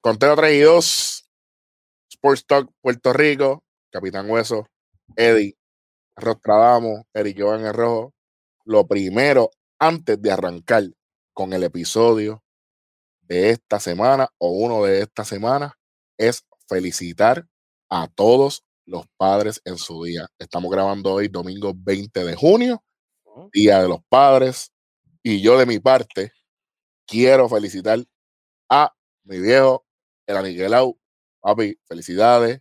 Conteo 0.00 0.36
3 0.36 0.54
y 0.54 0.60
2, 0.60 1.28
Sports 2.10 2.46
Talk 2.46 2.70
Puerto 2.80 3.12
Rico, 3.12 3.64
Capitán 3.90 4.30
Hueso, 4.30 4.66
Eddie, 5.16 5.56
Rostradamo, 6.16 7.06
Eric 7.14 7.40
Jovan 7.40 7.66
el 7.66 7.74
Rojo. 7.74 8.14
Lo 8.64 8.86
primero, 8.86 9.50
antes 9.78 10.20
de 10.20 10.30
arrancar 10.30 10.84
con 11.32 11.52
el 11.52 11.64
episodio 11.64 12.42
de 13.22 13.50
esta 13.50 13.80
semana 13.80 14.28
o 14.38 14.50
uno 14.50 14.84
de 14.84 15.02
esta 15.02 15.24
semana, 15.24 15.74
es 16.16 16.44
felicitar 16.68 17.46
a 17.90 18.08
todos 18.08 18.64
los 18.86 19.04
padres 19.16 19.60
en 19.64 19.78
su 19.78 20.04
día. 20.04 20.28
Estamos 20.38 20.70
grabando 20.70 21.14
hoy, 21.14 21.28
domingo 21.28 21.72
20 21.76 22.24
de 22.24 22.34
junio, 22.34 22.82
Día 23.52 23.80
de 23.82 23.88
los 23.88 24.00
Padres. 24.08 24.72
Y 25.22 25.40
yo 25.40 25.58
de 25.58 25.66
mi 25.66 25.78
parte 25.78 26.32
quiero 27.06 27.48
felicitar 27.48 28.04
a 28.68 28.92
mi 29.24 29.40
viejo, 29.40 29.84
el 30.28 30.36
Aniquelau. 30.36 30.96
Papi, 31.40 31.78
felicidades. 31.84 32.60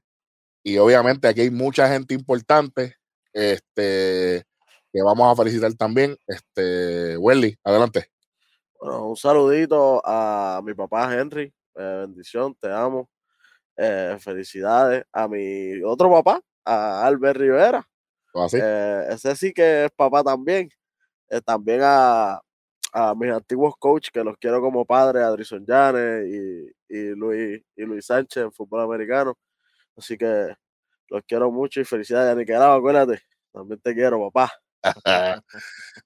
Y 0.63 0.77
obviamente 0.77 1.27
aquí 1.27 1.41
hay 1.41 1.52
mucha 1.52 1.88
gente 1.88 2.13
importante 2.13 2.95
este, 3.34 4.44
que 4.91 5.02
vamos 5.02 5.31
a 5.31 5.35
felicitar 5.35 5.73
también. 5.75 6.17
Este, 6.25 7.17
Welly, 7.17 7.58
adelante. 7.63 8.09
Bueno, 8.80 9.09
un 9.09 9.17
saludito 9.17 10.02
a 10.05 10.61
mi 10.63 10.73
papá 10.73 11.13
Henry. 11.13 11.53
Eh, 11.75 12.05
bendición, 12.05 12.55
te 12.55 12.72
amo. 12.72 13.09
Eh, 13.75 14.17
felicidades 14.20 15.05
a 15.11 15.27
mi 15.27 15.81
otro 15.84 16.09
papá, 16.11 16.41
a 16.66 17.06
Albert 17.06 17.39
Rivera. 17.39 17.88
¿Así? 18.34 18.58
Eh, 18.61 19.06
ese 19.09 19.36
sí 19.36 19.53
que 19.53 19.86
es 19.86 19.91
papá 19.91 20.23
también. 20.23 20.69
también 21.45 21.81
a, 21.84 22.41
a 22.93 23.13
mis 23.16 23.31
antiguos 23.31 23.75
coaches 23.80 24.11
que 24.11 24.23
los 24.23 24.38
quiero 24.38 24.61
como 24.61 24.85
padre, 24.85 25.23
Adrison 25.23 25.66
Llanes 25.66 26.27
y, 26.27 26.95
y, 26.95 27.16
Luis, 27.16 27.61
y 27.75 27.83
Luis 27.83 28.05
Sánchez 28.05 28.44
en 28.44 28.52
fútbol 28.52 28.81
americano. 28.81 29.38
Así 29.95 30.17
que 30.17 30.55
los 31.09 31.21
quiero 31.27 31.52
mucho 31.52 31.81
y 31.81 31.85
felicidades 31.85 32.31
a 32.31 32.35
Nicaragua, 32.35 32.75
acuérdate. 32.75 33.21
También 33.52 33.79
te 33.81 33.94
quiero, 33.94 34.29
papá. 34.29 34.52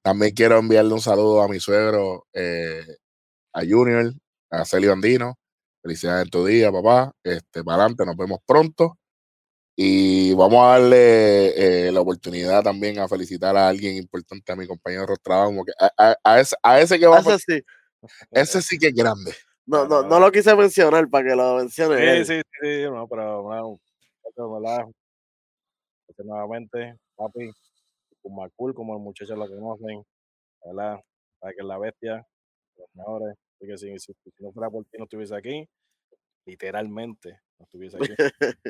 También 0.02 0.34
quiero 0.34 0.58
enviarle 0.58 0.94
un 0.94 1.02
saludo 1.02 1.42
a 1.42 1.48
mi 1.48 1.60
suegro, 1.60 2.26
eh, 2.34 2.86
a 3.54 3.62
Junior, 3.62 4.14
a 4.50 4.66
Celio 4.66 4.94
Andino. 4.94 5.38
Felicidades 5.82 6.26
en 6.26 6.30
tu 6.30 6.46
día, 6.46 6.72
papá. 6.72 7.12
Este, 7.24 7.64
para 7.64 7.84
adelante, 7.84 8.06
nos 8.06 8.16
vemos 8.16 8.40
pronto. 8.46 8.98
Y 9.76 10.34
vamos 10.34 10.60
a 10.64 10.80
darle 10.80 11.88
eh, 11.88 11.92
la 11.92 12.02
oportunidad 12.02 12.62
también 12.64 13.00
a 13.00 13.08
felicitar 13.08 13.56
a 13.56 13.70
alguien 13.70 13.96
importante, 13.96 14.52
a 14.52 14.56
mi 14.56 14.68
compañero 14.68 15.06
Rostrado, 15.06 15.52
que 15.66 15.72
a, 15.80 16.16
a, 16.24 16.40
ese, 16.40 16.56
a, 16.62 16.80
ese, 16.80 17.00
que 17.00 17.08
va 17.08 17.20
ese 17.20 17.38
sí. 17.40 17.62
ese 18.32 18.62
sí 18.62 18.78
que 18.78 18.88
es 18.88 18.94
grande. 18.94 19.34
No, 19.66 19.88
no, 19.88 20.04
no 20.04 20.20
lo 20.20 20.32
quise 20.32 20.56
mencionar 20.56 21.10
para 21.10 21.30
que 21.30 21.36
lo 21.36 21.56
mencione. 21.56 22.26
Sí, 22.26 22.34
sí, 22.34 22.42
sí, 22.62 22.84
no, 22.84 23.08
pero 23.08 23.44
bueno, 23.44 23.80
nuevamente, 26.18 26.98
papi, 27.16 27.52
con 28.22 28.36
Macul, 28.36 28.74
como 28.74 28.94
los 28.94 29.02
muchachos 29.02 29.38
lo 29.38 29.48
conocen, 29.48 30.04
¿verdad? 30.66 31.00
Para 31.40 31.54
que 31.54 31.62
es 31.62 31.66
la 31.66 31.78
bestia, 31.80 32.28
los 32.78 32.90
mejores. 32.94 33.36
Así 33.56 33.68
que 33.68 33.78
si, 33.78 34.00
si, 34.00 34.14
si 34.14 34.44
no 34.44 34.52
fuera 34.52 34.70
por 34.70 34.84
ti, 34.86 34.98
no 34.98 35.06
estuviese 35.06 35.36
aquí 35.36 35.68
literalmente 36.46 37.40
no 37.58 37.66
estuviese 37.66 37.98
aquí. 37.98 38.08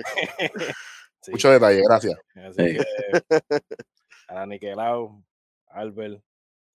sí. 1.22 1.32
Mucho 1.32 1.52
detalle, 1.52 1.82
gracias. 1.84 2.16
Así 2.36 2.78
que 2.78 2.84
a 4.28 4.36
la 4.36 4.46
Niquelau, 4.46 5.24
Albert, 5.68 6.22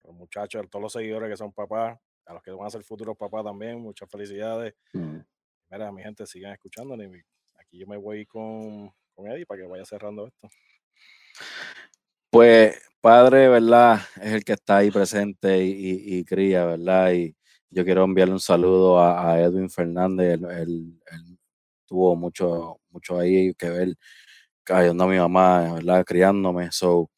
los 0.04 0.16
muchachos, 0.16 0.64
a 0.64 0.68
todos 0.68 0.84
los 0.84 0.94
seguidores 0.94 1.30
que 1.30 1.38
son 1.38 1.54
papás, 1.54 1.98
a 2.26 2.34
los 2.34 2.44
que 2.44 2.52
van 2.52 2.68
a 2.68 2.70
ser 2.70 2.84
futuros 2.84 3.18
papás 3.18 3.44
también, 3.44 3.80
muchas 3.80 4.10
felicidades. 4.10 4.74
Mm. 4.94 5.20
Mira, 5.70 5.92
mi 5.92 6.04
gente, 6.04 6.26
sigan 6.26 6.54
escuchando. 6.54 6.96
Aquí 7.56 7.80
yo 7.80 7.88
me 7.88 7.98
voy 7.98 8.26
con, 8.26 8.94
con 9.14 9.28
Eddie 9.28 9.46
para 9.46 9.62
que 9.62 9.68
vaya 9.68 9.86
cerrando 9.86 10.28
esto. 10.28 10.50
Pues, 12.30 12.80
padre, 13.02 13.48
¿verdad? 13.48 14.02
Es 14.22 14.34
el 14.34 14.44
que 14.44 14.54
está 14.54 14.78
ahí 14.78 14.92
presente 14.92 15.64
y, 15.64 15.72
y, 15.72 16.18
y 16.20 16.26
cría, 16.26 16.66
¿verdad? 16.66 17.12
Y, 17.14 17.36
yo 17.74 17.84
quiero 17.84 18.04
enviarle 18.04 18.34
un 18.34 18.40
saludo 18.40 19.00
a, 19.00 19.40
Edwin 19.40 19.70
Fernández. 19.70 20.40
Él, 20.58 21.00
tuvo 21.86 22.16
mucho, 22.16 22.80
mucho 22.90 23.20
ahí 23.20 23.54
que 23.56 23.70
ver 23.70 23.96
ayudando 24.70 25.04
a 25.06 25.08
mi 25.08 25.18
mamá, 25.18 25.74
¿verdad? 25.76 26.06
Criándome. 26.06 26.72
So, 26.72 27.10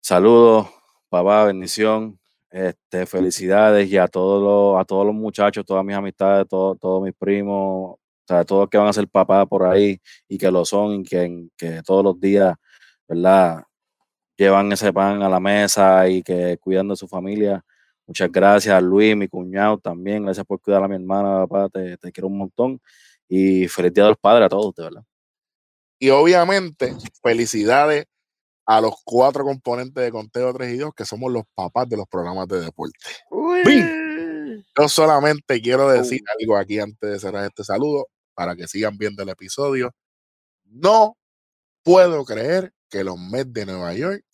saludos, 0.00 0.68
papá, 1.08 1.44
bendición. 1.44 2.18
Este, 2.50 3.06
felicidades 3.06 3.90
y 3.90 3.98
a 3.98 4.08
todos 4.08 4.42
los, 4.42 4.80
a 4.80 4.84
todos 4.84 5.04
los 5.06 5.14
muchachos, 5.14 5.64
todas 5.66 5.84
mis 5.84 5.96
amistades, 5.96 6.46
todos, 6.48 6.78
todos 6.78 7.02
mis 7.02 7.12
primos, 7.14 7.96
o 7.96 7.98
sea, 8.26 8.44
todos 8.44 8.68
que 8.70 8.78
van 8.78 8.88
a 8.88 8.92
ser 8.92 9.08
papás 9.08 9.46
por 9.46 9.64
ahí 9.64 10.00
y 10.28 10.38
que 10.38 10.50
lo 10.50 10.64
son 10.64 11.00
y 11.00 11.02
que, 11.04 11.48
que 11.56 11.82
todos 11.84 12.04
los 12.04 12.20
días, 12.20 12.54
¿verdad? 13.08 13.62
Llevan 14.36 14.72
ese 14.72 14.92
pan 14.92 15.22
a 15.22 15.28
la 15.28 15.40
mesa 15.40 16.08
y 16.08 16.22
que 16.22 16.58
cuidan 16.58 16.88
de 16.88 16.96
su 16.96 17.08
familia. 17.08 17.64
Muchas 18.06 18.30
gracias, 18.30 18.82
Luis, 18.82 19.16
mi 19.16 19.26
cuñado 19.26 19.78
también. 19.78 20.24
Gracias 20.24 20.46
por 20.46 20.60
cuidar 20.60 20.82
a 20.84 20.88
mi 20.88 20.94
hermana, 20.94 21.46
papá. 21.46 21.68
Te, 21.68 22.12
quiero 22.12 22.28
un 22.28 22.38
montón. 22.38 22.80
Y 23.28 23.66
feliz 23.66 23.92
día 23.92 24.04
de 24.04 24.10
los 24.10 24.18
padres 24.18 24.46
a 24.46 24.48
todos, 24.48 24.74
de 24.76 24.84
verdad. 24.84 25.04
Y 25.98 26.10
obviamente, 26.10 26.94
felicidades 27.22 28.06
a 28.64 28.80
los 28.80 28.94
cuatro 29.04 29.44
componentes 29.44 30.04
de 30.04 30.12
Conteo 30.12 30.52
3 30.52 30.74
y 30.74 30.76
2, 30.78 30.94
que 30.94 31.04
somos 31.04 31.32
los 31.32 31.44
papás 31.54 31.88
de 31.88 31.96
los 31.96 32.06
programas 32.06 32.46
de 32.48 32.60
deporte. 32.60 32.96
Yo 34.78 34.88
solamente 34.88 35.60
quiero 35.60 35.88
decir 35.88 36.20
algo 36.38 36.56
aquí 36.56 36.78
antes 36.78 37.10
de 37.10 37.18
cerrar 37.18 37.44
este 37.44 37.64
saludo, 37.64 38.06
para 38.34 38.54
que 38.54 38.68
sigan 38.68 38.98
viendo 38.98 39.22
el 39.22 39.30
episodio. 39.30 39.92
No 40.64 41.16
puedo 41.82 42.24
creer 42.24 42.72
que 42.88 43.02
los 43.02 43.18
Mets 43.18 43.52
de 43.52 43.66
Nueva 43.66 43.94
York 43.94 44.24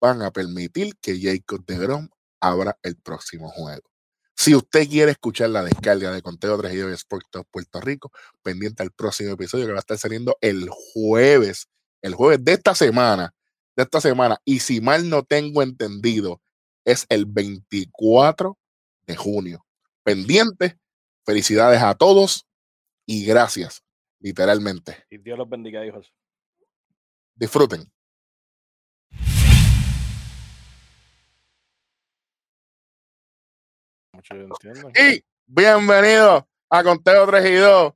van 0.00 0.22
a 0.22 0.30
permitir 0.30 0.94
que 1.00 1.18
Jacob 1.20 1.64
de 1.64 1.78
Grom 1.78 2.08
abra 2.40 2.78
el 2.82 2.96
próximo 2.96 3.48
juego. 3.50 3.90
Si 4.34 4.54
usted 4.54 4.88
quiere 4.88 5.12
escuchar 5.12 5.50
la 5.50 5.62
descarga 5.62 6.10
de 6.12 6.22
Conteo 6.22 6.56
3 6.56 6.72
y 6.72 6.80
Sport 6.94 7.26
Puerto 7.50 7.80
Rico, 7.80 8.10
pendiente 8.42 8.82
al 8.82 8.90
próximo 8.90 9.32
episodio 9.32 9.66
que 9.66 9.72
va 9.72 9.78
a 9.78 9.80
estar 9.80 9.98
saliendo 9.98 10.38
el 10.40 10.68
jueves, 10.70 11.68
el 12.00 12.14
jueves 12.14 12.42
de 12.42 12.52
esta 12.52 12.74
semana, 12.74 13.34
de 13.76 13.82
esta 13.82 14.00
semana. 14.00 14.40
Y 14.46 14.60
si 14.60 14.80
mal 14.80 15.10
no 15.10 15.24
tengo 15.24 15.62
entendido, 15.62 16.40
es 16.86 17.04
el 17.10 17.26
24 17.26 18.56
de 19.06 19.16
junio. 19.16 19.66
Pendiente, 20.02 20.78
felicidades 21.26 21.82
a 21.82 21.94
todos 21.94 22.46
y 23.04 23.26
gracias, 23.26 23.84
literalmente. 24.20 25.04
Y 25.10 25.18
Dios 25.18 25.36
los 25.36 25.50
bendiga, 25.50 25.84
hijos. 25.84 26.14
Disfruten. 27.34 27.92
Y 34.94 35.24
bienvenido 35.46 36.46
a 36.68 36.82
Conteo 36.82 37.26
3 37.26 37.46
y 37.46 37.54
2. 37.54 37.92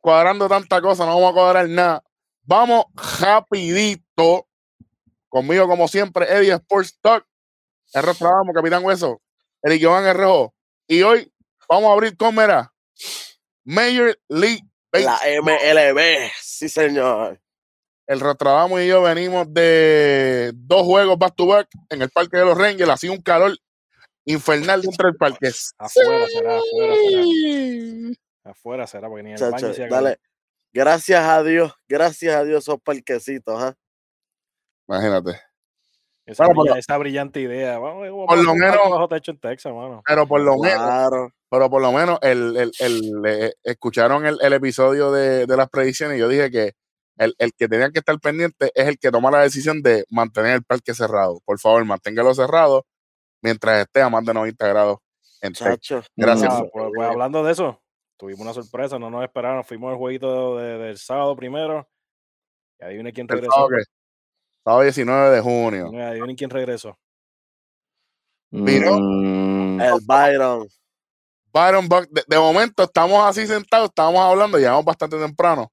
Cuadrando 0.00 0.48
tanta 0.48 0.80
cosa, 0.80 1.06
no 1.06 1.14
vamos 1.14 1.30
a 1.30 1.34
cuadrar 1.34 1.68
nada. 1.68 2.04
Vamos 2.42 2.86
rapidito. 3.20 4.48
Conmigo, 5.28 5.68
como 5.68 5.86
siempre, 5.86 6.26
Eddie 6.28 6.54
Sports 6.54 6.98
Talk. 7.00 7.24
El 7.94 8.02
vamos, 8.02 8.54
Capitán 8.54 8.84
Hueso. 8.84 9.22
El 9.62 10.14
Rojo. 10.14 10.54
Y 10.88 11.02
hoy 11.02 11.32
vamos 11.68 11.90
a 11.90 11.92
abrir 11.92 12.16
con 12.16 12.34
Major 12.34 14.18
League 14.28 14.62
La 14.92 15.20
MLB, 15.40 16.30
sí 16.40 16.68
señor. 16.68 17.40
El 18.06 18.20
Rostradamo 18.20 18.80
y 18.80 18.88
yo 18.88 19.00
venimos 19.02 19.46
de 19.54 20.50
dos 20.54 20.82
juegos 20.82 21.16
back 21.18 21.36
to 21.36 21.46
back 21.46 21.68
en 21.88 22.02
el 22.02 22.10
Parque 22.10 22.38
de 22.38 22.44
los 22.44 22.58
Rangers. 22.58 22.90
Así 22.90 23.08
un 23.08 23.22
calor 23.22 23.56
infernal 24.24 24.82
dentro 24.82 25.08
del 25.08 25.16
parque. 25.16 25.50
Afuera 25.78 26.26
será, 26.28 26.56
afuera 26.56 26.94
será. 26.94 28.14
Afuera 28.44 28.86
será, 28.86 29.08
porque 29.08 29.22
ni 29.22 29.32
el 29.32 29.50
baño 29.50 29.72
se 29.72 29.88
dale. 29.88 30.18
Gracias 30.72 31.24
a 31.24 31.42
Dios, 31.42 31.74
gracias 31.86 32.34
a 32.34 32.44
Dios 32.44 32.64
esos 32.64 32.80
parquecitos, 32.80 33.62
¿eh? 33.62 33.74
Imagínate. 34.88 35.40
Esa, 36.24 36.46
bueno, 36.46 36.76
esa, 36.76 36.96
brillante 36.98 37.40
idea. 37.40 37.78
Vamos, 37.78 38.08
vamos 38.08 38.26
por 38.26 38.38
lo 38.38 38.54
menos. 38.54 38.78
En 39.26 39.38
Texas, 39.38 39.72
mano. 39.72 40.02
Pero 40.06 40.26
por 40.26 40.40
lo 40.40 40.56
menos. 40.56 41.32
Pero 41.50 41.68
por 41.68 41.82
lo 41.82 41.92
menos 41.92 42.18
el, 42.22 42.56
el, 42.56 42.72
el, 42.78 43.22
eh, 43.26 43.52
escucharon 43.62 44.24
el, 44.24 44.38
el 44.40 44.52
episodio 44.54 45.12
de, 45.12 45.46
de, 45.46 45.56
las 45.56 45.68
predicciones 45.68 46.16
y 46.16 46.20
yo 46.20 46.28
dije 46.28 46.50
que 46.50 46.72
el, 47.18 47.34
el, 47.38 47.52
que 47.52 47.68
tenía 47.68 47.90
que 47.90 47.98
estar 47.98 48.18
pendiente 48.20 48.72
es 48.74 48.88
el 48.88 48.98
que 48.98 49.10
toma 49.10 49.30
la 49.30 49.40
decisión 49.40 49.82
de 49.82 50.06
mantener 50.08 50.54
el 50.54 50.62
parque 50.62 50.94
cerrado. 50.94 51.40
Por 51.44 51.58
favor, 51.58 51.84
manténgalo 51.84 52.34
cerrado 52.34 52.86
mientras 53.42 53.82
esté 53.82 54.00
a 54.00 54.08
más 54.08 54.24
de 54.24 54.32
90 54.32 54.66
grados. 54.68 54.98
En 55.40 55.52
Gracias. 55.52 56.08
pues, 56.72 56.90
pues, 56.94 57.08
hablando 57.08 57.42
de 57.42 57.52
eso, 57.52 57.82
tuvimos 58.16 58.42
una 58.42 58.54
sorpresa, 58.54 58.98
no 58.98 59.10
nos 59.10 59.24
esperaron, 59.24 59.64
fuimos 59.64 59.90
al 59.90 59.98
jueguito 59.98 60.56
de, 60.56 60.78
del 60.78 60.98
sábado 60.98 61.34
primero. 61.36 61.88
Y 62.78 62.84
adivinen 62.84 63.12
quién 63.12 63.28
regresó. 63.28 63.52
Sábado, 63.52 63.76
sábado 64.64 64.82
19 64.82 65.30
de 65.34 65.40
junio. 65.40 65.86
Adivinen 66.00 66.36
quién 66.36 66.50
regresó. 66.50 66.96
Vino 68.50 68.98
mm. 68.98 69.80
el 69.80 70.00
Byron. 70.06 70.68
Byron 71.52 71.88
Buck, 71.88 72.08
de, 72.08 72.22
de 72.26 72.38
momento 72.38 72.84
estamos 72.84 73.22
así 73.24 73.46
sentados, 73.46 73.88
estábamos 73.88 74.20
hablando, 74.20 74.58
llegamos 74.58 74.84
bastante 74.84 75.18
temprano. 75.18 75.70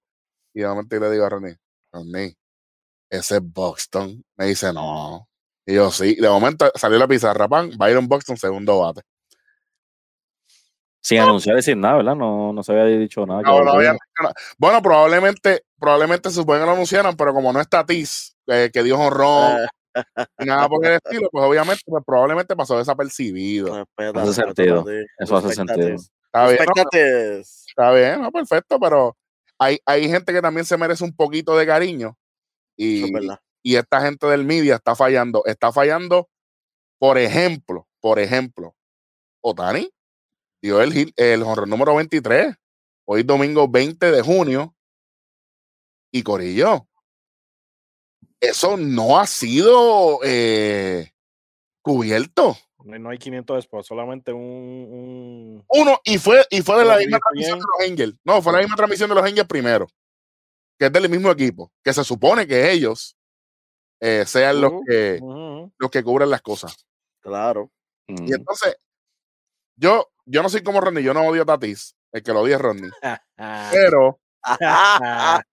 Y 0.54 0.62
de 0.62 0.68
momento 0.68 0.96
yo 0.96 1.02
le 1.02 1.12
digo 1.12 1.26
a 1.26 1.30
René, 1.30 1.58
René, 1.94 2.36
ese 3.10 3.36
es 3.36 3.42
Buxton. 3.42 4.24
Me 4.36 4.46
dice, 4.46 4.74
no. 4.74 5.29
Y 5.70 5.76
yo, 5.76 5.92
sí. 5.92 6.16
De 6.16 6.28
momento 6.28 6.72
salió 6.74 6.98
la 6.98 7.08
pizarra, 7.08 7.48
pan, 7.48 7.70
Byron 7.78 8.08
Buxton, 8.08 8.38
segundo 8.38 8.80
bate. 8.80 9.02
Sin 11.00 11.20
anunciar 11.20 11.60
y 11.60 11.62
sin 11.62 11.80
nada, 11.80 11.98
¿verdad? 11.98 12.16
No, 12.16 12.52
no 12.52 12.64
se 12.64 12.72
había 12.72 12.86
dicho 12.98 13.24
nada. 13.28 13.44
que 13.44 13.52
No, 13.52 13.60
no 13.64 13.74
volvía. 13.74 13.92
había- 13.92 14.00
no. 14.24 14.32
Bueno, 14.58 14.82
probablemente, 14.82 15.64
probablemente 15.78 16.30
se 16.30 16.38
supone 16.38 16.60
que 16.62 16.66
lo 16.66 16.72
anunciaran, 16.72 17.16
pero 17.16 17.36
como 17.36 17.54
no 17.54 17.62
está 17.62 17.86
Tis, 17.86 18.36
eh, 18.48 18.72
que 18.74 18.82
dio 18.82 18.98
honrón, 19.00 19.60
ni 20.40 20.48
nada 20.48 20.68
por 20.68 20.84
el 20.84 20.94
estilo, 20.94 21.30
pues 21.32 21.46
obviamente, 21.46 21.84
pues, 21.86 22.04
probablemente 22.04 22.56
pasó 22.56 22.80
desapercibido. 22.80 23.78
respeta, 23.78 24.24
Hace 24.24 24.34
sentido. 24.34 24.86
Eso 25.20 25.38
hace 25.38 25.54
sentido. 25.54 25.98
Está 26.26 26.48
bien, 26.48 26.60
¿no? 26.66 26.84
Está 27.68 27.92
bien, 27.92 28.22
no, 28.24 28.32
perfecto, 28.32 28.80
pero 28.80 29.16
hay, 29.60 29.78
hay 29.86 30.10
gente 30.10 30.34
que 30.34 30.42
también 30.42 30.66
se 30.66 30.78
merece 30.78 31.04
un 31.04 31.16
poquito 31.16 31.56
de 31.56 31.68
cariño. 31.68 32.18
Eso 32.76 32.88
Y, 32.88 33.04
es 33.04 33.12
verdad. 33.12 33.40
Y 33.70 33.76
esta 33.76 34.02
gente 34.02 34.26
del 34.28 34.46
media 34.46 34.76
está 34.76 34.96
fallando. 34.96 35.44
Está 35.46 35.72
fallando, 35.72 36.28
por 37.00 37.18
ejemplo, 37.20 37.88
por 38.00 38.18
ejemplo, 38.18 38.76
Otani 39.42 39.90
dio 40.62 40.82
el, 40.82 41.14
el 41.16 41.42
número 41.68 41.96
23, 41.96 42.56
hoy 43.06 43.24
domingo 43.24 43.68
20 43.68 44.12
de 44.12 44.22
junio, 44.22 44.76
y 46.12 46.24
Corillo. 46.24 46.88
Eso 48.42 48.76
no 48.78 49.20
ha 49.20 49.28
sido 49.28 50.20
eh, 50.24 51.12
cubierto. 51.84 52.58
No, 52.84 52.94
hay- 52.94 53.00
no 53.00 53.10
hay 53.10 53.18
500 53.20 53.64
spots, 53.66 53.88
solamente 53.88 54.32
un, 54.34 54.42
un- 54.42 55.66
Uno, 55.68 56.00
y 56.06 56.18
fue, 56.18 56.44
y 56.50 56.62
fue 56.62 56.80
de 56.80 56.86
la 56.86 56.98
misma 56.98 57.20
transmisión 57.20 57.60
de 57.60 57.66
los 57.66 57.90
Angels. 57.92 58.16
No, 58.24 58.42
fue 58.42 58.54
la 58.54 58.60
misma 58.60 58.76
transmisión 58.76 59.10
de 59.10 59.16
los 59.16 59.24
Angels 59.24 59.48
primero. 59.48 59.88
Que 60.80 60.86
es 60.86 60.92
del 60.94 61.10
mismo 61.10 61.30
equipo. 61.30 61.72
Que 61.84 61.94
se 61.94 62.04
supone 62.06 62.48
que 62.48 62.72
ellos 62.72 63.18
eh, 64.02 64.26
sean 64.26 64.62
los 64.62 64.74
que 64.88 65.20
Ujú. 65.22 65.72
los 65.78 65.92
que 65.92 66.04
cubren 66.04 66.30
las 66.30 66.42
cosas. 66.42 66.86
Claro. 67.22 67.72
Mm. 68.08 68.28
Y 68.28 68.34
entonces, 68.34 68.76
yo, 69.76 70.10
yo 70.26 70.44
no 70.44 70.50
soy 70.50 70.64
como 70.64 70.82
Ronnie, 70.82 71.04
yo 71.04 71.14
no 71.14 71.22
odio 71.28 71.44
a 71.44 71.46
Tatis, 71.46 71.96
el 72.12 72.24
que 72.24 72.34
lo 72.34 72.42
odia 72.42 72.56
es 72.58 72.62
Ronnie. 72.62 72.92
Ah, 73.38 73.70
Pero, 73.72 74.20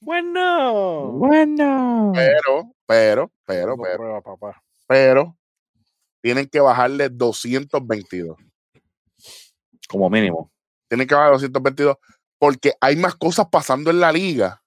bueno. 0.00 1.12
Bueno. 1.12 2.12
pero, 2.14 2.72
pero, 2.86 3.32
pero, 3.46 3.76
pero, 3.76 3.96
prueba, 3.96 4.20
papá. 4.22 4.62
pero, 4.86 5.36
tienen 6.22 6.48
que 6.48 6.60
bajarle 6.60 7.08
222. 7.10 8.36
Como 9.88 10.10
mínimo. 10.10 10.50
Tienen 10.88 11.06
que 11.06 11.14
bajar 11.14 11.32
222 11.32 11.96
porque 12.38 12.74
hay 12.80 12.96
más 12.96 13.14
cosas 13.16 13.46
pasando 13.50 13.90
en 13.90 14.00
la 14.00 14.12
liga 14.12 14.62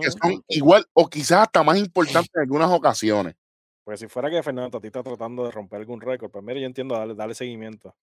Que 0.00 0.10
son 0.10 0.42
igual 0.48 0.86
o 0.92 1.08
quizás 1.08 1.42
hasta 1.42 1.62
más 1.62 1.76
importantes 1.78 2.30
en 2.34 2.42
algunas 2.42 2.70
ocasiones. 2.70 3.34
Pues 3.84 4.00
si 4.00 4.08
fuera 4.08 4.28
que 4.30 4.42
Fernando 4.42 4.70
Tatí 4.70 4.88
está 4.88 5.02
tratando 5.02 5.44
de 5.44 5.50
romper 5.52 5.80
algún 5.80 6.00
récord, 6.00 6.30
pues 6.30 6.44
mire, 6.44 6.60
yo 6.60 6.66
entiendo 6.66 6.94
darle, 6.96 7.14
darle 7.14 7.34
seguimiento. 7.34 7.94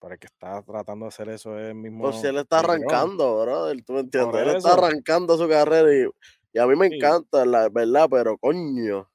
Pero 0.00 0.14
el 0.14 0.18
que 0.18 0.26
está 0.26 0.62
tratando 0.62 1.04
de 1.04 1.08
hacer 1.10 1.28
eso 1.28 1.58
es 1.58 1.68
el 1.68 1.74
mismo. 1.74 2.04
Pues 2.04 2.20
si 2.20 2.26
él 2.26 2.38
está 2.38 2.58
arrancando, 2.60 3.40
brother, 3.42 3.84
tú 3.84 3.92
me 3.92 4.00
entiendes. 4.00 4.40
Él 4.42 4.56
está 4.56 4.72
arrancando 4.74 5.36
su 5.36 5.48
carrera 5.48 5.94
y, 5.94 6.08
y 6.52 6.58
a 6.58 6.66
mí 6.66 6.74
me 6.76 6.88
Sí. 6.88 6.96
encanta, 6.96 7.44
la 7.44 7.68
verdad, 7.68 8.08
pero 8.10 8.36
coño. 8.38 9.08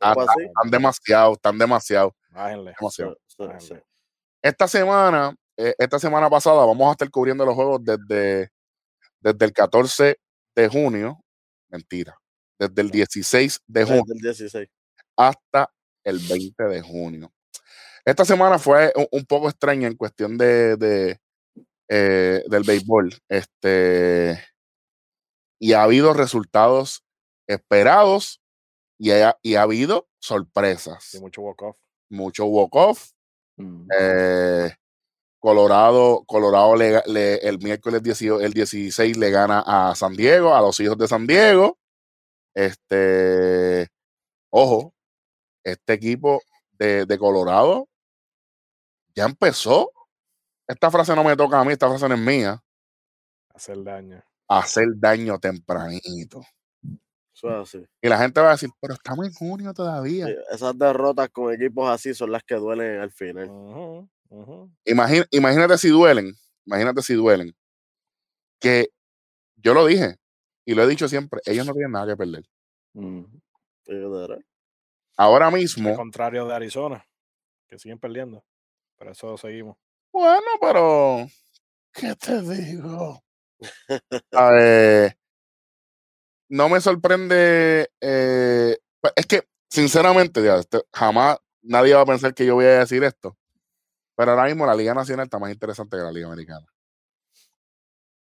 Ah, 0.00 0.14
están, 0.18 0.70
demasiado, 0.70 1.32
están 1.34 1.56
demasiado, 1.58 2.14
Bájenle. 2.30 2.74
demasiado. 2.78 3.16
Sí, 3.26 3.36
sí, 3.38 3.42
bájenle. 3.46 3.60
sí. 3.60 3.74
Esta 4.42 4.68
semana, 4.68 5.34
eh, 5.56 5.74
esta 5.78 5.98
semana 5.98 6.28
pasada, 6.28 6.64
vamos 6.66 6.88
a 6.88 6.92
estar 6.92 7.10
cubriendo 7.10 7.44
los 7.46 7.54
juegos 7.54 7.80
desde, 7.84 8.50
desde 9.20 9.44
el 9.44 9.52
14 9.52 10.18
de 10.54 10.68
junio. 10.68 11.18
Mentira. 11.70 12.16
Desde 12.58 12.82
el 12.82 12.90
16 12.90 13.60
de 13.66 13.84
junio 13.84 14.02
Desde 14.06 14.14
el 14.30 14.36
16. 14.38 14.68
hasta 15.16 15.70
el 16.04 16.18
20 16.20 16.64
de 16.64 16.80
junio. 16.82 17.32
Esta 18.04 18.24
semana 18.24 18.58
fue 18.58 18.92
un, 18.96 19.06
un 19.12 19.26
poco 19.26 19.48
extraña 19.48 19.88
en 19.88 19.96
cuestión 19.96 20.38
de, 20.38 20.76
de, 20.76 21.20
eh, 21.88 22.42
del 22.48 22.64
béisbol. 22.64 23.14
Este, 23.28 24.42
y 25.60 25.72
ha 25.72 25.82
habido 25.82 26.14
resultados 26.14 27.04
esperados 27.48 28.40
y 28.98 29.10
ha, 29.12 29.36
y 29.42 29.56
ha 29.56 29.62
habido 29.62 30.08
sorpresas. 30.20 31.16
Mucho 31.20 31.42
walk-off. 31.42 31.76
Mucho 32.10 32.46
walk-off. 32.46 33.10
Mm. 33.56 33.88
Eh, 33.98 34.74
Colorado, 35.48 36.24
Colorado 36.26 36.76
le 36.76 36.92
ga- 36.96 37.06
le- 37.06 37.36
el 37.48 37.58
miércoles 37.58 38.02
18 38.02 38.40
el 38.44 38.52
16 38.52 39.16
le 39.16 39.30
gana 39.30 39.62
a 39.66 39.94
San 39.94 40.12
Diego, 40.14 40.54
a 40.54 40.60
los 40.60 40.78
hijos 40.80 40.98
de 40.98 41.08
San 41.08 41.26
Diego. 41.26 41.78
Este, 42.54 43.88
ojo, 44.50 44.92
este 45.64 45.94
equipo 45.94 46.42
de, 46.72 47.06
de 47.06 47.18
Colorado 47.18 47.88
ya 49.14 49.24
empezó. 49.24 49.90
Esta 50.66 50.90
frase 50.90 51.14
no 51.16 51.24
me 51.24 51.34
toca 51.34 51.58
a 51.58 51.64
mí, 51.64 51.72
esta 51.72 51.88
frase 51.88 52.06
no 52.10 52.14
es 52.14 52.20
mía. 52.20 52.62
Hacer 53.54 53.82
daño. 53.82 54.22
a 54.48 54.58
hacer 54.58 54.86
daño 54.96 55.38
tempranito. 55.38 56.42
Eso 57.34 57.48
es 57.48 57.54
así. 57.68 57.86
Y 58.02 58.08
la 58.08 58.18
gente 58.18 58.40
va 58.42 58.48
a 58.48 58.52
decir, 58.52 58.68
pero 58.80 58.94
estamos 58.94 59.26
en 59.26 59.32
junio 59.32 59.72
todavía. 59.72 60.26
Sí, 60.26 60.34
esas 60.50 60.76
derrotas 60.78 61.30
con 61.30 61.54
equipos 61.54 61.88
así 61.88 62.12
son 62.12 62.32
las 62.32 62.42
que 62.42 62.56
duelen 62.56 63.00
al 63.00 63.12
final. 63.12 63.48
Imagina- 64.84 65.26
imagínate 65.30 65.78
si 65.78 65.88
duelen, 65.88 66.34
imagínate 66.66 67.02
si 67.02 67.14
duelen. 67.14 67.54
Que 68.60 68.88
yo 69.56 69.74
lo 69.74 69.86
dije 69.86 70.16
y 70.64 70.74
lo 70.74 70.82
he 70.82 70.86
dicho 70.86 71.08
siempre, 71.08 71.40
ellos 71.44 71.66
no 71.66 71.72
tienen 71.72 71.92
nada 71.92 72.06
que 72.06 72.16
perder. 72.16 72.44
Mm. 72.94 73.24
Ahora 75.16 75.46
Al 75.48 75.54
mismo, 75.54 75.96
contrario 75.96 76.46
de 76.46 76.54
Arizona, 76.54 77.04
que 77.66 77.78
siguen 77.78 77.98
perdiendo. 77.98 78.44
Pero 78.98 79.12
eso 79.12 79.36
seguimos. 79.38 79.76
bueno, 80.12 80.46
pero 80.60 81.26
¿qué 81.92 82.14
te 82.16 82.42
digo? 82.42 83.22
A 84.32 84.50
ver, 84.50 85.18
no 86.48 86.68
me 86.68 86.80
sorprende. 86.80 87.90
eh, 88.00 88.76
es 89.16 89.26
que, 89.26 89.48
sinceramente, 89.70 90.42
ya, 90.42 90.60
jamás 90.92 91.38
nadie 91.62 91.94
va 91.94 92.02
a 92.02 92.06
pensar 92.06 92.34
que 92.34 92.46
yo 92.46 92.54
voy 92.56 92.66
a 92.66 92.80
decir 92.80 93.02
esto. 93.04 93.36
Pero 94.18 94.32
ahora 94.32 94.46
mismo 94.46 94.66
la 94.66 94.74
Liga 94.74 94.94
Nacional 94.94 95.26
está 95.26 95.38
más 95.38 95.52
interesante 95.52 95.96
que 95.96 96.02
la 96.02 96.10
Liga 96.10 96.26
Americana. 96.26 96.66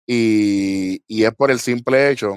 Y, 0.05 1.03
y 1.07 1.23
es 1.23 1.33
por 1.33 1.50
el 1.50 1.59
simple 1.59 2.11
hecho 2.11 2.35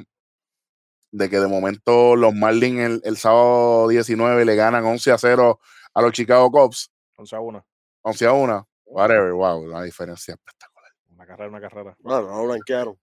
de 1.12 1.28
que 1.28 1.38
de 1.38 1.46
momento 1.46 2.16
los 2.16 2.34
Marlins 2.34 2.80
el, 2.80 3.00
el 3.04 3.18
sábado 3.18 3.88
19 3.88 4.46
le 4.46 4.56
ganan 4.56 4.82
11 4.86 5.12
a 5.12 5.18
0 5.18 5.60
a 5.92 6.00
los 6.00 6.12
Chicago 6.12 6.50
Cubs, 6.50 6.90
11 7.16 7.36
a 7.36 7.40
1. 7.40 7.66
11 8.00 8.26
a 8.26 8.32
1, 8.32 8.68
whatever, 8.86 9.32
wow, 9.32 9.60
una 9.60 9.82
diferencia 9.82 10.32
espectacular. 10.32 10.92
Una 11.10 11.26
carrera, 11.26 11.50
una 11.50 11.60
carrera. 11.60 11.96
No, 12.00 12.22
no 12.22 12.44
blanquearon. 12.46 12.98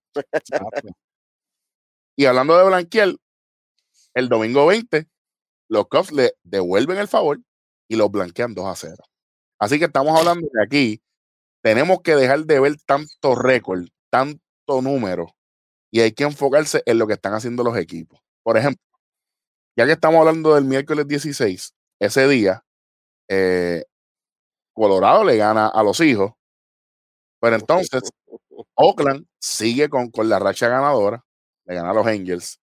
Y 2.15 2.25
hablando 2.25 2.57
de 2.57 2.65
blanquear, 2.65 3.15
el 4.15 4.27
domingo 4.27 4.65
20, 4.65 5.07
los 5.69 5.87
Cubs 5.87 6.11
le 6.11 6.33
devuelven 6.41 6.97
el 6.97 7.07
favor 7.07 7.39
y 7.87 7.95
los 7.95 8.09
blanquean 8.09 8.55
2 8.55 8.65
a 8.65 8.75
0. 8.75 9.03
Así 9.61 9.77
que 9.77 9.85
estamos 9.85 10.17
hablando 10.19 10.47
de 10.51 10.63
aquí, 10.63 11.03
tenemos 11.61 12.01
que 12.01 12.15
dejar 12.15 12.45
de 12.45 12.59
ver 12.59 12.77
tanto 12.87 13.35
récord, 13.35 13.85
tanto 14.09 14.81
número, 14.81 15.35
y 15.91 16.01
hay 16.01 16.13
que 16.13 16.23
enfocarse 16.23 16.81
en 16.87 16.97
lo 16.97 17.05
que 17.05 17.13
están 17.13 17.35
haciendo 17.35 17.63
los 17.63 17.77
equipos. 17.77 18.19
Por 18.41 18.57
ejemplo, 18.57 18.83
ya 19.77 19.85
que 19.85 19.91
estamos 19.91 20.19
hablando 20.19 20.55
del 20.55 20.65
miércoles 20.65 21.07
16, 21.07 21.75
ese 21.99 22.27
día, 22.27 22.63
eh, 23.29 23.85
Colorado 24.73 25.23
le 25.23 25.37
gana 25.37 25.67
a 25.67 25.83
los 25.83 25.99
hijos, 25.99 26.31
pero 27.39 27.55
entonces 27.55 28.01
Oakland 28.73 29.27
sigue 29.39 29.89
con, 29.89 30.09
con 30.09 30.27
la 30.27 30.39
racha 30.39 30.69
ganadora, 30.69 31.23
le 31.65 31.75
gana 31.75 31.91
a 31.91 31.93
los 31.93 32.07
Angels. 32.07 32.59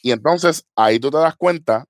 Y 0.00 0.12
entonces 0.12 0.64
ahí 0.76 1.00
tú 1.00 1.10
te 1.10 1.18
das 1.18 1.34
cuenta 1.34 1.86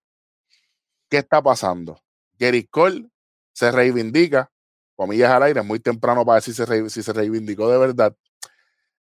qué 1.10 1.18
está 1.18 1.42
pasando. 1.42 2.00
Gary 2.38 2.66
Cole 2.66 3.11
se 3.52 3.70
reivindica, 3.70 4.50
comillas 4.96 5.30
al 5.30 5.42
aire, 5.44 5.60
es 5.60 5.66
muy 5.66 5.78
temprano 5.80 6.24
para 6.24 6.36
decir 6.36 6.54
si 6.54 6.58
se, 6.58 6.66
re- 6.66 6.90
si 6.90 7.02
se 7.02 7.12
reivindicó 7.12 7.70
de 7.70 7.78
verdad. 7.78 8.14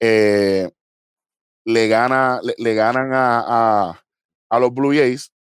Eh, 0.00 0.70
le, 1.64 1.88
gana, 1.88 2.40
le, 2.42 2.54
le 2.58 2.74
ganan 2.74 3.12
a, 3.12 3.44
a, 3.90 4.04
a 4.48 4.58
los 4.60 4.72
Blue 4.72 4.92
Jays, 4.94 5.32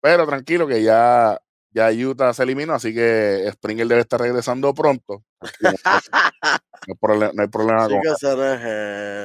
pero 0.00 0.26
tranquilo 0.26 0.66
que 0.66 0.82
ya, 0.82 1.38
ya 1.70 1.90
Utah 1.90 2.32
se 2.32 2.42
eliminó, 2.44 2.74
así 2.74 2.94
que 2.94 3.48
Springer 3.52 3.86
debe 3.88 4.00
estar 4.02 4.20
regresando 4.20 4.72
pronto. 4.74 5.24
No 5.60 5.70
hay 6.92 6.94
problema, 7.00 7.32
no 7.34 7.42
hay 7.42 7.48
problema 7.48 7.88
con 7.88 8.02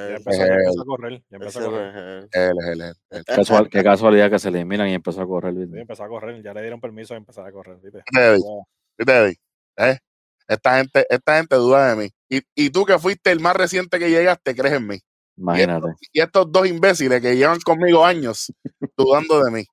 Ya 0.09 0.15
empezó, 0.15 0.41
ya 0.45 0.53
empezó 0.55 0.81
a 0.81 0.86
correr. 0.86 1.24
Ya 1.29 1.36
empezó 1.38 1.59
a 1.59 1.62
Ese 1.62 1.69
no 1.69 1.75
correr. 1.75 1.89
es 2.31 2.36
él. 2.36 2.41
él, 2.41 2.57
él, 2.71 2.81
él, 2.81 2.95
él. 3.12 3.25
Casual- 3.25 3.69
qué 3.69 3.83
casualidad 3.83 4.29
que 4.31 4.39
se 4.39 4.50
eliminan 4.50 4.88
y 4.88 4.93
empezó 4.93 5.21
a 5.21 5.27
correr. 5.27 5.53
Empezó 5.57 6.03
a 6.03 6.07
correr. 6.07 6.41
Ya 6.41 6.53
le 6.53 6.62
dieron 6.62 6.79
permiso 6.81 7.13
de 7.13 7.19
empezar 7.19 7.45
a 7.45 7.51
correr. 7.51 7.77
¿viste? 7.83 8.00
¿Viste, 8.12 8.48
¿Viste, 8.99 9.17
Eddie? 9.17 9.39
¿Eh? 9.77 9.97
esta 10.49 10.77
gente, 10.77 11.05
esta 11.09 11.37
gente 11.37 11.55
duda 11.55 11.89
de 11.89 11.95
mí. 11.95 12.09
Y, 12.27 12.41
y 12.55 12.69
tú 12.71 12.83
que 12.83 12.97
fuiste 12.97 13.31
el 13.31 13.39
más 13.39 13.55
reciente 13.55 13.99
que 13.99 14.09
llegaste, 14.09 14.55
crees 14.55 14.75
en 14.75 14.87
mí. 14.87 14.99
Imagínate. 15.37 15.87
Y 16.11 16.19
estos 16.19 16.51
dos 16.51 16.67
imbéciles 16.67 17.21
que 17.21 17.37
llevan 17.37 17.59
conmigo 17.61 18.03
años 18.03 18.51
dudando 18.97 19.43
de 19.43 19.51
mí. 19.51 19.65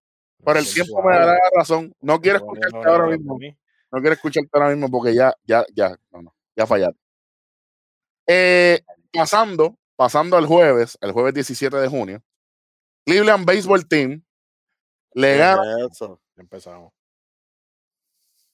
Por 0.44 0.56
el 0.58 0.70
tiempo 0.72 1.02
me 1.02 1.14
dará 1.14 1.32
la 1.32 1.50
razón. 1.56 1.92
No 2.00 2.20
quiero 2.20 2.38
escucharte 2.38 2.88
ahora 2.88 3.06
mismo. 3.08 3.38
No 3.90 4.00
quiero 4.00 4.12
escucharte 4.12 4.50
ahora 4.52 4.70
mismo 4.70 4.90
porque 4.90 5.14
ya, 5.14 5.34
ya, 5.44 5.64
ya, 5.74 5.96
no, 6.12 6.22
no, 6.22 6.34
ya 6.54 6.66
fallaste. 6.66 7.00
Eh, 8.28 8.80
pasando, 9.12 9.76
pasando 9.96 10.36
al 10.36 10.46
jueves, 10.46 10.98
el 11.00 11.12
jueves 11.12 11.34
17 11.34 11.76
de 11.76 11.88
junio, 11.88 12.22
Cleveland 13.06 13.46
Baseball 13.46 13.88
Team 13.88 14.22
le 15.14 15.36
gana. 15.38 15.62
Empezamos. 16.36 16.92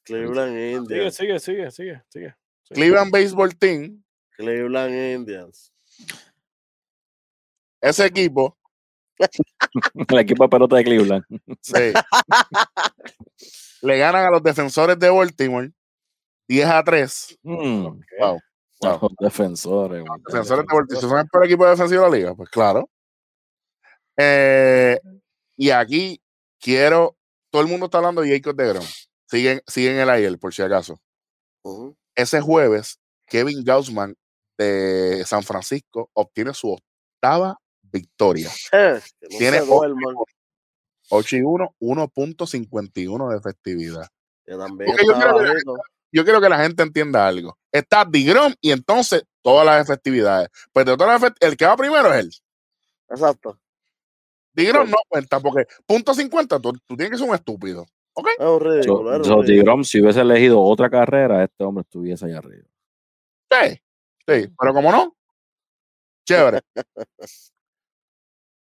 Cleveland 0.04 0.58
Indians. 0.58 1.14
Sigue, 1.14 1.38
sigue, 1.38 1.70
sigue, 1.70 2.02
sigue, 2.08 2.34
Cleveland 2.70 3.10
Baseball 3.10 3.54
Team. 3.56 4.02
Cleveland 4.36 4.94
Indians. 4.94 5.72
Ese 7.80 8.06
equipo. 8.06 8.56
el 10.08 10.18
equipo 10.18 10.44
de 10.44 10.48
pelota 10.48 10.76
de 10.76 10.84
Cleveland. 10.84 11.24
Sí. 11.60 11.92
le 13.82 13.98
ganan 13.98 14.26
a 14.26 14.30
los 14.30 14.42
defensores 14.42 14.98
de 14.98 15.10
Baltimore 15.10 15.70
10 16.48 16.66
a 16.66 16.82
3. 16.82 17.38
Mm, 17.42 17.82
wow. 18.20 18.40
Los 18.80 19.12
defensores. 19.20 20.04
Los 20.06 20.22
defensores 20.24 20.66
de 20.66 20.74
Baltimore. 20.74 21.00
¿Son 21.00 21.18
el 21.18 21.28
peor 21.28 21.44
equipo 21.46 21.66
defensivo 21.66 22.04
de 22.04 22.10
la 22.10 22.16
liga? 22.16 22.34
Pues 22.34 22.48
claro. 22.50 22.88
Eh, 24.16 24.98
y 25.56 25.70
aquí 25.70 26.20
quiero. 26.60 27.16
Todo 27.50 27.62
el 27.62 27.68
mundo 27.68 27.86
está 27.86 27.98
hablando 27.98 28.22
de 28.22 28.30
Jacob 28.30 28.56
de 28.56 28.68
Grom. 28.68 28.84
Siguen, 29.32 29.62
siguen 29.66 29.96
el 29.96 30.10
ayer, 30.10 30.38
por 30.38 30.52
si 30.52 30.60
acaso. 30.60 31.00
Ese 32.14 32.42
jueves, 32.42 32.98
Kevin 33.26 33.64
Gaussman 33.64 34.14
de 34.58 35.24
San 35.24 35.42
Francisco 35.42 36.10
obtiene 36.12 36.52
su 36.52 36.70
octava 36.70 37.58
victoria. 37.80 38.50
Tiene 39.38 39.62
8, 41.08 41.36
y 41.36 41.40
1, 41.40 41.74
1.51 41.80 43.30
de 43.30 43.38
efectividad. 43.38 44.06
Yo, 44.46 44.58
yo, 44.58 45.14
quiero 45.14 45.38
que, 45.38 45.62
yo, 46.12 46.24
quiero 46.24 46.40
que 46.42 46.48
la 46.50 46.58
gente 46.58 46.82
entienda 46.82 47.26
algo. 47.26 47.56
Está 47.72 48.04
Digrom 48.04 48.52
y 48.60 48.70
entonces 48.70 49.24
todas 49.40 49.64
las 49.64 49.82
efectividades. 49.82 50.50
Pues 50.74 50.84
de 50.84 50.94
todas 50.94 51.22
las 51.22 51.32
el 51.40 51.56
que 51.56 51.64
va 51.64 51.74
primero 51.78 52.12
es 52.12 52.20
él. 52.20 52.30
Exacto. 53.08 53.58
Digrom 54.52 54.90
no 54.90 54.98
cuenta 55.08 55.40
porque 55.40 55.66
punto 55.86 56.12
50 56.12 56.60
tú, 56.60 56.74
tú 56.86 56.96
tienes 56.96 57.12
que 57.12 57.16
ser 57.16 57.26
un 57.26 57.34
estúpido. 57.34 57.86
¿Ok? 58.14 58.28
Si 59.84 60.00
hubiese 60.00 60.20
elegido 60.20 60.60
otra 60.60 60.90
carrera, 60.90 61.44
este 61.44 61.64
hombre 61.64 61.82
estuviese 61.82 62.26
allá 62.26 62.38
arriba. 62.38 62.68
Sí, 63.50 63.80
sí, 64.26 64.54
pero 64.58 64.74
como 64.74 64.90
no, 64.92 65.16
chévere. 66.26 66.60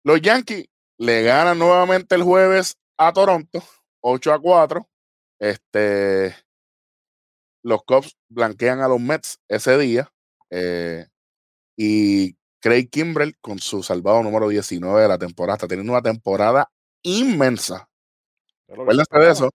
Los 0.06 0.22
Yankees 0.22 0.68
le 0.98 1.24
ganan 1.24 1.58
nuevamente 1.58 2.16
el 2.16 2.24
jueves 2.24 2.78
a 2.98 3.14
Toronto, 3.14 3.64
8 4.02 4.34
a 4.34 4.40
4. 4.40 4.88
Este, 5.40 6.36
los 7.64 7.84
Cubs 7.84 8.18
blanquean 8.30 8.82
a 8.82 8.88
los 8.88 9.00
Mets 9.00 9.40
ese 9.48 9.78
día. 9.78 10.12
eh, 10.50 11.08
y 11.76 12.36
Craig 12.62 12.90
Kimbrell 12.90 13.36
con 13.42 13.60
su 13.60 13.84
salvado 13.84 14.22
número 14.24 14.48
19 14.48 15.02
de 15.02 15.08
la 15.08 15.18
temporada. 15.18 15.56
Está 15.56 15.68
teniendo 15.68 15.92
una 15.92 16.02
temporada 16.02 16.72
inmensa. 17.02 17.90
Acuérdense 18.74 19.20
de 19.20 19.32
eso. 19.32 19.50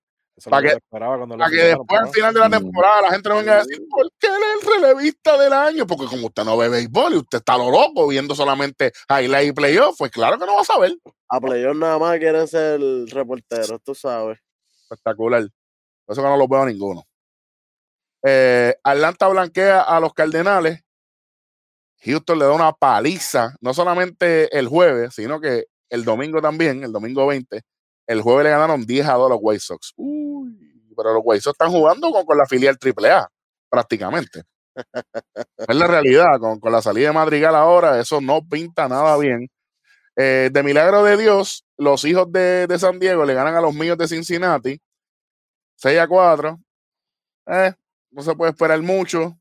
Para 0.49 0.69
que, 0.69 0.79
para 0.89 1.51
que 1.51 1.57
después 1.57 2.01
al 2.01 2.09
final 2.11 2.33
de 2.35 2.41
la 2.41 2.51
temporada 2.51 3.03
la 3.03 3.11
gente 3.11 3.29
no 3.29 3.37
venga 3.37 3.55
a 3.55 3.65
decir, 3.65 3.83
¿por 3.91 4.09
qué 4.21 4.29
él 4.29 4.35
es 4.35 4.67
el 4.67 4.83
relevista 4.83 5.37
del 5.37 5.53
año? 5.53 5.85
Porque 5.85 6.07
como 6.07 6.27
usted 6.27 6.45
no 6.45 6.57
ve 6.57 6.69
béisbol 6.69 7.15
y 7.15 7.17
usted 7.17 7.39
está 7.39 7.59
lo 7.59 7.71
loco 7.71 8.07
viendo 8.07 8.37
solamente 8.37 8.93
highlight 9.11 9.49
y 9.49 9.53
playoff, 9.53 9.97
pues 9.99 10.13
claro 10.13 10.39
que 10.39 10.47
no 10.47 10.55
va 10.55 10.61
a 10.61 10.65
saber. 10.65 10.97
A 11.29 11.41
playoff 11.41 11.77
nada 11.77 11.99
más 11.99 12.19
quieren 12.19 12.47
ser 12.47 12.81
reporteros, 13.09 13.83
tú 13.83 13.97
sabes. 13.97 14.39
Espectacular. 14.83 15.43
Por 16.05 16.13
eso 16.13 16.23
que 16.23 16.29
no 16.29 16.37
los 16.37 16.49
veo 16.49 16.63
a 16.63 16.67
ninguno. 16.67 17.03
Eh, 18.25 18.77
Atlanta 18.85 19.29
blanquea 19.29 19.81
a 19.81 19.99
los 19.99 20.15
Cardenales. 20.15 20.85
Houston 22.05 22.39
le 22.39 22.45
da 22.45 22.53
una 22.53 22.73
paliza, 22.73 23.57
no 23.61 23.75
solamente 23.75 24.57
el 24.57 24.69
jueves, 24.69 25.15
sino 25.15 25.41
que 25.41 25.65
el 25.91 26.05
domingo 26.05 26.41
también, 26.41 26.85
el 26.85 26.93
domingo 26.93 27.27
20. 27.27 27.61
El 28.09 28.23
jueves 28.23 28.45
le 28.45 28.51
ganaron 28.51 28.87
10 28.87 29.07
a 29.07 29.13
2 29.13 29.27
a 29.27 29.29
los 29.29 29.39
White 29.43 29.61
Sox. 29.61 29.93
Uy, 29.97 30.93
pero 30.97 31.13
los 31.13 31.23
White 31.23 31.43
Sox 31.43 31.55
están 31.55 31.71
jugando 31.71 32.11
con, 32.11 32.25
con 32.25 32.39
la 32.39 32.47
filial 32.47 32.79
AAA, 32.83 33.29
prácticamente. 33.69 34.45
es 35.59 35.77
la 35.77 35.87
realidad, 35.87 36.41
con, 36.41 36.59
con, 36.59 36.73
la 36.73 36.81
salida 36.81 37.09
de 37.09 37.13
Madrigal 37.13 37.55
ahora, 37.55 38.01
eso 38.01 38.23
no 38.23 38.41
pinta 38.43 38.89
nada 38.89 39.17
bien. 39.19 39.49
Eh, 40.17 40.49
de 40.51 40.63
milagro 40.63 41.05
de 41.05 41.19
Dios, 41.19 41.65
los 41.77 42.05
hijos 42.07 42.33
de, 42.33 42.67
de, 42.67 42.79
San 42.79 42.99
Diego 42.99 43.27
le 43.27 43.35
ganan 43.35 43.55
a 43.55 43.61
los 43.61 43.75
míos 43.75 43.99
de 43.99 44.09
Cincinnati 44.09 44.81
6 45.77 45.99
a 46.01 46.09
4. 46.09 46.59
Eh, 47.47 47.75
no 48.11 48.23
se 48.23 48.35
puede 48.35 48.53
esperar 48.53 48.81
mucho. 48.83 49.39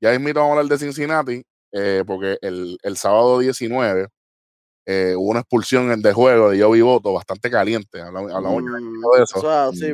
Ya 0.00 0.14
invito 0.14 0.40
a 0.40 0.50
hablar 0.50 0.64
de 0.64 0.78
Cincinnati, 0.78 1.42
eh, 1.72 2.04
porque 2.06 2.38
el, 2.40 2.78
el 2.82 2.96
sábado 2.96 3.38
19 3.38 4.08
eh, 4.90 5.14
hubo 5.14 5.28
una 5.30 5.40
expulsión 5.40 6.00
de 6.00 6.12
juego 6.14 6.48
de 6.50 6.62
Joey 6.62 6.80
Boto 6.80 7.12
bastante 7.12 7.50
caliente. 7.50 8.00
Hablamos, 8.00 8.32
hablamos 8.32 8.62
Mm, 8.62 9.00
de 9.16 9.22
eso. 9.22 9.38
Eso 9.38 9.38
es 9.38 9.46
así, 9.82 9.86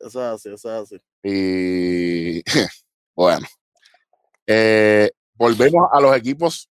eso 0.00 0.08
es 0.08 0.16
así, 0.16 0.48
eso 0.52 0.74
es 0.76 0.82
así. 0.82 1.00
Y 1.22 2.42
bueno, 3.14 3.46
eh, 4.46 5.10
volvemos 5.34 5.88
a 5.92 6.00
los 6.00 6.16
equipos 6.16 6.68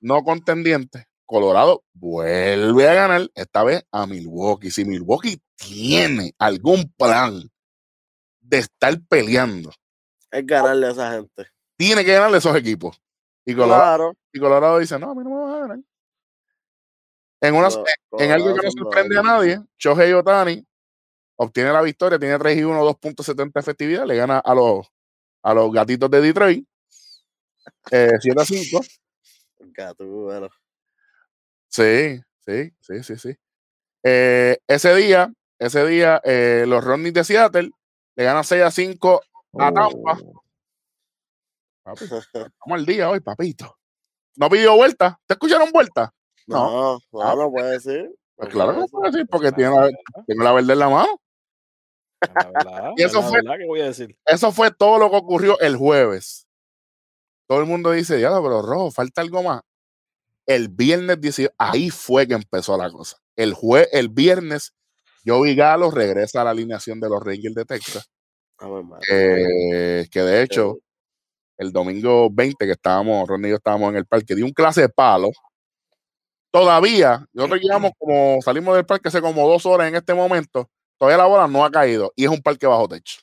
no 0.00 0.22
contendientes. 0.22 1.04
Colorado 1.26 1.84
vuelve 1.94 2.88
a 2.88 2.94
ganar, 2.94 3.30
esta 3.34 3.62
vez 3.62 3.84
a 3.92 4.06
Milwaukee. 4.06 4.70
Si 4.70 4.84
Milwaukee 4.84 5.40
tiene 5.56 6.34
algún 6.38 6.92
plan 6.96 7.40
de 8.40 8.58
estar 8.58 9.00
peleando, 9.08 9.70
Es 10.30 10.44
ganarle 10.44 10.88
a 10.88 10.90
esa 10.90 11.12
gente. 11.12 11.46
tiene 11.76 12.04
que 12.04 12.12
ganarle 12.12 12.36
a 12.36 12.38
esos 12.38 12.56
equipos. 12.56 13.00
Y 13.46 13.54
Colorado, 13.54 13.80
Claro. 13.80 14.16
y 14.32 14.38
Colorado 14.40 14.78
dice, 14.80 14.98
no, 14.98 15.12
a 15.12 15.14
mí 15.14 15.22
no 15.24 15.30
me 15.30 15.36
va 15.36 15.56
a 15.56 15.60
ganar. 15.60 15.78
En, 17.40 17.54
una, 17.54 17.68
en 18.18 18.30
algo 18.32 18.54
que 18.54 18.66
no 18.66 18.70
sorprende 18.70 19.18
a 19.18 19.22
nadie, 19.22 19.60
Shohei 19.78 20.12
Otani 20.12 20.64
obtiene 21.36 21.72
la 21.72 21.80
victoria, 21.80 22.18
tiene 22.18 22.38
3 22.38 22.58
y 22.58 22.64
1, 22.64 22.84
2.70 22.84 23.52
de 23.52 23.60
efectividad, 23.60 24.06
le 24.06 24.14
gana 24.14 24.38
a 24.38 24.54
los, 24.54 24.86
a 25.42 25.54
los 25.54 25.72
gatitos 25.72 26.10
de 26.10 26.20
Detroit. 26.20 26.68
Eh, 27.90 28.12
7 28.20 28.40
a 28.40 28.44
5. 28.44 28.80
Gato, 29.72 30.06
bueno. 30.06 30.48
Sí, 31.68 32.20
sí, 32.44 32.72
sí, 32.80 33.02
sí, 33.02 33.16
sí. 33.16 33.36
Eh, 34.02 34.58
ese 34.66 34.94
día, 34.94 35.32
ese 35.58 35.86
día, 35.86 36.20
eh, 36.24 36.64
los 36.66 36.84
Rodney 36.84 37.10
de 37.10 37.24
Seattle 37.24 37.70
le 38.16 38.24
ganan 38.24 38.44
6 38.44 38.62
a 38.62 38.70
5 38.70 39.22
a 39.58 39.72
Tampa. 39.72 40.18
Oh, 40.22 40.42
Papi, 41.82 42.04
estamos 42.04 42.52
al 42.70 42.86
día 42.86 43.08
hoy, 43.08 43.20
papito. 43.20 43.78
No 44.36 44.50
pidió 44.50 44.76
vuelta. 44.76 45.18
¿Te 45.26 45.34
escucharon 45.34 45.70
vuelta? 45.72 46.12
No. 46.50 46.98
No, 47.12 47.20
no, 47.24 47.36
no 47.36 47.50
puede 47.50 47.70
decir. 47.72 48.10
Pues 48.36 48.48
no 48.48 48.52
claro 48.52 48.70
que 48.72 48.74
puede 48.74 48.80
no 48.80 48.86
ser. 48.86 48.90
puedo 48.90 49.10
decir 49.12 49.26
porque 49.30 49.52
tiene 49.52 49.76
la, 49.76 49.90
tiene 50.26 50.44
la 50.44 50.52
verde 50.52 50.72
en 50.72 50.78
la 50.78 50.88
mano. 50.88 51.20
La 52.34 52.50
verdad, 52.50 52.90
Y 52.96 53.02
eso 53.02 53.20
la 53.22 53.28
fue- 53.28 53.38
verdad 53.42 53.54
que 53.58 53.66
voy 53.66 53.80
a 53.80 53.84
decir. 53.86 54.16
Eso 54.26 54.52
fue 54.52 54.70
todo 54.70 54.98
lo 54.98 55.10
que 55.10 55.16
ocurrió 55.16 55.58
el 55.60 55.76
jueves. 55.76 56.46
Todo 57.48 57.60
el 57.60 57.66
mundo 57.66 57.90
dice, 57.92 58.16
diablo, 58.16 58.42
pero 58.42 58.62
rojo, 58.62 58.90
falta 58.90 59.20
algo 59.22 59.42
más. 59.42 59.62
El 60.46 60.68
viernes 60.68 61.20
18, 61.20 61.52
ahí 61.58 61.90
fue 61.90 62.26
que 62.26 62.34
empezó 62.34 62.76
la 62.76 62.90
cosa. 62.90 63.16
El, 63.36 63.54
jue, 63.54 63.88
el 63.92 64.08
viernes, 64.08 64.74
Joey 65.24 65.54
Galo 65.54 65.90
regresa 65.90 66.40
a 66.40 66.44
la 66.44 66.50
alineación 66.50 67.00
de 67.00 67.08
los 67.08 67.22
Rangers 67.22 67.54
de 67.54 67.64
Texas. 67.64 68.10
A 68.58 68.68
ver, 68.68 68.84
madre. 68.84 69.04
eh, 69.10 70.08
que 70.10 70.20
de 70.22 70.42
hecho, 70.42 70.78
el 71.58 71.72
domingo 71.72 72.28
20 72.30 72.66
que 72.66 72.72
estábamos, 72.72 73.26
Ron 73.28 73.44
y 73.44 73.48
yo 73.50 73.56
estábamos 73.56 73.90
en 73.90 73.96
el 73.96 74.06
parque, 74.06 74.34
dio 74.34 74.44
un 74.44 74.52
clase 74.52 74.82
de 74.82 74.88
palo. 74.90 75.30
Todavía, 76.52 77.24
nosotros 77.32 77.60
llevamos 77.62 77.92
como, 77.98 78.40
salimos 78.42 78.74
del 78.74 78.84
parque 78.86 79.08
hace 79.08 79.20
como 79.20 79.48
dos 79.48 79.66
horas 79.66 79.88
en 79.88 79.94
este 79.94 80.14
momento, 80.14 80.68
todavía 80.98 81.18
la 81.18 81.26
bola 81.26 81.46
no 81.46 81.64
ha 81.64 81.70
caído 81.70 82.12
y 82.16 82.24
es 82.24 82.30
un 82.30 82.42
parque 82.42 82.66
bajo 82.66 82.88
techo. 82.88 83.20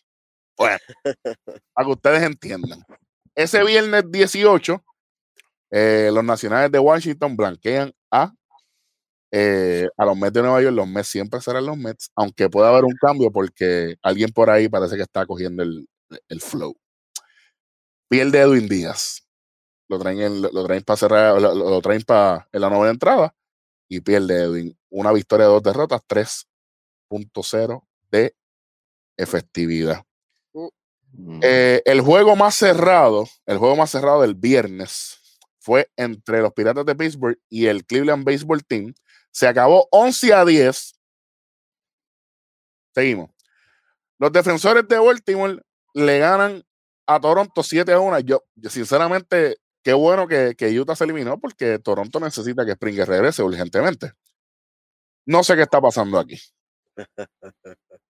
Bueno, 0.57 0.77
para 1.73 1.85
que 1.85 1.91
ustedes 1.91 2.23
entiendan. 2.23 2.83
Ese 3.35 3.63
viernes 3.63 4.03
18, 4.09 4.83
eh, 5.71 6.09
los 6.13 6.23
nacionales 6.23 6.71
de 6.71 6.79
Washington 6.79 7.35
blanquean 7.35 7.93
a, 8.11 8.33
eh, 9.31 9.87
a 9.97 10.05
los 10.05 10.17
Mets 10.17 10.33
de 10.33 10.41
Nueva 10.41 10.61
York. 10.61 10.75
Los 10.75 10.87
Mets 10.87 11.07
siempre 11.09 11.41
serán 11.41 11.65
los 11.65 11.77
Mets, 11.77 12.09
aunque 12.15 12.49
pueda 12.49 12.69
haber 12.69 12.85
un 12.85 12.95
cambio 12.99 13.31
porque 13.31 13.97
alguien 14.01 14.31
por 14.31 14.49
ahí 14.49 14.69
parece 14.69 14.95
que 14.95 15.03
está 15.03 15.25
cogiendo 15.25 15.63
el, 15.63 15.87
el 16.29 16.41
flow. 16.41 16.75
Pierde 18.09 18.39
Edwin 18.39 18.67
Díaz. 18.67 19.26
Lo 19.89 19.99
traen, 19.99 20.19
en- 20.21 20.41
lo, 20.41 20.51
lo 20.51 20.63
traen 20.65 20.83
para 20.83 20.97
cerrar, 20.97 21.41
lo, 21.41 21.53
lo 21.55 21.81
traen 21.81 22.01
para 22.03 22.47
en 22.51 22.61
la 22.61 22.69
novena 22.69 22.91
entrada 22.91 23.33
y 23.89 24.01
pierde 24.01 24.41
Edwin. 24.43 24.77
Una 24.89 25.11
victoria, 25.11 25.45
dos 25.45 25.63
derrotas, 25.63 26.01
3.0 26.07 27.83
de 28.11 28.35
efectividad. 29.17 30.03
Mm. 31.13 31.39
Eh, 31.41 31.81
el 31.85 32.01
juego 32.01 32.35
más 32.35 32.55
cerrado, 32.55 33.27
el 33.45 33.57
juego 33.57 33.75
más 33.75 33.89
cerrado 33.89 34.21
del 34.21 34.35
viernes 34.35 35.19
fue 35.59 35.89
entre 35.95 36.41
los 36.41 36.53
Piratas 36.53 36.85
de 36.85 36.95
Pittsburgh 36.95 37.39
y 37.49 37.65
el 37.67 37.85
Cleveland 37.85 38.23
Baseball 38.25 38.63
Team. 38.65 38.93
Se 39.31 39.47
acabó 39.47 39.87
11 39.91 40.33
a 40.33 40.45
10. 40.45 40.93
Seguimos. 42.93 43.29
Los 44.19 44.31
defensores 44.31 44.87
de 44.87 44.97
Baltimore 44.97 45.61
le 45.93 46.19
ganan 46.19 46.63
a 47.05 47.19
Toronto 47.19 47.63
7 47.63 47.91
a 47.93 47.99
1. 47.99 48.19
Yo, 48.21 48.43
yo 48.55 48.69
sinceramente, 48.69 49.57
qué 49.87 49.93
bueno 49.93 50.27
que, 50.27 50.53
que 50.57 50.77
Utah 50.77 50.97
se 50.97 51.05
eliminó 51.05 51.39
porque 51.39 51.79
Toronto 51.79 52.19
necesita 52.19 52.65
que 52.65 52.73
Springer 52.73 53.07
regrese 53.07 53.41
urgentemente. 53.41 54.11
No 55.25 55.45
sé 55.45 55.55
qué 55.55 55.61
está 55.61 55.79
pasando 55.79 56.19
aquí. 56.19 56.37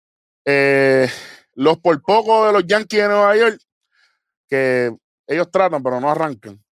Eh, 0.49 1.09
los 1.55 1.79
por 1.79 2.01
poco 2.01 2.47
de 2.47 2.53
los 2.53 2.65
Yankees 2.65 3.03
de 3.03 3.09
Nueva 3.09 3.37
York, 3.37 3.61
que 4.49 4.97
ellos 5.27 5.51
tratan, 5.51 5.83
pero 5.83 6.01
no 6.01 6.09
arrancan, 6.09 6.65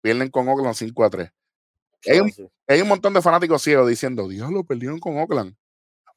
pierden 0.00 0.30
con 0.30 0.48
Oakland 0.48 0.74
5 0.74 1.04
a 1.04 1.10
3. 1.10 1.30
Hay 2.08 2.18
un, 2.18 2.32
hay 2.66 2.80
un 2.80 2.88
montón 2.88 3.14
de 3.14 3.22
fanáticos 3.22 3.62
ciegos 3.62 3.88
diciendo, 3.88 4.26
Dios, 4.26 4.50
lo 4.50 4.64
perdieron 4.64 4.98
con 4.98 5.16
Oakland. 5.16 5.54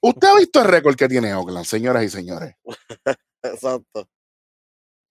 ¿Usted 0.01 0.27
ha 0.27 0.39
visto 0.39 0.59
el 0.59 0.69
récord 0.69 0.95
que 0.95 1.07
tiene 1.07 1.35
Oakland, 1.35 1.65
señoras 1.65 2.03
y 2.03 2.09
señores? 2.09 2.55
Exacto. 3.43 4.09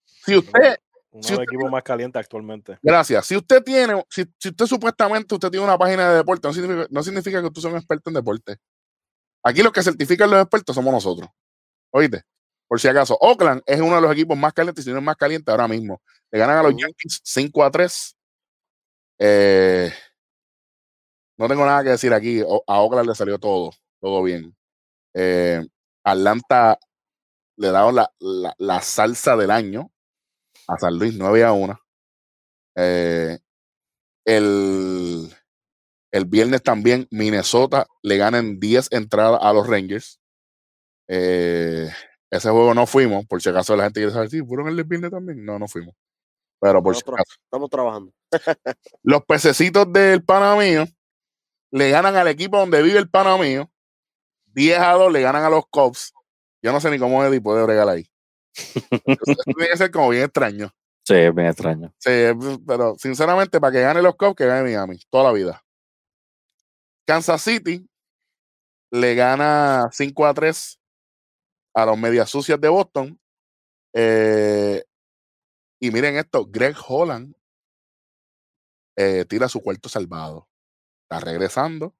Si 0.04 0.37
usted, 0.37 0.76
Uno 1.16 1.23
Si 1.23 1.30
de 1.32 1.37
los 1.38 1.44
equipos 1.44 1.70
más 1.70 1.82
calientes 1.82 2.20
actualmente. 2.20 2.78
gracias, 2.82 3.26
si 3.26 3.37
usted 3.37 3.62
tiene, 3.62 4.04
si, 4.11 4.25
si 4.38 4.50
usted 4.50 4.66
supuestamente 4.66 5.35
usted 5.35 5.50
tiene 5.50 5.64
una 5.64 5.78
página 5.78 6.11
de 6.11 6.16
deporte, 6.18 6.46
no 6.46 6.52
significa, 6.52 6.87
no 6.90 7.02
significa 7.02 7.40
que 7.40 7.46
usted 7.46 7.62
sea 7.62 7.70
un 7.70 7.76
experto 7.78 8.11
en 8.11 8.14
deporte. 8.14 8.56
Aquí 9.42 9.62
los 9.62 9.73
que 9.73 9.82
certifican 9.82 10.30
los 10.30 10.40
expertos 10.42 10.75
somos 10.75 10.92
nosotros. 10.92 11.30
¿Oíste? 11.90 12.23
Por 12.68 12.80
si 12.80 12.88
acaso, 12.88 13.16
Oakland 13.20 13.62
es 13.64 13.80
uno 13.80 13.94
de 13.94 14.02
los 14.02 14.12
equipos 14.12 14.37
más 14.37 14.52
calientes, 14.52 14.85
si 14.85 14.90
no 14.90 14.99
es 14.99 15.02
más 15.04 15.16
caliente 15.16 15.50
ahora 15.50 15.68
mismo. 15.68 16.02
Le 16.30 16.38
ganan 16.38 16.58
a 16.58 16.62
los. 16.64 16.73
Yankees 16.76 17.20
5 17.25 17.64
a 17.64 17.70
3. 17.70 18.16
Eh, 19.18 19.92
no 21.38 21.49
tengo 21.49 21.64
nada 21.64 21.82
que 21.85 21.90
decir 21.90 22.12
aquí. 22.12 22.40
A 22.40 22.80
Oakland 22.80 23.08
le 23.08 23.14
salió 23.14 23.38
todo, 23.38 23.70
todo 24.00 24.23
bien. 24.23 24.54
Eh, 25.14 25.64
Atlanta 26.04 26.78
le 27.56 27.70
daron 27.70 27.94
la, 27.94 28.12
la, 28.18 28.54
la 28.58 28.82
salsa 28.82 29.37
del 29.37 29.50
año 29.50 29.90
a 30.68 30.78
San 30.78 30.99
Luis 30.99 31.14
9 31.16 31.44
a 31.44 31.52
1. 31.52 31.80
Eh, 32.76 33.38
el, 34.25 35.35
el 36.12 36.25
viernes 36.26 36.62
también 36.62 37.06
Minnesota 37.11 37.87
le 38.02 38.16
ganan 38.16 38.58
10 38.58 38.92
entradas 38.92 39.40
a 39.42 39.52
los 39.52 39.66
Rangers. 39.66 40.20
Eh, 41.08 41.88
ese 42.30 42.50
juego 42.50 42.75
no 42.75 42.87
fuimos, 42.87 43.25
por 43.26 43.40
si 43.40 43.49
acaso 43.49 43.76
la 43.76 43.85
gente 43.85 44.00
quiere 44.00 44.12
saber 44.12 44.30
si 44.30 44.42
fueron 44.42 44.68
el 44.68 44.82
viernes 44.85 45.11
también. 45.11 45.44
No, 45.44 45.58
no 45.58 45.68
fuimos. 45.68 45.94
Pero 46.61 46.82
por 46.82 46.94
si 46.94 47.00
Nosotros 47.00 47.20
acaso. 47.20 47.40
estamos 47.44 47.70
trabajando. 47.70 48.12
Los 49.02 49.25
pececitos 49.25 49.92
del 49.92 50.25
pana 50.25 50.56
mío 50.56 50.87
le 51.70 51.90
ganan 51.90 52.16
al 52.16 52.28
equipo 52.28 52.58
donde 52.58 52.82
vive 52.82 52.99
el 52.99 53.08
pana 53.11 53.37
mío. 53.37 53.70
10 54.54 54.78
a 54.78 54.92
2 54.92 55.12
le 55.12 55.20
ganan 55.20 55.44
a 55.44 55.50
los 55.50 55.66
Cubs. 55.70 56.12
Yo 56.62 56.73
no 56.73 56.80
sé 56.80 56.90
ni 56.90 56.99
cómo 56.99 57.23
Eddie 57.25 57.42
puede 57.42 57.62
bregar 57.64 57.88
ahí. 57.88 58.08
Eso 58.56 59.34
tiene 59.44 59.68
que 59.70 59.76
ser 59.76 59.90
como 59.90 60.10
bien 60.10 60.25
extraño. 60.25 60.72
Sí, 61.04 61.14
es 61.14 61.34
bien 61.34 61.46
extraño. 61.48 61.94
Sí, 61.98 62.10
pero 62.66 62.96
sinceramente, 62.98 63.60
para 63.60 63.72
que 63.72 63.80
gane 63.80 64.02
los 64.02 64.16
Cubs, 64.16 64.34
que 64.34 64.46
gane 64.46 64.62
Miami, 64.62 64.98
toda 65.10 65.25
la 65.25 65.32
vida. 65.32 65.62
Kansas 67.06 67.42
City 67.42 67.88
le 68.90 69.14
gana 69.14 69.88
5 69.92 70.26
a 70.26 70.34
3 70.34 70.80
a 71.75 71.86
los 71.86 71.99
Medias 71.99 72.28
Sucias 72.28 72.60
de 72.60 72.69
Boston. 72.69 73.21
Eh, 73.92 74.82
y 75.78 75.90
miren 75.90 76.16
esto, 76.16 76.45
Greg 76.47 76.75
Holland 76.88 77.34
eh, 78.97 79.25
tira 79.28 79.49
su 79.49 79.60
cuarto 79.60 79.88
salvado. 79.88 80.49
Está 81.02 81.21
regresando, 81.25 81.95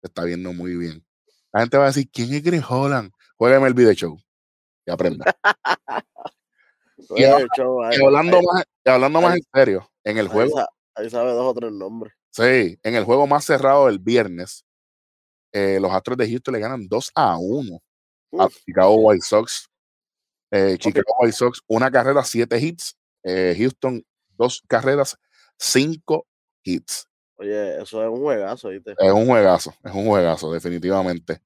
se 0.00 0.06
está 0.06 0.24
viendo 0.24 0.52
muy 0.54 0.76
bien. 0.76 1.04
La 1.52 1.60
gente 1.60 1.76
va 1.76 1.84
a 1.84 1.88
decir, 1.88 2.08
¿quién 2.10 2.32
es 2.32 2.42
Greg 2.42 2.64
Holland? 2.66 3.12
Juegueme 3.36 3.66
el 3.66 3.74
video 3.74 3.92
show 3.92 4.25
y 4.86 4.90
aprenda. 4.90 5.24
Y 6.98 7.12
Oye, 7.12 7.26
ahora- 7.30 7.46
show, 7.56 7.82
ahí- 7.82 7.98
Y 8.00 8.04
hablando 8.04 8.38
ahí- 8.38 8.44
más, 8.46 8.64
y 8.84 8.90
hablando 8.90 9.20
más 9.20 9.36
en 9.36 9.42
serio, 9.54 9.90
en 10.02 10.18
el 10.18 10.28
juego 10.28 10.58
Ahí 10.94 11.10
sabe 11.10 11.32
dos 11.32 11.44
o 11.44 11.54
tres 11.54 11.70
nombres. 11.70 12.14
Sí, 12.30 12.78
en 12.82 12.94
el 12.94 13.04
juego 13.04 13.26
más 13.26 13.44
cerrado 13.44 13.86
del 13.86 13.98
viernes, 13.98 14.64
eh, 15.52 15.78
los 15.78 15.92
Astros 15.92 16.16
de 16.16 16.26
Houston 16.28 16.54
le 16.54 16.60
ganan 16.60 16.88
2 16.88 17.10
a 17.14 17.36
1 17.38 17.82
a. 18.38 18.48
Chicago 18.48 18.94
White 18.96 19.22
Sox. 19.26 19.68
Eh, 20.50 20.76
Chicago 20.78 21.04
White 21.20 21.36
Sox, 21.36 21.60
una 21.66 21.90
carrera, 21.90 22.24
siete 22.24 22.58
hits. 22.58 22.96
Eh, 23.24 23.54
Houston, 23.58 24.02
dos 24.30 24.62
carreras, 24.66 25.16
cinco 25.58 26.26
hits. 26.62 27.06
Oye, 27.36 27.82
eso 27.82 28.02
es 28.02 28.08
un 28.08 28.22
juegazo, 28.22 28.70
¿viste? 28.70 28.94
Es 28.98 29.12
un 29.12 29.26
juegazo, 29.26 29.74
es 29.84 29.92
un 29.94 30.06
juegazo, 30.06 30.50
definitivamente. 30.50 31.42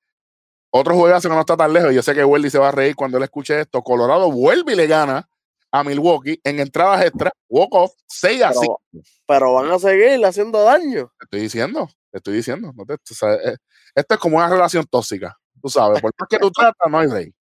Otro 0.73 0.95
juegazo 0.95 1.29
que 1.29 1.35
no 1.35 1.41
está 1.41 1.57
tan 1.57 1.73
lejos, 1.73 1.93
yo 1.93 2.03
sé 2.03 2.15
que 2.15 2.25
Welly 2.25 2.49
se 2.49 2.59
va 2.59 2.69
a 2.69 2.73
reír 2.73 2.95
cuando 2.95 3.17
él 3.19 3.25
escuche 3.25 3.61
esto. 3.61 3.83
Colorado 3.83 4.31
vuelve 4.31 4.73
y 4.73 4.77
le 4.77 4.87
gana 4.87 5.29
a 5.73 5.85
Milwaukee 5.85 6.41
en 6.45 6.61
entradas 6.61 7.05
extra, 7.07 7.33
walk-off, 7.49 7.93
6 8.07 8.43
a 8.43 8.53
5. 8.53 8.81
Pero, 9.27 9.55
van 9.55 9.71
a 9.71 9.79
seguir 9.79 10.25
haciendo 10.25 10.63
daño. 10.63 11.13
Te 11.19 11.25
estoy 11.25 11.41
diciendo, 11.41 11.89
te 12.11 12.19
estoy 12.19 12.35
diciendo. 12.35 12.73
no 12.75 12.85
te- 12.85 12.97
sabes, 13.15 13.39
eh, 13.47 13.57
esto 13.95 14.15
es 14.15 14.21
como 14.21 14.37
una 14.37 14.49
relación 14.49 14.85
tóxica. 14.87 15.37
Tú 15.61 15.69
sabes, 15.69 16.01
por 16.01 16.13
más 16.19 16.29
que 16.29 16.39
tú 16.39 16.51
tratas, 16.51 16.91
no 16.91 16.99
hay 16.99 17.09
rey. 17.09 17.35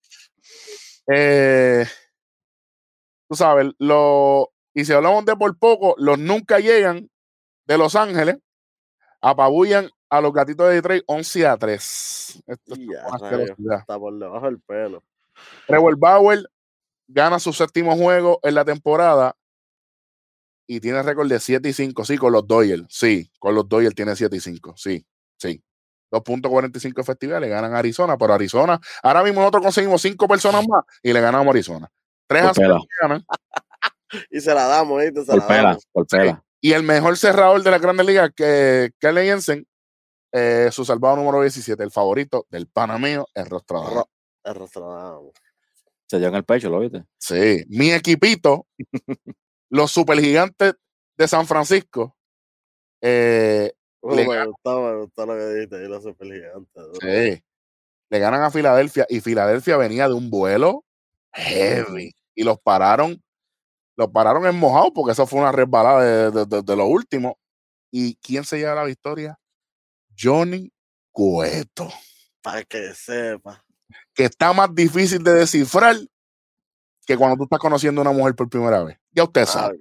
Eh, 1.11 1.85
tú 3.29 3.35
sabes, 3.35 3.67
lo, 3.79 4.51
y 4.73 4.85
si 4.85 4.93
hablamos 4.93 5.25
de 5.25 5.35
por 5.35 5.57
poco, 5.57 5.95
los 5.97 6.17
nunca 6.19 6.59
llegan 6.59 7.09
de 7.65 7.77
Los 7.77 7.95
Ángeles, 7.95 8.37
apabullan 9.21 9.89
a 10.09 10.21
los 10.21 10.33
gatitos 10.33 10.67
de 10.67 10.75
Detroit 10.75 11.03
11 11.05 11.47
a 11.47 11.57
3. 11.57 12.43
Esto 12.47 12.73
es 12.73 12.79
Y 12.79 12.91
ya, 12.91 13.07
una 13.07 13.17
rayos, 13.17 13.23
asquerosidad. 13.23 13.79
Está 13.79 13.99
por 13.99 14.17
debajo 14.17 14.45
del 14.45 14.59
pelo. 14.59 15.03
Trevor 15.67 15.97
Bauer 15.97 16.49
gana 17.07 17.39
su 17.39 17.53
séptimo 17.53 17.95
juego 17.95 18.39
en 18.43 18.55
la 18.55 18.65
temporada 18.65 19.35
y 20.67 20.79
tiene 20.79 21.01
récord 21.01 21.27
de 21.27 21.39
7 21.39 21.67
y 21.67 21.73
5. 21.73 22.05
Sí, 22.05 22.17
con 22.17 22.31
los 22.31 22.45
Doyle. 22.45 22.85
Sí, 22.89 23.31
con 23.39 23.55
los 23.55 23.67
Doyle 23.67 23.91
tiene 23.91 24.15
7 24.15 24.35
y 24.35 24.39
5. 24.39 24.73
Sí, 24.77 25.05
sí. 25.37 25.63
2.45 26.11 27.01
efectividad, 27.01 27.39
le 27.39 27.49
ganan 27.49 27.73
a 27.75 27.79
Arizona, 27.79 28.17
pero 28.17 28.33
Arizona, 28.33 28.79
ahora 29.03 29.23
mismo 29.23 29.41
nosotros 29.41 29.63
conseguimos 29.63 30.01
5 30.01 30.27
personas 30.27 30.67
más 30.67 30.83
y 31.03 31.13
le 31.13 31.21
ganamos 31.21 31.47
a 31.47 31.49
Arizona. 31.51 31.91
3 32.27 32.43
a 32.43 32.45
Por 32.47 32.55
0 32.55 32.67
pela, 32.67 32.79
le 32.79 32.87
ganan. 33.01 33.25
Y 34.31 34.41
se 34.41 34.55
la 34.55 34.65
damos. 34.65 35.03
Se 35.03 35.11
por 35.11 35.37
la 35.37 35.47
pela, 35.47 35.63
damos. 35.63 35.87
por 35.91 36.07
pela. 36.07 36.43
Y 36.61 36.73
el 36.73 36.81
mejor 36.81 37.15
cerrador 37.15 37.61
de 37.61 37.71
la 37.71 37.77
Grandes 37.77 38.05
Ligas, 38.05 38.31
que 38.35 38.91
Kelly 38.99 39.21
Jensen, 39.21 39.67
eh, 40.31 40.69
su 40.71 40.85
salvado 40.85 41.15
número 41.17 41.41
17, 41.41 41.81
el 41.83 41.91
favorito 41.91 42.45
del 42.49 42.67
panameo, 42.67 43.27
es 43.33 43.47
Rostrador. 43.47 43.93
Ro- 43.93 44.09
El. 44.43 45.31
Se 46.07 46.17
dio 46.17 46.27
en 46.29 46.35
el 46.35 46.43
pecho, 46.45 46.69
¿lo 46.69 46.79
viste? 46.79 47.03
Sí, 47.17 47.63
mi 47.69 47.91
equipito, 47.91 48.65
los 49.69 49.91
supergigantes 49.91 50.73
de 51.17 51.27
San 51.27 51.45
Francisco, 51.47 52.15
eh, 53.01 53.73
Uh, 54.01 54.15
Le 54.15 54.25
me 54.25 54.45
gustó, 54.47 54.81
me 54.81 54.95
gustó 55.01 55.25
lo 55.25 55.33
que 55.35 55.45
dijiste 55.53 55.75
ahí, 55.75 55.87
los 55.89 56.01
supergigantes. 56.03 56.83
sí, 57.01 57.43
le 58.09 58.19
ganan 58.19 58.41
a 58.43 58.49
Filadelfia 58.49 59.05
y 59.09 59.19
Filadelfia 59.19 59.75
venía 59.75 60.07
de 60.07 60.13
un 60.13 60.29
vuelo 60.29 60.85
heavy 61.33 62.15
y 62.33 62.43
los 62.43 62.59
pararon, 62.61 63.21
los 63.97 64.07
pararon 64.09 64.45
en 64.45 64.55
mojado 64.57 64.93
porque 64.93 65.11
eso 65.11 65.27
fue 65.27 65.41
una 65.41 65.51
resbalada 65.51 66.01
de, 66.01 66.31
de- 66.31 66.45
de- 66.45 66.61
de 66.61 66.75
lo 66.77 66.85
último. 66.87 67.37
¿Y 67.91 68.15
quién 68.15 68.45
se 68.45 68.57
lleva 68.57 68.73
la 68.75 68.85
victoria? 68.85 69.37
Johnny 70.19 70.71
Cueto, 71.11 71.89
Para 72.41 72.63
que 72.63 72.93
sepa. 72.93 73.63
que 74.13 74.25
está 74.25 74.53
más 74.53 74.73
difícil 74.73 75.23
de 75.23 75.33
descifrar 75.33 75.95
que 77.05 77.17
cuando 77.17 77.37
tú 77.37 77.43
estás 77.43 77.59
conociendo 77.59 78.01
a 78.01 78.03
una 78.03 78.11
mujer 78.11 78.35
por 78.35 78.49
primera 78.49 78.83
vez. 78.83 78.97
Ya 79.11 79.23
usted 79.23 79.41
Ah, 79.41 79.45
sabe. 79.45 79.75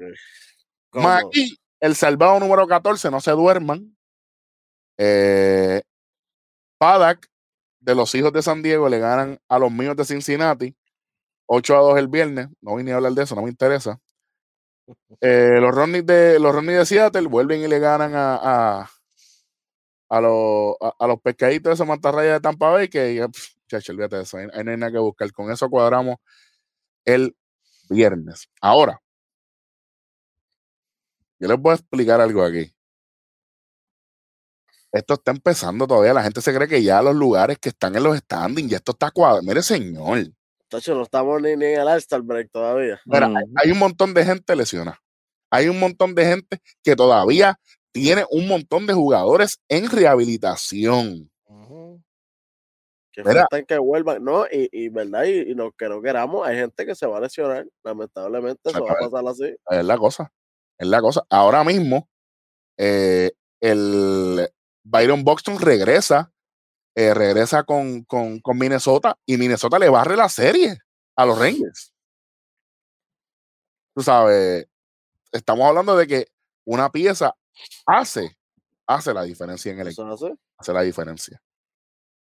ok. 0.90 1.02
Más 1.02 1.24
aquí, 1.24 1.56
el 1.80 1.94
salvado 1.94 2.40
número 2.40 2.66
14, 2.66 3.10
no 3.10 3.20
se 3.20 3.30
duerman. 3.32 3.96
Eh, 4.96 5.82
Padak 6.78 7.26
de 7.80 7.94
los 7.94 8.14
hijos 8.14 8.32
de 8.32 8.42
San 8.42 8.62
Diego 8.62 8.88
le 8.88 8.98
ganan 8.98 9.38
a 9.48 9.58
los 9.58 9.70
míos 9.70 9.94
de 9.96 10.04
Cincinnati 10.04 10.74
8 11.46 11.76
a 11.76 11.80
2 11.80 11.98
el 11.98 12.08
viernes. 12.08 12.48
No 12.60 12.76
vine 12.76 12.92
a 12.92 12.96
hablar 12.96 13.12
de 13.12 13.22
eso, 13.24 13.34
no 13.34 13.42
me 13.42 13.50
interesa. 13.50 13.98
Eh, 15.20 15.58
los 15.60 15.74
Ronnies 15.74 16.06
de 16.06 16.38
los 16.38 16.54
de 16.64 16.86
Seattle 16.86 17.26
vuelven 17.28 17.60
y 17.60 17.68
le 17.68 17.78
ganan 17.78 18.14
a, 18.14 18.36
a, 18.80 18.90
a 20.08 20.20
los, 20.20 20.76
a, 20.80 20.94
a 20.98 21.06
los 21.06 21.20
pescaditos 21.20 21.70
de 21.70 21.74
esa 21.74 21.84
mantarraya 21.84 22.34
de 22.34 22.40
Tampa 22.40 22.70
Bay, 22.70 22.88
que 22.88 23.26
chacho, 23.68 23.92
olvídate 23.92 24.16
de 24.16 24.22
eso, 24.22 24.38
ahí, 24.38 24.46
ahí 24.52 24.64
no 24.64 24.70
hay 24.70 24.76
nada 24.76 24.92
que 24.92 24.98
buscar. 24.98 25.30
Con 25.32 25.50
eso 25.50 25.68
cuadramos 25.68 26.16
el 27.04 27.36
viernes. 27.88 28.48
Ahora, 28.60 29.00
yo 31.38 31.48
les 31.48 31.58
voy 31.58 31.72
a 31.72 31.74
explicar 31.74 32.20
algo 32.20 32.42
aquí. 32.42 32.74
Esto 34.90 35.14
está 35.14 35.32
empezando 35.32 35.86
todavía. 35.86 36.14
La 36.14 36.22
gente 36.22 36.40
se 36.40 36.54
cree 36.54 36.66
que 36.66 36.82
ya 36.82 37.02
los 37.02 37.14
lugares 37.14 37.58
que 37.58 37.68
están 37.68 37.94
en 37.94 38.02
los 38.02 38.16
standings, 38.16 38.70
ya 38.70 38.78
esto 38.78 38.92
está 38.92 39.10
cuadrado. 39.10 39.42
Mire, 39.42 39.62
señor, 39.62 40.32
Tacho, 40.68 40.94
no 40.94 41.02
estamos 41.02 41.40
ni, 41.40 41.56
ni 41.56 41.66
en 41.66 41.80
el 41.80 41.88
All-Star 41.88 42.22
break 42.22 42.50
todavía. 42.50 43.00
Mira, 43.04 43.26
hay, 43.26 43.44
hay 43.56 43.70
un 43.70 43.78
montón 43.78 44.14
de 44.14 44.24
gente 44.24 44.56
lesionada. 44.56 45.00
Hay 45.50 45.68
un 45.68 45.78
montón 45.78 46.14
de 46.14 46.24
gente 46.24 46.60
que 46.82 46.94
todavía 46.96 47.58
tiene 47.92 48.24
un 48.30 48.46
montón 48.48 48.86
de 48.86 48.94
jugadores 48.94 49.58
en 49.68 49.90
rehabilitación. 49.90 51.30
Ujú. 51.46 52.02
Que 53.12 53.22
Mira. 53.24 53.40
faltan 53.42 53.66
que 53.66 53.78
vuelvan. 53.78 54.22
No, 54.22 54.46
y, 54.46 54.68
y 54.72 54.88
verdad, 54.88 55.24
y, 55.24 55.50
y 55.50 55.54
no, 55.54 55.72
que 55.72 55.88
no 55.88 56.00
queramos, 56.00 56.46
hay 56.46 56.56
gente 56.56 56.86
que 56.86 56.94
se 56.94 57.06
va 57.06 57.18
a 57.18 57.20
lesionar. 57.20 57.66
Lamentablemente, 57.82 58.70
eso 58.70 58.84
va 58.84 58.92
a 58.92 59.08
pasar 59.10 59.26
así. 59.28 59.56
Es 59.70 59.84
la 59.84 59.98
cosa. 59.98 60.32
Es 60.78 60.86
la 60.86 61.00
cosa. 61.00 61.24
Ahora 61.28 61.64
mismo, 61.64 62.08
eh, 62.76 63.32
el 63.60 64.48
Byron 64.84 65.24
Buxton 65.24 65.58
regresa. 65.60 66.32
eh, 66.98 67.14
regresa 67.14 67.62
con, 67.62 68.02
con, 68.04 68.40
con 68.40 68.58
Minnesota 68.58 69.16
y 69.24 69.36
Minnesota 69.36 69.78
le 69.78 69.88
barre 69.88 70.16
la 70.16 70.28
serie 70.28 70.78
a 71.14 71.24
los 71.24 71.38
Rangers. 71.38 71.92
Tú 73.94 74.02
sabes, 74.02 74.66
estamos 75.30 75.64
hablando 75.68 75.96
de 75.96 76.08
que 76.08 76.26
una 76.66 76.90
pieza 76.90 77.36
hace, 77.86 78.36
hace 78.86 79.14
la 79.14 79.22
diferencia 79.22 79.72
en 79.72 79.80
el 79.80 79.88
equipo. 79.88 80.06
Así. 80.06 80.26
Hace 80.56 80.72
la 80.72 80.82
diferencia. 80.82 81.40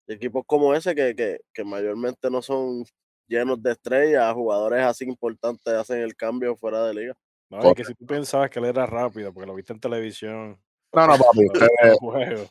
Equipos 0.08 0.43
como 0.46 0.74
ese 0.74 0.93
que, 0.93 1.15
que, 1.15 1.39
que 1.54 1.63
mayormente 1.63 2.30
no 2.30 2.41
son 2.41 2.86
llenos 3.28 3.62
de 3.62 3.72
estrellas, 3.72 4.34
jugadores 4.34 4.84
así 4.84 5.06
importantes 5.06 5.74
hacen 5.74 6.00
el 6.00 6.15
cambio 6.15 6.56
fuera 6.56 6.86
de 6.86 6.93
liga. 6.93 7.17
No, 7.50 7.72
y 7.72 7.74
que 7.74 7.86
si 7.86 7.93
tú 7.93 8.06
pensabas 8.06 8.50
que 8.50 8.60
él 8.60 8.65
era 8.65 8.86
rápido 8.86 9.34
porque 9.34 9.48
lo 9.48 9.56
viste 9.56 9.74
en 9.74 9.80
televisión, 9.80 10.62
No, 10.93 11.08
no, 11.08 11.17
papi. 11.17 11.39
un 12.02 12.12
juego, 12.12 12.50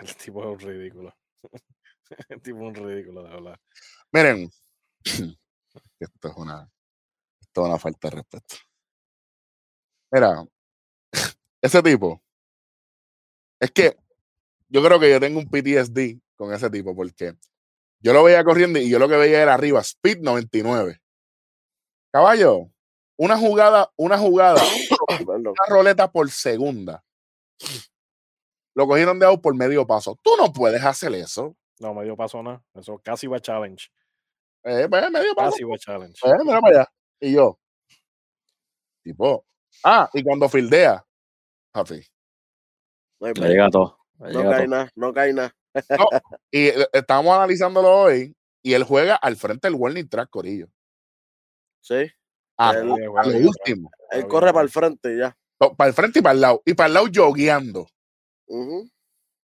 el 0.00 0.16
tipo 0.16 0.42
es 0.42 0.46
un 0.48 0.58
ridículo. 0.58 1.14
El 2.30 2.40
tipo 2.40 2.58
es 2.58 2.68
un 2.68 2.74
ridículo, 2.74 3.22
de 3.22 3.28
verdad. 3.28 3.60
Miren, 4.12 4.50
esto 5.04 6.28
es 6.28 6.36
una, 6.36 6.66
esto 7.38 7.60
es 7.60 7.68
una 7.68 7.78
falta 7.78 8.08
de 8.08 8.16
respeto. 8.16 8.56
Mira, 10.10 10.42
ese 11.60 11.82
tipo, 11.82 12.22
es 13.60 13.70
que 13.70 13.96
yo 14.68 14.82
creo 14.82 15.00
que 15.00 15.10
yo 15.10 15.20
tengo 15.20 15.38
un 15.38 15.48
PTSD 15.48 16.20
con 16.36 16.52
ese 16.52 16.70
tipo, 16.70 16.94
porque 16.94 17.34
yo 18.00 18.12
lo 18.12 18.22
veía 18.22 18.44
corriendo 18.44 18.78
y 18.78 18.88
yo 18.88 18.98
lo 18.98 19.08
que 19.08 19.16
veía 19.16 19.42
era 19.42 19.54
arriba, 19.54 19.80
Speed 19.80 20.18
99. 20.20 21.00
Caballo, 22.12 22.70
una 23.16 23.36
jugada, 23.36 23.90
una 23.96 24.18
jugada, 24.18 24.62
una 25.26 25.52
roleta 25.68 26.10
por 26.10 26.30
segunda. 26.30 27.02
Lo 28.74 28.86
cogieron 28.86 29.18
de 29.18 29.26
out 29.26 29.42
por 29.42 29.54
medio 29.56 29.86
paso. 29.86 30.16
Tú 30.22 30.30
no 30.36 30.52
puedes 30.52 30.84
hacer 30.84 31.12
eso. 31.14 31.56
No, 31.80 31.94
medio 31.94 32.16
paso 32.16 32.42
nada. 32.42 32.62
Eso 32.74 32.98
casi 33.02 33.26
va 33.26 33.40
challenge. 33.40 33.88
Eh, 34.62 34.86
pues, 34.88 35.10
medio 35.10 35.34
paso. 35.34 35.50
Casi 35.50 35.64
va 35.64 35.76
challenge. 35.78 36.20
Eh, 36.24 36.44
mira 36.44 36.60
para 36.60 36.80
allá. 36.80 36.92
Y 37.20 37.32
yo, 37.32 37.58
tipo, 39.02 39.44
ah, 39.82 40.08
y 40.12 40.22
cuando 40.22 40.48
fildea, 40.48 41.04
No, 43.20 43.32
llega 43.32 43.68
todo. 43.70 43.98
le 44.20 44.32
no 44.32 44.40
llega 44.40 44.56
cae 44.56 44.68
nada, 44.68 44.90
no 44.94 45.12
cae 45.12 45.32
nada. 45.32 45.54
Y 46.50 46.68
eh, 46.68 46.86
estábamos 46.92 47.34
analizándolo 47.36 47.88
hoy, 47.90 48.34
y 48.62 48.72
él 48.74 48.84
juega 48.84 49.16
al 49.16 49.36
frente 49.36 49.68
del 49.68 49.74
warning 49.76 50.08
track, 50.08 50.30
Corillo. 50.30 50.68
Sí, 51.80 52.10
A, 52.56 52.70
a 52.70 52.72
lo 52.82 52.96
bien 52.96 53.10
atrás. 53.16 53.34
último. 53.34 53.90
él 54.10 54.26
corre 54.26 54.52
para 54.52 54.64
el 54.64 54.70
frente 54.70 55.14
y 55.14 55.18
ya. 55.18 55.36
No, 55.60 55.74
Para 55.74 55.88
el 55.88 55.94
frente 55.94 56.18
y 56.18 56.22
para 56.22 56.34
el 56.34 56.40
lado. 56.40 56.62
Y 56.64 56.74
para 56.74 56.86
el 56.88 56.94
lado 56.94 57.06
jogueando. 57.14 57.86
Ujú. 58.46 58.88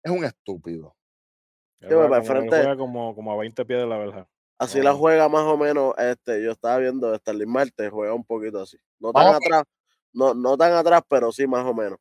Es 0.04 0.12
un 0.12 0.24
estúpido. 0.26 0.96
Sí, 1.82 1.88
juega 1.88 2.10
para 2.10 2.22
el 2.22 2.28
frente- 2.28 2.50
juega 2.58 2.78
como, 2.78 3.14
como 3.16 3.32
a 3.32 3.38
20 3.38 3.66
pies 3.66 3.80
de 3.80 3.88
la 3.88 3.98
verja. 3.98 4.28
Así 4.60 4.80
No. 4.80 4.86
la 4.86 4.94
juega 4.96 5.30
más 5.30 5.44
o 5.44 5.58
menos, 5.58 5.94
este, 5.98 6.44
yo 6.44 6.52
estaba 6.52 6.78
viendo 6.80 7.16
Starling 7.16 7.50
Marte, 7.50 7.90
juega 7.90 8.14
un 8.14 8.26
poquito 8.26 8.62
así. 8.62 8.78
No 9.00 9.12
tan 9.14 9.36
atrás, 9.36 9.64
no, 10.14 10.34
no 10.34 10.58
tan 10.58 10.74
atrás, 10.74 11.02
pero 11.08 11.32
sí 11.32 11.46
más 11.46 11.66
o 11.66 11.74
menos. 11.76 12.00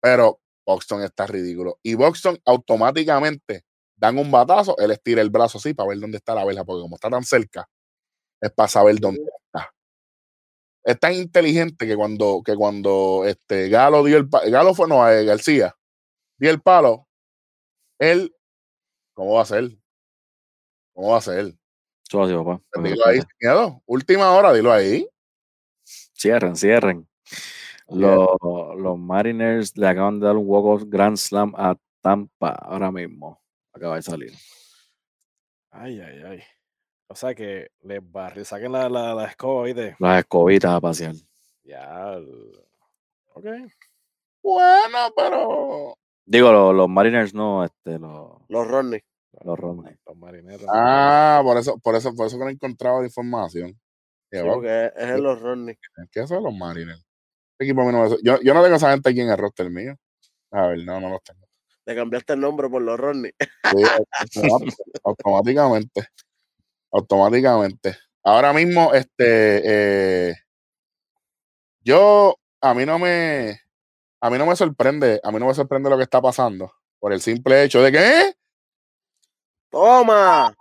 Pero 0.00 0.40
Boxton 0.66 1.02
está 1.02 1.26
ridículo. 1.26 1.78
Y 1.82 1.94
Boxton 1.94 2.38
automáticamente 2.44 3.64
dan 3.96 4.18
un 4.18 4.30
batazo, 4.30 4.76
él 4.78 4.90
estira 4.92 5.20
el 5.20 5.30
brazo 5.30 5.58
así 5.58 5.74
para 5.74 5.90
ver 5.90 5.98
dónde 5.98 6.18
está 6.18 6.34
la 6.34 6.44
verja, 6.44 6.64
porque 6.64 6.82
como 6.82 6.96
está 6.96 7.10
tan 7.10 7.22
cerca, 7.22 7.68
es 8.40 8.50
para 8.52 8.68
saber 8.68 8.98
dónde 8.98 9.22
está. 9.44 9.74
Es 10.82 10.98
tan 10.98 11.12
inteligente 11.12 11.86
que 11.86 11.94
cuando, 11.94 12.42
que 12.44 12.56
cuando 12.56 13.24
este 13.26 13.68
Galo 13.68 14.02
dio 14.02 14.16
el 14.16 14.28
palo, 14.28 14.50
Galo 14.50 14.74
fue 14.74 14.88
no, 14.88 15.06
eh, 15.08 15.24
García, 15.26 15.76
dio 16.38 16.50
el 16.50 16.62
palo, 16.62 17.06
él, 17.98 18.34
¿cómo 19.12 19.34
va 19.34 19.42
a 19.42 19.46
ser? 19.46 19.70
¿Cómo 20.94 21.10
va 21.10 21.18
a 21.18 21.20
ser? 21.20 21.54
Así, 22.18 22.34
papá. 22.34 22.60
Pues 22.72 22.82
te 22.82 22.90
dilo 22.90 23.06
ahí, 23.06 23.20
miedo. 23.40 23.82
Última 23.86 24.32
hora, 24.32 24.52
dilo 24.52 24.72
ahí. 24.72 25.06
Cierren, 25.84 26.56
cierren. 26.56 27.08
Los, 27.90 28.28
los 28.78 28.98
Mariners 28.98 29.76
le 29.76 29.88
acaban 29.88 30.20
de 30.20 30.26
dar 30.26 30.36
un 30.36 30.46
walk-off 30.46 30.84
Grand 30.86 31.16
Slam 31.16 31.52
a 31.56 31.76
Tampa 32.00 32.50
ahora 32.50 32.90
mismo. 32.92 33.40
Acaba 33.72 33.96
de 33.96 34.02
salir. 34.02 34.32
Ay, 35.70 36.00
ay, 36.00 36.22
ay. 36.24 36.42
O 37.08 37.14
sea 37.14 37.34
que 37.34 37.70
les 37.82 38.00
barri, 38.02 38.44
saquen 38.44 38.72
la, 38.72 38.88
la, 38.88 39.14
la 39.14 39.26
escoba, 39.26 39.64
¿viste? 39.64 39.96
Las 39.98 40.20
escobitas 40.20 40.72
a 40.72 40.80
pasear. 40.80 41.14
Ya. 41.64 42.16
Ok. 43.34 43.46
Bueno, 44.42 44.98
pero. 45.16 45.96
Digo, 46.24 46.52
los, 46.52 46.74
los 46.74 46.88
Mariners 46.88 47.34
no, 47.34 47.64
este, 47.64 47.98
los, 47.98 48.40
Los 48.48 48.66
Rodney. 48.68 49.00
los 49.42 49.58
Rodney. 49.58 49.96
Los 50.06 50.16
marineros. 50.16 50.66
Ah, 50.72 51.40
por 51.44 51.56
eso, 51.58 51.78
por 51.78 51.96
eso, 51.96 52.14
por 52.14 52.26
eso 52.26 52.38
que 52.38 52.44
no 52.44 52.50
he 52.50 52.52
encontrado 52.52 53.00
la 53.00 53.06
información. 53.06 53.78
Sí, 54.30 54.38
porque 54.44 54.86
es, 54.86 54.92
es 54.96 55.10
en 55.10 55.22
los 55.24 55.40
Rodney. 55.40 55.76
¿Qué 56.12 56.26
son 56.26 56.44
los 56.44 56.54
Mariners? 56.54 57.04
Este 57.60 57.72
equipo 57.72 57.82
a 57.82 57.84
mí 57.84 57.92
no 57.92 58.08
me- 58.08 58.16
yo, 58.22 58.40
yo 58.40 58.54
no 58.54 58.62
tengo 58.62 58.76
esa 58.76 58.90
gente 58.90 59.10
aquí 59.10 59.20
en 59.20 59.28
el 59.28 59.36
roster 59.36 59.68
mío. 59.68 59.94
A 60.50 60.68
ver, 60.68 60.78
no, 60.78 60.98
no 60.98 61.10
los 61.10 61.22
tengo. 61.22 61.46
Le 61.84 61.94
cambiaste 61.94 62.32
el 62.32 62.40
nombre 62.40 62.70
por 62.70 62.80
los 62.80 62.98
Rodney. 62.98 63.32
Sí, 63.38 64.40
automáticamente. 65.04 66.08
Automáticamente. 66.90 67.98
Ahora 68.24 68.54
mismo, 68.54 68.94
este, 68.94 70.30
eh, 70.30 70.34
yo, 71.82 72.34
a 72.62 72.72
mí 72.72 72.86
no 72.86 72.98
me, 72.98 73.60
a 74.22 74.30
mí 74.30 74.38
no 74.38 74.46
me 74.46 74.56
sorprende, 74.56 75.20
a 75.22 75.30
mí 75.30 75.38
no 75.38 75.46
me 75.46 75.54
sorprende 75.54 75.90
lo 75.90 75.98
que 75.98 76.04
está 76.04 76.22
pasando 76.22 76.72
por 76.98 77.12
el 77.12 77.20
simple 77.20 77.62
hecho 77.64 77.82
de 77.82 77.92
que, 77.92 77.98
¿eh? 77.98 78.34
¡Toma! 79.70 80.46
¡Anda! 80.46 80.56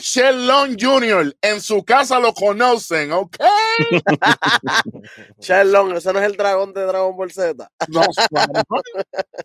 Sherlon 0.00 0.76
Jr. 0.78 1.36
en 1.40 1.60
su 1.60 1.84
casa 1.84 2.18
lo 2.18 2.32
conocen, 2.34 3.12
¿ok? 3.12 3.36
Sherlon, 5.40 5.96
ese 5.96 6.12
no 6.12 6.18
es 6.18 6.26
el 6.26 6.36
dragón 6.36 6.72
de 6.72 6.82
Dragon 6.82 7.16
Ball 7.16 7.30
Z. 7.32 7.70
No, 7.88 8.00
a 8.02 8.46
lo 8.46 8.52
mejor, 8.52 8.82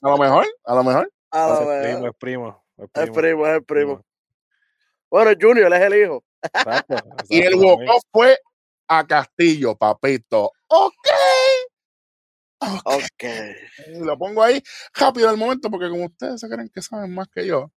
a 0.02 0.10
lo 0.10 0.18
mejor, 0.18 0.48
a 0.64 0.76
lo 0.76 0.84
mejor. 0.84 1.12
A 1.32 1.54
Es 1.54 1.86
primo, 1.86 2.08
es 2.08 2.14
primo. 2.18 2.66
Es 2.78 2.84
Es 2.86 2.90
primo. 2.92 3.14
primo, 3.14 3.48
es 3.48 3.54
el 3.56 3.64
primo. 3.64 4.06
Bueno, 5.10 5.32
Junior 5.40 5.74
es 5.74 5.82
el 5.82 5.94
hijo. 6.04 6.24
Exacto, 6.42 6.96
Y 7.30 7.42
el 7.42 7.56
walk 7.56 7.82
fue 8.12 8.38
a 8.88 9.06
Castillo, 9.06 9.76
papito. 9.76 10.52
Ok. 10.68 11.08
Ok. 12.86 13.24
Lo 14.02 14.18
pongo 14.18 14.42
ahí 14.44 14.62
rápido 14.94 15.30
al 15.30 15.38
momento 15.38 15.70
porque 15.70 15.90
como 15.90 16.06
ustedes 16.06 16.40
se 16.40 16.50
creen 16.50 16.70
que 16.74 16.82
saben 16.82 17.14
más 17.14 17.28
que 17.34 17.46
yo. 17.46 17.72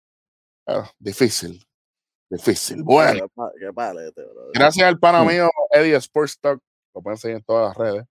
ah, 0.68 0.90
difícil. 1.00 1.64
Difícil. 2.30 2.82
Bueno, 2.84 3.28
Qué, 3.28 3.34
pa- 3.36 3.52
qué 3.60 3.74
palete, 3.74 4.22
bro. 4.24 4.50
gracias 4.54 4.88
al 4.88 5.00
pana 5.00 5.24
Mm. 5.24 5.28
mío 5.28 5.50
Eddie 5.72 5.96
Sports 5.98 6.40
Talk. 6.40 6.62
Lo 6.94 7.02
pueden 7.02 7.18
seguir 7.18 7.38
en 7.38 7.44
todas 7.44 7.70
las 7.70 7.78
redes. 7.78 8.06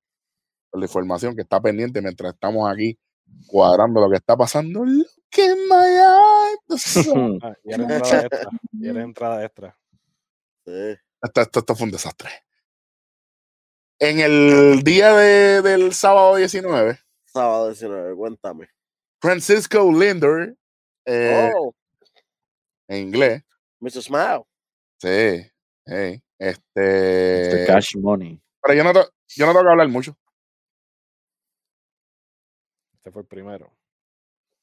Por 0.71 0.81
la 0.81 0.87
información 0.87 1.35
que 1.35 1.43
está 1.43 1.61
pendiente 1.61 2.01
mientras 2.01 2.33
estamos 2.35 2.71
aquí 2.71 2.99
cuadrando 3.49 4.01
lo 4.01 4.11
que 4.11 4.17
está 4.17 4.37
pasando. 4.37 4.85
Look 4.85 5.07
in 5.37 5.69
my 5.69 5.87
eyes. 5.99 7.09
Ah, 7.43 7.55
y 7.65 7.73
era 7.73 7.83
entrada 7.83 8.23
extra. 8.27 8.51
Y 8.73 8.89
era 8.89 9.03
entrada 9.03 9.45
extra. 9.45 9.79
Sí. 10.67 10.97
esto, 11.23 11.41
esto, 11.41 11.59
esto 11.61 11.75
fue 11.77 11.85
un 11.87 11.91
desastre. 11.93 12.31
En 13.99 14.21
el 14.21 14.83
día 14.83 15.13
de- 15.15 15.63
del 15.63 15.93
sábado 15.95 16.37
19, 16.37 16.99
Sábado 17.27 17.69
19, 17.69 18.15
cuéntame. 18.15 18.69
Francisco 19.21 19.91
Linder, 19.91 20.57
eh, 21.07 21.51
oh, 21.57 21.75
en 22.89 22.99
inglés, 23.09 23.43
Mr. 23.85 24.03
Smile. 24.03 24.43
sí, 24.99 25.51
hey, 25.87 26.23
este, 26.39 27.65
Cash 27.67 27.97
Money. 27.97 28.41
pero 28.63 28.75
yo 28.75 28.83
no, 28.85 28.93
to- 28.95 29.11
yo 29.29 29.45
no 29.47 29.53
tengo 29.53 29.65
que 29.65 29.71
hablar 29.71 29.89
mucho. 29.89 30.17
Este 32.95 33.11
fue 33.11 33.23
el 33.23 33.29
primero. 33.29 33.71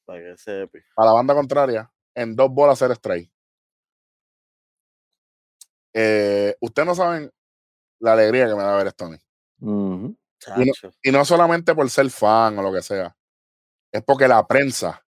Para 0.05 0.19
que 0.19 0.37
sepa. 0.37 0.79
A 0.97 1.05
la 1.05 1.11
banda 1.13 1.33
contraria, 1.35 1.91
en 2.15 2.35
dos 2.35 2.49
bolas 2.51 2.79
ser 2.79 2.91
strike. 2.91 3.31
Eh, 5.93 6.55
Ustedes 6.61 6.85
no 6.87 6.95
saben 6.95 7.31
la 7.99 8.13
alegría 8.13 8.47
que 8.47 8.55
me 8.55 8.63
da 8.63 8.75
ver 8.77 8.87
esto 8.87 9.05
a. 9.05 9.19
Chacho. 10.39 10.91
Y 11.03 11.11
no 11.11 11.23
solamente 11.23 11.75
por 11.75 11.87
ser 11.89 12.09
fan 12.09 12.57
o 12.57 12.63
lo 12.63 12.73
que 12.73 12.81
sea, 12.81 13.15
es 13.93 14.03
porque 14.03 14.27
la 14.27 14.45
prensa 14.47 15.05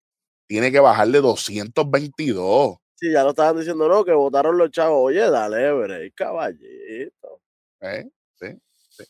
tiene 0.49 0.71
que 0.71 0.79
bajar 0.79 1.09
de 1.09 1.21
222. 1.21 2.77
Sí, 2.97 3.13
ya 3.13 3.23
lo 3.23 3.31
estaban 3.31 3.59
diciendo, 3.59 3.89
no, 3.89 4.05
que 4.05 4.13
votaron 4.13 4.57
los 4.57 4.71
chavos. 4.71 4.99
Oye, 5.03 5.31
dale, 5.31 5.71
break, 5.73 6.15
caballito. 6.15 7.43
Eh, 7.81 8.09
sí, 8.35 8.47
sí. 8.89 9.05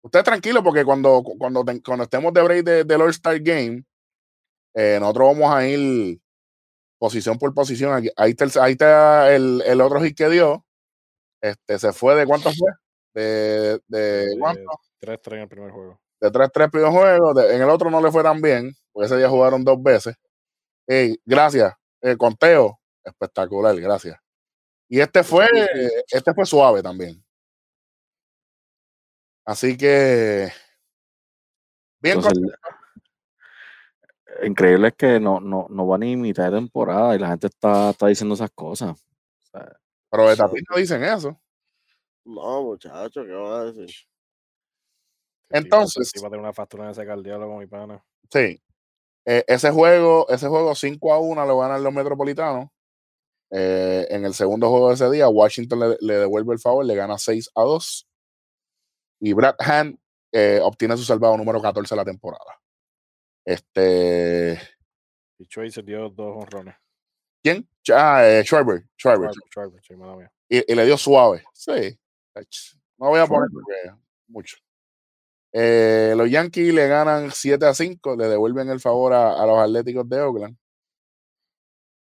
Usted 0.00 0.22
tranquilo 0.24 0.62
porque 0.62 0.84
cuando, 0.84 1.22
cuando, 1.22 1.62
cuando 1.84 2.04
estemos 2.04 2.32
de 2.32 2.42
break 2.42 2.64
del 2.64 3.02
All-Star 3.02 3.38
Game, 3.40 3.84
eh, 4.74 4.96
nosotros 4.98 5.28
vamos 5.28 5.54
a 5.54 5.66
ir 5.66 6.18
posición 6.98 7.38
por 7.38 7.52
posición. 7.52 8.08
ahí 8.16 8.30
está, 8.30 8.44
el, 8.44 8.50
ahí 8.60 8.72
está 8.72 9.34
el, 9.34 9.62
el, 9.66 9.80
otro 9.80 10.00
hit 10.00 10.16
que 10.16 10.28
dio. 10.28 10.64
Este, 11.42 11.78
se 11.78 11.92
fue 11.92 12.14
de 12.14 12.26
cuánto 12.26 12.50
fue? 12.52 12.72
De, 13.12 13.80
de, 13.88 14.36
cuánto? 14.38 14.62
3-3 15.00 15.32
en 15.32 15.40
el 15.40 15.48
primer 15.48 15.70
juego. 15.72 16.00
De 16.20 16.30
3-3 16.30 16.70
primer 16.70 16.90
juego. 16.90 17.40
en 17.40 17.60
el 17.60 17.68
otro 17.68 17.90
no 17.90 18.00
le 18.00 18.10
fue 18.10 18.22
tan 18.22 18.40
bien, 18.40 18.72
porque 18.92 19.06
ese 19.06 19.16
día 19.18 19.28
jugaron 19.28 19.64
dos 19.64 19.82
veces. 19.82 20.14
Hey, 20.86 21.16
gracias. 21.26 21.74
El 22.00 22.16
conteo, 22.16 22.80
espectacular, 23.04 23.78
gracias. 23.80 24.18
Y 24.88 25.00
este 25.00 25.22
fue, 25.22 25.48
este 26.08 26.34
fue 26.34 26.44
suave 26.44 26.82
también. 26.82 27.22
Así 29.44 29.76
que 29.76 30.52
bien 32.00 32.20
increíble 34.44 34.88
es 34.88 34.94
que 34.94 35.20
no, 35.20 35.40
no, 35.40 35.66
no 35.68 35.86
van 35.86 36.02
a 36.02 36.06
imitar 36.06 36.52
temporada 36.52 37.14
y 37.14 37.18
la 37.18 37.28
gente 37.28 37.48
está, 37.48 37.90
está 37.90 38.06
diciendo 38.06 38.34
esas 38.34 38.50
cosas. 38.50 38.96
Pero 40.10 40.28
de 40.28 40.36
Tapi 40.36 40.60
no 40.68 40.76
dicen 40.76 41.02
eso. 41.04 41.40
No, 42.24 42.62
muchachos, 42.62 43.26
¿qué 43.26 43.32
van 43.32 43.52
a 43.52 43.64
decir? 43.64 43.94
Entonces. 45.50 46.10
Iba 46.14 46.28
a 46.28 46.30
tener 46.30 46.40
una 46.42 46.52
factura 46.52 46.84
en 46.84 46.90
ese 46.90 47.04
cardiólogo, 47.04 47.58
mi 47.58 47.66
pana. 47.66 48.04
Sí. 48.30 48.62
Eh, 49.24 49.44
ese 49.46 49.70
juego, 49.70 50.28
ese 50.28 50.48
juego 50.48 50.74
5 50.74 51.12
a 51.12 51.18
1 51.18 51.46
lo 51.46 51.58
ganan 51.58 51.82
los 51.82 51.92
metropolitanos. 51.92 52.68
Eh, 53.54 54.06
en 54.08 54.24
el 54.24 54.32
segundo 54.32 54.70
juego 54.70 54.88
de 54.88 54.94
ese 54.94 55.10
día, 55.10 55.28
Washington 55.28 55.80
le, 55.80 55.96
le, 56.00 56.14
devuelve 56.14 56.54
el 56.54 56.58
favor, 56.58 56.84
le 56.84 56.94
gana 56.94 57.18
6 57.18 57.50
a 57.54 57.62
2. 57.62 58.08
Y 59.20 59.32
Brad 59.34 59.56
Hand 59.58 59.98
eh, 60.32 60.60
obtiene 60.62 60.96
su 60.96 61.04
salvado 61.04 61.36
número 61.36 61.60
14 61.60 61.94
de 61.94 61.96
la 61.96 62.04
temporada. 62.04 62.58
Este. 63.44 64.58
Y 65.38 65.46
Tracer 65.46 65.84
dio 65.84 66.08
dos 66.08 66.36
honrones. 66.42 66.74
¿Quién? 67.42 67.68
Ah, 67.92 68.22
eh, 68.24 68.42
Schwarber. 68.42 68.84
Schwarber. 68.96 69.30
y, 70.48 70.74
le 70.74 70.86
dio 70.86 70.96
suave. 70.96 71.44
Sí. 71.52 71.98
No 72.98 73.08
voy 73.08 73.20
a 73.20 73.26
poner 73.26 73.48
mucho. 74.28 74.56
Eh, 75.52 76.14
los 76.16 76.30
Yankees 76.30 76.72
le 76.72 76.88
ganan 76.88 77.30
7 77.30 77.66
a 77.66 77.74
5, 77.74 78.16
le 78.16 78.28
devuelven 78.28 78.70
el 78.70 78.80
favor 78.80 79.12
a, 79.12 79.44
los 79.44 79.58
Atléticos 79.58 80.08
de 80.08 80.20
Oakland. 80.20 80.56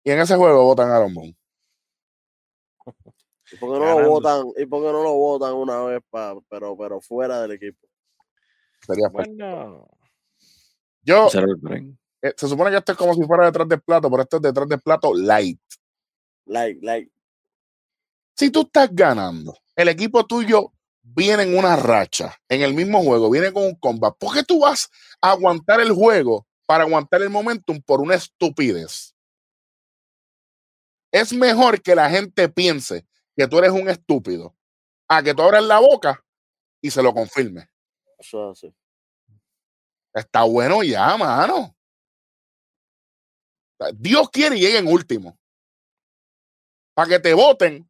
Y 0.04 0.12
en 0.12 0.20
ese 0.20 0.36
juego 0.36 0.63
votan 0.63 0.92
a 0.92 1.00
Boone. 1.00 1.36
¿Y 3.52 3.58
por 3.58 3.74
qué 3.74 3.80
no 3.80 4.00
lo 4.00 4.10
votan? 4.10 4.48
¿Y 4.58 4.66
por 4.66 4.82
no 4.82 5.04
lo 5.04 5.13
votan 5.13 5.54
una 5.54 5.84
vez 5.84 6.02
pero, 6.50 6.76
pero 6.78 7.02
fuera 7.02 7.42
del 7.42 7.52
equipo? 7.52 7.88
Sería 8.86 9.10
bueno. 9.10 9.88
Yo, 11.02 11.28
eh, 12.22 12.34
se 12.38 12.48
supone 12.48 12.72
que 12.72 12.78
esto 12.78 12.94
es 12.94 12.98
como 12.98 13.13
si 13.13 13.24
fuera 13.24 13.46
detrás 13.46 13.68
del 13.68 13.82
plato, 13.82 14.10
pero 14.10 14.24
esto 14.24 14.38
es 14.38 14.42
detrás 14.42 14.68
del 14.68 14.82
plato 14.82 15.13
light. 15.13 15.60
Light, 16.46 16.82
light. 16.82 17.12
Si 18.36 18.50
tú 18.50 18.62
estás 18.62 18.89
ganando, 18.92 19.58
el 19.76 19.89
equipo 19.89 20.26
tuyo 20.26 20.72
viene 21.02 21.44
en 21.44 21.58
una 21.58 21.76
racha, 21.76 22.36
en 22.48 22.62
el 22.62 22.74
mismo 22.74 23.04
juego, 23.04 23.30
viene 23.30 23.52
con 23.52 23.63
un 23.63 23.76
combat, 23.76 24.16
¿por 24.18 24.34
qué 24.34 24.44
tú 24.44 24.62
vas 24.62 24.89
a 25.22 25.32
aguantar 25.32 25.82
el 25.82 25.92
juego 25.92 26.48
para 26.66 26.86
aguantar 26.86 27.22
el 27.22 27.30
momentum 27.30 27.82
por 27.82 28.00
una 28.00 28.16
estupidez? 28.16 29.12
Es 31.13 31.32
mejor 31.32 31.80
que 31.80 31.93
la 31.93 32.10
gente 32.10 32.49
piense 32.49 33.06
que 33.38 33.47
tú 33.47 33.60
eres 33.60 33.69
un 33.69 33.88
estúpido 33.88 34.56
a 35.08 35.21
que 35.21 35.36
tú 35.36 35.43
abras 35.43 35.63
la 35.63 35.80
boca 35.80 36.26
y 36.82 36.89
se 36.89 37.04
lo 37.04 37.13
confirme. 37.13 37.69
Eso 38.17 38.49
así. 38.49 38.73
Está 40.12 40.41
bueno 40.41 40.82
ya, 40.82 41.15
mano. 41.15 41.76
Dios 43.93 44.28
quiere 44.32 44.58
y 44.58 44.62
lleguen 44.62 44.88
último. 44.88 45.38
Para 46.95 47.10
que 47.10 47.19
te 47.19 47.36
voten. 47.36 47.88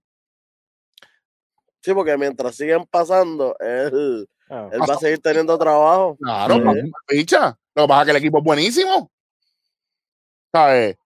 Sí, 1.82 1.94
porque 1.94 2.18
mientras 2.18 2.58
siguen 2.58 2.86
pasando, 2.88 3.56
él, 3.60 4.28
ah. 4.50 4.70
él 4.70 4.82
va 4.82 4.96
a 4.96 4.98
seguir 4.98 5.22
teniendo 5.22 5.58
trabajo. 5.58 6.18
Claro, 6.18 6.62
picha. 7.08 7.58
Lo 7.74 7.84
que 7.84 7.88
pasa 7.88 8.02
es 8.02 8.06
que 8.06 8.12
el 8.12 8.18
equipo 8.18 8.40
es 8.40 8.44
buenísimo. 8.44 9.12
¿Sabes? 10.52 10.98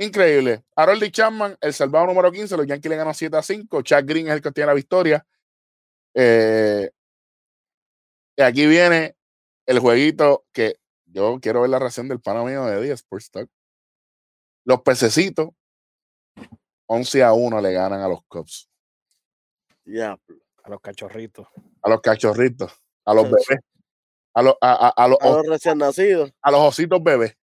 Increíble. 0.00 0.64
Harold 0.74 1.10
Chapman, 1.10 1.58
el 1.60 1.74
salvado 1.74 2.06
número 2.06 2.32
15, 2.32 2.56
los 2.56 2.66
Yankees 2.66 2.88
le 2.88 2.96
ganó 2.96 3.12
7 3.12 3.36
a 3.36 3.42
5. 3.42 3.82
Chad 3.82 4.04
Green 4.06 4.28
es 4.28 4.32
el 4.32 4.40
que 4.40 4.50
tiene 4.50 4.68
la 4.68 4.74
victoria. 4.74 5.26
Eh, 6.14 6.90
y 8.34 8.42
aquí 8.42 8.66
viene 8.66 9.14
el 9.66 9.78
jueguito 9.78 10.46
que 10.52 10.80
yo 11.04 11.38
quiero 11.38 11.60
ver 11.60 11.68
la 11.68 11.78
reacción 11.78 12.08
del 12.08 12.18
pana 12.18 12.42
mío 12.44 12.64
de 12.64 12.80
día 12.80 12.94
Sports 12.94 13.30
Talk. 13.30 13.50
Los 14.64 14.80
pececitos, 14.80 15.50
11 16.86 17.22
a 17.22 17.34
1 17.34 17.60
le 17.60 17.72
ganan 17.74 18.00
a 18.00 18.08
los 18.08 18.24
Cubs. 18.24 18.70
Ya. 19.84 20.18
A 20.64 20.70
los 20.70 20.80
cachorritos. 20.80 21.46
A 21.82 21.90
los 21.90 22.00
cachorritos. 22.00 22.72
A 23.04 23.12
los 23.12 23.24
bebés. 23.24 23.60
A 24.32 24.40
los, 24.40 24.54
a, 24.62 24.88
a, 24.96 25.08
los, 25.08 25.18
a 25.20 25.28
los 25.28 25.46
recién 25.46 25.76
nacidos. 25.76 26.32
A 26.40 26.50
los 26.50 26.60
ositos 26.60 27.02
bebés. 27.02 27.36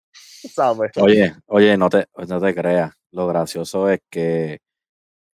¿Sabes? 0.55 0.93
Oye, 0.97 1.35
oye, 1.47 1.77
no 1.77 1.89
te, 1.89 2.07
no 2.29 2.41
te 2.41 2.55
creas. 2.55 2.93
Lo 3.11 3.27
gracioso 3.27 3.89
es 3.89 4.01
que 4.11 4.61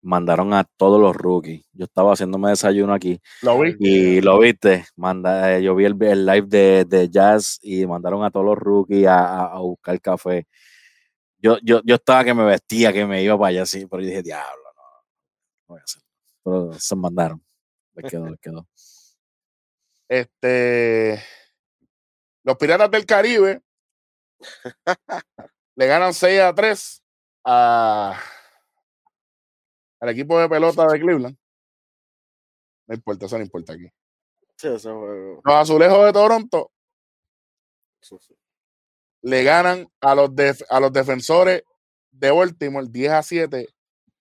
mandaron 0.03 0.55
a 0.55 0.65
todos 0.77 1.01
los 1.01 1.15
rookies. 1.15 1.65
Yo 1.73 1.85
estaba 1.85 2.13
haciéndome 2.13 2.51
desayuno 2.51 2.93
aquí. 2.93 3.21
¿Lo 3.43 3.59
vi? 3.59 3.77
Y 3.79 4.21
lo 4.21 4.39
viste. 4.39 4.87
Manda, 4.97 5.57
eh, 5.57 5.63
yo 5.63 5.75
vi 5.75 5.85
el, 5.85 5.99
live 5.99 6.47
de, 6.87 7.09
Jazz 7.11 7.59
y 7.63 7.87
mandaron 7.87 8.25
a 8.25 8.31
todos 8.31 8.47
los 8.47 8.59
rookies 8.59 9.07
a, 9.09 9.59
buscar 9.59 10.01
café. 10.01 10.47
Yo, 11.39 11.59
yo, 11.63 11.81
yo 11.85 11.95
estaba 11.95 12.25
que 12.25 12.35
me 12.35 12.45
vestía, 12.45 12.93
que 12.93 13.07
me 13.07 13.23
iba 13.23 13.39
para 13.39 13.49
allá 13.49 13.63
así, 13.63 13.87
pero 13.87 14.03
yo 14.03 14.09
dije, 14.09 14.23
diablo, 14.23 14.63
no, 14.77 14.83
no 14.83 15.67
voy 15.69 15.81
a 15.81 15.83
hacer. 15.83 16.03
Pero 16.45 16.73
se 16.75 16.97
mandaron. 16.97 17.43
Les 17.95 18.11
quedó, 18.11 18.29
les 18.29 18.41
quedó. 18.41 18.67
Este. 20.09 21.23
Los 22.43 22.57
Piratas 22.57 22.91
del 22.91 23.07
Caribe 23.07 23.63
le 25.77 25.87
ganan 25.87 26.15
6 26.15 26.41
a 26.41 26.55
3 26.55 27.03
a 27.45 28.21
al 30.01 30.09
equipo 30.09 30.39
de 30.39 30.49
pelota 30.49 30.87
de 30.87 30.99
Cleveland. 30.99 31.37
No 32.87 32.95
importa, 32.95 33.27
eso 33.27 33.37
no 33.37 33.45
importa 33.45 33.75
aquí. 33.75 33.89
Los 34.63 35.55
azulejos 35.55 36.07
de 36.07 36.13
Toronto 36.13 36.71
le 39.23 39.43
ganan 39.45 39.89
a 40.01 40.15
los, 40.15 40.31
a 40.69 40.81
los 40.81 40.93
defensores 40.93 41.63
de 42.11 42.31
Baltimore 42.31 42.87
10 42.89 43.13
a 43.13 43.23
7. 43.23 43.69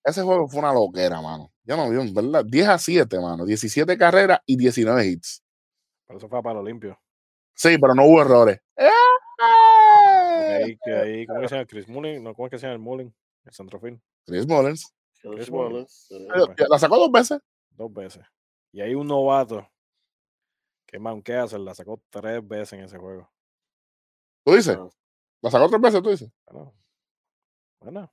Ese 0.04 0.22
juego 0.22 0.48
fue 0.48 0.60
una 0.60 0.72
loquera, 0.72 1.20
mano. 1.20 1.52
Yo 1.64 1.76
no 1.76 1.90
vi, 1.90 2.12
¿verdad? 2.12 2.44
10 2.44 2.68
a 2.68 2.78
7, 2.78 3.20
mano. 3.20 3.44
17 3.44 3.96
carreras 3.96 4.40
y 4.46 4.56
19 4.56 5.06
hits. 5.06 5.42
Pero 6.06 6.18
eso 6.18 6.28
fue 6.28 6.42
para 6.42 6.54
lo 6.56 6.64
limpio. 6.64 6.98
Sí, 7.60 7.76
pero 7.78 7.94
no 7.94 8.06
hubo 8.06 8.22
errores. 8.22 8.58
Ahí, 10.48 10.78
que 10.82 10.94
ahí, 10.94 11.26
¿Cómo 11.26 11.46
se 11.46 11.56
llama? 11.56 11.66
Chris 11.66 11.86
Mullins. 11.88 12.22
No, 12.22 12.34
¿Cómo 12.34 12.46
es 12.46 12.50
que 12.52 12.58
se 12.58 12.62
llama 12.62 12.72
el 12.72 12.78
Mullins? 12.78 13.14
El 13.44 13.52
centrofil. 13.52 14.00
Chris 14.24 14.46
Mullins. 14.46 14.94
La 16.70 16.78
sacó 16.78 16.96
dos 16.96 17.12
veces. 17.12 17.38
Dos 17.72 17.92
veces. 17.92 18.24
Y 18.72 18.80
hay 18.80 18.94
un 18.94 19.06
novato 19.06 19.68
que 20.86 20.98
Mount 20.98 21.28
hace, 21.28 21.58
la 21.58 21.74
sacó 21.74 22.00
tres 22.08 22.40
veces 22.48 22.72
en 22.72 22.84
ese 22.86 22.96
juego. 22.96 23.30
¿Tú 24.42 24.54
dices? 24.54 24.78
¿La 25.42 25.50
sacó 25.50 25.68
tres 25.68 25.82
veces, 25.82 26.02
tú 26.02 26.08
dices? 26.08 26.32
Bueno. 26.46 26.74
bueno. 27.80 28.12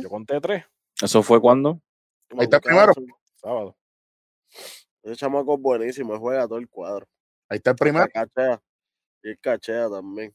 Yo 0.00 0.08
conté 0.08 0.40
tres. 0.40 0.64
¿Eso 1.02 1.24
fue 1.24 1.40
cuando? 1.40 1.80
Ahí 2.38 2.44
está 2.44 2.58
el 2.58 2.62
primero. 2.62 2.92
Sábado. 3.34 3.76
Ese 5.02 5.16
chamaco 5.16 5.54
es 5.54 5.60
buenísimo, 5.60 6.16
juega 6.20 6.46
todo 6.46 6.58
el 6.58 6.68
cuadro. 6.68 7.08
Ahí 7.52 7.58
está 7.58 7.72
el 7.72 7.76
primero. 7.76 8.06
Y 9.22 9.28
el 9.28 9.38
cachea 9.38 9.90
también. 9.90 10.34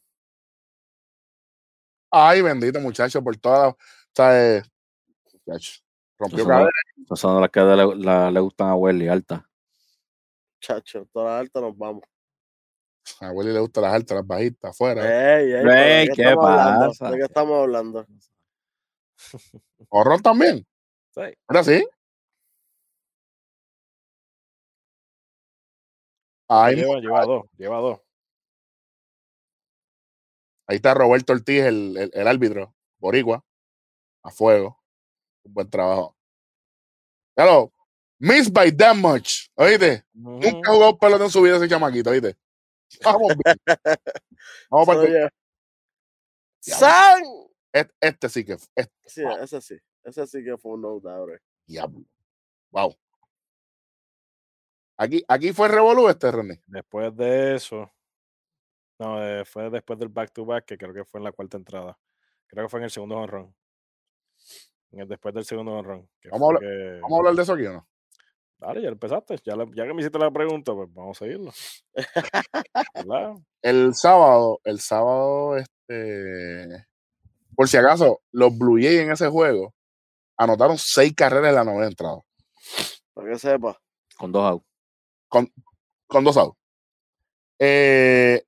Ay, 2.12 2.42
bendito 2.42 2.78
muchacho, 2.78 3.20
por 3.24 3.36
todas 3.36 3.74
las. 4.16 5.82
Rompió 6.16 6.46
cadera. 6.46 6.70
Esas 7.04 7.18
son 7.18 7.40
las 7.40 7.50
que 7.50 7.60
le, 7.60 7.96
la, 7.96 8.30
le 8.30 8.38
gustan 8.38 8.68
a 8.68 8.76
Welly, 8.76 9.08
alta. 9.08 9.44
Chacho, 10.60 11.08
todas 11.12 11.32
las 11.32 11.40
altas 11.40 11.60
nos 11.60 11.76
vamos. 11.76 12.04
A 13.20 13.32
Welly 13.32 13.52
le 13.52 13.58
gustan 13.58 13.82
las 13.82 13.94
altas, 13.94 14.16
las 14.18 14.26
bajitas, 14.26 14.70
afuera. 14.70 15.40
Ey, 15.40 15.54
ey, 15.54 16.08
¿qué, 16.14 16.36
pasa? 16.36 17.10
¿De 17.10 17.16
qué 17.16 17.24
estamos 17.24 17.62
hablando? 17.62 18.06
¿Horror 19.88 20.22
también? 20.22 20.64
Sí. 21.10 21.22
¿Ahora 21.48 21.64
sí? 21.64 21.84
Ahí 26.48 26.76
lleva, 26.76 27.00
lleva 27.00 27.24
dos, 27.24 27.44
lleva 27.56 27.78
dos. 27.78 28.00
Ahí 30.66 30.76
está 30.76 30.94
Roberto 30.94 31.32
Ortiz, 31.32 31.62
el, 31.62 31.96
el, 31.96 32.10
el 32.12 32.28
árbitro, 32.28 32.74
Boricua. 32.98 33.44
a 34.22 34.30
fuego. 34.30 34.78
Un 35.44 35.54
buen 35.54 35.70
trabajo. 35.70 36.16
Hello. 37.36 37.72
Miss 38.18 38.50
by 38.52 38.70
that 38.76 38.96
much. 38.96 39.48
¿Oíste? 39.54 40.04
Nunca 40.12 40.72
jugó 40.72 40.98
pelota 40.98 41.24
en 41.24 41.30
su 41.30 41.40
vida 41.40 41.56
ese 41.56 41.68
chamaquito, 41.68 42.10
¿oíste? 42.10 42.36
Vamos. 43.04 43.32
Vamos 44.70 44.86
para 44.86 45.02
el-. 45.02 45.30
¡San! 46.60 47.22
este, 47.72 47.94
este 48.00 48.28
sí 48.28 48.44
que 48.44 48.52
este, 48.52 48.92
Sí, 49.06 49.22
ese 49.42 49.60
sí. 49.60 49.78
Ese 50.04 50.26
sí 50.26 50.44
que 50.44 50.56
fue 50.58 50.72
un 50.72 50.82
no 50.82 51.00
diablo. 51.66 52.04
Wow. 52.70 52.96
Aquí, 54.98 55.22
aquí 55.28 55.52
fue 55.52 55.68
revolú 55.68 56.08
este, 56.08 56.30
René. 56.30 56.60
Después 56.66 57.14
de 57.16 57.54
eso, 57.54 57.90
no, 58.98 59.24
eh, 59.24 59.44
fue 59.44 59.70
después 59.70 59.98
del 59.98 60.08
back 60.08 60.32
to 60.32 60.44
back, 60.44 60.64
que 60.64 60.76
creo 60.76 60.92
que 60.92 61.04
fue 61.04 61.20
en 61.20 61.24
la 61.24 61.32
cuarta 61.32 61.56
entrada. 61.56 61.96
Creo 62.48 62.64
que 62.64 62.68
fue 62.68 62.80
en 62.80 62.84
el 62.84 62.90
segundo 62.90 63.16
honrón. 63.16 63.54
Después 64.90 65.34
del 65.34 65.44
segundo 65.44 65.72
honrón. 65.72 66.08
Vamos 66.30 66.54
a 66.56 66.58
que- 66.60 66.98
¿Vamos 67.02 67.12
a 67.12 67.18
hablar 67.18 67.34
de 67.34 67.42
eso 67.42 67.52
aquí 67.52 67.66
o 67.66 67.72
no? 67.74 67.88
Dale, 68.58 68.82
ya 68.82 68.88
empezaste. 68.88 69.36
Ya, 69.44 69.54
la- 69.54 69.66
ya 69.74 69.86
que 69.86 69.94
me 69.94 70.00
hiciste 70.00 70.18
la 70.18 70.30
pregunta, 70.32 70.72
pues 70.74 70.92
vamos 70.92 71.16
a 71.16 71.24
seguirlo. 71.24 71.52
El 73.62 73.94
sábado, 73.94 74.60
el 74.64 74.80
sábado, 74.80 75.56
este. 75.56 76.86
Por 77.54 77.68
si 77.68 77.76
acaso, 77.76 78.22
los 78.32 78.56
Blue 78.56 78.76
Jays 78.80 79.00
en 79.00 79.10
ese 79.12 79.28
juego 79.28 79.74
anotaron 80.36 80.78
seis 80.78 81.12
carreras 81.14 81.50
en 81.50 81.54
la 81.56 81.64
novena 81.64 81.86
entrada. 81.86 82.20
Para 83.14 83.30
que 83.30 83.38
sepa. 83.38 83.78
Con 84.16 84.32
dos 84.32 84.42
outs. 84.44 84.67
Con 85.28 86.24
dos 86.24 86.36
outs. 86.36 86.58
Eh, 87.58 88.42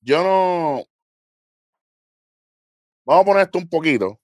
yo 0.00 0.22
no. 0.22 0.84
Vamos 3.04 3.22
a 3.22 3.26
poner 3.26 3.42
esto 3.42 3.58
un 3.58 3.68
poquito. 3.68 4.18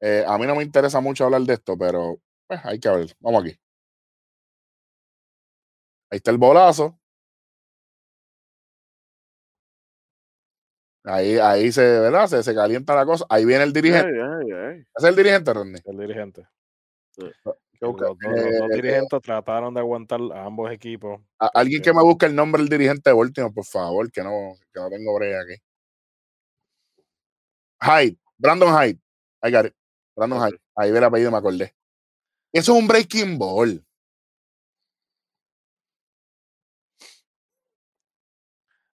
Eh, 0.00 0.24
a 0.26 0.36
mí 0.38 0.46
no 0.46 0.56
me 0.56 0.62
interesa 0.64 1.00
mucho 1.00 1.24
hablar 1.24 1.42
de 1.42 1.54
esto, 1.54 1.76
pero 1.78 2.18
pues, 2.46 2.60
hay 2.64 2.78
que 2.78 2.88
ver. 2.88 3.16
Vamos 3.20 3.44
aquí. 3.44 3.58
Ahí 6.10 6.18
está 6.18 6.30
el 6.30 6.38
bolazo. 6.38 6.98
Ahí, 11.04 11.36
ahí 11.38 11.72
se, 11.72 11.82
¿verdad? 11.82 12.28
Se, 12.28 12.42
se 12.42 12.54
calienta 12.54 12.94
la 12.94 13.04
cosa. 13.04 13.26
Ahí 13.28 13.44
viene 13.44 13.64
el 13.64 13.72
dirigente. 13.72 14.12
Ay, 14.22 14.46
ay, 14.46 14.52
ay. 14.52 14.78
¿Ese 14.80 14.86
¿Es 14.96 15.04
el 15.04 15.16
dirigente, 15.16 15.52
Rodney? 15.52 15.82
El 15.84 15.98
dirigente. 15.98 16.46
Los 17.82 17.96
dos, 17.96 18.16
los 18.20 18.58
dos 18.58 18.70
eh, 18.70 18.74
dirigentes 18.76 19.20
trataron 19.22 19.74
de 19.74 19.80
aguantar 19.80 20.20
a 20.32 20.44
ambos 20.44 20.70
equipos. 20.70 21.20
a- 21.40 21.50
alguien 21.54 21.82
que 21.82 21.92
me 21.92 22.00
busque 22.02 22.26
el 22.26 22.34
nombre 22.34 22.62
del 22.62 22.68
dirigente 22.68 23.10
de 23.10 23.16
Baltimore, 23.16 23.52
por 23.52 23.64
favor, 23.64 24.10
que 24.12 24.22
no, 24.22 24.54
que 24.72 24.80
no 24.80 24.88
tengo 24.88 25.14
brea 25.16 25.40
aquí. 25.40 25.60
Hyde, 27.80 28.16
Brandon 28.38 28.68
Hyde. 28.68 29.00
I 29.42 29.50
got 29.50 29.66
it. 29.66 29.74
Brandon. 30.14 30.38
Hyde. 30.38 30.58
Ahí 30.76 30.92
ve 30.92 30.98
el 30.98 31.04
apellido, 31.04 31.32
me 31.32 31.38
acordé. 31.38 31.74
Eso 32.52 32.72
es 32.74 32.78
un 32.80 32.86
breaking 32.86 33.36
ball. 33.36 33.84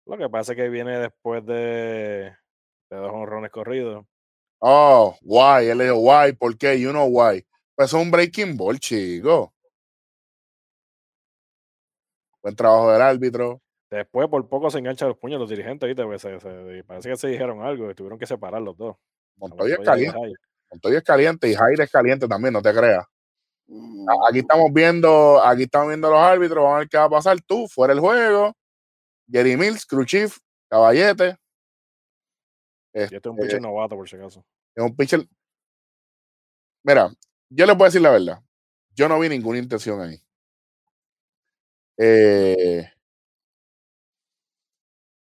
Lo 0.06 0.18
que 0.18 0.30
pasa 0.30 0.54
es 0.54 0.56
que 0.56 0.70
viene 0.70 0.98
después 1.00 1.46
de, 1.46 2.34
de 2.90 2.98
dos 2.98 3.12
honrones 3.12 3.52
corridos. 3.52 4.06
Oh, 4.60 5.18
why? 5.22 5.68
Él 5.68 5.78
le 5.80 5.84
dijo, 5.86 5.98
why, 5.98 6.32
¿por 6.32 6.58
qué? 6.58 6.80
You 6.80 6.92
know 6.92 7.08
why. 7.08 7.46
Pues 7.78 7.90
es 7.90 7.94
un 7.94 8.10
breaking 8.10 8.58
ball, 8.58 8.80
chico. 8.80 9.54
Buen 12.42 12.56
trabajo 12.56 12.92
del 12.92 13.02
árbitro. 13.04 13.62
Después 13.92 14.28
por 14.30 14.50
poco 14.50 14.72
se 14.72 14.80
enganchan 14.80 15.10
los 15.10 15.18
puños 15.20 15.40
los 15.40 15.48
dirigentes, 15.50 15.86
¿viste? 15.88 16.04
Pues 16.04 16.22
se- 16.24 16.40
se- 16.40 16.84
parece 16.86 17.10
que 17.10 17.18
se 17.18 17.28
dijeron 17.28 17.62
algo 17.62 17.90
y 17.92 17.94
tuvieron 17.94 18.18
que 18.18 18.26
separar 18.26 18.64
los 18.64 18.76
dos. 18.76 18.96
Montoya 19.36 19.76
es 19.76 19.86
caliente. 19.86 20.18
Montoya 20.72 20.98
es 20.98 21.04
caliente 21.04 21.48
y 21.50 21.54
Hyde 21.56 21.84
es 21.84 21.92
caliente 21.92 22.28
también, 22.28 22.52
no 22.54 22.64
te 22.64 22.74
creas. 22.74 23.06
Mm, 23.68 24.08
Aquí 24.28 24.40
estamos 24.40 24.74
viendo, 24.74 25.40
aquí 25.44 25.64
estamos 25.64 25.90
viendo 25.90 26.10
los 26.10 26.20
árbitros, 26.20 26.64
vamos 26.64 26.76
a 26.78 26.80
ver 26.80 26.90
qué 26.90 26.98
va 26.98 27.04
a 27.04 27.10
pasar. 27.10 27.40
Tú, 27.42 27.68
fuera 27.68 27.94
el 27.94 28.00
juego. 28.00 28.54
Jerry 29.30 29.56
Mills, 29.56 29.86
Cruchief, 29.86 30.40
Caballete. 30.68 31.38
Y 32.94 33.02
este 33.04 33.18
es 33.18 33.26
un 33.28 33.34
Este, 33.34 33.44
pitcher 33.44 33.62
novato, 33.62 33.96
por 33.96 34.10
si 34.10 34.16
acaso. 34.16 34.44
es 34.76 34.84
un 34.84 34.96
pitcher. 34.96 35.28
Mira, 36.84 37.12
yo 37.50 37.66
les 37.66 37.76
voy 37.78 37.86
a 37.86 37.88
decir 37.90 38.02
la 38.02 38.12
verdad. 38.12 38.40
Yo 38.96 39.08
no 39.10 39.20
vi 39.20 39.30
ninguna 39.30 39.60
intención 39.60 40.02
ahí. 40.02 40.22
Eh, 41.98 42.90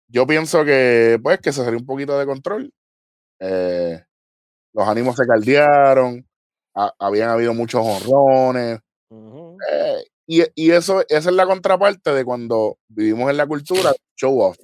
yo 0.09 0.27
pienso 0.27 0.65
que, 0.65 1.19
pues, 1.23 1.39
que 1.41 1.53
se 1.53 1.65
salió 1.65 1.79
un 1.79 1.87
poquito 1.87 2.19
de 2.19 2.27
control. 2.27 2.73
Eh, 3.41 4.03
los 4.75 4.89
ánimos 4.89 5.17
se 5.17 5.27
caldearon. 5.27 6.27
ha- 6.77 6.95
habían 7.01 7.31
habido 7.31 7.55
muchos 7.55 7.83
honrones. 7.87 8.81
Eh, 9.73 10.05
y, 10.27 10.43
y 10.55 10.71
eso, 10.73 11.03
esa 11.09 11.31
es 11.31 11.37
la 11.37 11.47
contraparte 11.47 12.13
de 12.13 12.25
cuando 12.25 12.79
vivimos 12.89 13.31
en 13.31 13.37
la 13.37 13.47
cultura 13.47 13.93
show 14.17 14.41
off. 14.41 14.59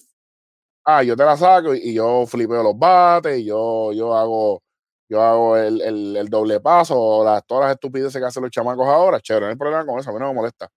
Ah, 0.84 1.02
yo 1.02 1.16
te 1.16 1.24
la 1.24 1.36
saco 1.36 1.74
y, 1.74 1.80
y 1.90 1.94
yo 1.94 2.26
flipeo 2.26 2.62
los 2.62 2.78
bates, 2.78 3.40
y 3.40 3.46
yo, 3.46 3.92
yo 3.92 4.14
hago, 4.16 4.62
yo 5.08 5.22
hago 5.22 5.56
el, 5.56 5.80
el- 5.82 6.16
el 6.16 6.28
doble 6.28 6.60
paso, 6.60 6.98
o 7.00 7.24
las, 7.24 7.44
todas 7.46 7.64
las 7.66 7.72
estupideces 7.74 8.20
que 8.20 8.26
hacen 8.26 8.42
los 8.42 8.50
chamacos 8.52 8.86
ahora. 8.88 9.20
Chévere, 9.20 9.46
no 9.46 9.50
hay 9.52 9.56
problema 9.58 9.86
con 9.86 9.98
eso, 10.00 10.10
a 10.10 10.12
mí 10.12 10.18
no 10.20 10.28
me 10.28 10.34
molesta. 10.34 10.68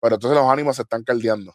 Pero 0.00 0.16
entonces 0.16 0.38
los 0.38 0.48
ánimos 0.50 0.76
se 0.76 0.82
están 0.82 1.04
caldeando. 1.04 1.54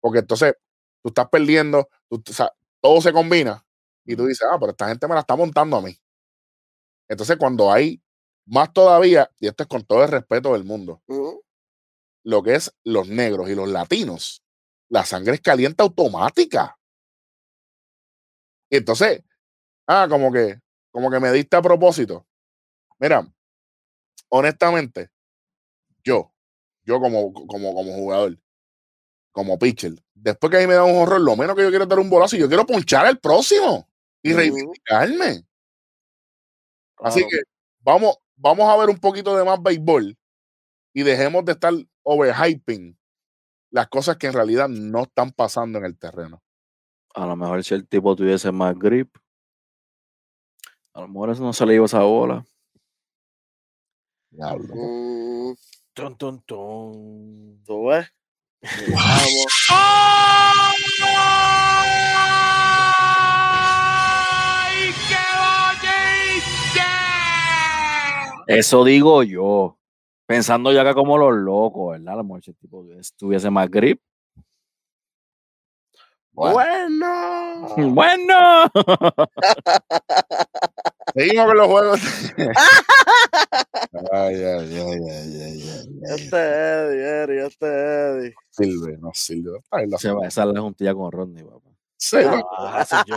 Porque 0.00 0.20
entonces 0.20 0.54
tú 1.02 1.08
estás 1.10 1.28
perdiendo, 1.30 1.88
tú- 2.10 2.22
o 2.30 2.34
sea, 2.34 2.52
todo 2.82 3.00
se 3.02 3.12
combina 3.12 3.64
y 4.06 4.16
tú 4.16 4.26
dices, 4.26 4.46
ah, 4.52 4.58
pero 4.60 4.72
esta 4.72 4.88
gente 4.88 5.08
me 5.08 5.14
la 5.14 5.20
está 5.20 5.36
montando 5.36 5.76
a 5.78 5.82
mí. 5.82 5.96
Entonces 7.08 7.36
cuando 7.36 7.72
hay 7.72 8.00
más 8.46 8.72
todavía, 8.72 9.30
y 9.40 9.48
esto 9.48 9.64
es 9.64 9.68
con 9.68 9.84
todo 9.84 10.04
el 10.04 10.10
respeto 10.10 10.52
del 10.52 10.64
mundo, 10.64 11.02
lo 12.24 12.42
que 12.42 12.54
es 12.56 12.74
los 12.84 13.08
negros 13.08 13.48
y 13.48 13.54
los 13.54 13.68
latinos, 13.70 14.42
la 14.90 15.04
sangre 15.06 15.34
es 15.36 15.40
caliente 15.40 15.82
automática. 15.82 16.76
Y 18.70 18.76
entonces, 18.76 19.22
ah, 19.88 20.06
como 20.10 20.32
que, 20.32 20.60
como 20.96 21.10
que 21.10 21.20
me 21.20 21.30
diste 21.30 21.54
a 21.54 21.60
propósito. 21.60 22.26
Mira, 22.98 23.30
honestamente, 24.30 25.10
yo, 26.02 26.32
yo 26.84 26.98
como, 26.98 27.34
como, 27.34 27.74
como 27.74 27.92
jugador, 27.92 28.38
como 29.30 29.58
pitcher, 29.58 29.92
después 30.14 30.50
que 30.50 30.56
ahí 30.56 30.66
me 30.66 30.72
da 30.72 30.84
un 30.84 30.96
horror, 30.96 31.20
lo 31.20 31.36
menos 31.36 31.54
que 31.54 31.64
yo 31.64 31.68
quiero 31.68 31.84
es 31.84 31.90
dar 31.90 31.98
un 31.98 32.08
bolazo 32.08 32.36
y 32.36 32.38
yo 32.38 32.48
quiero 32.48 32.64
ponchar 32.64 33.04
al 33.04 33.18
próximo 33.18 33.86
y 34.22 34.32
reivindicarme. 34.32 35.46
Así 36.96 37.20
que 37.28 37.40
vamos, 37.80 38.16
vamos 38.34 38.66
a 38.66 38.78
ver 38.78 38.88
un 38.88 38.98
poquito 38.98 39.36
de 39.36 39.44
más 39.44 39.62
béisbol 39.62 40.16
y 40.94 41.02
dejemos 41.02 41.44
de 41.44 41.52
estar 41.52 41.74
overhyping 42.04 42.98
las 43.70 43.88
cosas 43.88 44.16
que 44.16 44.28
en 44.28 44.32
realidad 44.32 44.70
no 44.70 45.02
están 45.02 45.30
pasando 45.30 45.78
en 45.78 45.84
el 45.84 45.98
terreno. 45.98 46.42
A 47.14 47.26
lo 47.26 47.36
mejor 47.36 47.62
si 47.62 47.74
el 47.74 47.86
tipo 47.86 48.16
tuviese 48.16 48.50
más 48.50 48.74
grip, 48.78 49.14
a 50.96 51.00
lo 51.02 51.08
mejor 51.08 51.30
eso 51.30 51.42
no 51.42 51.52
se 51.52 51.66
le 51.66 51.74
iba 51.74 51.84
esa 51.84 52.02
bola. 52.02 52.44
Mm, 54.32 55.54
Tun, 55.94 56.16
tun, 56.16 56.42
tun. 56.42 57.62
¿Tú 57.64 57.86
ves? 57.86 58.06
Vamos. 58.62 59.46
Eso 68.46 68.84
digo 68.84 69.22
yo. 69.22 69.78
Pensando 70.26 70.72
ya 70.72 70.84
que 70.84 70.94
como 70.94 71.18
los 71.18 71.34
locos, 71.34 71.92
¿verdad? 71.92 72.14
A 72.14 72.16
lo 72.18 72.24
mejor 72.24 72.42
si 72.42 72.50
el 72.50 72.56
tipo 72.56 72.82
tuviese- 72.82 73.12
tuviese 73.16 73.50
más 73.50 73.70
grip. 73.70 74.00
Bueno. 76.32 77.68
Bueno. 77.76 78.64
Seguimos 81.14 81.46
con 81.46 81.56
los 81.56 81.66
juegos. 81.66 82.00
ay, 84.12 84.34
ay, 84.34 84.44
ay, 84.44 84.78
ay, 84.78 85.00
ay, 85.10 85.42
ay, 85.42 85.70
ay. 85.70 86.00
Este 86.14 86.36
Eddie, 86.36 87.22
Eddie, 87.24 87.46
este 87.46 87.66
Eddie. 87.66 88.34
Sirve, 88.50 88.98
no 88.98 89.10
sirve. 89.14 89.58
Ay, 89.70 89.86
la- 89.88 89.98
Se 89.98 90.10
va, 90.10 90.26
esa 90.26 90.42
es 90.44 90.48
la 90.52 90.60
juntilla 90.60 90.94
con 90.94 91.10
Rodney, 91.12 91.44
papá. 91.44 91.60
Ah. 92.14 92.42
Ah, 92.58 92.84
soy 92.84 93.02
yo. 93.06 93.16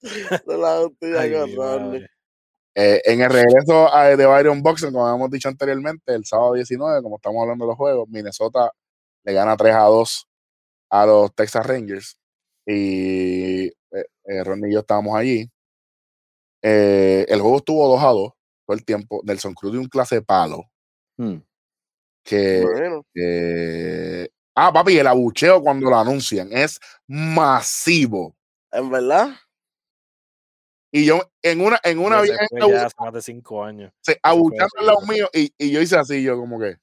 De 0.46 0.58
la 0.58 0.78
justicia 0.82 1.20
Ay, 1.20 1.32
con 1.32 1.54
Rodney. 1.56 2.06
Eh, 2.74 3.02
en 3.04 3.20
el 3.22 3.30
regreso 3.30 3.92
a- 3.92 4.16
de 4.16 4.26
Byron 4.26 4.62
Boxing, 4.62 4.92
como 4.92 5.06
habíamos 5.06 5.30
dicho 5.30 5.48
anteriormente, 5.48 6.14
el 6.14 6.24
sábado 6.24 6.54
19, 6.54 7.02
como 7.02 7.16
estamos 7.16 7.42
hablando 7.42 7.64
de 7.64 7.70
los 7.70 7.76
juegos, 7.76 8.08
Minnesota 8.08 8.72
le 9.24 9.32
gana 9.32 9.56
3 9.56 9.74
a 9.74 9.82
2 9.84 10.28
a 10.90 11.06
los 11.06 11.34
Texas 11.34 11.66
Rangers. 11.66 12.18
Y 12.66 13.66
eh, 13.68 13.72
eh, 14.26 14.44
Ronnie 14.44 14.70
y 14.70 14.74
yo 14.74 14.80
estábamos 14.80 15.16
allí. 15.16 15.48
Eh, 16.62 17.24
el 17.28 17.40
juego 17.40 17.58
estuvo 17.58 17.88
2 17.88 18.02
a 18.02 18.08
2 18.08 18.32
todo 18.66 18.76
el 18.76 18.84
tiempo. 18.84 19.20
Nelson 19.24 19.54
Cruz 19.54 19.72
dio 19.72 19.80
un 19.80 19.88
clase 19.88 20.16
de 20.16 20.22
palo. 20.22 20.64
Hmm. 21.16 21.36
Que, 22.24 22.60
Bueno, 22.62 23.04
que- 23.14 24.30
ah, 24.54 24.72
papi, 24.72 24.98
el 24.98 25.06
abucheo 25.06 25.62
cuando 25.62 25.88
lo 25.88 25.96
anuncian 25.98 26.52
es 26.52 26.78
masivo. 27.06 28.36
en 28.72 28.90
verdad. 28.90 29.30
Y 30.92 31.04
yo 31.04 31.20
en 31.42 31.60
una, 31.60 31.78
en 31.84 31.98
una 31.98 32.20
vieja 32.22 32.46
fue 32.48 32.60
ya 32.70 32.86
hace 32.86 32.94
más 32.98 33.12
de 33.12 33.22
cinco 33.22 33.62
años. 33.64 33.92
se- 34.02 34.18
abuchando 34.22 34.68
al 34.78 34.86
lado 34.86 35.00
mío 35.06 35.28
y, 35.34 35.52
y 35.58 35.70
yo 35.70 35.80
hice 35.82 35.96
así, 35.96 36.22
yo 36.22 36.36
como 36.38 36.58
que. 36.58 36.76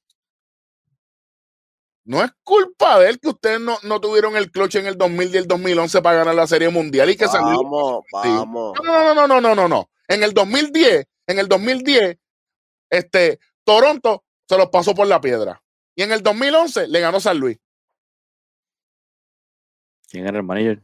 No 2.05 2.23
es 2.23 2.31
culpa 2.43 2.99
de 2.99 3.09
él 3.09 3.19
que 3.19 3.29
ustedes 3.29 3.59
no, 3.59 3.77
no 3.81 3.99
tuvieron 3.99 4.35
el 4.35 4.51
clutch 4.51 4.75
en 4.75 4.85
el 4.85 4.95
2000 4.95 5.33
y 5.33 5.37
el 5.37 5.47
2011 5.47 6.01
para 6.03 6.19
ganar 6.19 6.35
la 6.35 6.45
Serie 6.45 6.69
Mundial 6.69 7.09
y 7.09 7.17
que 7.17 7.27
salió. 7.27 7.63
Vamos, 7.63 8.03
vamos. 8.11 8.73
No, 8.83 9.15
no, 9.15 9.15
no, 9.15 9.27
no, 9.27 9.41
no, 9.41 9.55
no, 9.55 9.67
no. 9.67 9.89
En 10.07 10.21
el 10.21 10.31
2010, 10.33 11.07
en 11.25 11.39
el 11.39 11.47
2010, 11.47 12.17
este, 12.91 13.39
Toronto 13.63 14.23
se 14.47 14.55
los 14.57 14.69
pasó 14.69 14.93
por 14.93 15.07
la 15.07 15.19
piedra. 15.19 15.61
Y 15.95 16.03
en 16.03 16.11
el 16.11 16.21
2011 16.21 16.87
le 16.87 16.99
ganó 16.99 17.19
San 17.19 17.39
Luis. 17.39 17.57
¿Quién 20.07 20.27
era 20.27 20.37
el 20.37 20.43
manager? 20.43 20.83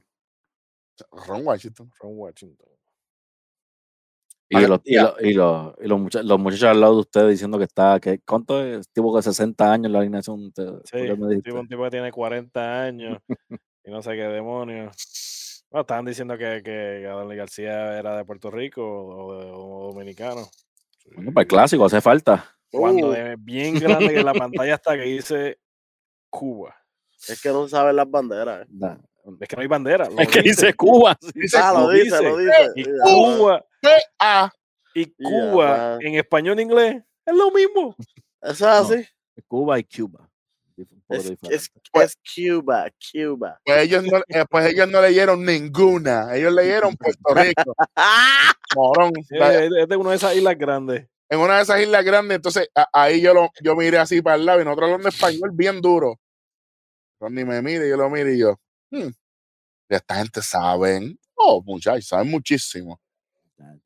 Ron 1.12 1.46
Washington. 1.46 1.92
From 1.98 2.18
Washington. 2.18 2.71
Y, 4.52 4.68
los, 4.68 4.82
y, 4.84 4.96
los, 4.96 5.14
y, 5.22 5.34
los, 5.34 5.74
y 5.82 5.88
los 5.88 6.00
mucha- 6.00 6.24
los 6.24 6.40
muchachos 6.40 6.64
al 6.70 6.82
lado 6.82 6.94
de 6.96 7.00
ustedes 7.02 7.30
diciendo 7.32 7.58
que 7.58 7.64
está, 7.64 8.00
que 8.00 8.20
¿cuánto 8.20 8.62
es? 8.64 8.90
Tipo 8.90 9.16
de 9.16 9.24
60 9.24 9.72
años 9.72 9.92
la 9.92 10.00
alineación. 10.00 10.52
Sí, 10.56 10.62
¿por 10.64 10.84
qué 10.92 11.16
me 11.16 11.26
un 11.28 11.42
tipo, 11.42 11.60
un 11.60 11.68
tipo 11.68 11.84
que 11.84 11.90
tiene 11.92 12.12
40 12.12 12.84
años 12.84 13.18
y 13.86 13.90
no 13.92 14.02
sé 14.02 14.12
qué 14.12 14.24
demonios. 14.24 15.64
Bueno, 15.72 15.82
estaban 15.82 16.04
diciendo 16.06 16.38
que, 16.38 16.62
que 16.64 17.36
García 17.36 17.98
era 17.98 18.18
de 18.18 18.26
Puerto 18.26 18.52
Rico 18.52 18.84
o, 18.84 19.40
de- 19.40 19.52
o 19.54 19.94
dominicano. 19.94 20.42
Bueno, 21.16 21.32
para 21.32 21.44
el 21.44 21.48
clásico 21.48 21.86
hace 21.86 22.02
falta. 22.02 22.46
Cuando 22.70 23.08
Uh, 23.08 23.12
de 23.12 23.36
bien 23.40 23.76
grande 23.80 24.10
que 24.14 24.20
en 24.20 24.26
la 24.26 24.34
pantalla 24.34 24.76
está 24.76 24.96
que 24.96 25.04
dice 25.04 25.60
Cuba. 26.30 26.76
es 27.30 27.42
que 27.42 27.50
no 27.50 27.68
saben 27.68 27.96
las 27.96 28.10
banderas. 28.10 28.68
eh. 28.68 28.98
Es 29.40 29.48
que 29.48 29.56
no 29.56 29.62
hay 29.62 29.68
bandera. 29.68 30.10
lo 30.10 30.20
Es 30.20 30.28
que 30.28 30.42
dice 30.42 30.68
dice. 30.68 30.74
Cuba. 30.74 31.18
Dice 31.34 31.58
Ah, 31.58 31.74
lo 31.74 31.80
lo 31.82 31.90
dice, 31.92 32.06
dice. 32.18 32.24
lo 32.24 32.38
dice. 32.38 32.72
Y 32.76 32.84
Ya, 32.86 32.92
Cuba, 33.04 33.66
Ah, 34.20 34.52
y 34.94 35.06
Cuba 35.14 35.98
en 36.02 36.16
español 36.16 36.60
e 36.60 36.62
inglés 36.64 37.04
es 37.26 37.36
lo 37.36 37.52
mismo. 37.52 37.96
Eso 38.42 38.52
es 38.52 38.62
así. 38.64 39.08
Cuba 39.48 39.80
y 39.80 39.84
Cuba. 39.84 40.28
Es, 41.10 41.30
es, 41.50 41.70
es 41.94 42.18
Cuba, 42.36 42.88
Cuba. 43.12 43.60
pues 43.66 43.78
ellos, 43.84 44.04
no, 44.04 44.18
eh, 44.30 44.46
pues 44.50 44.66
ellos 44.74 44.88
no 44.90 45.02
leyeron 45.02 45.44
ninguna. 45.46 46.34
Ellos 46.36 46.54
leyeron 46.54 46.96
Puerto 46.96 47.34
Rico. 47.36 47.76
Morón. 48.76 49.12
Es 49.30 49.72
es 49.78 49.88
de 49.88 49.96
una 49.98 50.12
de 50.12 50.16
esas 50.16 50.36
islas 50.36 50.58
grandes. 50.58 51.06
en 51.30 51.40
una 51.40 51.58
de 51.58 51.64
esas 51.64 51.82
islas 51.82 52.04
grandes, 52.06 52.36
entonces 52.38 52.70
a- 52.76 52.88
ahí 52.94 53.22
yo 53.22 53.34
lo, 53.34 53.50
yo 53.62 53.76
miré 53.76 53.98
así 53.98 54.22
para 54.22 54.36
el 54.38 54.46
lado 54.46 54.62
y 54.62 54.66
nosotros 54.66 54.86
hablando 54.88 55.10
español 55.10 55.52
bien 55.54 55.82
duro. 55.82 56.20
Ronnie 57.20 57.46
me 57.46 57.62
mire, 57.62 57.88
yo 57.90 57.98
lo 57.98 58.10
miro 58.10 58.30
y 58.32 58.40
yo, 58.40 58.60
"Hmm, 58.92 59.10
esta 59.90 60.16
gente 60.16 60.42
saben, 60.42 61.18
oh 61.36 61.62
muchachos, 61.64 62.08
saben 62.08 62.30
muchísimo. 62.30 63.00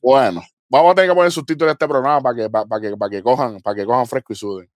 Bueno, 0.01 0.41
vamos 0.69 0.91
a 0.91 0.95
tener 0.95 1.09
que 1.11 1.15
poner 1.15 1.31
subtítulos 1.31 1.69
a 1.69 1.73
este 1.73 1.87
programa 1.87 2.21
para 2.21 2.35
que, 2.35 2.49
para, 2.49 2.79
que, 2.81 2.97
para 2.97 3.09
que 3.09 3.23
cojan, 3.23 3.59
para 3.61 3.75
que 3.75 3.85
cojan 3.85 4.05
fresco 4.07 4.33
y 4.33 4.35
suden. 4.35 4.71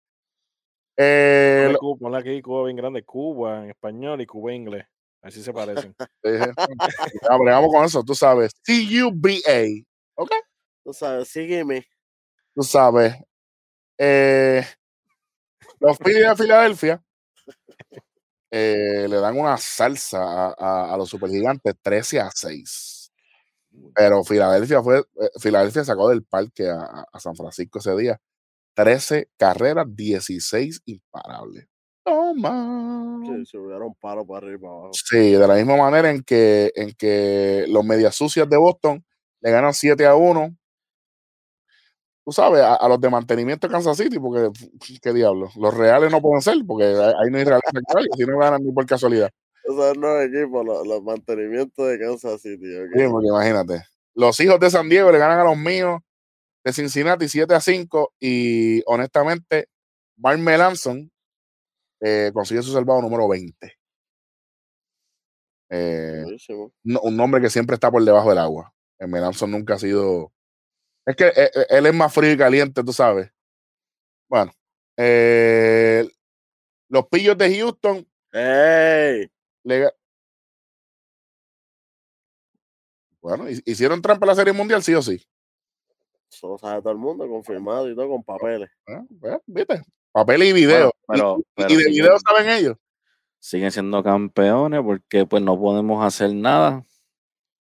Eh, 0.97 1.61
Ponle, 1.61 1.73
lo- 1.73 1.79
Cuba, 1.79 1.97
ponle 1.99 2.17
aquí 2.17 2.41
Cuba 2.41 2.63
bien 2.65 2.75
grande. 2.77 3.03
Cuba 3.03 3.63
en 3.63 3.69
español 3.69 4.19
y 4.21 4.25
Cuba 4.25 4.51
en 4.51 4.57
inglés. 4.57 4.85
Así 5.21 5.41
se 5.41 5.53
parecen. 5.53 5.95
eh, 6.23 6.51
ya, 6.57 7.37
bregamos 7.37 7.71
con 7.73 7.85
eso, 7.85 8.03
tú 8.03 8.13
sabes. 8.15 8.51
C-U-B-A, 8.63 9.85
Tú 10.83 10.93
sabes, 10.93 11.27
sígueme. 11.29 11.85
tú 12.55 12.63
sabes. 12.63 13.15
Eh, 13.97 14.65
los 15.79 15.97
Phillies 15.97 16.29
de 16.29 16.35
Filadelfia 16.35 17.03
eh, 18.51 19.07
le 19.09 19.17
dan 19.17 19.37
una 19.39 19.57
salsa 19.57 20.19
a, 20.23 20.55
a- 20.57 20.93
a 20.93 20.97
los 20.97 21.09
supergigantes 21.09 21.75
13 21.81 22.19
a 22.19 22.29
6. 22.33 23.11
Pero 23.95 24.23
Filadelfia 24.23 24.81
fue, 24.83 24.99
eh, 24.99 25.29
Filadelfia 25.39 25.83
sacó 25.83 26.09
del 26.09 26.23
parque 26.23 26.69
a, 26.69 27.05
a- 27.11 27.19
San 27.19 27.35
Francisco 27.35 27.79
ese 27.79 27.95
día. 27.95 28.19
13 28.75 29.29
carreras, 29.37 29.85
16 29.89 30.81
imparables. 30.85 31.67
Toma. 32.05 33.21
Sí, 33.25 33.45
se 33.45 33.57
hubieron 33.57 33.93
palo 33.95 34.25
para 34.25 34.39
arriba 34.39 34.55
y 34.57 34.61
para 34.61 34.73
abajo. 34.73 34.91
Sí, 34.93 35.31
de 35.33 35.47
la 35.47 35.55
misma 35.55 35.77
manera 35.77 36.11
en 36.11 36.23
que, 36.23 36.71
en 36.75 36.93
que 36.93 37.65
los 37.69 37.85
medias 37.85 38.15
sucias 38.15 38.49
de 38.49 38.57
Boston 38.57 39.05
le 39.41 39.51
ganan 39.51 39.73
7 39.73 40.05
a 40.07 40.15
1. 40.15 40.55
Tú 42.25 42.31
sabes, 42.31 42.61
a, 42.61 42.75
a 42.75 42.87
los 42.89 42.99
de 43.01 43.09
mantenimiento 43.09 43.67
de 43.67 43.71
Kansas 43.73 43.97
City, 43.97 44.19
porque, 44.19 44.49
¿qué 45.01 45.13
diablo? 45.13 45.49
Los 45.55 45.73
reales 45.75 46.11
no 46.11 46.21
pueden 46.21 46.41
ser, 46.41 46.57
porque 46.67 46.85
ahí 46.85 47.31
no 47.31 47.37
hay 47.37 47.43
reales 47.43 47.63
si 48.15 48.25
no 48.25 48.37
ganan 48.37 48.63
ni 48.63 48.71
por 48.71 48.85
casualidad. 48.85 49.29
Esos 49.63 49.97
nueve 49.97 50.25
equipos, 50.25 50.65
los, 50.65 50.85
los 50.87 51.01
mantenimientos 51.03 51.87
de 51.87 51.99
Kansas 51.99 52.41
City. 52.41 52.75
¿ok? 52.77 52.89
Sí, 52.95 53.07
porque 53.09 53.27
imagínate. 53.27 53.83
Los 54.15 54.39
hijos 54.41 54.59
de 54.59 54.69
San 54.69 54.89
Diego 54.89 55.11
le 55.11 55.17
ganan 55.17 55.39
a 55.39 55.43
los 55.43 55.57
míos 55.57 56.01
de 56.63 56.73
Cincinnati 56.73 57.27
7 57.29 57.53
a 57.55 57.61
5 57.61 58.13
y 58.19 58.81
honestamente, 58.85 59.67
Mark 60.17 60.39
Melanson 60.39 61.09
eh, 62.01 62.31
consigue 62.33 62.61
su 62.61 62.71
salvado 62.73 63.01
número 63.01 63.27
20. 63.27 63.73
Eh, 65.71 66.23
no- 66.83 66.99
un 67.01 67.15
nombre 67.15 67.41
que 67.41 67.49
siempre 67.49 67.75
está 67.75 67.91
por 67.91 68.03
debajo 68.03 68.29
del 68.29 68.39
agua. 68.39 68.73
El 68.97 69.07
Melanson 69.09 69.51
nunca 69.51 69.75
ha 69.75 69.79
sido. 69.79 70.31
Es 71.05 71.15
que 71.15 71.27
eh, 71.27 71.51
eh, 71.55 71.65
él 71.69 71.85
es 71.87 71.93
más 71.93 72.13
frío 72.13 72.31
y 72.31 72.37
caliente, 72.37 72.83
tú 72.83 72.93
sabes. 72.93 73.31
Bueno, 74.29 74.51
eh, 74.97 76.07
los 76.89 77.07
pillos 77.07 77.37
de 77.37 77.57
Houston 77.57 78.07
¡Ey! 78.31 79.27
le 79.63 79.91
Bueno, 83.21 83.49
hi- 83.49 83.61
hicieron 83.65 84.01
trampa 84.01 84.25
en 84.25 84.29
la 84.29 84.35
Serie 84.35 84.53
Mundial, 84.53 84.83
sí 84.83 84.93
o 84.93 85.01
sí. 85.01 85.21
Eso 86.31 86.47
lo 86.49 86.57
sabe 86.57 86.81
todo 86.81 86.91
el 86.91 86.99
mundo, 86.99 87.27
confirmado 87.27 87.89
y 87.89 87.95
todo 87.95 88.07
con 88.09 88.23
papeles. 88.23 88.69
Bueno, 89.09 89.41
¿Viste? 89.47 89.81
Papel 90.11 90.43
y 90.43 90.53
video. 90.53 90.91
Bueno, 91.07 91.37
pero- 91.37 91.37
y, 91.37 91.41
y- 91.41 91.45
pero 91.55 91.69
y 91.69 91.75
de 91.75 91.83
siguen- 91.85 91.91
video 92.03 92.17
saben 92.19 92.49
ellos. 92.49 92.77
Siguen 93.39 93.71
siendo 93.71 94.03
campeones 94.03 94.81
porque 94.83 95.25
pues 95.25 95.41
no 95.41 95.59
podemos 95.59 96.05
hacer 96.05 96.33
nada. 96.33 96.83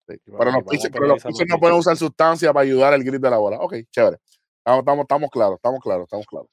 Sí, 0.07 0.15
Pero 0.25 0.51
los 0.51 0.63
pero 0.63 1.15
pitchers 1.21 1.49
no 1.49 1.59
pueden 1.59 1.77
usar 1.77 1.97
sustancia 1.97 2.53
para 2.53 2.63
ayudar 2.63 2.93
al 2.93 3.03
grito 3.03 3.25
de 3.27 3.31
la 3.31 3.37
bola. 3.37 3.57
Ok, 3.59 3.75
chévere. 3.91 4.17
Estamos, 4.59 4.79
estamos, 4.79 5.03
estamos 5.03 5.29
claros, 5.29 5.55
estamos 5.57 5.79
claros, 5.81 6.03
estamos 6.03 6.25
claros. 6.25 6.49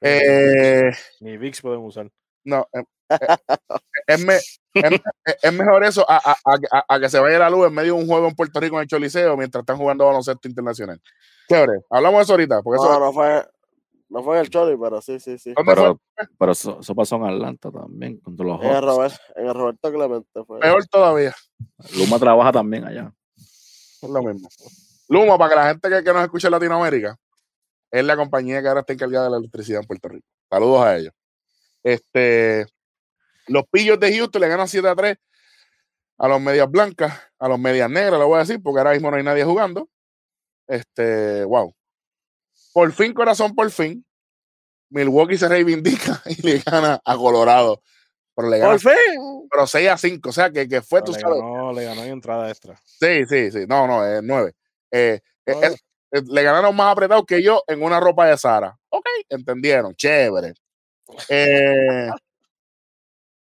Eh, 0.00 0.90
Ni 1.20 1.36
VIX 1.36 1.60
pueden 1.62 1.80
usar. 1.80 2.10
no, 2.44 2.66
eh, 2.72 2.84
eh, 3.10 3.16
es, 4.08 4.24
me- 4.24 4.36
es- 5.42 5.52
mejor 5.52 5.84
eso 5.84 6.04
a, 6.08 6.16
a- 6.44 6.84
a- 6.88 7.00
que 7.00 7.08
se 7.08 7.18
vaya 7.18 7.38
la 7.38 7.50
luz 7.50 7.66
en 7.68 7.74
medio 7.74 7.94
de 7.94 8.02
un 8.02 8.06
juego 8.06 8.28
en 8.28 8.34
Puerto 8.34 8.60
Rico 8.60 8.76
en 8.76 8.82
el 8.82 8.88
Choliseo 8.88 9.36
mientras 9.36 9.62
están 9.62 9.78
jugando 9.78 10.06
baloncesto 10.06 10.48
internacional. 10.48 11.00
Chévere, 11.48 11.80
hablamos 11.90 12.18
de 12.18 12.22
eso 12.24 12.32
ahorita. 12.34 12.62
Porque 12.62 12.76
eso, 12.82 12.92
No, 12.92 13.00
no 13.06 13.12
fue, 13.12 13.44
no 14.08 14.22
fue 14.22 14.36
en 14.36 14.42
el 14.42 14.50
Choli, 14.50 14.76
pero 14.80 15.00
sí, 15.00 15.18
sí, 15.18 15.38
sí. 15.38 15.54
Pero, 15.66 16.00
pero 16.38 16.52
eso, 16.52 16.78
eso 16.80 16.94
pasó 16.94 17.16
en 17.16 17.24
Atlanta 17.24 17.70
también, 17.70 18.18
contra 18.20 18.46
los 18.46 18.62
En 18.62 18.70
el. 18.70 18.82
Robert- 18.82 19.20
en 19.34 19.46
el 19.46 19.54
Roberto 19.54 19.92
Clemente 19.92 20.44
fue. 20.44 20.60
Peor 20.60 20.86
todavía. 20.86 21.34
Luma 21.96 22.18
trabaja 22.18 22.52
también 22.52 22.84
allá. 22.84 23.12
Es 23.36 24.02
lo 24.08 24.22
mismo. 24.22 24.48
Luma, 25.08 25.38
para 25.38 25.50
que 25.50 25.56
la 25.56 25.68
gente 25.68 25.88
que, 25.88 26.04
que 26.04 26.12
nos 26.12 26.22
escucha 26.22 26.48
en 26.48 26.52
Latinoamérica, 26.52 27.16
es 27.90 28.04
la 28.04 28.16
compañía 28.16 28.60
que 28.62 28.68
ahora 28.68 28.80
está 28.80 28.92
encargada 28.92 29.24
de 29.26 29.30
la 29.30 29.36
electricidad 29.38 29.80
en 29.80 29.86
Puerto 29.86 30.08
Rico. 30.08 30.26
Saludos 30.50 30.80
a 30.82 30.96
ellos. 30.96 31.12
Este, 31.82 32.66
los 33.46 33.64
pillos 33.70 33.98
de 34.00 34.16
Houston 34.16 34.40
le 34.40 34.48
ganan 34.48 34.66
7 34.68 34.88
a 34.88 34.94
3 34.94 35.16
a 36.18 36.28
los 36.28 36.40
medias 36.40 36.70
blancas, 36.70 37.12
a 37.38 37.48
los 37.48 37.58
medias 37.58 37.90
negras, 37.90 38.18
lo 38.18 38.26
voy 38.26 38.36
a 38.36 38.40
decir, 38.40 38.62
porque 38.62 38.78
ahora 38.78 38.92
mismo 38.92 39.10
no 39.10 39.18
hay 39.18 39.22
nadie 39.22 39.44
jugando. 39.44 39.88
Este, 40.66 41.44
wow. 41.44 41.75
Por 42.76 42.92
fin, 42.92 43.14
corazón, 43.14 43.54
por 43.54 43.70
fin. 43.70 44.04
Milwaukee 44.90 45.38
se 45.38 45.48
reivindica 45.48 46.20
y 46.26 46.42
le 46.42 46.58
gana 46.58 47.00
a 47.02 47.16
Colorado. 47.16 47.80
Pero 48.34 48.50
le 48.50 48.58
gana 48.58 48.72
¡Por 48.72 48.80
fin! 48.80 49.48
pero 49.50 49.66
6 49.66 49.88
a 49.88 49.96
5. 49.96 50.28
O 50.28 50.32
sea, 50.32 50.50
que, 50.50 50.68
que 50.68 50.82
fue, 50.82 50.98
No, 51.00 51.04
tú 51.06 51.12
le, 51.12 51.20
sabes. 51.20 51.38
ganó, 51.38 51.72
le 51.72 51.84
ganó 51.84 52.02
en 52.04 52.10
entrada 52.10 52.50
extra. 52.50 52.78
Sí, 52.84 53.24
sí, 53.24 53.50
sí. 53.50 53.60
No, 53.66 53.86
no, 53.86 54.04
es 54.04 54.22
9. 54.22 54.52
Eh, 54.90 55.20
eh, 55.46 55.54
es- 55.62 55.82
eh, 56.12 56.22
le 56.26 56.42
ganaron 56.42 56.76
más 56.76 56.92
apretado 56.92 57.24
que 57.24 57.42
yo 57.42 57.62
en 57.66 57.82
una 57.82 57.98
ropa 57.98 58.26
de 58.26 58.36
Sara. 58.36 58.78
Ok, 58.90 59.06
entendieron. 59.30 59.94
Chévere. 59.94 60.52
Eh, 61.30 62.10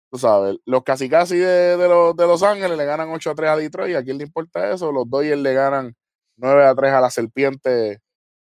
tú 0.09 0.17
sabes, 0.17 0.55
los 0.63 0.83
casi 0.83 1.09
casi 1.09 1.35
de, 1.37 1.75
de 1.75 1.87
los, 1.89 2.15
de 2.15 2.25
Los 2.27 2.43
Ángeles 2.43 2.77
le 2.77 2.85
ganan 2.85 3.09
8 3.09 3.31
a 3.31 3.35
3 3.35 3.49
a 3.49 3.57
Detroit. 3.57 3.97
¿A 3.97 4.03
quién 4.05 4.19
le 4.19 4.23
importa 4.23 4.71
eso? 4.71 4.89
Los 4.93 5.09
Dodgers 5.09 5.41
le 5.41 5.53
ganan 5.53 5.97
9 6.37 6.63
a 6.65 6.73
3 6.73 6.93
a 6.93 7.01
la 7.01 7.09
Serpiente 7.09 7.99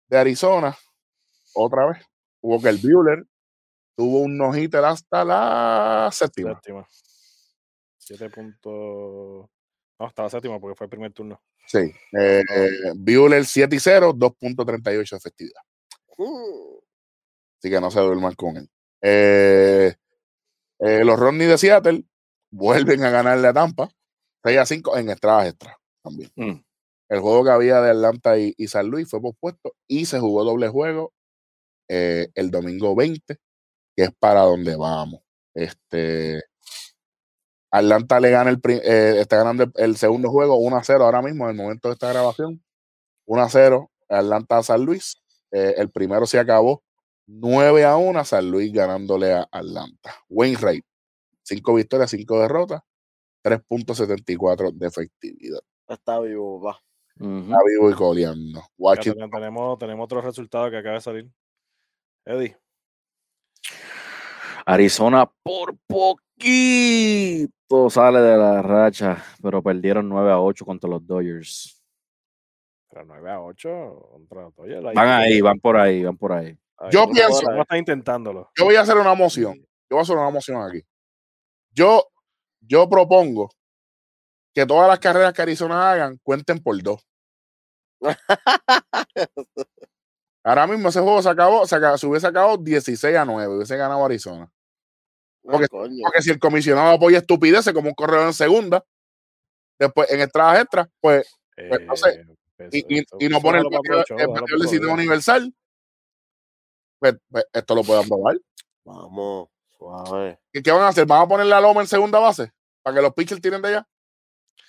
de 0.08 0.18
Arizona. 0.18 0.78
Otra 1.54 1.88
vez. 1.88 2.06
Walker 2.42 2.76
Bueller 2.76 3.26
tuvo 3.96 4.20
un 4.20 4.38
no-hitter 4.38 4.84
hasta 4.84 5.24
la 5.24 6.10
séptima. 6.12 6.54
Séptima. 6.54 6.88
Siete 7.98 8.30
puntos. 8.30 9.50
No, 9.98 10.08
estaba 10.08 10.30
séptima 10.30 10.60
porque 10.60 10.76
fue 10.76 10.86
el 10.86 10.90
primer 10.90 11.14
turno. 11.14 11.42
Sí. 11.66 11.92
Eh, 12.20 12.44
eh, 12.48 12.94
Bueller 12.96 13.46
7 13.46 13.76
y 13.76 13.80
0, 13.80 14.14
2.38 14.14 15.10
de 15.10 15.18
efectividad. 15.18 15.62
Así 17.60 17.70
que 17.70 17.82
no 17.82 17.90
se 17.90 18.00
duerman 18.00 18.36
con 18.36 18.58
él. 18.58 18.70
Eh, 19.02 19.96
eh, 20.80 21.06
los 21.06 21.20
Rodney 21.20 21.48
de 21.48 21.58
Seattle 21.58 22.04
vuelven 22.52 23.04
a 23.04 23.10
ganarle 23.10 23.48
a 23.48 23.54
Tampa 23.54 23.90
6 24.44 24.58
a 24.58 24.66
5 24.66 24.98
en 24.98 25.10
extras 25.10 25.48
extra 25.48 25.78
también. 26.04 26.32
Mm. 26.36 26.64
El 27.10 27.20
juego 27.20 27.44
que 27.44 27.52
había 27.52 27.82
de 27.82 27.92
Atlanta 27.92 28.38
y, 28.38 28.54
San 28.68 28.88
Luis 28.88 29.10
fue 29.10 29.22
pospuesto 29.22 29.74
y 29.88 30.06
se 30.06 30.20
jugó 30.20 30.44
doble 30.44 30.68
juego 30.68 31.14
eh, 31.88 32.30
el 32.36 32.52
domingo 32.52 32.96
20, 32.96 33.38
que 33.96 34.04
es 34.04 34.12
para 34.20 34.42
donde 34.42 34.76
vamos. 34.76 35.22
Este, 35.54 36.42
Atlanta 37.72 38.20
le 38.20 38.30
gana 38.32 38.50
el, 38.50 38.62
eh, 38.66 39.18
está 39.20 39.38
ganando 39.38 39.72
el, 39.76 39.98
segundo 39.98 40.30
juego 40.32 40.58
1 40.58 40.78
a 40.78 40.84
0 40.84 41.06
ahora 41.06 41.22
mismo, 41.22 41.46
en 41.46 41.52
el 41.52 41.58
momento 41.58 41.90
de 41.90 41.94
esta 41.94 42.10
grabación. 42.10 42.64
1 43.26 43.42
a 43.42 43.50
0, 43.50 43.92
Atlanta 44.10 44.58
a 44.58 44.64
San 44.64 44.84
Luis. 44.84 45.22
Eh, 45.52 45.76
el 45.78 45.90
primero 45.92 46.26
se 46.26 46.40
acabó 46.40 46.84
9 47.28 47.86
a 47.86 47.98
1, 47.98 48.26
San 48.26 48.50
Luis 48.50 48.72
ganándole 48.72 49.34
a 49.34 49.48
Atlanta. 49.52 50.16
Wainwright, 50.30 50.86
5 51.44 51.74
victorias, 51.74 52.12
5 52.12 52.40
derrotas, 52.40 52.82
3.74 53.44 54.72
de 54.74 54.88
efectividad. 54.88 55.62
Está 55.88 56.20
vivo, 56.20 56.62
va. 56.62 56.80
Está 57.18 57.58
vivo 57.66 57.90
y 57.90 57.94
coleando. 57.94 58.62
Tenemos, 59.32 59.78
tenemos 59.80 60.04
otro 60.04 60.22
resultado 60.22 60.70
que 60.70 60.78
acaba 60.78 60.96
de 60.96 61.02
salir. 61.02 61.30
Eddie. 62.26 62.58
Arizona 64.66 65.32
por 65.44 65.78
poquito 65.88 67.50
sale 67.90 68.20
de 68.20 68.38
la 68.38 68.62
racha, 68.62 69.24
pero 69.42 69.64
perdieron 69.64 70.10
9 70.10 70.32
a 70.32 70.42
8 70.42 70.66
contra 70.66 70.90
los 70.90 71.06
Dodgers. 71.06 71.82
Pero 72.90 73.06
9 73.06 73.32
a 73.32 73.42
8 73.42 74.10
contra 74.12 74.42
los 74.42 74.56
Dodgers. 74.56 74.84
Van 74.94 75.08
ahí, 75.08 75.40
van 75.40 75.60
por 75.60 75.78
ahí, 75.78 76.04
van 76.04 76.18
por 76.18 76.34
ahí. 76.34 76.58
yo 76.92 77.08
pienso. 77.10 77.44
No 77.50 77.62
está 77.62 77.78
intentándolo. 77.78 78.50
Yo 78.58 78.66
voy 78.66 78.76
a 78.76 78.82
hacer 78.82 78.98
una 78.98 79.14
moción. 79.14 79.56
Yo 79.56 79.92
voy 79.92 80.00
a 80.00 80.02
hacer 80.02 80.18
una 80.18 80.32
moción 80.32 80.62
aquí. 80.62 80.84
Yo, 81.72 82.10
yo 82.60 82.90
propongo 82.90 83.52
que 84.56 84.66
todas 84.66 84.88
las 84.88 85.00
carreras 85.00 85.34
que 85.34 85.42
Arizona 85.42 85.92
hagan 85.92 86.18
cuenten 86.24 86.64
por 86.64 86.82
dos. 86.82 87.06
Ahora 90.44 90.66
mismo 90.66 90.88
ese 90.90 91.02
juego 91.02 91.22
se 91.22 91.30
acabó, 91.30 91.68
se, 91.68 91.76
hubiese 92.08 92.28
acabado 92.28 92.58
16 92.58 93.18
a 93.18 93.26
9, 93.26 93.56
hubiese 93.56 93.76
ganado 93.76 94.06
Arizona. 94.06 94.50
Ah, 95.48 95.60
porque, 95.60 96.22
si 96.22 96.32
el 96.32 96.40
comisionado 96.40 96.92
apoya 96.92 97.18
estupideces 97.18 97.74
como 97.74 97.90
un 97.90 97.96
correo 97.96 98.26
en 98.26 98.34
segunda, 98.34 98.86
después 99.78 100.10
en 100.10 100.22
entradas 100.22 100.62
extras, 100.62 100.88
pues, 101.02 101.28
pues 101.56 101.82
no 101.82 101.96
sé, 101.98 102.26
eh, 102.60 102.70
y, 103.20 103.28
no 103.28 103.42
pone 103.42 103.60
el 103.60 103.66
partido, 103.66 104.04
el 104.08 104.80
de 104.80 104.88
universal, 104.88 105.54
pues, 107.00 107.16
pues, 107.30 107.46
esto 107.52 107.76
lo 107.76 107.84
pueden 107.84 108.08
probar. 108.08 108.38
Vamos, 108.86 109.50
suave. 109.78 110.40
¿Y 110.54 110.62
qué 110.62 110.72
van 110.72 110.84
a 110.84 110.88
hacer? 110.90 111.06
¿Van 111.06 111.24
a 111.24 111.28
poner 111.28 111.48
la 111.48 111.60
loma 111.60 111.82
en 111.82 111.88
segunda 111.88 112.20
base? 112.20 112.52
¿Para 112.82 112.96
que 112.96 113.02
los 113.02 113.14
pitchers 113.14 113.42
tiren 113.42 113.62
de 113.62 113.68
allá? 113.70 113.88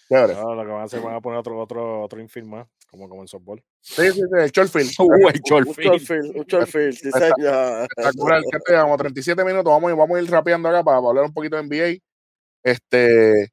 No, 0.09 0.55
lo 0.55 0.63
que 0.63 0.71
van 0.71 0.81
a 0.81 0.85
hacer 0.85 1.01
van 1.01 1.15
a 1.15 1.21
poner 1.21 1.41
otro, 1.41 1.61
otro, 1.61 2.03
otro 2.03 2.21
infield 2.21 2.47
más, 2.47 2.69
como, 2.89 3.09
como 3.09 3.23
en 3.23 3.29
softball. 3.29 3.63
Sí, 3.81 4.13
sí, 4.13 4.21
sí, 4.21 4.39
el 4.39 4.51
shortfield. 4.51 4.91
Uh, 4.99 5.29
el 5.29 5.41
shortfield. 5.41 6.37
Un 6.37 6.45
shortfield, 6.45 6.95
sí, 6.95 7.11
señor. 7.11 7.87
Espectacular. 7.91 8.43
Llevamos 8.69 8.99
37 8.99 9.45
minutos, 9.45 9.65
vamos, 9.65 9.97
vamos 9.97 10.17
a 10.17 10.23
ir 10.23 10.31
rapeando 10.31 10.69
acá 10.69 10.85
para, 10.85 10.99
hablar 10.99 11.25
un 11.25 11.35
poquito 11.35 11.57
de 11.57 11.63
NBA. 11.65 12.01
Este, 12.63 13.53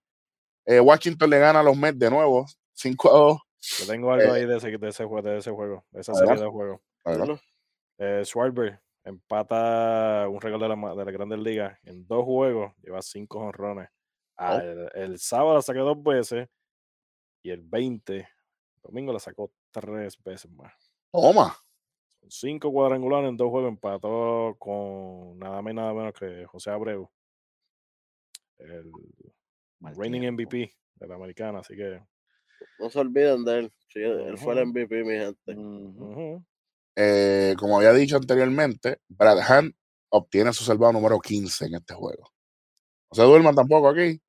eh, 0.65 0.79
Washington 0.79 1.29
le 1.29 1.39
gana 1.39 1.59
a 1.59 1.63
los 1.63 1.75
Mets 1.75 1.97
de 1.99 2.09
nuevo, 2.09 2.45
5 2.73 3.09
a 3.09 3.17
2. 3.17 3.37
Yo 3.79 3.87
tengo 3.87 4.11
algo 4.11 4.35
eh, 4.35 4.39
ahí 4.39 4.45
de 4.45 4.57
ese, 4.57 4.77
de 4.77 4.89
ese, 4.89 5.05
de 5.05 5.37
ese 5.37 5.51
juego, 5.51 5.85
de 5.91 6.01
esa 6.01 6.13
serie 6.13 6.35
de 6.35 6.47
juegos. 6.47 6.81
Eh, 7.97 8.21
Schwarber 8.25 8.79
empata 9.03 10.27
un 10.29 10.39
récord 10.39 10.61
de 10.61 10.69
la, 10.69 10.95
de 10.95 11.05
la 11.05 11.11
Grandes 11.11 11.39
Ligas 11.39 11.77
en 11.83 12.05
dos 12.07 12.23
juegos, 12.25 12.73
lleva 12.81 13.01
cinco 13.01 13.39
honrones. 13.39 13.89
Oh. 14.37 14.59
el 14.95 15.19
sábado 15.19 15.55
la 15.55 15.61
saqué 15.61 15.79
dos 15.79 16.01
veces 16.01 16.49
y 17.43 17.51
el 17.51 17.61
20, 17.61 18.27
domingo 18.81 19.13
la 19.13 19.19
sacó 19.19 19.51
tres 19.71 20.17
veces 20.23 20.49
más. 20.51 20.73
Toma. 21.11 21.55
cinco 22.29 22.71
cuadrangulares 22.71 23.29
en 23.29 23.37
dos 23.37 23.49
juegos, 23.49 23.69
empató 23.69 24.55
con 24.57 25.37
nada 25.37 25.61
más 25.61 25.73
nada 25.73 25.93
menos 25.93 26.13
que 26.13 26.45
José 26.45 26.71
Abreu, 26.71 27.09
el 28.59 28.91
reigning 29.81 30.31
MVP 30.31 30.73
de 30.95 31.07
la 31.07 31.15
americana, 31.15 31.59
así 31.59 31.75
que. 31.75 32.01
No 32.79 32.89
se 32.89 32.99
olviden 32.99 33.43
de 33.43 33.59
él, 33.59 33.73
él 33.95 34.37
fue 34.37 34.53
el 34.53 34.67
MVP, 34.67 35.03
mi 35.03 35.17
gente. 35.17 36.43
Eh, 36.95 37.55
como 37.57 37.77
había 37.77 37.93
dicho 37.93 38.15
anteriormente, 38.15 39.01
Brad 39.09 39.39
Hunt 39.49 39.75
obtiene 40.09 40.53
su 40.53 40.63
salvado 40.63 40.93
número 40.93 41.19
15 41.19 41.65
en 41.65 41.75
este 41.75 41.93
juego. 41.93 42.31
No 43.13 43.15
se 43.15 43.29
duerman 43.29 43.53
tampoco 43.53 43.89
aquí. 43.89 44.19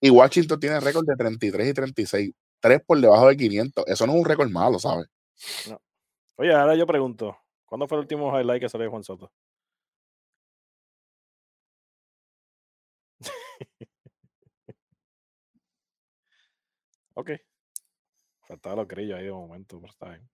Y 0.00 0.08
Washington 0.08 0.60
tiene 0.60 0.78
récord 0.78 1.04
de 1.04 1.16
33 1.16 1.68
y 1.68 1.74
36. 1.74 2.32
Tres 2.60 2.80
por 2.86 3.00
debajo 3.00 3.26
de 3.26 3.36
500. 3.36 3.84
Eso 3.88 4.06
no 4.06 4.12
es 4.12 4.18
un 4.20 4.24
récord 4.24 4.48
malo, 4.50 4.78
¿sabes? 4.78 5.08
Oye, 6.36 6.54
ahora 6.54 6.76
yo 6.76 6.86
pregunto. 6.86 7.36
¿Cuándo 7.64 7.88
fue 7.88 7.96
el 7.96 8.02
último 8.02 8.38
highlight 8.38 8.60
que 8.62 8.68
salió 8.68 8.84
de 8.84 8.90
Juan 8.90 9.02
Soto? 9.02 9.32
ok. 17.14 17.30
Faltaba 18.42 18.76
los 18.76 18.86
grillos 18.86 19.18
ahí 19.18 19.24
de 19.24 19.32
momento, 19.32 19.80
pero 19.80 19.92
está 19.92 20.10
bien. 20.10 20.30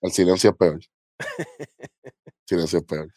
El 0.00 0.10
silencio 0.10 0.50
es 0.50 0.56
peor. 0.56 0.80
silencio 2.46 2.80
es 2.80 2.84
peor. 2.84 3.08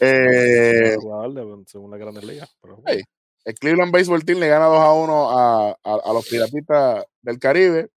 Eh, 0.00 0.96
según 1.66 1.90
la 1.90 1.98
Grandes 1.98 2.24
el 3.44 3.54
Cleveland 3.54 3.92
Baseball 3.92 4.24
Team 4.24 4.38
le 4.38 4.48
gana 4.48 4.66
2 4.66 4.78
a 4.78 4.92
1 4.92 5.30
a, 5.30 5.76
a, 5.82 6.12
los 6.12 6.28
Piratitas 6.28 7.04
del 7.22 7.38
Caribe. 7.38 7.90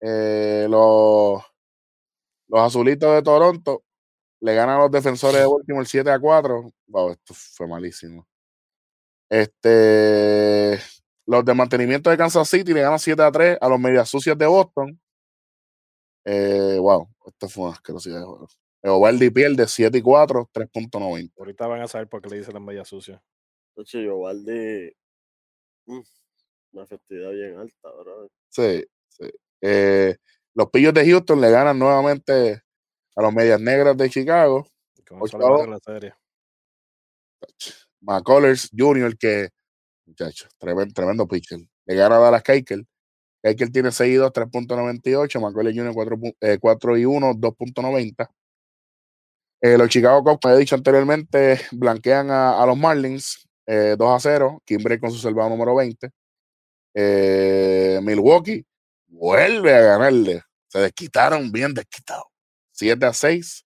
Eh, 0.00 0.66
los, 0.70 1.42
los 2.48 2.60
Azulitos 2.60 3.14
de 3.14 3.22
Toronto 3.22 3.84
le 4.40 4.54
ganan 4.54 4.76
a 4.76 4.82
los 4.82 4.90
Defensores 4.90 5.40
de 5.40 5.46
Baltimore 5.46 5.86
7 5.86 6.10
a 6.10 6.18
4. 6.18 6.72
Wow, 6.86 7.10
esto 7.10 7.34
fue 7.34 7.66
malísimo. 7.66 8.26
Este, 9.28 10.80
los 11.26 11.44
de 11.44 11.54
mantenimiento 11.54 12.08
de 12.08 12.16
Kansas 12.16 12.48
City 12.48 12.72
le 12.72 12.80
ganan 12.80 12.98
7 12.98 13.22
a 13.22 13.30
3 13.30 13.58
a 13.60 13.68
los 13.68 13.78
Medias 13.78 14.08
Sucias 14.08 14.38
de 14.38 14.46
Boston. 14.46 14.98
Eh, 16.30 16.78
wow, 16.78 17.08
esto 17.24 17.48
fue 17.48 17.64
una 17.64 17.72
asquerosidad 17.72 18.18
de 18.20 18.26
juego. 18.26 18.48
Ovaldi 18.82 19.30
pierde 19.30 19.66
7 19.66 19.96
y 19.96 20.02
4, 20.02 20.50
3.90. 20.52 21.32
Ahorita 21.38 21.66
van 21.66 21.80
a 21.80 21.88
saber 21.88 22.06
por 22.06 22.20
qué 22.20 22.28
le 22.28 22.36
dicen 22.36 22.52
la 22.52 22.60
media 22.60 22.84
sucia. 22.84 23.22
Entonces, 23.70 24.06
Ovaldi. 24.10 24.92
Mm, 25.86 26.00
una 26.72 26.82
efectividad 26.82 27.30
bien 27.30 27.56
alta, 27.56 27.88
¿verdad? 27.96 28.28
Sí, 28.50 28.84
sí. 29.08 29.30
Eh, 29.62 30.16
los 30.52 30.68
pillos 30.70 30.92
de 30.92 31.10
Houston 31.10 31.40
le 31.40 31.50
ganan 31.50 31.78
nuevamente 31.78 32.62
a 33.16 33.22
los 33.22 33.32
medias 33.32 33.58
negras 33.58 33.96
de 33.96 34.10
Chicago. 34.10 34.66
la 35.66 35.78
serie. 35.78 36.14
McCullers 38.00 38.68
Jr., 38.76 39.16
que, 39.16 39.48
muchachos, 40.04 40.50
tremendo, 40.58 40.92
tremendo 40.92 41.26
pitcher. 41.26 41.60
Le 41.86 41.94
gana 41.94 42.16
a 42.16 42.20
Dallas 42.20 42.42
Keikel 42.42 42.86
Keikel 43.42 43.72
tiene 43.72 43.92
6 43.92 44.12
y 44.12 44.16
2, 44.16 44.32
3.98. 44.32 45.40
McCollum 45.40 45.74
Jr. 45.74 45.94
4, 45.94 46.18
4 46.60 46.96
y 46.98 47.04
1, 47.04 47.34
2.90. 47.34 48.28
Eh, 49.60 49.76
los 49.76 49.88
Chicago 49.88 50.22
Cubs, 50.22 50.38
como 50.40 50.54
he 50.54 50.58
dicho 50.58 50.74
anteriormente, 50.74 51.60
blanquean 51.72 52.30
a, 52.30 52.64
los 52.64 52.76
Marlins 52.76 53.48
2 53.66 53.74
eh, 53.74 53.96
a 54.00 54.20
0. 54.20 54.62
Kimbrey 54.64 54.98
con 54.98 55.10
su 55.10 55.18
salvado 55.18 55.50
número 55.50 55.74
20. 55.74 56.10
Eh, 56.94 58.00
Milwaukee 58.02 58.64
vuelve 59.06 59.74
a 59.74 59.80
ganarle. 59.80 60.42
Se 60.68 60.80
desquitaron 60.80 61.50
bien 61.50 61.74
desquitados. 61.74 62.26
7 62.72 63.06
a 63.06 63.12
6. 63.12 63.64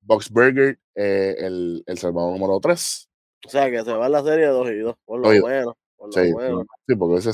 Boxberger, 0.00 0.78
el, 0.94 1.82
el 1.84 1.98
salvado 1.98 2.30
número 2.30 2.60
3. 2.60 3.08
O 3.46 3.48
sea 3.48 3.70
que 3.70 3.82
se 3.82 3.92
va 3.92 4.08
la 4.08 4.22
serie 4.22 4.46
2 4.46 4.70
y 4.70 4.78
2. 4.78 4.96
Por 5.04 5.20
lo 5.20 5.40
bueno. 5.40 5.76
Por 5.96 6.08
lo 6.08 6.12
sí, 6.12 6.32
bueno. 6.32 6.66
sí, 6.86 6.94
porque 6.94 7.18
ese 7.18 7.30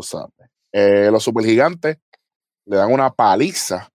está 0.00 0.28
eh, 0.72 1.08
los 1.10 1.22
supergigantes 1.22 1.98
le 2.66 2.76
dan 2.76 2.92
una 2.92 3.10
paliza 3.12 3.90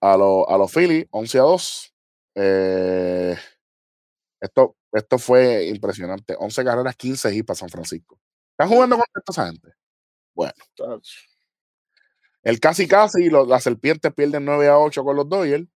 a, 0.00 0.16
los 0.16 0.44
a 0.48 0.58
los 0.58 0.70
Phillies, 0.70 1.06
11 1.10 1.38
a 1.38 1.42
2. 1.42 1.94
Eh, 2.34 3.36
esto, 4.40 4.76
esto 4.92 5.18
fue 5.18 5.66
impresionante. 5.68 6.36
11 6.38 6.64
carreras, 6.64 6.96
15 6.96 7.34
hits 7.34 7.46
para 7.46 7.58
San 7.58 7.70
Francisco. 7.70 8.18
¿Están 8.50 8.68
jugando 8.68 8.96
con 8.96 9.04
esta 9.14 9.46
gente? 9.46 9.72
Bueno. 10.34 10.52
El 12.42 12.60
casi 12.60 12.86
casi, 12.86 13.30
las 13.30 13.62
serpientes 13.62 14.12
pierden 14.12 14.44
9 14.44 14.68
a 14.68 14.78
8 14.78 15.04
con 15.04 15.16
los 15.16 15.28
Dodgers. 15.28 15.66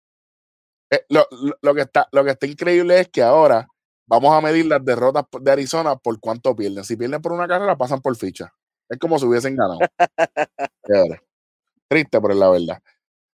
Eh, 0.91 1.05
lo, 1.09 1.75
que 1.75 1.81
está, 1.81 2.09
lo 2.13 2.25
que 2.25 2.31
está 2.31 2.47
increíble 2.47 3.01
es 3.01 3.09
que 3.09 3.23
ahora 3.23 3.67
vamos 4.07 4.35
a 4.35 4.41
medir 4.41 4.67
las 4.67 4.85
derrotas 4.85 5.25
de 5.41 5.51
Arizona 5.51 5.97
por 5.97 6.21
cuánto 6.21 6.55
pierden. 6.55 6.85
Si 6.85 6.97
pierden 6.97 7.23
por 7.23 7.33
una 7.33 7.49
carrera, 7.49 7.77
pasan 7.77 8.01
por 8.01 8.17
ficha. 8.17 8.53
Es 8.89 8.99
como 8.99 9.19
si 9.19 9.27
hubiesen 9.27 9.57
ganado. 9.57 9.79
Triste, 11.89 12.21
pero 12.21 12.33
es 12.33 12.39
la 12.39 12.51
verdad. 12.51 12.83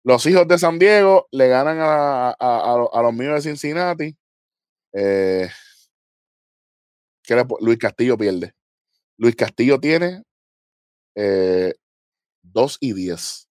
Los 0.05 0.25
hijos 0.27 0.47
de 0.49 0.59
San 0.59 0.79
Diego 0.79 1.29
le 1.33 1.49
ganan 1.49 1.79
a, 1.81 3.03
los 3.03 3.13
míos 3.13 3.35
de 3.35 3.51
Cincinnati. 3.51 4.17
Eh, 4.93 5.49
Luis 7.61 7.79
Castillo 7.79 8.17
pierde. 8.17 8.55
Luis 9.19 9.37
Castillo 9.37 9.79
tiene 9.79 10.23
eh, 11.15 11.75
2 12.43 12.79
y 12.81 12.93
10. 12.95 13.49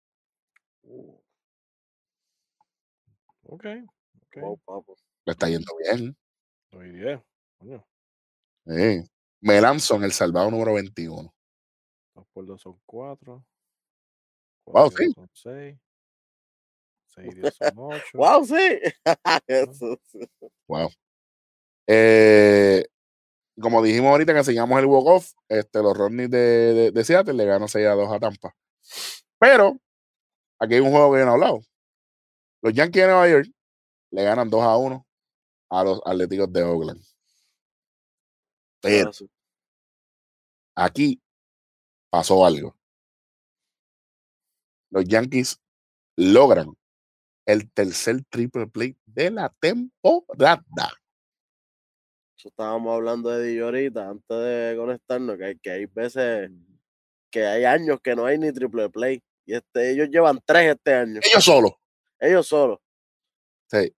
Ok. 3.49 3.64
okay. 4.24 4.42
Le 5.26 5.32
está 5.32 5.49
yendo 5.49 5.72
bien. 5.82 6.16
2 6.70 6.84
y 6.84 6.90
10. 6.90 7.20
Coño. 7.59 7.86
Sí. 8.66 9.05
Melanson, 9.40 10.05
el 10.05 10.12
salvado 10.12 10.51
número 10.51 10.74
21. 10.74 11.36
2 12.16 12.26
por 12.32 12.46
2 12.46 12.60
son 12.60 12.80
4. 12.86 13.44
Wow, 14.66 14.90
sí. 14.90 15.12
Son 15.12 15.28
6. 15.32 15.78
6 17.08 17.28
y 17.32 17.34
10 17.40 17.54
son 17.54 17.72
8. 17.76 18.04
wow, 18.14 18.44
sí. 18.44 18.80
Wow. 20.68 20.90
Eh, 21.86 22.84
como 23.60 23.82
dijimos 23.82 24.10
ahorita 24.10 24.32
que 24.32 24.40
enseñamos 24.40 24.78
el 24.80 24.86
walk-off, 24.86 25.32
este, 25.48 25.82
los 25.82 25.96
Rodney 25.96 26.26
de, 26.26 26.38
de, 26.38 26.90
de, 26.90 27.04
Seattle 27.04 27.34
le 27.34 27.44
ganan 27.44 27.68
6 27.68 27.86
a 27.86 27.92
2 27.92 28.12
a 28.12 28.18
Tampa. 28.18 28.56
Pero 29.38 29.78
aquí 30.58 30.74
hay 30.74 30.80
un 30.80 30.90
juego 30.90 31.12
que 31.12 31.20
yo 31.20 31.26
no 31.26 31.32
he 31.32 31.34
hablado. 31.34 31.60
Los 32.62 32.72
Yankees 32.72 33.02
de 33.02 33.08
Nueva 33.08 33.28
York 33.28 33.48
le 34.10 34.24
ganan 34.24 34.50
2 34.50 34.62
a 34.62 34.76
1 34.76 35.06
a 35.70 35.84
los 35.84 36.00
Atléticos 36.04 36.52
de 36.52 36.62
Oakland. 36.64 37.02
Pero 38.80 39.10
aquí 40.74 41.20
pasó 42.16 42.46
algo. 42.46 42.74
Los 44.88 45.04
Yankees 45.04 45.60
logran 46.16 46.74
el 47.44 47.70
tercer 47.70 48.24
triple 48.30 48.66
play 48.66 48.96
de 49.04 49.30
la 49.30 49.54
temporada. 49.60 50.64
Eso 52.38 52.48
estábamos 52.48 52.94
hablando 52.94 53.28
de 53.28 53.46
Di 53.46 53.58
ahorita, 53.58 54.08
antes 54.08 54.38
de 54.38 54.74
conectarnos, 54.78 55.36
que 55.36 55.44
hay, 55.44 55.58
que 55.58 55.70
hay 55.70 55.84
veces 55.84 56.50
que 57.30 57.44
hay 57.44 57.64
años 57.64 58.00
que 58.02 58.16
no 58.16 58.24
hay 58.24 58.38
ni 58.38 58.50
triple 58.50 58.88
play. 58.88 59.22
Y 59.44 59.54
este, 59.54 59.90
ellos 59.90 60.08
llevan 60.08 60.40
tres 60.42 60.74
este 60.74 60.94
año. 60.94 61.20
Ellos 61.22 61.44
solos. 61.44 61.72
Ellos 62.18 62.46
solos. 62.46 62.78
Sí. 63.70 63.94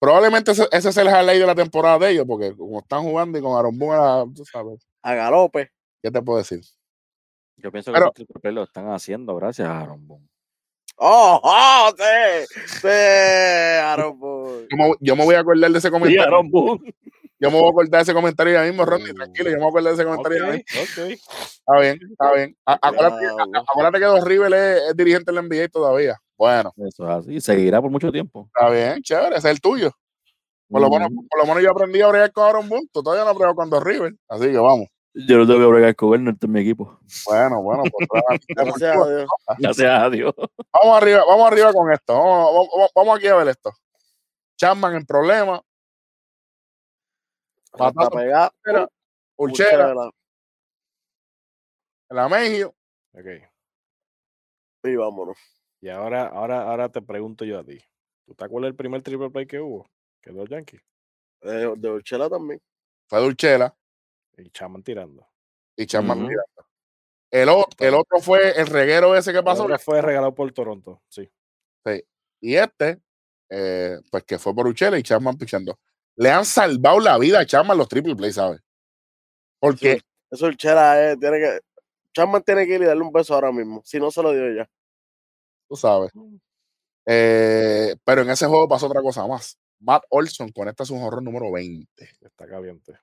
Probablemente 0.00 0.50
ese, 0.50 0.66
ese 0.72 0.88
es 0.88 0.96
el 0.96 1.06
highlight 1.06 1.40
de 1.40 1.46
la 1.46 1.54
temporada 1.54 2.00
de 2.00 2.10
ellos, 2.10 2.24
porque 2.26 2.56
como 2.56 2.80
están 2.80 3.04
jugando 3.04 3.38
y 3.38 3.42
con 3.42 3.56
Aaron 3.56 3.78
Boone, 3.78 4.34
tú 4.34 4.44
sabes. 4.44 4.84
A 5.02 5.14
galope. 5.14 5.70
¿Qué 6.02 6.10
te 6.10 6.20
puedo 6.20 6.38
decir? 6.38 6.60
Yo 7.56 7.72
pienso 7.72 7.92
que 7.92 7.98
Pero, 7.98 8.12
esos 8.14 8.26
triple 8.26 8.52
lo 8.52 8.64
están 8.64 8.88
haciendo 8.90 9.34
gracias 9.36 9.68
a 9.68 9.80
Aaron 9.80 10.06
Boone. 10.06 10.28
¡Oh, 10.96 11.40
oh 11.42 11.90
sí! 11.96 12.46
¡Sí, 12.80 12.88
Aaron 12.88 14.18
Boone! 14.18 14.66
Yo 14.70 14.76
me, 14.76 14.94
yo 15.00 15.16
me 15.16 15.24
voy 15.24 15.34
a 15.34 15.40
acordar 15.40 15.70
de 15.70 15.78
ese 15.78 15.90
comentario. 15.90 16.22
Sí, 16.22 16.26
Aaron 16.26 16.50
Boone. 16.50 16.94
Yo 17.38 17.50
me 17.50 17.58
voy 17.58 17.66
a 17.66 17.70
acordar 17.70 17.90
de 17.90 18.02
ese 18.02 18.14
comentario 18.14 18.54
ya 18.54 18.62
mismo, 18.62 18.84
Ronnie, 18.84 19.12
tranquilo, 19.12 19.50
yo 19.50 19.56
me 19.56 19.62
voy 19.62 19.66
a 19.66 19.68
acordar 19.68 19.94
de 19.94 20.02
ese 20.02 20.04
comentario 20.04 20.44
okay, 20.44 20.64
ya 20.70 20.80
mismo. 20.80 21.02
okay. 21.02 21.12
Está 21.12 21.80
bien, 21.80 21.98
está 22.10 22.32
bien. 22.32 22.56
Acuérdate, 22.64 23.26
acuérdate 23.68 23.98
que 23.98 24.04
Dos 24.06 24.24
River 24.24 24.54
es, 24.54 24.82
es, 24.88 24.96
dirigente 24.96 25.32
del 25.32 25.46
NBA 25.46 25.68
todavía. 25.68 26.16
Bueno. 26.38 26.72
Eso 26.76 27.04
es 27.04 27.10
así, 27.10 27.40
seguirá 27.40 27.82
por 27.82 27.90
mucho 27.90 28.10
tiempo. 28.10 28.48
Está 28.54 28.70
bien, 28.70 29.02
chévere, 29.02 29.36
ese 29.36 29.48
es 29.48 29.54
el 29.54 29.60
tuyo. 29.60 29.92
Por 30.68 30.80
lo, 30.80 30.88
menos, 30.88 31.10
por 31.30 31.40
lo 31.40 31.46
menos 31.46 31.62
yo 31.62 31.70
aprendí 31.70 32.00
a 32.00 32.08
bregar 32.08 32.32
con 32.32 32.44
Aaron 32.44 32.68
Boone, 32.68 32.88
todavía 32.90 33.24
no 33.24 33.30
has 33.30 33.36
bregado 33.36 33.54
con 33.54 33.70
Dos 33.70 33.84
River, 33.84 34.14
así 34.28 34.46
que 34.46 34.58
vamos. 34.58 34.88
Yo 35.18 35.38
no 35.38 35.46
tengo 35.46 35.60
que 35.60 35.66
bregar 35.66 35.96
con 35.96 36.12
él, 36.12 36.24
no 36.24 36.30
está 36.32 36.44
en 36.44 36.52
mi 36.52 36.60
equipo. 36.60 37.00
Bueno, 37.24 37.62
bueno, 37.62 37.84
pues 37.90 38.06
gracias 38.48 38.96
a 38.96 39.08
Dios. 39.08 39.30
Gracias 39.58 40.02
a 40.02 40.10
Dios. 40.10 40.34
Vamos 40.36 41.02
arriba, 41.02 41.24
vamos 41.26 41.50
arriba 41.50 41.72
con 41.72 41.90
esto. 41.90 42.12
Vamos, 42.12 42.68
vamos, 42.70 42.90
vamos 42.94 43.16
aquí 43.16 43.26
a 43.28 43.36
ver 43.36 43.48
esto. 43.48 43.72
Chapman 44.58 44.94
en 44.94 45.06
problema. 45.06 45.62
Patato, 47.72 48.10
pegada. 48.10 48.52
Urchera. 49.36 49.94
La 52.10 52.28
Mejio. 52.28 52.74
Ok. 53.14 53.26
Y 54.84 54.96
vámonos. 54.96 55.38
Y 55.80 55.88
ahora, 55.88 56.26
ahora, 56.26 56.68
ahora 56.68 56.90
te 56.90 57.00
pregunto 57.00 57.46
yo 57.46 57.58
a 57.58 57.64
ti. 57.64 57.78
¿Tú 58.26 58.34
te 58.34 58.44
acuerdas 58.44 58.68
del 58.68 58.76
primer 58.76 59.02
triple 59.02 59.30
play 59.30 59.46
que 59.46 59.60
hubo? 59.60 59.88
Que 60.20 60.30
dio 60.30 60.44
Yankee. 60.44 60.80
Eh, 61.40 61.72
de 61.74 61.90
Urchela 61.90 62.28
también. 62.28 62.60
Fue 63.08 63.20
de 63.20 63.26
Urchela. 63.26 63.76
Y 64.36 64.50
Chapman 64.50 64.82
tirando. 64.82 65.26
Y 65.76 65.86
Chapman 65.86 66.18
uh 66.18 66.22
-huh. 66.22 66.28
tirando. 66.28 66.66
El 67.30 67.48
otro, 67.48 67.86
el 67.86 67.94
otro 67.94 68.20
fue 68.20 68.58
el 68.58 68.66
reguero 68.66 69.16
ese 69.16 69.32
que 69.32 69.42
pasó. 69.42 69.68
El 69.68 69.78
fue 69.78 70.00
regalado 70.00 70.34
por 70.34 70.50
Toronto, 70.52 71.02
sí. 71.08 71.28
Sí. 71.84 72.04
Y 72.40 72.54
este, 72.54 73.00
eh, 73.50 73.98
pues 74.10 74.24
que 74.24 74.38
fue 74.38 74.54
por 74.54 74.66
Uchela 74.66 74.98
y 74.98 75.02
Chapman 75.02 75.36
pichando. 75.36 75.78
Le 76.16 76.30
han 76.30 76.44
salvado 76.44 77.00
la 77.00 77.18
vida 77.18 77.40
a 77.40 77.46
Chapman 77.46 77.76
los 77.76 77.88
triple 77.88 78.16
play, 78.16 78.32
¿sabes? 78.32 78.60
Porque. 79.58 79.92
Eso, 79.92 80.04
eso 80.30 80.46
Uchela 80.46 81.12
eh, 81.12 81.16
tiene 81.16 81.38
que. 81.38 81.60
Chapman 82.14 82.42
tiene 82.42 82.66
que 82.66 82.74
ir 82.74 82.82
y 82.82 82.86
darle 82.86 83.02
un 83.02 83.12
beso 83.12 83.34
ahora 83.34 83.52
mismo. 83.52 83.82
Si 83.84 83.98
no 83.98 84.10
se 84.10 84.22
lo 84.22 84.32
dio 84.32 84.54
ya. 84.54 84.70
Tú 85.68 85.76
sabes. 85.76 86.10
Eh, 87.04 87.94
pero 88.04 88.22
en 88.22 88.30
ese 88.30 88.46
juego 88.46 88.68
pasó 88.68 88.86
otra 88.86 89.02
cosa 89.02 89.26
más. 89.26 89.58
Matt 89.80 90.04
Olson 90.08 90.50
conecta 90.52 90.84
su 90.84 90.96
horror 90.96 91.22
número 91.22 91.52
20. 91.52 91.86
Está 92.20 92.46
caliente. 92.46 92.98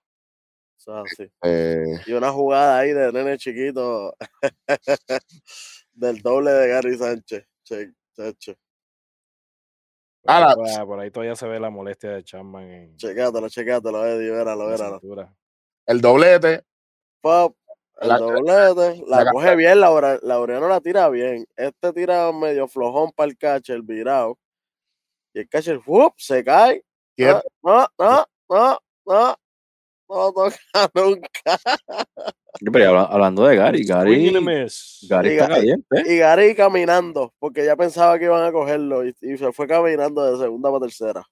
Eh, 1.43 1.99
y 2.05 2.13
una 2.13 2.31
jugada 2.31 2.79
ahí 2.79 2.91
de 2.91 3.11
nene 3.11 3.37
chiquito 3.37 4.15
del 5.93 6.21
doble 6.21 6.51
de 6.51 6.67
Gary 6.67 6.97
Sánchez. 6.97 7.45
Che, 7.63 7.93
che. 8.37 8.57
Por, 10.21 10.33
ahí, 10.33 10.55
por, 10.55 10.87
por 10.87 10.99
ahí 10.99 11.11
todavía 11.11 11.35
se 11.35 11.47
ve 11.47 11.59
la 11.59 11.69
molestia 11.69 12.11
de 12.11 12.23
Chapman. 12.23 12.69
En, 12.69 12.97
checátelo, 12.97 13.49
checátelo, 13.49 14.05
Eddie, 14.05 14.31
véralo, 14.31 14.67
véralo. 14.67 15.01
El 15.85 16.01
doblete. 16.01 16.63
Pop, 17.21 17.57
el 17.99 18.07
la, 18.09 18.17
doblete. 18.17 19.03
La, 19.07 19.23
la 19.23 19.31
coge 19.31 19.55
bien, 19.55 19.79
Laura, 19.79 20.19
Laureano 20.21 20.67
la 20.67 20.81
tira 20.81 21.09
bien. 21.09 21.45
Este 21.55 21.93
tira 21.93 22.31
medio 22.31 22.67
flojón 22.67 23.11
para 23.11 23.29
el 23.29 23.37
catcher, 23.37 23.81
virado. 23.81 24.37
Y 25.33 25.39
el 25.39 25.49
catcher, 25.49 25.81
se 26.17 26.43
cae. 26.43 26.83
No, 27.17 27.41
no, 27.63 27.87
no, 27.97 28.25
no, 28.49 28.79
no. 29.05 29.37
No 30.09 30.33
toca 30.33 30.55
nunca. 30.93 31.59
Pero 32.71 32.99
hablando 32.99 33.45
de 33.45 33.55
Gary, 33.55 33.83
Gary, 33.85 34.31
Gary 35.09 35.29
está 35.29 35.47
caliente. 35.47 36.03
Y 36.05 36.17
Gary 36.17 36.55
caminando, 36.55 37.33
porque 37.39 37.65
ya 37.65 37.75
pensaba 37.75 38.19
que 38.19 38.25
iban 38.25 38.43
a 38.43 38.51
cogerlo 38.51 39.05
y, 39.05 39.15
y, 39.21 39.37
se 39.37 39.51
fue 39.51 39.67
caminando 39.67 40.23
de 40.23 40.37
segunda 40.43 40.69
para 40.69 40.81
tercera. 40.81 41.23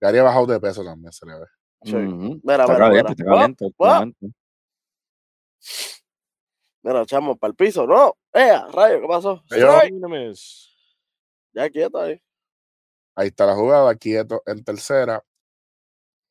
Gary 0.00 0.18
ha 0.18 0.22
bajado 0.24 0.46
de 0.46 0.60
peso 0.60 0.82
también, 0.82 1.12
se 1.12 1.26
le 1.26 1.34
ve. 1.34 1.46
Sí. 1.84 1.94
Uh 1.94 1.98
-huh. 1.98 2.40
Mira, 2.42 2.64
está 2.64 2.72
mira, 2.72 2.78
caliente, 2.78 3.14
mira. 3.16 3.46
está 3.46 3.64
caliente, 3.64 3.64
Oh, 3.78 4.26
oh. 4.26 4.30
Mira, 6.82 7.02
echamos 7.02 7.38
para 7.38 7.50
el 7.50 7.56
piso. 7.56 7.86
No, 7.86 8.16
¡Ea, 8.32 8.66
rayo! 8.72 9.00
¿Qué 9.00 9.06
pasó? 9.06 9.42
Ya 11.52 11.68
quieto 11.68 12.00
ahí. 12.00 12.20
Ahí 13.14 13.28
está 13.28 13.46
la 13.46 13.54
jugada, 13.54 13.94
quieto 13.96 14.42
en 14.46 14.64
tercera. 14.64 15.22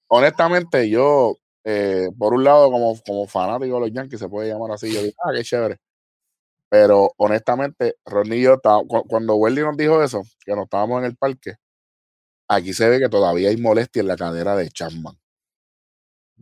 Honestamente, 0.08 0.90
yo 0.90 1.38
eh, 1.66 2.10
por 2.18 2.34
un 2.34 2.44
lado, 2.44 2.72
como, 2.72 3.00
como 3.06 3.28
fanático 3.28 3.76
de 3.76 3.82
los 3.82 3.92
Yankees, 3.94 4.20
se 4.20 4.30
puede 4.30 4.50
llamar 4.50 4.72
así, 4.72 4.92
yo 4.94 5.02
digo, 5.04 5.16
ah, 5.26 5.32
qué 5.36 5.44
chévere. 5.44 5.78
Pero 6.70 7.14
honestamente, 7.18 7.96
Ronnie 8.06 8.40
y 8.40 8.44
yo, 8.44 8.58
cuando 9.08 9.36
Welly 9.36 9.62
nos 9.62 9.78
dijo 9.78 10.04
eso, 10.04 10.22
que 10.46 10.54
nos 10.56 10.66
estábamos 10.66 11.00
en 11.00 11.06
el 11.06 11.18
parque, 11.18 11.56
aquí 12.48 12.74
se 12.74 12.90
ve 12.90 13.00
que 13.00 13.10
todavía 13.10 13.50
hay 13.50 13.58
molestia 13.58 14.02
en 14.02 14.08
la 14.08 14.18
cadera 14.18 14.56
de 14.56 14.70
Chapman. 14.70 15.16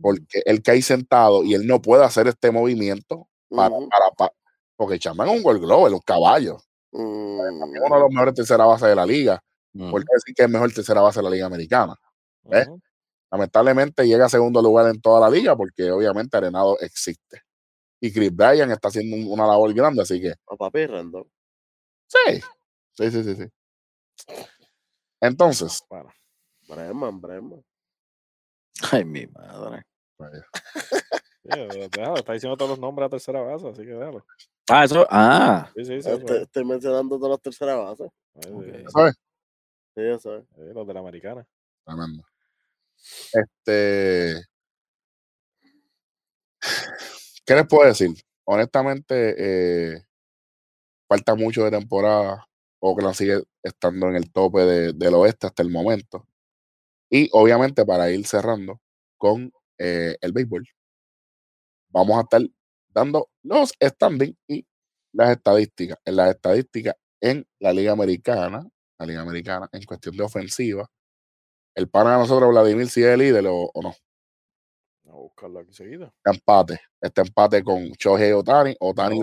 Porque 0.00 0.42
él 0.44 0.62
cae 0.62 0.80
sentado 0.82 1.42
y 1.44 1.54
él 1.54 1.66
no 1.66 1.82
puede 1.82 2.04
hacer 2.04 2.28
este 2.28 2.50
movimiento 2.52 3.28
para, 3.50 3.74
uh 3.74 3.80
-huh. 3.80 3.88
para, 3.90 4.10
para 4.12 4.32
porque 4.76 4.98
Chapman 4.98 5.28
es 5.28 5.36
un 5.36 5.42
Gold 5.42 5.60
Glover, 5.60 5.92
un 5.92 6.00
caballo. 6.00 6.58
Uh 6.92 7.00
-huh. 7.00 7.84
Uno 7.86 7.96
de 7.96 8.02
los 8.02 8.10
mejores 8.10 8.34
tercera 8.34 8.64
base 8.66 8.86
de 8.86 8.94
la 8.94 9.04
liga. 9.06 9.42
Uh 9.74 9.80
-huh. 9.80 9.90
¿Por 9.90 10.02
qué 10.02 10.08
decir 10.14 10.34
que 10.36 10.44
es 10.44 10.50
mejor 10.50 10.72
tercera 10.72 11.00
base 11.00 11.18
de 11.20 11.24
la 11.24 11.30
liga 11.30 11.46
americana? 11.46 11.96
¿Ves? 12.44 12.68
Lamentablemente 13.30 14.06
llega 14.06 14.26
a 14.26 14.28
segundo 14.28 14.62
lugar 14.62 14.88
en 14.88 15.00
toda 15.00 15.20
la 15.20 15.30
liga 15.30 15.56
porque 15.56 15.90
obviamente 15.90 16.36
Arenado 16.36 16.78
existe. 16.80 17.42
Y 18.00 18.12
Chris 18.12 18.34
Bryan 18.34 18.70
está 18.70 18.88
haciendo 18.88 19.16
una 19.30 19.46
labor 19.46 19.72
grande, 19.74 20.02
así 20.02 20.20
que. 20.20 20.34
O 20.46 20.56
papi 20.56 20.86
Randall. 20.86 21.26
Sí. 22.06 22.40
Sí, 22.92 23.10
sí, 23.10 23.24
sí, 23.24 23.34
sí. 23.34 23.48
Entonces. 25.20 25.82
Bueno, 25.88 26.10
Breman, 26.68 27.20
Breman. 27.20 27.64
Ay, 28.92 29.04
mi 29.04 29.26
madre. 29.26 29.84
déjalo, 31.42 32.16
está 32.16 32.32
diciendo 32.32 32.56
todos 32.56 32.70
los 32.72 32.78
nombres 32.78 33.06
a 33.06 33.10
tercera 33.10 33.40
base, 33.40 33.68
así 33.68 33.82
que 33.82 33.92
déjalo. 33.92 34.24
Ah, 34.70 34.84
eso. 34.84 35.06
Ah. 35.10 35.70
Sí, 35.74 35.84
sí, 35.84 36.02
sí. 36.02 36.10
Estoy, 36.10 36.42
estoy 36.42 36.64
mencionando 36.64 37.16
todas 37.16 37.30
las 37.30 37.40
terceras 37.40 37.78
bases. 37.78 38.10
Okay. 38.34 38.84
¿Sabes? 38.88 39.14
Sí, 39.96 40.02
yo 40.04 40.18
sé. 40.18 40.42
Sí, 40.54 40.62
los 40.74 40.86
de 40.86 40.94
la 40.94 41.00
americana. 41.00 41.46
Tremendo. 41.84 42.22
Este. 43.32 44.42
¿Qué 47.46 47.54
les 47.54 47.66
puedo 47.66 47.86
decir? 47.88 48.10
Honestamente, 48.44 49.94
eh, 49.94 50.02
falta 51.08 51.34
mucho 51.34 51.64
de 51.64 51.70
temporada. 51.70 52.46
Oakland 52.80 53.14
sigue 53.14 53.42
estando 53.62 54.08
en 54.08 54.16
el 54.16 54.30
tope 54.32 54.60
de, 54.60 54.92
del 54.92 55.14
oeste 55.14 55.46
hasta 55.46 55.62
el 55.62 55.70
momento. 55.70 56.26
Y 57.10 57.28
obviamente, 57.32 57.84
para 57.86 58.10
ir 58.10 58.26
cerrando 58.26 58.80
con 59.18 59.52
eh, 59.78 60.16
el 60.20 60.32
béisbol. 60.32 60.66
vamos 61.90 62.18
a 62.18 62.22
estar 62.22 62.42
dando 62.94 63.28
los 63.42 63.72
standings 63.82 64.36
y 64.48 64.66
las 65.12 65.30
estadísticas. 65.30 65.98
En 66.04 66.16
las 66.16 66.30
estadísticas 66.30 66.94
en 67.20 67.46
la 67.60 67.72
Liga 67.72 67.92
Americana, 67.92 68.66
la 68.98 69.06
Liga 69.06 69.20
Americana, 69.22 69.68
en 69.72 69.82
cuestión 69.84 70.16
de 70.16 70.24
ofensiva, 70.24 70.88
el 71.78 71.88
pana 71.88 72.14
de 72.14 72.18
nosotros, 72.18 72.50
Vladimir, 72.50 72.88
si 72.88 73.04
es 73.04 73.10
el 73.10 73.20
líder 73.20 73.46
o, 73.46 73.70
no. 73.80 73.94
A 75.10 75.14
buscarlo 75.14 75.60
aquí 75.60 75.72
seguida. 75.72 76.12
empate. 76.24 76.80
Este 77.00 77.20
empate 77.20 77.62
con 77.62 77.84
Shohei 77.92 78.32
Otani. 78.32 78.74
Otani 78.80 79.20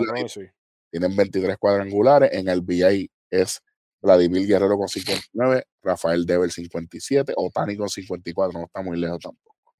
tienen 0.90 1.14
23 1.14 1.58
cuadrangulares. 1.58 2.32
En 2.32 2.48
el 2.48 2.62
BI 2.62 3.10
es 3.30 3.60
Vladimir 4.00 4.46
Guerrero 4.46 4.78
con 4.78 4.88
59, 4.88 5.64
Rafael 5.82 6.24
Dever 6.24 6.50
57, 6.50 7.34
Otani 7.36 7.76
con 7.76 7.90
54. 7.90 8.58
No 8.58 8.64
está 8.64 8.80
muy 8.80 8.98
lejos 8.98 9.20
tampoco. 9.20 9.74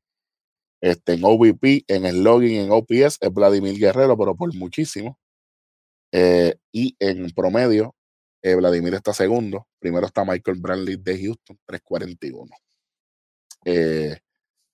Este, 0.83 1.15
en 1.15 1.25
OVP, 1.25 1.85
en 1.89 2.05
el 2.05 2.23
login, 2.23 2.61
en 2.61 2.71
OPS 2.71 3.17
es 3.23 3.33
Vladimir 3.33 3.79
Guerrero, 3.79 4.19
pero 4.19 4.37
por 4.37 4.55
muchísimo. 4.55 5.19
Eh, 6.13 6.57
y 6.73 6.95
en 6.99 7.31
promedio, 7.31 7.97
eh, 8.43 8.55
Vladimir 8.55 8.95
está 8.95 9.15
segundo. 9.15 9.67
Primero 9.81 10.07
está 10.07 10.25
Michael 10.25 10.59
Bradley 10.61 10.97
de 10.97 11.19
Houston, 11.19 11.59
341. 11.67 12.55
Eh, 13.67 14.17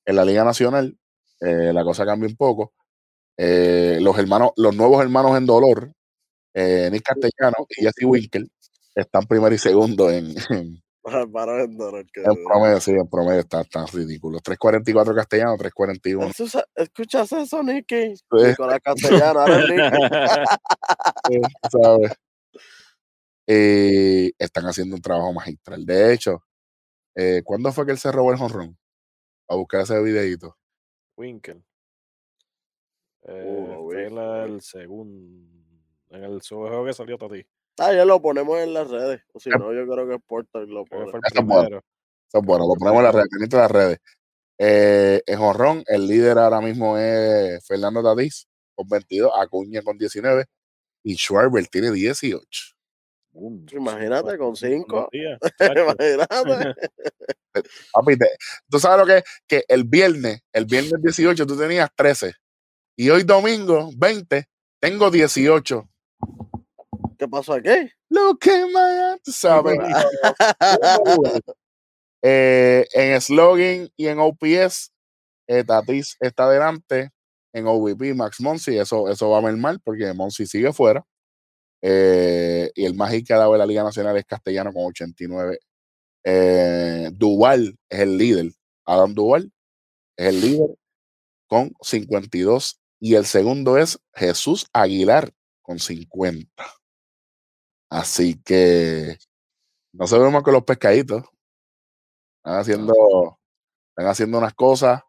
en 0.05 0.17
la 0.17 0.25
Liga 0.25 0.45
Nacional, 0.45 0.97
eh, 1.41 1.73
la 1.73 1.83
cosa 1.83 2.05
cambia 2.05 2.29
un 2.29 2.37
poco. 2.37 2.75
Eh, 3.39 3.99
los 4.03 4.19
hermanos, 4.19 4.51
los 4.57 4.77
nuevos 4.77 5.03
hermanos 5.03 5.37
en 5.39 5.47
dolor, 5.47 5.93
Nick 6.55 7.03
Castellano 7.03 7.67
y 7.71 7.83
Jesse 7.83 8.05
Winkel, 8.05 8.51
están 8.95 9.27
primero 9.27 9.55
y 9.55 9.59
segundo 9.59 10.11
en, 10.11 10.27
en, 10.27 10.35
promedio, 12.45 12.81
sí, 12.81 12.91
en 12.91 13.09
promedio 13.09 13.41
está 13.41 13.65
tan 13.65 13.87
ridículo. 13.87 14.41
3.44 14.41 15.15
castellano, 15.15 15.57
3.41. 15.57 16.65
¿Escuchas 16.75 17.33
eso, 17.33 17.63
Nicky? 17.63 18.15
Con 18.29 18.69
la 18.69 18.79
castellana, 18.79 19.47
¿sabes? 21.73 22.13
están 23.47 24.67
haciendo 24.67 24.97
un 24.97 25.03
trabajo 25.03 25.33
magistral. 25.33 25.87
De 25.87 26.13
hecho, 26.13 26.43
eh, 27.15 27.43
¿cuándo 27.45 27.73
fue 27.73 27.87
que 27.87 27.93
él 27.93 27.99
se 27.99 28.13
robó 28.13 28.33
el 28.33 28.39
jonrón? 28.39 28.77
A 29.53 29.55
buscar 29.55 29.83
ese 29.83 30.03
videito. 30.03 30.57
Winkel. 31.15 31.63
Eh, 33.25 33.77
fue 33.85 34.07
en 34.07 34.17
el 34.17 34.63
segundo. 34.63 35.47
En 36.09 36.25
el 36.25 36.41
juego 36.41 36.87
que 36.87 36.95
salió 36.95 37.19
ti. 37.19 37.45
Ah, 37.79 37.93
ya 37.93 38.07
lo 38.07 38.23
ponemos 38.23 38.59
en 38.61 38.73
las 38.73 38.89
redes. 38.89 39.21
O 39.35 39.39
si 39.39 39.51
no, 39.51 39.75
yo 39.75 39.87
creo 39.87 40.09
que 40.09 40.19
Portal 40.21 40.67
lo 40.67 40.87
pone. 40.87 41.05
Eso 41.05 41.19
es 41.41 41.45
bueno. 41.45 41.77
Eso 41.77 42.39
es 42.39 42.45
bueno, 42.45 42.67
lo 42.67 42.75
ponemos 42.77 43.01
en 43.01 43.05
las 43.05 43.15
redes, 43.15 43.29
en 43.31 43.59
las 43.59 43.71
redes. 43.71 43.99
Eh, 44.57 45.23
en 45.27 45.39
jonrón, 45.39 45.85
el 45.87 46.07
líder 46.07 46.39
ahora 46.39 46.63
mismo 46.63 46.97
es 46.97 47.63
Fernando 47.67 48.03
Tatís 48.03 48.49
con 48.75 48.89
22, 48.89 49.33
Acuña 49.39 49.83
con 49.83 49.99
19 49.99 50.47
y 51.03 51.17
Schwarber 51.17 51.67
tiene 51.67 51.91
18. 51.91 52.75
Imagínate 53.35 54.37
con 54.39 54.55
cinco. 54.57 55.09
Imagínate. 55.13 56.75
Papi, 57.93 58.17
tú 58.69 58.79
sabes 58.79 58.99
lo 58.99 59.07
que 59.07 59.19
es 59.19 59.25
que 59.47 59.65
el 59.69 59.85
viernes, 59.85 60.43
el 60.53 60.67
viernes 60.67 61.01
18 61.03 61.47
tú 61.47 61.57
tenías 61.57 61.91
13 61.95 62.33
y 62.97 63.11
hoy 63.11 63.23
domingo 63.25 63.91
20 63.97 64.45
tengo 64.81 65.11
18. 65.11 65.89
¿Qué 67.19 67.29
pasó 67.29 67.55
aquí? 67.55 67.91
Lo 68.09 68.37
que 68.37 68.67
más 68.67 69.19
sabes. 69.25 69.79
eh, 72.23 72.87
en 72.93 73.21
slogan 73.21 73.89
y 73.97 74.09
en 74.09 74.19
OPS, 74.19 74.93
eh, 75.47 75.65
Tatis 75.65 76.17
está 76.21 76.45
adelante. 76.45 77.11
En 77.55 77.67
OVP, 77.67 78.15
Max 78.15 78.41
Monsi, 78.41 78.79
eso, 78.79 79.11
eso 79.11 79.29
va 79.29 79.39
a 79.39 79.43
ver 79.43 79.57
mal 79.59 79.79
porque 79.85 80.13
Monsi 80.15 80.47
sigue 80.47 80.73
fuera. 80.73 81.05
Eh, 81.83 82.71
y 82.77 82.85
el 82.85 82.95
más 82.95 83.13
dado 83.25 83.53
de 83.53 83.59
la 83.59 83.67
Liga 83.67 83.83
Nacional 83.83 84.17
es 84.17 84.25
Castellano 84.25 84.73
con 84.73 84.85
89. 84.85 85.59
Eh, 86.25 87.11
Duval 87.13 87.77
es 87.89 88.01
el 88.01 88.17
líder. 88.17 88.53
Adam 88.87 89.15
Duval 89.15 89.53
es 90.17 90.27
el 90.29 90.41
líder 90.41 90.71
con 91.49 91.73
52. 91.81 92.81
Y 93.01 93.17
el 93.17 93.27
segundo 93.27 93.79
es 93.79 93.99
Jesús 94.15 94.67
Aguilar 94.73 95.33
con 95.63 95.81
50. 95.81 96.49
Así 97.91 98.41
que 98.43 99.19
no 99.93 100.07
se 100.07 100.19
vemos 100.19 100.43
con 100.43 100.55
los 100.55 100.65
pescaditos. 100.65 101.25
Están 102.39 102.61
haciendo, 102.61 103.39
están 103.91 104.07
haciendo 104.07 104.39
unas 104.39 104.55
cosas 104.55 105.03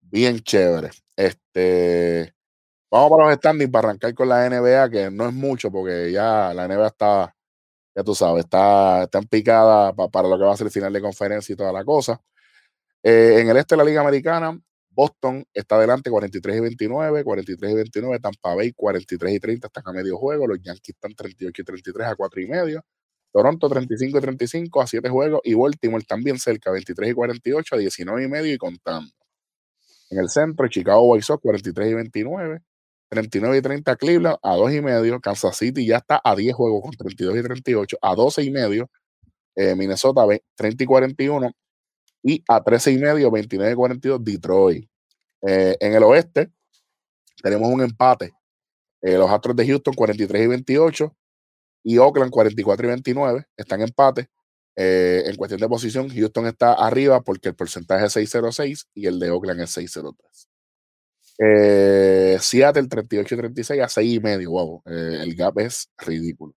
bien 0.00 0.40
chéveres. 0.40 1.02
Este, 1.16 2.34
Vamos 2.90 3.10
para 3.10 3.28
los 3.28 3.36
standings 3.36 3.70
para 3.70 3.88
arrancar 3.88 4.14
con 4.14 4.28
la 4.28 4.48
NBA, 4.48 4.90
que 4.90 5.10
no 5.10 5.28
es 5.28 5.34
mucho 5.34 5.70
porque 5.70 6.10
ya 6.10 6.54
la 6.54 6.66
NBA 6.66 6.86
está, 6.86 7.34
ya 7.94 8.02
tú 8.02 8.14
sabes, 8.14 8.44
está, 8.44 9.04
está 9.04 9.18
en 9.18 9.26
picada 9.26 9.92
para 9.94 10.28
lo 10.28 10.38
que 10.38 10.44
va 10.44 10.54
a 10.54 10.56
ser 10.56 10.68
el 10.68 10.72
final 10.72 10.92
de 10.92 11.02
conferencia 11.02 11.52
y 11.52 11.56
toda 11.56 11.72
la 11.72 11.84
cosa. 11.84 12.20
Eh, 13.02 13.40
en 13.40 13.48
el 13.50 13.56
este 13.58 13.74
de 13.74 13.78
la 13.78 13.84
Liga 13.84 14.00
Americana, 14.00 14.58
Boston 14.90 15.44
está 15.54 15.76
adelante 15.76 16.10
43 16.10 16.56
y 16.56 16.60
29, 16.60 17.24
43 17.24 17.72
y 17.72 17.74
29, 17.74 18.20
Tampa 18.20 18.54
Bay 18.54 18.72
43 18.72 19.34
y 19.34 19.40
30 19.40 19.66
están 19.68 19.84
a 19.86 19.92
medio 19.92 20.16
juego, 20.18 20.46
los 20.46 20.58
Yankees 20.60 20.94
están 20.96 21.14
38 21.14 21.62
y 21.62 21.64
33 21.64 22.08
a 22.08 22.16
4 22.16 22.40
y 22.40 22.46
medio, 22.48 22.84
Toronto 23.32 23.68
35 23.68 24.18
y 24.18 24.20
35 24.20 24.80
a 24.80 24.86
7 24.86 25.08
juegos 25.10 25.40
y 25.44 25.54
Baltimore 25.54 26.04
también 26.04 26.38
cerca 26.38 26.70
23 26.70 27.10
y 27.10 27.14
48 27.14 27.74
a 27.74 27.78
19 27.78 28.24
y 28.24 28.28
medio 28.28 28.54
y 28.54 28.58
contando. 28.58 29.12
En 30.10 30.18
el 30.18 30.30
centro, 30.30 30.66
Chicago 30.68 31.02
White 31.02 31.24
Sox 31.24 31.42
43 31.42 31.90
y 31.90 31.94
29, 31.94 32.62
39 33.08 33.58
y 33.58 33.62
30 33.62 33.96
Cleveland, 33.96 34.36
a 34.42 34.54
2 34.56 34.72
y 34.74 34.80
medio. 34.80 35.20
Kansas 35.20 35.56
City 35.56 35.86
ya 35.86 35.98
está 35.98 36.20
a 36.22 36.36
10 36.36 36.54
juegos 36.54 36.82
con 36.82 36.92
32 36.92 37.36
y 37.36 37.42
38, 37.42 37.98
a 38.00 38.14
12 38.14 38.42
y 38.42 38.50
medio. 38.50 38.90
Eh, 39.56 39.74
Minnesota 39.74 40.24
30 40.54 40.84
y 40.84 40.86
41 40.86 41.50
y 42.22 42.44
a 42.48 42.62
13 42.62 42.92
y 42.92 42.98
medio, 42.98 43.30
29 43.30 43.72
y 43.72 43.74
42 43.74 44.24
Detroit. 44.24 44.88
Eh, 45.42 45.76
en 45.80 45.94
el 45.94 46.02
oeste 46.04 46.52
tenemos 47.42 47.68
un 47.68 47.82
empate. 47.82 48.32
Eh, 49.02 49.18
los 49.18 49.30
Astros 49.30 49.56
de 49.56 49.66
Houston 49.66 49.94
43 49.94 50.44
y 50.44 50.46
28 50.46 51.16
y 51.84 51.98
Oakland 51.98 52.30
44 52.30 52.86
y 52.86 52.90
29 52.90 53.46
están 53.56 53.80
en 53.80 53.88
empate. 53.88 54.28
en 54.76 55.34
cuestión 55.36 55.60
de 55.60 55.68
posición, 55.68 56.08
Houston 56.08 56.46
está 56.46 56.74
arriba 56.74 57.20
porque 57.22 57.48
el 57.48 57.56
porcentaje 57.56 58.06
es 58.06 58.12
606 58.12 58.86
y 58.94 59.06
el 59.06 59.18
de 59.18 59.30
Oakland 59.30 59.60
es 59.60 59.70
603. 59.70 60.47
Eh, 61.38 62.36
Seattle 62.40 62.88
38 62.88 63.34
y 63.34 63.38
36 63.38 63.82
a 63.82 63.88
6 63.88 64.14
y 64.14 64.20
medio. 64.20 64.50
Wow, 64.50 64.82
eh, 64.86 65.18
el 65.22 65.34
gap 65.36 65.58
es 65.60 65.90
ridículo. 65.98 66.54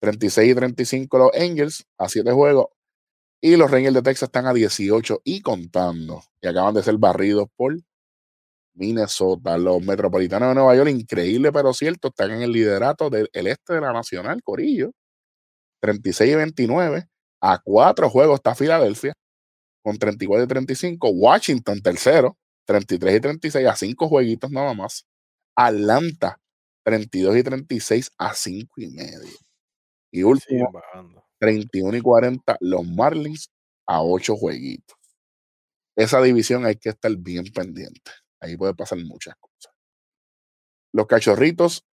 36 0.00 0.52
y 0.52 0.54
35 0.54 1.18
los 1.18 1.30
Angels 1.34 1.86
a 1.98 2.08
7 2.08 2.32
juegos. 2.32 2.68
Y 3.42 3.56
los 3.56 3.70
Rangers 3.70 3.94
de 3.94 4.02
Texas 4.02 4.28
están 4.28 4.46
a 4.46 4.54
18 4.54 5.22
y 5.24 5.42
contando. 5.42 6.22
Y 6.42 6.48
acaban 6.48 6.74
de 6.74 6.82
ser 6.82 6.96
barridos 6.98 7.48
por 7.56 7.76
Minnesota. 8.74 9.58
Los 9.58 9.82
Metropolitanos 9.82 10.50
de 10.50 10.54
Nueva 10.56 10.76
York, 10.76 10.90
increíble 10.90 11.52
pero 11.52 11.72
cierto, 11.74 12.08
están 12.08 12.32
en 12.32 12.42
el 12.42 12.52
liderato 12.52 13.10
del 13.10 13.28
este 13.34 13.74
de 13.74 13.80
la 13.80 13.92
Nacional, 13.92 14.42
Corillo. 14.42 14.92
36 15.80 16.32
y 16.32 16.34
29. 16.36 17.06
A 17.42 17.60
4 17.62 18.10
juegos 18.10 18.36
está 18.36 18.54
Filadelfia 18.54 19.14
con 19.84 19.98
34 19.98 20.44
y 20.44 20.48
35. 20.48 21.10
Washington 21.10 21.82
tercero 21.82 22.36
33 22.66 23.16
y 23.16 23.20
36 23.20 23.66
a 23.66 23.76
5 23.76 24.08
jueguitos 24.08 24.50
nada 24.50 24.74
más. 24.74 25.06
Atlanta, 25.56 26.40
32 26.84 27.36
y 27.36 27.42
36 27.42 28.12
a 28.18 28.34
5 28.34 28.80
y 28.80 28.88
medio. 28.88 29.32
Y 30.10 30.22
último, 30.22 30.70
31 31.38 31.96
y 31.96 32.00
40, 32.00 32.56
los 32.60 32.86
Marlins 32.86 33.50
a 33.86 34.02
8 34.02 34.36
jueguitos. 34.36 34.96
Esa 35.96 36.20
división 36.22 36.64
hay 36.64 36.76
que 36.76 36.90
estar 36.90 37.14
bien 37.16 37.44
pendiente. 37.54 38.10
Ahí 38.40 38.56
puede 38.56 38.74
pasar 38.74 38.98
muchas 38.98 39.34
cosas. 39.36 39.72
Los 40.92 41.06
cachorritos, 41.06 41.84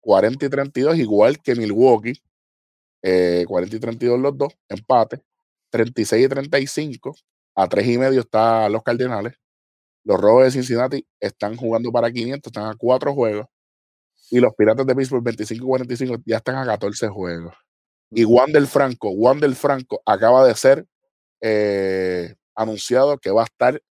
40 0.00 0.46
y 0.46 0.48
32, 0.48 0.98
igual 0.98 1.40
que 1.40 1.54
Milwaukee. 1.54 2.22
40 3.02 3.74
eh, 3.74 3.76
y 3.76 3.80
32 3.80 4.18
los 4.20 4.36
dos, 4.36 4.54
empate. 4.68 5.22
36 5.70 6.24
y 6.24 6.28
35. 6.28 7.16
A 7.56 7.68
3 7.68 7.86
y 7.86 7.98
medio 7.98 8.20
están 8.20 8.72
los 8.72 8.82
Cardenales. 8.82 9.34
Los 10.06 10.20
Rojos 10.20 10.44
de 10.44 10.50
Cincinnati 10.52 11.04
están 11.18 11.56
jugando 11.56 11.90
para 11.90 12.12
500, 12.12 12.48
están 12.48 12.70
a 12.70 12.76
4 12.76 13.12
juegos. 13.12 13.46
Y 14.30 14.38
los 14.38 14.54
Piratas 14.54 14.86
de 14.86 14.94
Pittsburgh 14.94 15.24
25 15.24 15.66
45 15.66 16.16
ya 16.24 16.36
están 16.36 16.56
a 16.56 16.64
14 16.64 17.08
juegos. 17.08 17.54
Y 18.12 18.24
Wander 18.24 18.64
Franco, 18.68 19.10
Wander 19.10 19.52
Franco 19.56 20.00
acaba 20.06 20.46
de 20.46 20.54
ser 20.54 20.86
eh, 21.40 22.36
anunciado 22.54 23.18
que 23.18 23.32
va 23.32 23.42
a 23.42 23.46
estar 23.46 23.82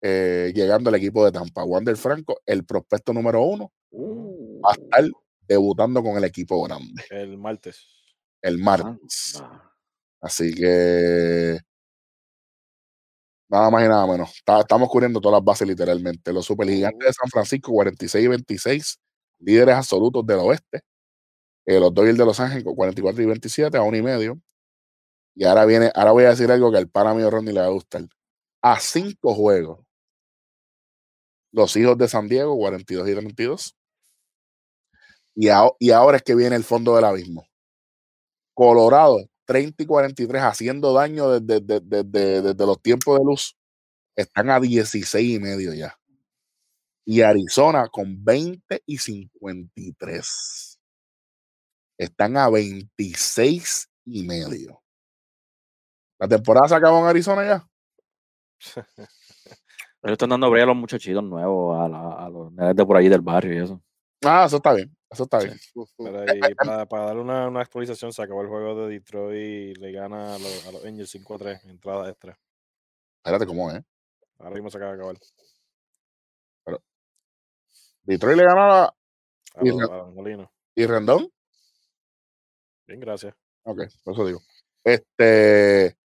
eh, 0.00 0.52
llegando 0.54 0.88
al 0.88 0.96
equipo 0.96 1.22
de 1.22 1.32
Tampa. 1.32 1.64
Wander 1.64 1.98
Franco, 1.98 2.40
el 2.46 2.64
prospecto 2.64 3.12
número 3.12 3.42
uno, 3.42 3.70
va 3.92 4.70
a 4.70 4.78
uh. 4.78 4.82
estar 4.82 5.04
debutando 5.46 6.02
con 6.02 6.16
el 6.16 6.24
equipo 6.24 6.62
grande. 6.62 7.04
El 7.10 7.36
martes. 7.36 7.86
El 8.40 8.56
martes. 8.56 9.42
Así 10.22 10.54
que 10.54 11.58
Nada 13.50 13.70
más 13.70 13.84
y 13.84 13.88
nada 13.88 14.06
menos. 14.06 14.30
estamos 14.60 14.88
cubriendo 14.90 15.20
todas 15.20 15.38
las 15.40 15.44
bases 15.44 15.66
literalmente. 15.66 16.32
Los 16.32 16.44
supergigantes 16.46 17.06
de 17.08 17.12
San 17.14 17.30
Francisco, 17.30 17.72
46 17.72 18.24
y 18.24 18.28
26, 18.28 18.98
líderes 19.40 19.74
absolutos 19.76 20.26
del 20.26 20.38
oeste. 20.40 20.80
Eh, 21.66 21.80
los 21.80 21.94
Dodgers 21.94 22.18
de 22.18 22.24
Los 22.26 22.40
Ángeles, 22.40 22.64
44 22.64 23.22
y 23.22 23.26
27, 23.26 23.76
a 23.78 23.82
uno 23.82 23.96
y 23.96 24.02
medio. 24.02 24.40
Y 25.34 25.44
ahora 25.44 25.64
viene, 25.66 25.90
ahora 25.94 26.12
voy 26.12 26.24
a 26.24 26.30
decir 26.30 26.50
algo 26.50 26.70
que 26.72 26.78
al 26.78 26.88
pana 26.88 27.14
mío 27.14 27.30
Ronnie 27.30 27.52
le 27.54 27.60
va 27.60 27.66
a 27.66 27.70
gustar. 27.70 28.04
A 28.62 28.80
cinco 28.80 29.34
juegos. 29.34 29.80
Los 31.52 31.76
hijos 31.76 31.98
de 31.98 32.08
San 32.08 32.26
Diego, 32.26 32.56
42 32.56 33.06
y 33.06 33.12
32. 33.12 33.74
Y, 35.34 35.48
y 35.78 35.90
ahora 35.90 36.18
es 36.18 36.22
que 36.22 36.34
viene 36.34 36.56
el 36.56 36.64
fondo 36.64 36.94
del 36.96 37.04
abismo. 37.04 37.46
Colorado, 38.54 39.27
30 39.48 39.82
y 39.82 39.86
43, 39.86 40.42
haciendo 40.42 40.92
daño 40.92 41.40
desde, 41.40 42.66
los 42.66 42.82
tiempos 42.82 43.18
de 43.18 43.24
luz. 43.24 43.56
Están 44.14 44.50
a 44.50 44.60
16 44.60 45.36
y 45.36 45.40
medio 45.40 45.72
ya. 45.72 45.98
Y 47.06 47.22
Arizona 47.22 47.88
con 47.88 48.22
20 48.22 48.82
y 48.84 48.98
53. 48.98 50.78
Están 51.96 52.36
a 52.36 52.50
26 52.50 53.88
y 54.04 54.22
medio. 54.24 54.82
¿La 56.18 56.28
temporada 56.28 56.68
se 56.68 56.74
acabó 56.74 56.98
en 56.98 57.06
Arizona 57.06 57.46
ya? 57.46 57.66
Están 60.02 60.28
dando 60.28 60.50
brea 60.50 60.64
a 60.64 60.66
los 60.66 60.76
muchachitos 60.76 61.24
nuevos, 61.24 61.78
a, 61.78 62.26
a 62.26 62.28
los 62.28 62.54
de 62.54 62.84
por 62.84 62.98
allí 62.98 63.08
del 63.08 63.22
barrio 63.22 63.54
y 63.54 63.64
eso. 63.64 63.82
Ah, 64.24 64.44
eso 64.46 64.56
está 64.56 64.74
bien. 64.74 64.94
Eso 65.10 65.22
está 65.24 65.38
bien. 65.38 65.58
para, 66.56 66.86
para, 66.86 67.04
darle 67.06 67.22
una, 67.22 67.48
una, 67.48 67.60
actualización, 67.60 68.12
se 68.12 68.22
acabó 68.22 68.42
el 68.42 68.48
juego 68.48 68.86
de 68.86 68.94
Detroit 68.94 69.76
y 69.76 69.80
le 69.80 69.92
gana 69.92 70.34
a 70.34 70.38
los, 70.38 70.66
a 70.66 70.72
los 70.72 70.84
Angels 70.84 71.14
5-3, 71.14 71.64
entrada 71.64 72.10
extra. 72.10 72.38
Espérate, 73.18 73.46
¿cómo 73.46 73.70
es? 73.70 73.82
Ahora 74.38 74.54
mismo 74.54 74.70
se 74.70 74.76
acaba 74.76 74.92
de 74.92 74.98
acabar. 74.98 75.16
Pero, 76.64 76.82
Detroit 78.02 78.36
le 78.36 78.44
gana 78.44 78.84
a, 78.84 78.94
y, 79.62 79.70
a 79.70 80.50
¿Y 80.74 80.86
Rendón? 80.86 81.32
Bien, 82.86 83.00
gracias. 83.00 83.34
Ok, 83.64 83.82
por 84.04 84.14
eso 84.14 84.26
digo. 84.26 84.40
Este, 84.84 85.96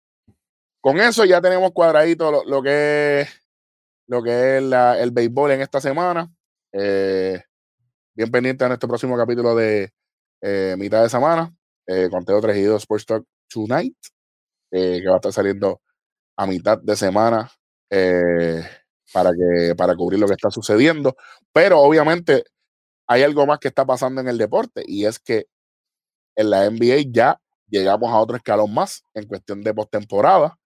con 0.80 0.98
eso 1.00 1.24
ya 1.24 1.40
tenemos 1.40 1.72
cuadradito 1.72 2.30
lo, 2.30 2.44
lo 2.44 2.62
que 2.62 3.22
es 3.22 3.44
lo 4.06 4.22
que 4.22 4.58
es 4.58 4.62
la, 4.62 5.00
el 5.00 5.10
béisbol 5.10 5.52
en 5.52 5.60
esta 5.62 5.80
semana. 5.80 6.30
Eh, 6.72 7.42
bien 8.14 8.30
pendiente 8.30 8.64
a 8.64 8.68
nuestro 8.68 8.88
próximo 8.88 9.16
capítulo 9.16 9.54
de 9.54 9.92
eh, 10.40 10.76
mitad 10.78 11.02
de 11.02 11.08
semana, 11.08 11.54
eh, 11.86 12.08
Conteo 12.10 12.40
3 12.40 12.56
y 12.56 12.62
2 12.62 12.82
Sports 12.82 13.06
Talk 13.06 13.26
Tonight, 13.48 13.96
eh, 14.70 15.00
que 15.02 15.08
va 15.08 15.14
a 15.14 15.16
estar 15.16 15.32
saliendo 15.32 15.80
a 16.36 16.46
mitad 16.46 16.78
de 16.78 16.96
semana 16.96 17.50
para, 19.12 19.30
que, 19.30 19.74
para 19.76 19.94
cubrir 19.94 20.18
lo 20.18 20.26
que 20.26 20.34
está 20.34 20.50
sucediendo. 20.50 21.16
Pero 21.52 21.80
obviamente 21.80 22.44
hay 23.06 23.22
algo 23.22 23.46
más 23.46 23.58
que 23.58 23.68
está 23.68 23.84
pasando 23.84 24.20
en 24.20 24.28
el 24.28 24.38
deporte 24.38 24.82
y 24.86 25.06
es 25.06 25.18
que 25.18 25.46
en 26.36 26.50
la 26.50 26.68
NBA 26.68 27.10
ya 27.12 27.40
llegamos 27.68 28.10
a 28.10 28.18
otro 28.18 28.36
escalón 28.36 28.74
más 28.74 29.02
en 29.14 29.26
cuestión 29.26 29.62
de 29.62 29.74
postemporada. 29.74 30.58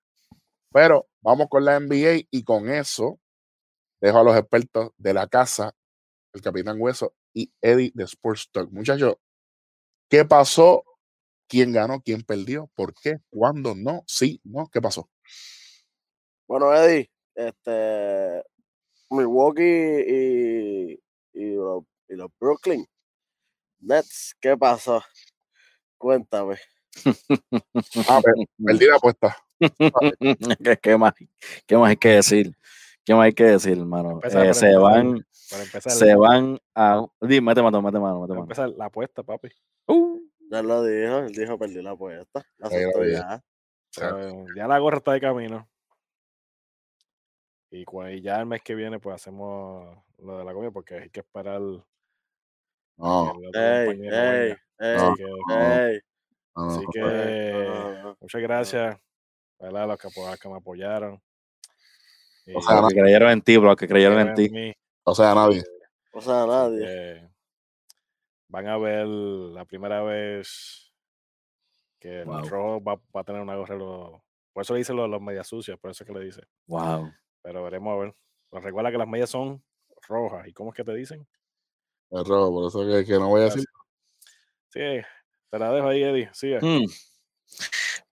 Pero 0.73 1.09
vamos 1.23 1.49
con 1.51 1.65
la 1.65 1.81
NBA 1.81 2.27
y 2.31 2.45
con 2.45 2.69
eso 2.71 3.19
dejo 4.01 4.19
a 4.19 4.25
los 4.25 4.37
expertos 4.37 4.91
de 4.97 5.15
la 5.15 5.27
casa, 5.27 5.73
el 6.33 6.43
capitán 6.43 6.77
Hueso 6.81 7.15
y 7.39 7.53
Eddie 7.63 7.93
de 7.95 8.03
Sports 8.03 8.51
Talk. 8.51 8.69
Muchachos, 8.73 9.15
¿qué 10.09 10.25
pasó? 10.25 10.83
¿Quién 11.47 11.73
ganó? 11.73 12.01
¿Quién 12.01 12.23
perdió? 12.23 12.69
¿Por 12.75 12.93
qué? 12.95 13.19
¿Cuándo? 13.31 13.77
¿No? 13.77 14.03
¿Sí? 14.09 14.41
¿No? 14.43 14.69
¿Qué 14.69 14.83
pasó? 14.83 15.09
Bueno, 16.49 16.75
Eddie, 16.75 17.09
este, 17.37 18.43
Milwaukee 19.11 19.63
y, 19.63 21.01
y, 21.33 21.55
los, 21.55 21.85
Brooklyn 22.41 22.85
Nets, 23.79 24.35
¿qué 24.41 24.57
pasó? 24.57 25.01
Cuéntame. 25.97 26.57
ah, 28.09 28.21
perdí 28.65 28.87
la 28.87 28.97
apuesta. 28.97 29.37
¿Qué, 30.83 30.97
más, 30.97 31.15
¿Qué 31.67 31.77
más 31.77 31.91
hay 31.91 31.97
que 31.97 32.09
decir? 32.09 32.57
¿Qué 33.05 33.15
más 33.15 33.27
hay 33.27 33.33
que 33.33 33.45
decir, 33.45 33.79
hermano? 33.79 34.21
Eh, 34.25 34.55
se 34.55 34.77
van 34.77 35.25
para 35.51 35.63
empezar. 35.63 35.93
Se 35.93 36.15
van 36.15 36.59
a. 36.75 37.07
Dime, 37.21 37.41
mete 37.41 37.63
mano, 37.63 37.83
mete 37.83 37.99
mano, 37.99 38.21
mete 38.21 38.33
mano. 38.33 38.43
empezar 38.43 38.71
la 38.71 38.87
apuesta, 38.87 39.23
papi. 39.23 39.49
Uh. 39.87 40.21
Ya 40.51 40.63
lo 40.63 40.83
dijo, 40.83 41.19
él 41.19 41.33
dijo 41.33 41.59
perdió 41.59 41.83
la 41.83 41.91
apuesta. 41.91 42.47
La 42.57 42.71
ya. 42.71 43.43
ya 44.57 44.67
la 44.67 44.79
gorra 44.79 44.99
está 44.99 45.13
de 45.13 45.21
camino. 45.21 45.69
Y, 47.71 47.85
ya 48.23 48.41
el 48.41 48.47
mes 48.47 48.63
que 48.63 48.75
viene, 48.75 48.99
pues 48.99 49.17
hacemos 49.17 49.99
lo 50.19 50.39
de 50.39 50.45
la 50.45 50.55
comida 50.55 50.71
porque 50.71 50.95
hay 50.95 51.11
que 51.11 51.21
esperar. 51.21 51.61
No. 52.97 53.33
Ey, 53.53 54.01
ey, 54.11 54.55
así 54.79 55.15
que, 55.17 56.03
así 56.55 56.87
que 56.93 58.15
muchas 58.21 58.43
gracias 58.43 58.99
a 59.61 59.87
los 59.87 59.99
que, 59.99 60.09
que 60.41 60.49
me 60.49 60.57
apoyaron. 60.57 61.21
O 62.55 62.63
sea, 62.63 62.81
los 62.81 62.89
que 62.89 63.01
creyeron 63.01 63.31
en 63.31 63.43
ti, 63.43 63.57
bro, 63.59 63.77
que 63.77 63.87
creyeron 63.87 64.19
en 64.21 64.35
ti. 64.35 64.75
O 65.11 65.15
sea, 65.15 65.35
nadie. 65.35 65.65
O 66.13 66.21
sea, 66.21 66.47
nadie. 66.47 67.27
van 68.49 68.67
a 68.67 68.77
ver 68.77 69.07
la 69.07 69.65
primera 69.65 70.03
vez 70.03 70.93
que 71.99 72.21
el 72.21 72.49
rojo 72.49 72.83
va, 72.83 73.01
a 73.15 73.25
tener 73.25 73.41
una 73.41 73.57
gorra. 73.57 73.79
por 74.53 74.63
eso 74.63 74.75
le 74.75 74.81
dice 74.81 74.93
los, 74.93 75.09
los 75.09 75.21
medias 75.23 75.47
sucias, 75.47 75.79
por 75.79 75.91
eso 75.91 76.05
es 76.05 76.07
que 76.07 76.13
le 76.13 76.25
dice. 76.27 76.43
Wow. 76.67 77.11
Pero 77.41 77.65
veremos 77.65 77.95
a 77.95 78.01
ver. 78.01 78.15
Pero 78.51 78.63
recuerda 78.63 78.91
que 78.91 78.99
las 78.99 79.09
medias 79.09 79.31
son 79.31 79.63
rojas. 80.07 80.47
¿Y 80.47 80.53
cómo 80.53 80.71
es 80.71 80.77
que 80.77 80.85
te 80.85 80.95
dicen? 80.95 81.27
Es 82.11 82.29
rojo, 82.29 82.53
por 82.53 82.67
eso 82.67 82.87
que, 82.87 83.07
que 83.07 83.19
no 83.19 83.29
voy 83.29 83.41
a 83.41 83.45
decir. 83.45 83.65
Sí, 84.69 84.81
te 85.51 85.59
la 85.59 85.73
dejo 85.73 85.89
ahí, 85.89 86.03
Eddie. 86.03 86.29
Sigue. 86.35 86.59
Mm. 86.61 86.87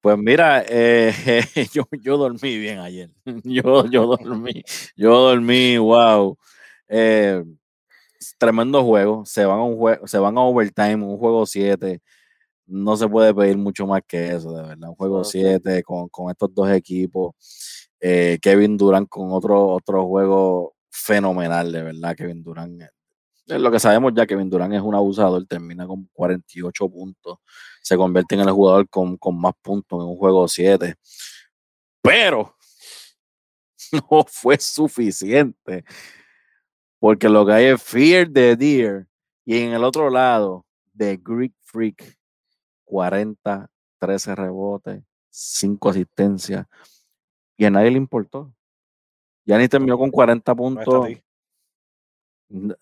Pues 0.01 0.19
mira, 0.19 0.65
eh, 0.69 1.13
yo, 1.75 1.89
yo 1.91 2.17
dormí 2.17 2.57
bien 2.59 2.79
ayer. 2.79 3.11
Yo, 3.45 3.87
yo 3.87 4.07
dormí, 4.07 4.63
yo 4.95 5.11
dormí, 5.11 5.79
wow. 5.79 6.39
Eh, 6.89 7.45
tremendo 8.39 8.85
juego. 8.85 9.25
Se 9.27 9.45
van 9.45 9.59
a 9.59 9.65
un 9.65 9.77
juego, 9.77 10.07
se 10.07 10.19
van 10.19 10.37
a 10.39 10.43
overtime, 10.43 10.97
un 10.97 11.19
juego 11.19 11.47
7. 11.47 12.01
No 12.67 12.97
se 12.97 13.09
puede 13.09 13.35
pedir 13.35 13.59
mucho 13.59 13.87
más 13.87 14.03
que 14.07 14.29
eso, 14.29 14.53
de 14.53 14.63
verdad. 14.63 14.91
Un 14.91 14.97
juego 14.97 15.25
7 15.25 15.83
con, 15.83 16.31
estos 16.31 16.55
dos 16.55 16.71
equipos. 16.71 17.35
Eh, 18.01 18.39
Kevin 18.43 18.77
Durant 18.77 19.09
con 19.09 19.33
otro, 19.33 19.69
otro 19.69 20.07
juego 20.07 20.75
fenomenal, 20.91 21.73
de 21.73 21.83
verdad. 21.83 22.17
Kevin 22.17 22.43
Durant 22.43 22.83
eh, 22.83 22.91
es 23.47 23.61
lo 23.61 23.71
que 23.71 23.79
sabemos 23.79 24.13
ya, 24.15 24.27
Kevin 24.27 24.51
Durant 24.51 24.75
es 24.75 24.83
un 24.83 24.95
abusador, 24.95 25.47
termina 25.47 25.87
con 25.87 26.09
48 26.13 26.89
puntos, 26.89 27.39
se 27.81 27.97
convierte 27.97 28.35
en 28.35 28.41
el 28.43 28.51
jugador 28.51 28.89
con, 28.89 29.17
con 29.17 29.41
más 29.41 29.55
puntos 29.63 30.01
en 30.03 30.09
un 30.09 30.17
juego 30.17 30.49
7. 30.49 30.97
Pero 32.03 32.57
no 34.11 34.25
fue 34.29 34.59
suficiente 34.59 35.85
porque 36.99 37.29
lo 37.29 37.45
que 37.47 37.53
hay 37.53 37.65
es 37.67 37.83
Fear 37.83 38.29
the 38.33 38.57
Deer. 38.57 39.07
Y 39.45 39.59
en 39.59 39.73
el 39.73 39.85
otro 39.85 40.11
lado, 40.11 40.67
The 40.97 41.21
Greek 41.23 41.53
Freak, 41.61 42.17
40, 42.85 43.69
13 43.99 44.35
rebotes, 44.35 45.03
5 45.31 45.91
asistencias. 45.91 46.67
Y 47.57 47.65
a 47.65 47.71
nadie 47.71 47.91
le 47.91 47.99
importó. 47.99 48.53
Ya 49.45 49.59
ni 49.59 49.69
terminó 49.69 49.97
con 49.97 50.11
40 50.11 50.55
puntos. 50.55 51.09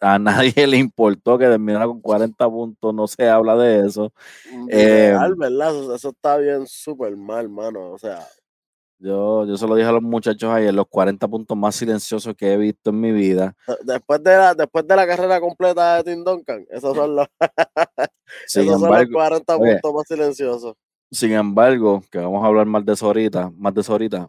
A 0.01 0.19
nadie 0.19 0.67
le 0.67 0.77
importó 0.77 1.39
que 1.39 1.47
terminara 1.47 1.87
con 1.87 2.01
40 2.01 2.49
puntos, 2.49 2.95
no 2.95 3.07
se 3.07 3.29
habla 3.29 3.57
de 3.57 3.87
eso. 3.87 4.13
Eh, 4.69 5.15
¿verdad? 5.37 5.95
Eso 5.95 6.11
está 6.11 6.37
bien 6.39 6.67
súper 6.67 7.17
mal, 7.17 7.49
mano. 7.49 7.93
O 7.93 7.99
sea, 7.99 8.27
yo, 8.99 9.45
yo 9.47 9.57
se 9.57 9.67
lo 9.67 9.75
dije 9.75 9.89
a 9.89 9.93
los 9.93 10.03
muchachos 10.03 10.51
ayer, 10.51 10.73
los 10.73 10.87
40 10.89 11.27
puntos 11.29 11.57
más 11.57 11.75
silenciosos 11.75 12.35
que 12.35 12.53
he 12.53 12.57
visto 12.57 12.91
en 12.91 13.01
mi 13.01 13.13
vida. 13.13 13.55
Después 13.83 14.23
de 14.23 14.37
la, 14.37 14.55
después 14.55 14.87
de 14.87 14.97
la 14.97 15.07
carrera 15.07 15.41
completa 15.41 15.97
de 15.97 16.05
Tim 16.05 16.25
Duncan, 16.25 16.67
esos 16.71 16.97
son 16.97 17.17
los, 17.17 17.27
esos 18.47 18.81
son 18.81 18.91
los 18.91 19.11
40 19.11 19.57
puntos 19.59 19.95
más 19.95 20.05
silenciosos. 20.07 20.75
Sin 21.11 21.33
embargo, 21.33 22.03
que 22.11 22.19
vamos 22.19 22.43
a 22.43 22.47
hablar 22.47 22.67
más 22.67 22.85
de 22.85 22.93
eso 22.93 23.07
ahorita, 23.07 23.53
más 23.57 23.75
de 23.75 23.81
eso 23.83 23.93
ahorita, 23.93 24.29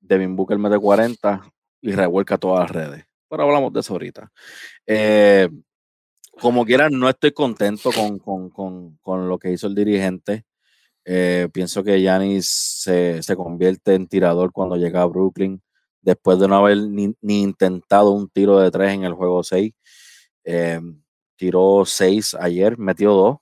Devin 0.00 0.36
Booker 0.36 0.58
mete 0.58 0.78
40 0.78 1.42
y 1.80 1.92
revuelca 1.92 2.38
todas 2.38 2.60
las 2.60 2.70
redes. 2.70 3.04
Pero 3.28 3.42
hablamos 3.42 3.72
de 3.72 3.80
eso 3.80 3.92
ahorita. 3.92 4.30
Eh, 4.86 5.48
como 6.40 6.64
quieran, 6.64 6.98
no 6.98 7.08
estoy 7.08 7.32
contento 7.32 7.90
con, 7.92 8.18
con, 8.18 8.50
con, 8.50 8.96
con 9.02 9.28
lo 9.28 9.38
que 9.38 9.52
hizo 9.52 9.66
el 9.66 9.74
dirigente. 9.74 10.44
Eh, 11.10 11.48
pienso 11.54 11.82
que 11.82 12.02
Yanis 12.02 12.46
se, 12.82 13.22
se, 13.22 13.34
convierte 13.34 13.94
en 13.94 14.06
tirador 14.06 14.52
cuando 14.52 14.76
llega 14.76 15.00
a 15.00 15.06
Brooklyn, 15.06 15.62
después 16.02 16.38
de 16.38 16.48
no 16.48 16.56
haber 16.56 16.76
ni, 16.76 17.14
intentado 17.22 18.10
un 18.10 18.28
tiro 18.28 18.58
de 18.58 18.70
tres 18.70 18.92
en 18.92 19.04
el 19.04 19.14
juego 19.14 19.42
6. 19.42 19.72
Eh, 20.44 20.80
tiró 21.36 21.84
seis 21.86 22.34
ayer, 22.38 22.76
metió 22.76 23.12
dos, 23.14 23.38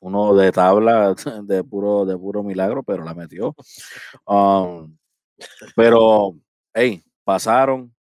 uno 0.00 0.34
de 0.34 0.50
tabla 0.52 1.14
de 1.44 1.64
puro, 1.64 2.06
de 2.06 2.16
puro 2.16 2.42
milagro, 2.42 2.82
pero 2.82 3.04
la 3.04 3.14
metió. 3.14 3.54
Um, 4.26 4.96
Pero, 5.76 6.34
hey, 6.74 7.02
pasaron, 7.24 7.94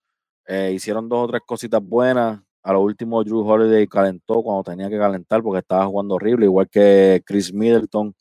eh, 0.47 0.71
hicieron 0.75 1.09
dos 1.09 1.25
o 1.25 1.27
tres 1.29 1.41
cositas 1.45 1.81
buenas. 1.83 2.41
A 2.63 2.73
lo 2.73 2.81
último, 2.81 3.23
Drew 3.23 3.41
Holiday 3.41 3.87
calentó 3.87 4.43
cuando 4.43 4.63
tenía 4.63 4.89
que 4.89 4.99
calentar 4.99 5.41
porque 5.43 5.59
estaba 5.59 5.85
jugando 5.87 6.15
horrible, 6.15 6.45
igual 6.45 6.69
que 6.69 7.23
Chris 7.25 7.53
Middleton. 7.53 8.15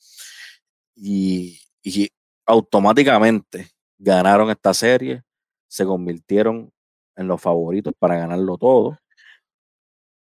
Y, 0.95 1.59
y 1.83 2.09
automáticamente 2.47 3.69
ganaron 3.99 4.51
esta 4.51 4.75
serie, 4.75 5.23
se 5.69 5.85
convirtieron 5.85 6.73
en 7.17 7.29
los 7.29 7.41
favoritos 7.41 7.93
para 7.99 8.17
ganarlo 8.17 8.57
todo. 8.59 8.99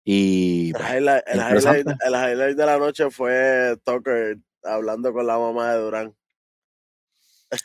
Y 0.04 0.68
El 0.68 0.72
pues, 0.74 0.90
highlight, 0.94 1.22
el 1.26 1.40
highlight- 1.40 1.96
el 2.04 2.12
highlight 2.14 2.56
de 2.56 2.66
la 2.66 2.78
noche 2.78 3.10
fue 3.10 3.76
Tucker 3.84 4.38
hablando 4.64 5.12
con 5.12 5.26
la 5.26 5.38
mamá 5.38 5.72
de 5.74 5.80
Durán. 5.80 6.16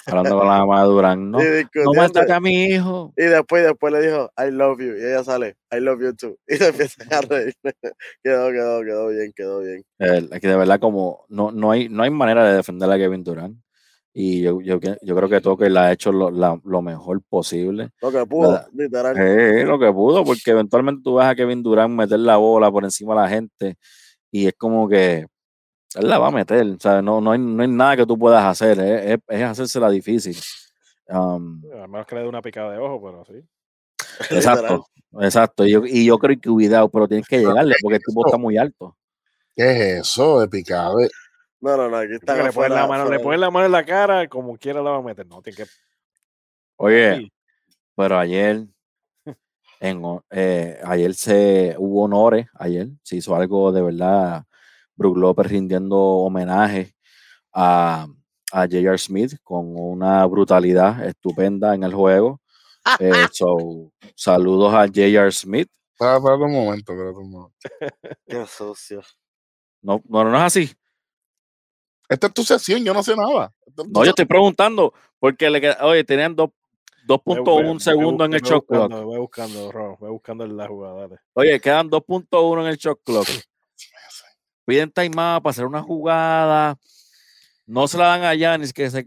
Hablando 0.06 0.38
con 0.40 0.48
la 0.48 0.58
mamá 0.60 0.82
de 0.84 0.88
Durán, 0.88 1.32
no, 1.32 1.40
no 1.40 1.94
maltrate 1.96 2.34
a 2.34 2.40
mi 2.40 2.66
hijo. 2.66 3.14
y 3.16 3.24
después, 3.24 3.64
después 3.64 3.94
le 3.94 4.02
dijo, 4.02 4.30
I 4.38 4.52
love 4.52 4.80
you. 4.80 4.96
Y 4.98 5.06
ella 5.06 5.24
sale, 5.24 5.56
I 5.72 5.80
love 5.80 6.02
you 6.02 6.14
too. 6.14 6.38
Y 6.48 6.56
se 6.58 6.68
empiezan 6.70 7.14
a 7.14 7.22
reír. 7.22 7.54
quedó, 8.24 8.52
quedó, 8.52 8.82
quedó 8.84 9.08
bien, 9.10 9.32
quedó 9.36 9.60
bien. 9.60 9.84
Eh, 10.00 10.28
Es 10.32 10.40
que 10.42 10.48
de 10.48 10.58
verdad 10.58 10.80
como 10.80 11.26
no, 11.30 11.52
no, 11.52 11.72
hay, 11.72 11.90
no 11.90 12.04
hay 12.04 12.10
manera 12.10 12.46
de 12.50 12.56
defender 12.58 12.90
a 12.92 12.98
Kevin 12.98 13.24
Durant. 13.24 13.58
Y 14.14 14.42
yo, 14.42 14.60
yo, 14.62 14.80
yo 15.04 15.16
creo 15.16 15.30
que 15.30 15.42
Tucker 15.42 15.72
le 15.72 15.80
ha 15.80 15.92
hecho 15.92 16.12
lo, 16.12 16.32
la- 16.32 16.60
lo 16.66 16.82
mejor 16.82 17.22
posible. 17.30 17.90
Lo 18.02 18.12
que 18.12 18.26
pudo, 18.26 18.52
Nada. 18.54 18.68
literal. 18.74 19.16
Eh, 19.16 19.64
lo 19.64 19.78
que 19.78 19.92
pudo, 19.94 20.24
porque 20.26 20.50
eventualmente 20.52 21.02
tú 21.04 21.16
ves 21.16 21.28
a 21.28 21.36
Kevin 21.36 21.62
Durant 21.62 21.94
meter 21.94 22.18
la 22.20 22.38
bola 22.38 22.72
por 22.72 22.84
encima 22.84 23.14
de 23.14 23.22
la 23.22 23.30
gente 23.30 23.76
y 24.32 24.48
es 24.48 24.54
como 24.58 24.90
que 24.90 25.28
él 25.98 26.08
la 26.08 26.20
va 26.20 26.28
a 26.28 26.32
meter, 26.32 26.66
o 26.66 26.80
sea, 26.80 27.02
no, 27.02 27.20
no, 27.22 27.32
hay, 27.32 27.40
no 27.40 27.62
hay 27.62 27.68
nada 27.70 27.98
que 27.98 28.06
tú 28.06 28.18
puedas 28.18 28.44
hacer, 28.44 28.80
es, 28.80 29.12
es, 29.12 29.20
es 29.28 29.44
hacérsela 29.44 29.90
difícil. 29.90 30.38
Um, 31.10 31.62
A 31.82 31.88
menos 31.88 32.06
que 32.06 32.16
le 32.16 32.22
dé 32.22 32.28
una 32.28 32.42
picada 32.42 32.72
de 32.72 32.78
ojo, 32.80 33.02
pero 33.02 33.26
sí. 33.26 33.46
exacto, 34.36 34.88
exacto. 35.22 35.66
Y 35.66 35.72
yo, 35.72 35.86
y 35.86 36.06
yo 36.06 36.18
creo 36.18 36.40
que 36.40 36.50
cuidado, 36.50 36.90
pero 36.90 37.08
tienes 37.08 37.28
que 37.28 37.40
llegarle 37.40 37.76
porque 37.82 37.96
el 37.98 38.04
tipo 38.04 38.26
está 38.26 38.38
muy 38.38 38.58
alto. 38.58 38.96
¿Qué 39.56 39.72
es 39.72 40.02
eso 40.02 40.40
de 40.42 40.48
picado? 40.48 40.98
No, 41.60 41.76
no, 41.78 41.90
no, 41.90 41.98
aquí 41.98 42.14
está 42.14 42.44
le 42.44 42.52
ponen 42.52 42.74
la 42.74 42.86
mano, 42.88 43.10
le 43.10 43.20
ponen 43.20 43.42
la 43.42 43.50
mano 43.50 43.66
en 43.66 43.72
la 43.72 43.84
cara, 43.84 44.28
como 44.28 44.56
quiera 44.58 44.82
la 44.82 44.92
va 44.92 44.98
a 44.98 45.02
meter. 45.02 45.26
No, 45.26 45.42
tiene 45.42 45.58
que. 45.58 45.66
Oye, 46.76 47.16
Sí. 47.18 47.32
pero 47.96 48.20
ayer, 48.20 48.68
en, 49.80 50.04
eh, 50.30 50.80
ayer 50.84 51.16
se 51.16 51.76
hubo 51.80 52.04
honores, 52.04 52.48
ayer 52.54 52.90
se 53.02 53.16
hizo 53.16 53.36
algo 53.36 53.72
de 53.72 53.82
verdad, 53.82 54.44
Brook 54.98 55.18
López 55.18 55.48
rindiendo 55.48 55.98
homenaje 55.98 56.94
a, 57.54 58.08
a 58.52 58.62
J.R. 58.62 58.98
Smith 58.98 59.38
con 59.44 59.76
una 59.78 60.26
brutalidad 60.26 61.06
estupenda 61.06 61.74
en 61.76 61.84
el 61.84 61.94
juego. 61.94 62.42
Eh, 63.00 63.12
so, 63.32 63.92
saludos 64.16 64.74
a 64.74 64.88
J.R. 64.88 65.32
Smith. 65.32 65.70
Espérate, 65.94 66.18
espérate 66.18 66.44
un 66.44 66.52
momento, 66.54 66.92
espérate 66.94 67.18
un 67.18 67.32
momento. 67.32 67.56
Qué 68.28 68.46
sucio. 68.48 69.02
No, 69.82 70.02
no, 70.10 70.24
no 70.26 70.38
es 70.38 70.44
así. 70.44 70.72
Esta 72.10 72.28
es 72.28 72.34
tu 72.34 72.44
sesión, 72.44 72.84
yo 72.84 72.94
no 72.94 73.04
sé 73.04 73.16
nada. 73.16 73.54
Esta 73.66 73.84
No, 73.84 74.04
yo 74.04 74.10
estoy 74.12 74.26
preguntando 74.26 74.94
porque 75.20 75.50
le 75.50 75.60
queda- 75.62 75.78
oye, 75.86 76.04
tenían 76.04 76.36
dos- 76.36 76.50
Ve- 77.08 77.16
2.1 77.16 77.74
ve- 77.74 77.80
segundo 77.80 78.18
ve 78.24 78.26
en 78.26 78.34
el 78.34 78.42
shot 78.42 78.66
clock. 78.66 78.90
buscando, 78.90 79.10
Ve 79.12 79.18
buscando, 79.20 79.72
Ro, 79.72 79.98
ve 80.02 80.10
buscando 80.10 80.48
la 80.48 80.68
jugada. 80.68 81.02
dale. 81.02 81.16
Oye, 81.34 81.60
quedan 81.60 81.90
2.1 81.90 82.62
en 82.62 82.68
el 82.68 82.78
shot 82.78 83.00
clock. 83.04 83.28
Piden 84.68 84.92
timeout 84.92 85.42
para 85.42 85.52
hacer 85.52 85.66
una 85.66 85.82
jugada. 85.82 86.78
No 87.66 87.88
se 87.88 87.98
la 87.98 88.08
dan 88.08 88.24
a 88.24 88.36
Yanis, 88.36 88.74
que 88.74 88.84
está 88.84 89.06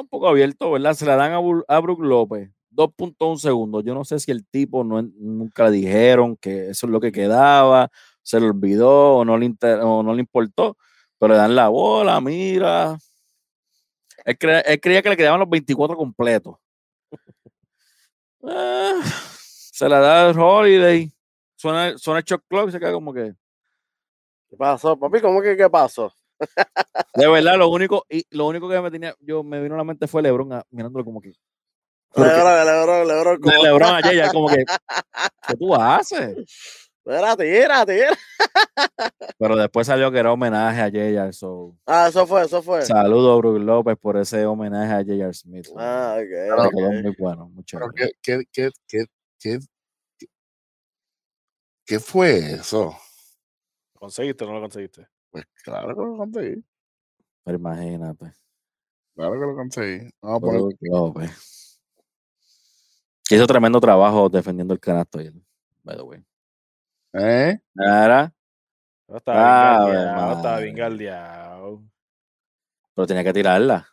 un 0.00 0.08
poco 0.08 0.28
abierto, 0.28 0.72
¿verdad? 0.72 0.94
Se 0.94 1.06
la 1.06 1.14
dan 1.14 1.32
a, 1.32 1.38
a 1.68 1.80
Brook 1.80 2.00
López. 2.02 2.50
2.1 2.72 3.38
segundos. 3.38 3.84
Yo 3.84 3.94
no 3.94 4.04
sé 4.04 4.18
si 4.18 4.32
el 4.32 4.44
tipo 4.44 4.82
nunca 4.82 5.64
le 5.66 5.70
dijeron 5.70 6.36
que 6.36 6.70
eso 6.70 6.86
es 6.86 6.92
lo 6.92 7.00
que 7.00 7.12
quedaba, 7.12 7.88
se 8.22 8.40
le 8.40 8.46
olvidó 8.46 9.18
o 9.18 9.24
no 9.24 9.38
le, 9.38 9.46
importó, 9.46 10.76
pero 11.18 11.34
le 11.34 11.38
dan 11.38 11.54
la 11.54 11.68
bola, 11.68 12.20
mira. 12.20 12.98
Él 14.24 14.36
creía 14.36 15.02
que 15.02 15.08
le 15.08 15.16
quedaban 15.16 15.40
los 15.40 15.48
24 15.48 15.96
completos. 15.96 16.56
Ah, 18.48 19.00
se 19.02 19.88
la 19.88 19.98
da 19.98 20.30
el 20.30 20.38
Holiday. 20.38 21.12
Suena, 21.56 21.98
suena 21.98 22.20
el 22.20 22.24
shot 22.24 22.44
clock 22.48 22.68
y 22.68 22.72
se 22.72 22.78
queda 22.78 22.92
como 22.92 23.12
que. 23.12 23.34
¿Qué 24.56 24.58
pasó, 24.58 24.98
papi? 24.98 25.20
¿Cómo 25.20 25.42
que 25.42 25.54
qué 25.54 25.68
pasó? 25.68 26.10
De 27.14 27.28
verdad, 27.28 27.58
lo 27.58 27.68
único, 27.68 28.06
y 28.08 28.24
lo 28.30 28.46
único 28.46 28.70
que 28.70 28.80
me 28.80 28.90
tenía, 28.90 29.14
yo 29.20 29.42
me 29.42 29.60
vino 29.60 29.74
a 29.74 29.78
la 29.78 29.84
mente 29.84 30.06
fue 30.06 30.22
Lebron 30.22 30.50
ah, 30.54 30.64
mirándolo 30.70 31.04
como 31.04 31.20
que. 31.20 31.34
Pero 32.14 32.30
que- 32.30 32.36
Lebron, 32.36 32.66
Lebron, 32.66 33.08
Lebron, 33.08 33.40
como- 33.40 33.62
Lebron 33.64 33.94
ayer, 33.96 34.16
ya 34.16 34.32
como 34.32 34.48
que. 34.48 34.64
¿Qué 35.46 35.56
tú 35.58 35.74
haces? 35.74 36.90
Mira, 37.04 37.36
tira, 37.36 37.84
tira. 37.84 38.16
Pero 39.38 39.56
después 39.56 39.86
salió 39.86 40.10
que 40.10 40.18
era 40.20 40.32
homenaje 40.32 40.80
a 40.80 40.86
J.R. 40.86 41.32
So, 41.34 41.76
Ah, 41.84 42.06
eso 42.08 42.26
fue, 42.26 42.42
eso 42.46 42.62
fue. 42.62 42.80
saludo 42.80 43.34
a 43.34 43.36
Brook 43.36 43.58
López 43.58 43.98
por 44.00 44.16
ese 44.16 44.46
homenaje 44.46 44.90
a 44.90 45.04
J.R. 45.04 45.34
Smith. 45.34 45.66
Ah, 45.76 46.16
Me 46.16 46.22
ok. 46.22 46.70
quedó 46.70 46.88
ok. 46.88 46.94
muy 47.02 47.14
bueno, 47.18 47.52
Pero. 47.54 47.90
¿qué, 47.94 48.10
qué, 48.22 48.44
qué, 48.50 48.70
qué, 48.88 49.04
qué, 49.38 49.58
qué 51.84 52.00
fue 52.00 52.38
eso? 52.54 52.96
¿Lo 54.06 54.08
conseguiste 54.08 54.44
o 54.44 54.46
no 54.46 54.52
lo 54.54 54.60
conseguiste? 54.60 55.08
Pues 55.30 55.44
claro 55.64 55.88
que 55.88 56.00
lo 56.00 56.16
conseguí. 56.16 56.64
Pero 57.42 57.58
imagínate. 57.58 58.32
Claro 59.16 59.32
que 59.32 59.38
lo 59.38 59.56
conseguí. 59.56 60.10
Vamos 60.22 60.36
a 60.36 60.40
poner 60.40 60.60
López. 60.80 61.80
Que 63.28 63.34
hizo 63.34 63.46
tremendo 63.48 63.80
trabajo 63.80 64.28
defendiendo 64.28 64.72
el 64.74 64.78
canasto 64.78 65.18
ayer, 65.18 65.32
by 65.82 65.96
the 65.96 66.02
way. 66.02 66.24
¿Eh? 67.14 67.58
No 67.74 69.16
estaba 69.16 69.86
bien 69.86 69.96
galdeado, 69.96 70.32
estaba 70.36 70.58
bien 70.60 70.74
madre. 70.74 70.82
galdeado. 70.82 71.82
pero 72.94 73.06
tenía 73.08 73.24
que 73.24 73.32
tirarla. 73.32 73.88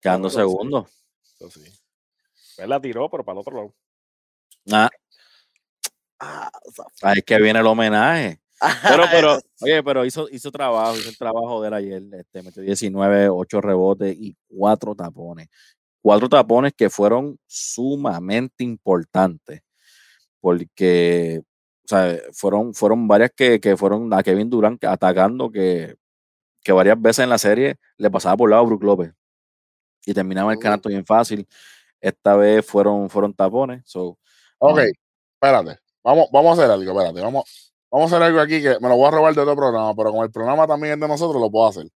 Quedando 0.00 0.28
Bueno, 0.28 0.30
sí. 0.30 0.36
segundo. 0.36 0.88
Eso 1.40 1.50
sí. 1.50 1.72
Él 2.58 2.70
la 2.70 2.80
tiró, 2.80 3.10
pero 3.10 3.24
para 3.24 3.34
el 3.34 3.40
otro 3.40 3.56
lado. 3.56 3.74
Ah, 4.72 4.90
Ah, 6.18 6.50
ahí 7.02 7.18
es 7.18 7.24
que 7.24 7.38
viene 7.38 7.58
el 7.58 7.66
homenaje. 7.66 8.40
Pero, 8.60 9.04
pero, 9.10 9.38
oye, 9.60 9.82
pero 9.82 10.04
hizo, 10.04 10.28
hizo 10.30 10.50
trabajo, 10.50 10.96
hizo 10.96 11.10
el 11.10 11.18
trabajo 11.18 11.60
de 11.60 11.68
él 11.68 11.74
ayer. 11.74 12.02
Este, 12.12 12.42
metió 12.42 12.62
19, 12.62 13.28
8 13.28 13.60
rebotes 13.60 14.16
y 14.18 14.36
4 14.48 14.94
tapones. 14.94 15.48
Cuatro 16.02 16.28
tapones 16.28 16.72
que 16.72 16.88
fueron 16.88 17.36
sumamente 17.46 18.62
importantes. 18.62 19.60
Porque, 20.40 21.42
o 21.84 21.88
sea, 21.88 22.16
fueron, 22.32 22.74
fueron 22.74 23.08
varias 23.08 23.32
que, 23.34 23.58
que 23.58 23.76
fueron 23.76 24.12
a 24.14 24.22
Kevin 24.22 24.48
Durant 24.48 24.84
atacando 24.84 25.50
que, 25.50 25.96
que 26.62 26.72
varias 26.72 27.00
veces 27.00 27.24
en 27.24 27.30
la 27.30 27.38
serie 27.38 27.76
le 27.96 28.10
pasaba 28.10 28.36
por 28.36 28.50
lado 28.50 28.62
a 28.62 28.66
Brook 28.66 28.84
López. 28.84 29.12
Y 30.04 30.14
terminaba 30.14 30.52
el 30.52 30.58
Ujú. 30.58 30.62
canasto 30.62 30.88
bien 30.88 31.04
fácil. 31.04 31.46
Esta 32.00 32.36
vez 32.36 32.64
fueron, 32.64 33.10
fueron 33.10 33.34
tapones. 33.34 33.82
So, 33.84 34.16
Ok, 34.58 34.78
um, 34.78 34.84
espérate. 35.34 35.80
Vamos, 36.04 36.28
vamos 36.32 36.50
a 36.50 36.62
hacer 36.62 36.70
algo, 36.70 36.92
espérate. 36.92 37.20
Vamos, 37.20 37.74
vamos 37.90 38.12
a 38.12 38.16
hacer 38.16 38.26
algo 38.26 38.40
aquí 38.40 38.62
que 38.62 38.78
me 38.80 38.88
lo 38.88 38.96
voy 38.96 39.06
a 39.08 39.10
robar 39.10 39.34
de 39.34 39.40
otro 39.40 39.56
programa, 39.56 39.94
pero 39.94 40.10
como 40.10 40.24
el 40.24 40.30
programa 40.30 40.66
también 40.66 40.94
es 40.94 41.00
de 41.00 41.08
nosotros, 41.08 41.40
lo 41.40 41.50
puedo 41.50 41.68
hacer. 41.68 41.88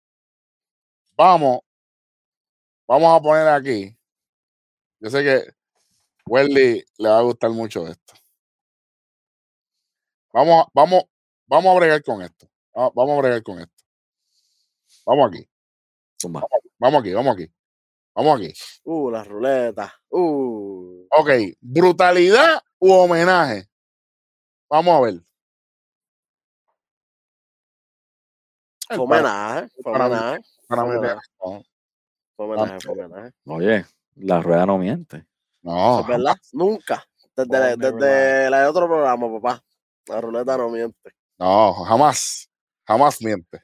Vamos, 1.17 1.59
vamos 2.87 3.17
a 3.17 3.21
poner 3.21 3.47
aquí. 3.49 3.95
Yo 4.99 5.09
sé 5.09 5.23
que 5.23 5.43
Welly 6.25 6.83
le 6.97 7.09
va 7.09 7.19
a 7.19 7.23
gustar 7.23 7.49
mucho 7.51 7.87
esto. 7.87 8.13
Vamos, 10.33 10.65
a- 10.65 10.69
vamos, 10.73 11.03
vamos 11.47 11.75
a 11.75 11.79
bregar 11.79 12.03
con 12.03 12.21
esto. 12.21 12.47
Va- 12.77 12.91
Vamos 12.93 13.17
a 13.17 13.21
bregar 13.21 13.43
con 13.43 13.59
esto. 13.59 13.73
Vamos 15.05 15.27
aquí, 15.29 15.49
zumba. 16.21 16.43
vamos 16.77 17.01
aquí, 17.01 17.13
vamos 17.13 17.33
aquí. 17.35 17.51
Vamos 18.15 18.39
aquí. 18.39 18.53
Uh, 18.83 19.09
la 19.11 19.23
ruleta. 19.23 19.93
Uh. 20.09 21.07
Ok, 21.11 21.29
brutalidad 21.61 22.61
u 22.79 22.91
homenaje. 22.91 23.67
Vamos 24.69 24.95
a 24.97 25.01
ver. 25.01 25.21
Fue 28.89 28.97
homenaje. 28.97 29.69
Fue 29.83 29.91
homenaje. 29.93 30.41
Fue 30.67 30.79
homenaje. 30.79 31.21
Fue 32.35 32.93
homenaje. 32.93 33.31
Oye, 33.45 33.85
la 34.15 34.41
rueda 34.41 34.65
no 34.65 34.77
miente. 34.77 35.25
no, 35.61 36.01
¿Es 36.01 36.07
verdad? 36.07 36.35
Nunca. 36.53 37.03
Desde, 37.35 37.77
desde 37.77 38.49
la 38.49 38.61
de 38.63 38.67
otro 38.67 38.87
programa, 38.87 39.31
papá. 39.39 39.63
La 40.07 40.19
ruleta 40.19 40.57
no 40.57 40.69
miente. 40.69 41.11
no, 41.37 41.73
jamás, 41.85 42.49
jamás 42.85 43.21
miente. 43.21 43.61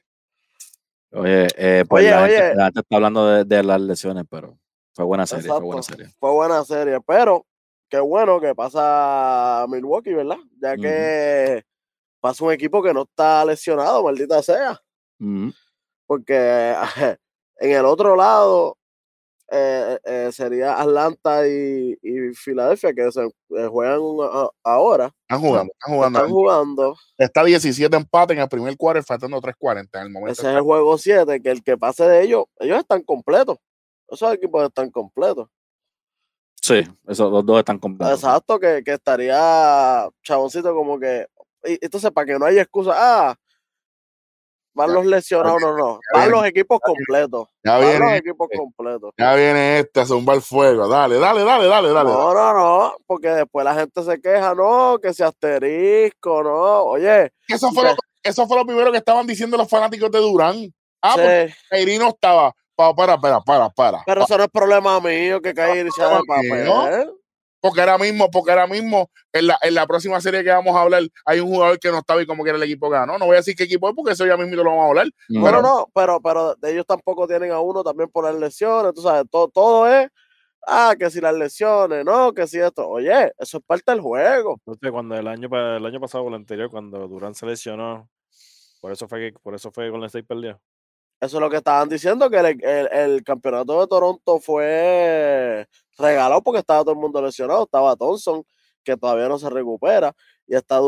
Oye, 1.12 1.48
eh, 1.56 1.84
pues 1.88 2.04
Oye, 2.04 2.10
la, 2.10 2.22
oye. 2.22 2.36
Gente, 2.36 2.54
la 2.54 2.64
gente 2.66 2.80
está 2.80 2.96
hablando 2.96 3.26
de, 3.26 3.44
de 3.44 3.62
las 3.62 3.80
lesiones, 3.80 4.24
pero 4.30 4.58
fue 4.94 5.04
buena 5.04 5.26
serie, 5.26 5.48
fue 5.48 5.60
buena 5.60 5.82
serie. 5.82 6.08
Fue 6.18 6.30
buena 6.30 6.64
serie, 6.64 7.00
pero 7.06 7.46
qué 7.88 8.00
bueno 8.00 8.40
que 8.40 8.54
pasa 8.54 9.66
Milwaukee, 9.68 10.14
¿verdad? 10.14 10.38
Ya 10.60 10.76
que 10.76 11.64
pasa 12.20 12.44
un 12.44 12.52
equipo 12.52 12.82
que 12.82 12.94
no 12.94 13.02
está 13.02 13.44
lesionado, 13.44 14.02
maldita 14.04 14.42
sea. 14.42 14.80
Porque 16.06 16.74
en 17.56 17.70
el 17.72 17.84
otro 17.84 18.16
lado, 18.16 18.76
eh, 19.48 19.98
eh, 20.04 20.30
sería 20.32 20.80
Atlanta 20.80 21.46
y, 21.46 21.96
y 22.02 22.34
Filadelfia, 22.34 22.92
que 22.92 23.12
se 23.12 23.24
eh, 23.24 23.66
juegan 23.70 24.00
ahora. 24.64 25.14
Están 25.22 25.40
jugando, 25.40 25.72
están 25.72 25.94
jugando. 25.94 26.18
Están 26.18 26.30
jugando. 26.32 26.96
Está 27.16 27.44
17 27.44 27.96
empate 27.96 28.32
en 28.34 28.40
el 28.40 28.48
primer 28.48 28.76
quarter, 28.76 29.04
faltando 29.04 29.40
3.40 29.40 29.88
en 29.94 30.02
el 30.02 30.10
momento. 30.10 30.32
Ese 30.32 30.50
es 30.50 30.56
el 30.56 30.62
juego 30.62 30.98
7, 30.98 31.40
que 31.40 31.50
el 31.50 31.62
que 31.62 31.78
pase 31.78 32.04
de 32.04 32.22
ellos, 32.22 32.46
ellos 32.58 32.78
están 32.78 33.02
completos. 33.02 33.58
Esos 34.08 34.32
equipos 34.34 34.64
están 34.64 34.90
completos. 34.90 35.48
Sí, 36.60 36.82
esos 37.06 37.30
los 37.30 37.46
dos 37.46 37.60
están 37.60 37.78
completos. 37.78 38.14
Exacto, 38.14 38.58
que, 38.58 38.82
que 38.84 38.94
estaría 38.94 40.08
chaboncito 40.24 40.74
como 40.74 40.98
que. 40.98 41.26
Y, 41.64 41.78
entonces, 41.80 42.10
para 42.10 42.26
que 42.26 42.38
no 42.38 42.46
haya 42.46 42.62
excusa, 42.62 42.92
ah, 42.96 43.36
Van 44.76 44.92
los 44.92 45.06
lesionados, 45.06 45.58
no, 45.62 45.74
no. 45.74 46.00
Van 46.12 46.30
los 46.30 46.44
equipos 46.44 46.78
completos. 46.80 47.48
Ya 47.64 47.78
viene, 47.78 47.98
los 47.98 48.12
equipos 48.12 48.48
completos. 48.54 49.10
Ya 49.16 49.34
viene 49.34 49.78
este 49.78 50.00
a 50.00 50.06
zumbar 50.06 50.42
fuego. 50.42 50.86
Dale, 50.86 51.18
dale, 51.18 51.44
dale, 51.44 51.66
dale, 51.66 51.92
dale. 51.92 52.10
No, 52.10 52.34
no, 52.34 52.52
no. 52.52 52.94
Porque 53.06 53.28
después 53.28 53.64
la 53.64 53.74
gente 53.74 54.02
se 54.02 54.20
queja, 54.20 54.54
no, 54.54 54.98
que 55.02 55.14
se 55.14 55.24
asterisco, 55.24 56.42
no. 56.42 56.82
Oye. 56.82 57.32
Eso 57.48 57.72
fue, 57.72 57.84
lo, 57.84 57.96
eso 58.22 58.46
fue 58.46 58.58
lo 58.58 58.66
primero 58.66 58.92
que 58.92 58.98
estaban 58.98 59.26
diciendo 59.26 59.56
los 59.56 59.68
fanáticos 59.68 60.10
de 60.10 60.18
Durán. 60.18 60.74
Ah, 61.00 61.14
sí. 61.14 61.54
porque 61.70 61.98
no 61.98 62.08
estaba. 62.08 62.54
Para, 62.74 62.94
para, 62.94 63.18
para, 63.18 63.40
para, 63.40 63.70
para. 63.70 64.02
Pero 64.04 64.24
eso 64.24 64.36
no 64.36 64.44
es 64.44 64.50
problema 64.50 65.00
mío 65.00 65.40
que 65.40 65.54
Kairi 65.54 65.90
sea 65.90 66.08
de 66.08 66.20
papel. 66.28 67.12
Porque 67.60 67.80
ahora 67.80 67.98
mismo, 67.98 68.30
porque 68.30 68.50
ahora 68.50 68.66
mismo, 68.66 69.10
en 69.32 69.48
la, 69.48 69.58
en 69.62 69.74
la 69.74 69.86
próxima 69.86 70.20
serie 70.20 70.44
que 70.44 70.50
vamos 70.50 70.76
a 70.76 70.82
hablar, 70.82 71.02
hay 71.24 71.40
un 71.40 71.48
jugador 71.48 71.78
que 71.78 71.90
no 71.90 71.98
estaba 71.98 72.22
y 72.22 72.26
como 72.26 72.42
quiere 72.42 72.58
el 72.58 72.64
equipo 72.64 72.88
ganó. 72.88 73.18
No 73.18 73.26
voy 73.26 73.34
a 73.34 73.38
decir 73.38 73.56
qué 73.56 73.64
equipo 73.64 73.88
es 73.88 73.94
porque 73.94 74.12
eso 74.12 74.26
ya 74.26 74.36
mismo 74.36 74.56
lo 74.56 74.64
vamos 74.64 74.84
a 74.84 74.88
hablar. 74.88 75.08
Pero 75.28 75.62
no, 75.62 75.88
pero, 75.94 76.20
pero 76.20 76.56
ellos 76.62 76.86
tampoco 76.86 77.26
tienen 77.26 77.50
a 77.52 77.60
uno 77.60 77.82
también 77.82 78.08
por 78.10 78.24
las 78.24 78.34
lesiones. 78.34 78.94
Tú 78.94 79.02
sabes, 79.02 79.24
todo, 79.30 79.48
todo 79.48 79.88
es 79.88 80.08
ah, 80.66 80.94
que 80.98 81.10
si 81.10 81.20
las 81.20 81.34
lesiones, 81.34 82.04
no, 82.04 82.32
que 82.34 82.46
si 82.46 82.58
esto. 82.58 82.86
Oye, 82.88 83.32
eso 83.38 83.58
es 83.58 83.64
parte 83.64 83.92
del 83.92 84.00
juego. 84.00 84.60
Entonces, 84.66 84.90
cuando 84.90 85.14
el 85.14 85.26
año, 85.26 85.48
el 85.76 85.86
año 85.86 86.00
pasado 86.00 86.24
o 86.24 86.28
el 86.28 86.34
anterior, 86.34 86.70
cuando 86.70 87.06
Durán 87.08 87.34
se 87.34 87.46
lesionó, 87.46 88.08
por 88.80 88.92
eso 88.92 89.08
fue 89.08 89.32
que, 89.32 89.38
por 89.38 89.54
eso 89.54 89.70
fue 89.70 89.90
con 89.90 90.00
el 90.00 90.06
State 90.06 90.24
perdió. 90.24 90.60
Eso 91.20 91.38
es 91.38 91.40
lo 91.40 91.48
que 91.48 91.56
estaban 91.56 91.88
diciendo, 91.88 92.28
que 92.28 92.38
el, 92.38 92.62
el, 92.92 93.24
campeonato 93.24 93.80
de 93.80 93.86
Toronto 93.86 94.38
fue 94.38 95.66
regalado 95.98 96.42
porque 96.42 96.60
estaba 96.60 96.82
todo 96.82 96.92
el 96.92 96.98
mundo 96.98 97.22
lesionado. 97.22 97.64
Estaba 97.64 97.96
Thompson, 97.96 98.44
que 98.84 98.96
todavía 98.96 99.28
no 99.28 99.38
se 99.38 99.48
recupera, 99.48 100.12
y 100.46 100.54
está 100.54 100.80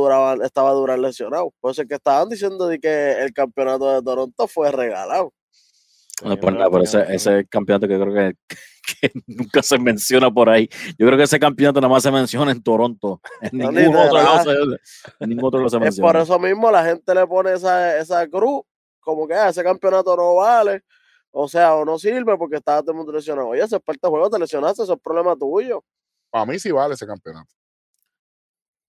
estaba 0.44 0.72
Durán 0.72 1.00
lesionado. 1.00 1.52
Por 1.60 1.70
eso 1.70 1.82
es 1.82 1.88
que 1.88 1.94
estaban 1.94 2.28
diciendo 2.28 2.66
de 2.68 2.78
que 2.78 3.12
el 3.22 3.32
campeonato 3.32 3.90
de 3.90 4.02
Toronto 4.02 4.46
fue 4.46 4.70
regalado. 4.70 5.32
No 6.22 6.36
por 6.36 6.52
nada, 6.52 6.68
pero 6.70 6.82
ese, 6.82 7.04
ese 7.08 7.46
campeonato 7.46 7.86
que 7.86 7.98
creo 7.98 8.12
que, 8.12 8.34
que, 9.00 9.12
nunca 9.26 9.62
se 9.62 9.78
menciona 9.78 10.30
por 10.30 10.50
ahí. 10.50 10.68
Yo 10.98 11.06
creo 11.06 11.16
que 11.16 11.24
ese 11.24 11.38
campeonato 11.38 11.80
nada 11.80 11.92
más 11.92 12.02
se 12.02 12.10
menciona 12.10 12.50
en 12.52 12.62
Toronto. 12.62 13.20
En, 13.40 13.58
ningún, 13.58 13.96
otro 13.96 14.14
lado 14.14 14.44
se, 14.44 14.50
en 15.20 15.30
ningún 15.30 15.44
otro 15.46 15.60
lado 15.60 15.70
se 15.70 15.78
menciona. 15.78 16.08
Es 16.08 16.12
por 16.12 16.22
eso 16.22 16.38
mismo 16.38 16.70
la 16.70 16.84
gente 16.84 17.14
le 17.14 17.26
pone 17.26 17.52
esa, 17.52 17.98
esa 17.98 18.26
cruz 18.26 18.62
como 19.08 19.26
que 19.26 19.32
ah, 19.32 19.48
ese 19.48 19.64
campeonato 19.64 20.14
no 20.14 20.34
vale, 20.34 20.82
o 21.30 21.48
sea, 21.48 21.74
o 21.76 21.82
no 21.82 21.98
sirve 21.98 22.36
porque 22.36 22.56
estaba 22.56 22.82
todo 22.82 22.90
el 22.90 22.98
mundo 22.98 23.10
lesionado. 23.10 23.48
Oye, 23.48 23.62
ese 23.62 23.76
es 23.76 23.82
parte 23.82 24.00
del 24.02 24.10
juego, 24.10 24.28
te 24.28 24.38
lesionaste, 24.38 24.82
eso 24.82 24.92
es 24.92 25.00
problema 25.00 25.34
tuyo. 25.34 25.82
Para 26.28 26.44
mí 26.44 26.58
sí 26.58 26.70
vale 26.70 26.92
ese 26.92 27.06
campeonato. 27.06 27.48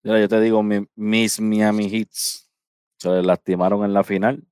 Mira, 0.03 0.20
yo 0.20 0.28
te 0.28 0.41
digo, 0.41 0.61
mis 0.61 1.39
Miami 1.39 1.86
Hits 1.86 2.49
se 2.97 3.24
lastimaron 3.24 3.86
en 3.86 3.93
la 3.93 4.03
final. 4.03 4.43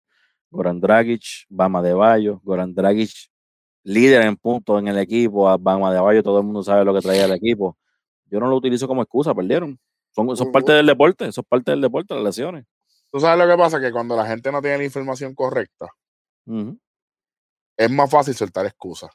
Goran 0.49 0.79
Dragic, 0.79 1.45
Bama 1.49 1.81
de 1.81 1.93
Bayo, 1.93 2.39
Goran 2.45 2.73
Dragic, 2.73 3.11
líder 3.83 4.21
en 4.21 4.37
puntos 4.37 4.79
en 4.79 4.87
el 4.87 4.97
equipo, 4.99 5.57
Bama 5.59 5.93
de 5.93 5.99
Bayo, 5.99 6.23
todo 6.23 6.39
el 6.39 6.45
mundo 6.45 6.63
sabe 6.63 6.85
lo 6.85 6.93
que 6.93 7.01
traía 7.01 7.25
el 7.25 7.33
equipo. 7.33 7.77
Yo 8.27 8.39
no 8.39 8.47
lo 8.47 8.55
utilizo 8.55 8.87
como 8.87 9.01
excusa, 9.01 9.35
perdieron. 9.35 9.77
Son, 10.11 10.37
son 10.37 10.49
parte 10.49 10.71
del 10.71 10.85
deporte, 10.85 11.29
son 11.33 11.43
parte 11.43 11.71
del 11.71 11.81
deporte, 11.81 12.13
las 12.13 12.23
lesiones. 12.23 12.65
Tú 13.17 13.21
sabes 13.21 13.43
lo 13.43 13.51
que 13.51 13.57
pasa, 13.57 13.81
que 13.81 13.91
cuando 13.91 14.15
la 14.15 14.27
gente 14.27 14.51
no 14.51 14.61
tiene 14.61 14.77
la 14.77 14.83
información 14.83 15.33
correcta, 15.33 15.87
es 17.75 17.89
más 17.89 18.11
fácil 18.11 18.35
soltar 18.35 18.67
excusas. 18.67 19.09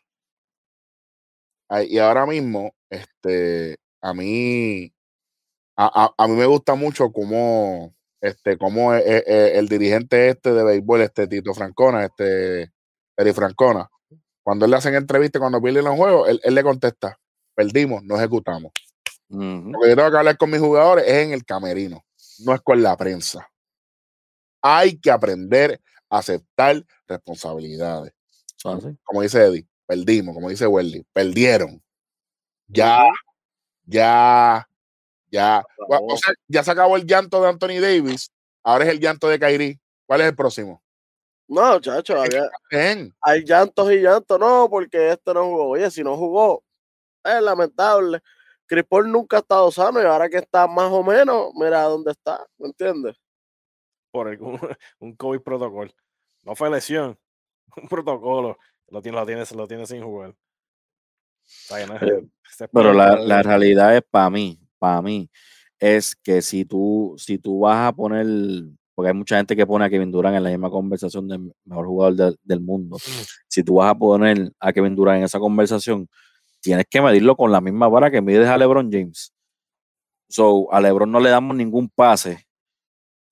Y 1.88 1.98
ahora 1.98 2.26
mismo, 2.26 2.74
este, 2.90 3.78
a 4.00 4.12
mí, 4.12 4.92
a, 5.76 6.26
mí 6.26 6.34
me 6.34 6.46
gusta 6.46 6.74
mucho 6.74 7.12
cómo, 7.12 7.94
este, 8.20 8.58
cómo 8.58 8.92
e, 8.92 9.04
e, 9.06 9.22
e, 9.24 9.58
el 9.60 9.68
dirigente 9.68 10.30
este 10.30 10.52
de 10.52 10.64
béisbol, 10.64 11.02
este 11.02 11.28
Tito 11.28 11.54
Francona, 11.54 12.04
este 12.04 12.72
Eri 13.16 13.32
Francona, 13.32 13.88
cuando 14.42 14.64
él 14.64 14.72
le 14.72 14.78
hacen 14.78 14.96
entrevista, 14.96 15.38
cuando 15.38 15.62
pierden 15.62 15.84
los 15.84 15.94
juegos, 15.94 16.28
él, 16.42 16.54
le 16.56 16.62
contesta, 16.64 17.20
perdimos, 17.54 18.02
no 18.02 18.16
ejecutamos. 18.16 18.72
Lo 19.28 19.78
que 19.80 19.90
yo 19.90 19.94
tengo 19.94 20.10
que 20.10 20.18
hablar 20.18 20.36
con 20.36 20.50
mis 20.50 20.58
jugadores 20.60 21.04
es 21.06 21.24
en 21.24 21.32
el 21.32 21.44
camerino, 21.44 22.04
no 22.44 22.52
es 22.52 22.60
con 22.62 22.82
la 22.82 22.96
prensa. 22.96 23.48
Hay 24.62 24.96
que 24.98 25.10
aprender 25.10 25.80
a 26.08 26.18
aceptar 26.18 26.84
responsabilidades. 27.06 28.12
Como 29.04 29.22
dice 29.22 29.44
Eddie, 29.44 29.66
perdimos, 29.86 30.34
como 30.34 30.48
dice 30.48 30.66
Welly, 30.66 31.04
perdieron. 31.12 31.82
Ya, 32.68 33.02
ya, 33.84 34.66
ya. 35.30 35.64
O 35.88 36.16
sea, 36.16 36.32
ya 36.46 36.62
se 36.62 36.70
acabó 36.70 36.96
el 36.96 37.04
llanto 37.04 37.42
de 37.42 37.48
Anthony 37.48 37.80
Davis, 37.80 38.30
ahora 38.62 38.84
es 38.84 38.90
el 38.90 39.00
llanto 39.00 39.28
de 39.28 39.38
Kyrie. 39.38 39.80
¿Cuál 40.06 40.20
es 40.20 40.28
el 40.28 40.36
próximo? 40.36 40.82
No, 41.48 41.80
chacho, 41.80 42.22
hay 43.20 43.44
llantos 43.44 43.92
y 43.92 43.96
llantos, 43.96 44.38
no, 44.38 44.68
porque 44.70 45.10
este 45.10 45.34
no 45.34 45.44
jugó. 45.44 45.68
Oye, 45.70 45.90
si 45.90 46.02
no 46.02 46.16
jugó, 46.16 46.62
es 47.24 47.42
lamentable. 47.42 48.20
Chris 48.66 48.84
Paul 48.88 49.10
nunca 49.10 49.36
ha 49.36 49.40
estado 49.40 49.70
sano 49.70 50.00
y 50.00 50.04
ahora 50.06 50.30
que 50.30 50.38
está 50.38 50.66
más 50.66 50.90
o 50.90 51.02
menos, 51.02 51.50
mira 51.54 51.82
dónde 51.82 52.12
está, 52.12 52.46
¿me 52.56 52.68
entiendes? 52.68 53.16
Por 54.12 54.28
un, 54.28 54.60
un 55.00 55.16
COVID 55.16 55.40
protocolo. 55.40 55.90
No 56.44 56.54
fue 56.54 56.70
lesión, 56.70 57.18
un 57.76 57.88
protocolo. 57.88 58.58
Lo 58.88 59.00
tiene, 59.00 59.18
lo 59.18 59.26
tiene, 59.26 59.44
lo 59.56 59.66
tiene 59.66 59.86
sin 59.86 60.02
jugar. 60.02 60.34
Pero 62.72 62.92
la, 62.92 63.16
la 63.16 63.42
realidad 63.42 63.96
es 63.96 64.02
para 64.08 64.30
mí, 64.30 64.60
para 64.78 65.02
mí, 65.02 65.28
es 65.78 66.14
que 66.14 66.42
si 66.42 66.64
tú, 66.64 67.14
si 67.16 67.38
tú 67.38 67.60
vas 67.60 67.88
a 67.88 67.92
poner, 67.92 68.26
porque 68.94 69.08
hay 69.08 69.14
mucha 69.14 69.36
gente 69.36 69.56
que 69.56 69.66
pone 69.66 69.84
a 69.84 69.90
Kevin 69.90 70.12
Durant 70.12 70.36
en 70.36 70.44
la 70.44 70.50
misma 70.50 70.70
conversación 70.70 71.26
del 71.26 71.52
mejor 71.64 71.86
jugador 71.86 72.36
del 72.42 72.60
mundo, 72.60 72.96
mm. 72.96 73.22
si 73.48 73.64
tú 73.64 73.74
vas 73.76 73.90
a 73.90 73.94
poner 73.94 74.52
a 74.60 74.72
Kevin 74.72 74.94
Durant 74.94 75.18
en 75.18 75.24
esa 75.24 75.40
conversación, 75.40 76.08
tienes 76.60 76.86
que 76.88 77.00
medirlo 77.00 77.34
con 77.34 77.50
la 77.50 77.60
misma 77.60 77.88
vara 77.88 78.10
que 78.10 78.20
mides 78.20 78.48
a 78.48 78.58
LeBron 78.58 78.92
James. 78.92 79.32
So, 80.28 80.72
a 80.72 80.80
LeBron 80.80 81.10
no 81.10 81.20
le 81.20 81.30
damos 81.30 81.56
ningún 81.56 81.88
pase 81.88 82.46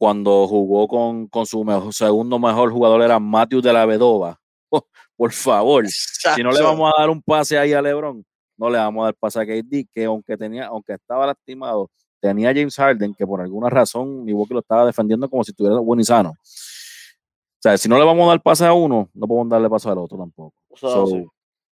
cuando 0.01 0.49
jugó 0.49 0.89
con, 0.89 1.27
con 1.27 1.45
su 1.45 1.63
segundo 1.93 2.39
mejor 2.39 2.73
jugador 2.73 3.03
era 3.03 3.21
Matthew 3.21 3.61
de 3.61 3.71
la 3.71 3.85
Vedova. 3.85 4.41
por 5.15 5.31
favor, 5.31 5.87
si 5.87 6.43
no 6.43 6.51
le 6.53 6.63
vamos 6.63 6.91
a 6.91 7.03
dar 7.03 7.11
un 7.11 7.21
pase 7.21 7.59
ahí 7.59 7.75
a 7.75 7.83
LeBron, 7.83 8.25
no 8.57 8.71
le 8.71 8.79
vamos 8.79 9.03
a 9.03 9.05
dar 9.05 9.15
pase 9.15 9.39
a 9.39 9.45
KD, 9.45 9.89
que 9.93 10.07
aunque 10.07 10.39
tenía, 10.39 10.69
aunque 10.69 10.95
estaba 10.95 11.27
lastimado, 11.27 11.91
tenía 12.19 12.49
James 12.49 12.75
Harden, 12.77 13.13
que 13.13 13.27
por 13.27 13.43
alguna 13.43 13.69
razón 13.69 14.25
que 14.25 14.55
lo 14.55 14.61
estaba 14.61 14.87
defendiendo 14.87 15.29
como 15.29 15.45
si 15.45 15.51
estuviera 15.51 15.79
buen 15.81 16.01
y 16.01 16.05
sano. 16.05 16.31
O 16.31 17.63
sea, 17.63 17.77
si 17.77 17.87
no 17.87 17.99
le 17.99 18.05
vamos 18.07 18.25
a 18.25 18.31
dar 18.31 18.41
pase 18.41 18.65
a 18.65 18.73
uno, 18.73 19.11
no 19.13 19.29
podemos 19.29 19.51
darle 19.51 19.69
paso 19.69 19.91
al 19.91 19.99
otro 19.99 20.17
tampoco. 20.17 20.55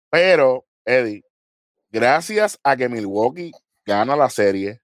Pero, 0.09 0.65
Eddie, 0.83 1.23
gracias 1.91 2.59
a 2.63 2.75
que 2.75 2.89
Milwaukee 2.89 3.51
gana 3.85 4.15
la 4.15 4.31
serie, 4.31 4.81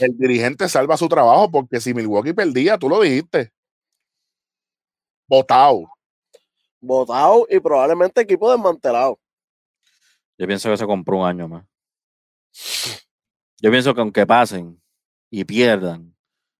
el 0.00 0.16
dirigente 0.18 0.68
salva 0.68 0.96
su 0.96 1.08
trabajo 1.08 1.50
porque 1.50 1.80
si 1.80 1.94
Milwaukee 1.94 2.32
perdía, 2.32 2.78
tú 2.78 2.88
lo 2.88 3.00
dijiste. 3.00 3.52
Votado. 5.28 5.88
Votado 6.80 7.46
y 7.48 7.60
probablemente 7.60 8.20
equipo 8.20 8.50
desmantelado. 8.50 9.18
Yo 10.36 10.46
pienso 10.46 10.70
que 10.70 10.76
se 10.76 10.86
compró 10.86 11.18
un 11.18 11.26
año 11.26 11.48
más. 11.48 11.64
Yo 13.60 13.70
pienso 13.70 13.94
que 13.94 14.00
aunque 14.00 14.26
pasen 14.26 14.82
y 15.30 15.44
pierdan, 15.44 16.14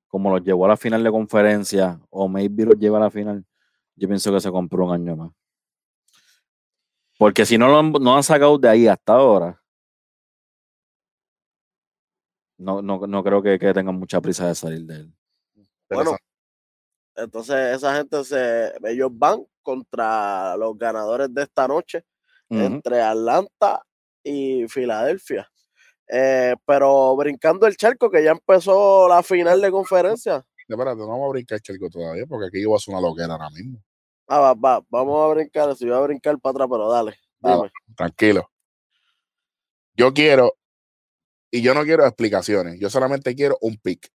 como 0.07 0.31
los 0.31 0.43
llevó 0.45 0.67
a 0.67 0.69
la 0.69 0.77
final 0.77 1.03
de 1.03 1.11
conferencia, 1.11 2.01
o 2.11 2.29
maybe 2.29 2.65
los 2.65 2.79
lleva 2.79 2.99
a 2.99 3.03
la 3.03 3.11
final, 3.11 3.45
yo 3.97 4.09
pienso 4.09 4.33
que 4.33 4.41
se 4.41 4.51
compró 4.51 4.87
un 4.87 4.93
año 4.93 5.17
más. 5.17 5.31
Porque 7.19 7.45
si 7.47 7.59
no 7.59 7.69
lo 7.69 7.83
no 7.99 8.17
han 8.17 8.23
sacado 8.23 8.59
de 8.59 8.69
ahí 8.69 8.87
hasta 8.87 9.15
ahora, 9.15 9.62
no, 12.63 12.83
no, 12.83 13.07
no 13.07 13.25
creo 13.25 13.43
que, 13.43 13.59
que, 13.59 13.73
tengan 13.73 13.97
mucha 13.97 14.21
prisa 14.21 14.47
de 14.47 14.55
salir 14.55 14.85
de 14.85 14.95
él. 14.97 15.15
Bueno, 15.91 16.17
entonces 17.15 17.77
esa 17.77 17.97
gente 17.97 18.25
se, 18.25 18.73
ellos 18.85 19.11
van 19.13 19.45
contra 19.63 20.57
los 20.57 20.77
ganadores 20.77 21.33
de 21.33 21.43
esta 21.43 21.69
noche 21.69 22.05
entre 22.51 23.01
Atlanta 23.01 23.83
y 24.23 24.69
Filadelfia. 24.69 25.49
Eh, 26.07 26.55
pero 26.67 27.17
brincando 27.17 27.67
el 27.67 27.77
charco, 27.77 28.11
que 28.11 28.23
ya 28.23 28.33
empezó 28.33 29.09
la 29.09 29.23
final 29.23 29.61
de 29.61 29.71
conferencia. 29.71 30.45
Espérate, 30.69 30.99
no 30.99 31.09
vamos 31.09 31.29
a 31.29 31.33
brincar 31.33 31.57
el 31.57 31.63
charco 31.63 31.89
todavía, 31.89 32.27
porque 32.27 32.49
aquí 32.49 32.63
yo 32.63 32.69
voy 32.69 32.77
a 32.77 32.79
hacer 32.79 32.95
una 32.95 33.01
loquera 33.01 33.33
ahora 33.33 33.49
mismo. 33.51 33.83
Ah, 34.27 34.41
va, 34.41 34.55
va, 34.55 34.85
vamos 34.91 35.25
a 35.25 35.35
brincar, 35.35 35.75
si 35.75 35.87
voy 35.87 35.95
a 35.95 36.01
brincar 36.01 36.39
para 36.39 36.53
atrás, 36.53 36.69
pero 36.71 36.91
dale. 36.91 37.19
tranquilo. 37.97 38.51
Yo 39.95 40.13
quiero, 40.13 40.55
y 41.53 41.61
yo 41.61 41.75
no 41.75 41.85
quiero 41.85 42.07
explicaciones, 42.07 42.81
yo 42.81 42.89
solamente 42.89 43.35
quiero 43.37 43.59
un 43.61 43.77
pick. 43.77 44.11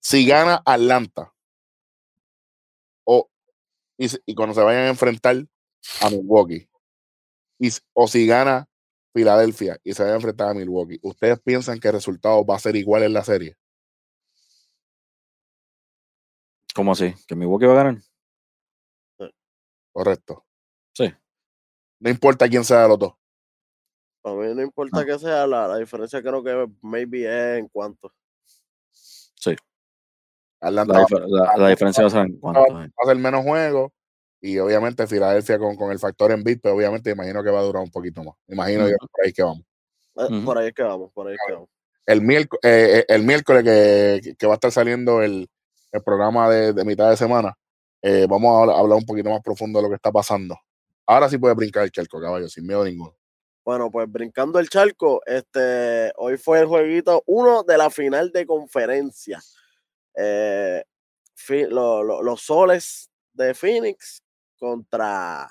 Si 0.00 0.26
gana 0.26 0.62
Atlanta, 0.64 1.32
o, 3.04 3.30
y, 3.98 4.34
cuando 4.34 4.54
se 4.54 4.60
vayan 4.60 4.84
a 4.84 4.88
enfrentar 4.90 5.36
a 6.02 6.10
Milwaukee, 6.10 6.68
y, 7.58 7.70
o 7.94 8.06
si 8.06 8.26
gana 8.26 8.68
Filadelfia 9.14 9.78
y 9.82 9.94
se 9.94 10.02
vayan 10.02 10.14
a 10.14 10.16
enfrentar 10.16 10.50
a 10.50 10.54
Milwaukee, 10.54 10.98
¿ustedes 11.02 11.40
piensan 11.40 11.80
que 11.80 11.88
el 11.88 11.94
resultado 11.94 12.44
va 12.44 12.56
a 12.56 12.60
ser 12.60 12.76
igual 12.76 13.02
en 13.02 13.14
la 13.14 13.24
serie? 13.24 13.56
¿Cómo 16.74 16.92
así? 16.92 17.14
¿Que 17.26 17.34
Milwaukee 17.34 17.64
va 17.64 17.72
a 17.72 17.84
ganar? 17.84 18.02
Correcto. 19.94 20.44
Sí. 20.92 21.10
No 22.00 22.10
importa 22.10 22.46
quién 22.50 22.64
sea 22.64 22.82
de 22.82 22.88
los 22.88 22.98
dos. 22.98 23.14
A 24.26 24.34
mí 24.34 24.52
no 24.56 24.62
importa 24.62 25.04
que 25.06 25.16
sea, 25.20 25.46
la, 25.46 25.68
la, 25.68 25.78
diferencia 25.78 26.20
creo 26.20 26.42
que 26.42 26.66
maybe 26.82 27.26
es 27.26 27.60
en 27.60 27.68
cuanto. 27.68 28.12
Sí. 28.90 29.54
la, 30.60 31.68
diferencia 31.68 32.02
va 32.02 32.08
a 32.08 32.10
ser 32.10 32.26
en 32.26 32.38
cuanto. 32.38 32.60
Va 32.74 32.82
a 32.82 33.06
ser 33.06 33.16
menos 33.18 33.44
juegos 33.44 33.92
y 34.40 34.58
obviamente 34.58 35.06
Filadelfia 35.06 35.60
con, 35.60 35.76
con 35.76 35.92
el 35.92 36.00
factor 36.00 36.32
en 36.32 36.42
beat, 36.42 36.58
pero 36.60 36.74
obviamente 36.74 37.12
imagino 37.12 37.40
que 37.44 37.50
va 37.50 37.60
a 37.60 37.62
durar 37.62 37.84
un 37.84 37.90
poquito 37.92 38.24
más. 38.24 38.34
Imagino 38.48 38.88
yo 38.88 38.96
por 38.98 39.24
ahí 39.24 39.32
que 39.32 39.44
vamos. 39.44 39.64
Eh, 40.16 40.42
por 40.44 40.58
ahí 40.58 40.72
que 40.72 40.82
vamos, 40.82 41.12
por 41.12 41.28
ahí 41.28 41.36
que 41.46 41.52
vamos. 41.52 41.68
El, 42.04 42.20
miércoles, 42.20 42.60
eh, 42.64 42.98
eh, 42.98 43.04
el 43.08 43.22
miércoles 43.22 43.62
que, 43.62 44.34
que, 44.36 44.46
va 44.48 44.54
a 44.54 44.56
estar 44.56 44.72
saliendo 44.72 45.22
el, 45.22 45.48
el 45.92 46.02
programa 46.02 46.50
de, 46.50 46.72
de, 46.72 46.84
mitad 46.84 47.10
de 47.10 47.16
semana, 47.16 47.56
vamos 48.28 48.68
a 48.68 48.76
hablar 48.76 48.98
un 48.98 49.06
poquito 49.06 49.30
más 49.30 49.40
profundo 49.40 49.78
de 49.78 49.84
lo 49.84 49.88
que 49.88 49.96
está 49.96 50.10
pasando. 50.10 50.58
Ahora 51.06 51.28
sí 51.28 51.38
puede 51.38 51.54
brincar 51.54 51.84
el 51.84 51.92
charco, 51.92 52.20
caballo, 52.20 52.48
sin 52.48 52.66
miedo 52.66 52.84
ninguno. 52.84 53.14
Bueno, 53.66 53.90
pues 53.90 54.08
brincando 54.08 54.60
el 54.60 54.68
charco, 54.68 55.22
este, 55.26 56.12
hoy 56.18 56.36
fue 56.36 56.60
el 56.60 56.66
jueguito 56.66 57.24
uno 57.26 57.64
de 57.64 57.76
la 57.76 57.90
final 57.90 58.30
de 58.30 58.46
conferencia. 58.46 59.42
Eh, 60.14 60.84
los 61.48 62.40
soles 62.40 63.10
de 63.32 63.54
Phoenix 63.54 64.22
contra, 64.56 65.48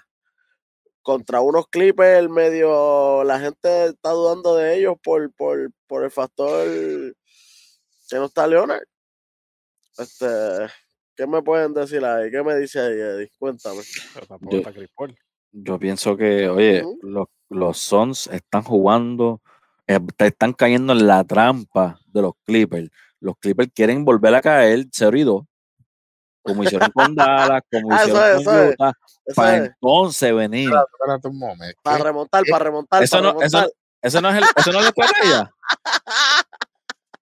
contra 1.02 1.42
unos 1.42 1.68
Clippers 1.68 2.30
medio. 2.30 3.26
La 3.26 3.38
gente 3.38 3.88
está 3.88 4.12
dudando 4.12 4.56
de 4.56 4.78
ellos 4.78 4.96
por, 5.04 5.30
por, 5.34 5.70
por 5.86 6.06
el 6.06 6.12
factor 6.12 6.66
que 8.10 8.16
no 8.16 8.28
está 8.28 8.48
Leonard. 8.48 8.86
Este, 9.98 10.26
¿Qué 11.18 11.28
me 11.28 11.42
pueden 11.42 11.74
decir 11.74 12.06
ahí? 12.06 12.32
¿Qué 12.32 12.42
me 12.44 12.56
dice 12.56 12.80
ahí, 12.80 12.94
Eddie? 12.94 13.32
Cuéntame. 13.38 13.82
Yo 15.52 15.78
pienso 15.78 16.16
que, 16.16 16.48
oye, 16.48 16.82
los, 17.02 17.28
los 17.50 17.78
Suns 17.78 18.28
están 18.28 18.64
jugando, 18.64 19.42
eh, 19.88 20.00
están 20.18 20.54
cayendo 20.54 20.94
en 20.94 21.08
la 21.08 21.24
trampa 21.24 22.00
de 22.08 22.22
los 22.22 22.34
Clippers. 22.46 22.90
Los 23.20 23.36
Clippers 23.38 23.72
quieren 23.74 24.06
volver 24.06 24.36
a 24.36 24.42
caer 24.42 24.86
0 24.92 25.18
y 25.18 25.24
2, 25.24 25.44
como 26.44 26.64
hicieron 26.64 26.92
con 26.92 27.16
Dallas, 27.16 27.62
como 27.72 27.92
ah, 27.92 28.02
hicieron 28.04 28.44
con 28.44 28.70
Utah, 28.70 28.94
para 29.36 29.58
entonces 29.58 30.36
venir. 30.36 30.70
Para 31.82 32.04
remontar, 32.04 32.44
para 32.50 32.64
remontar. 32.64 33.04
Eso, 33.04 33.18
para 33.18 33.24
no, 33.24 33.40
remontar. 33.40 33.70
Eso, 34.02 34.22
no 34.22 34.30
es 34.30 34.36
el, 34.38 34.44
eso 34.56 34.72
no 34.72 34.80
es 34.80 34.94
la. 35.30 35.52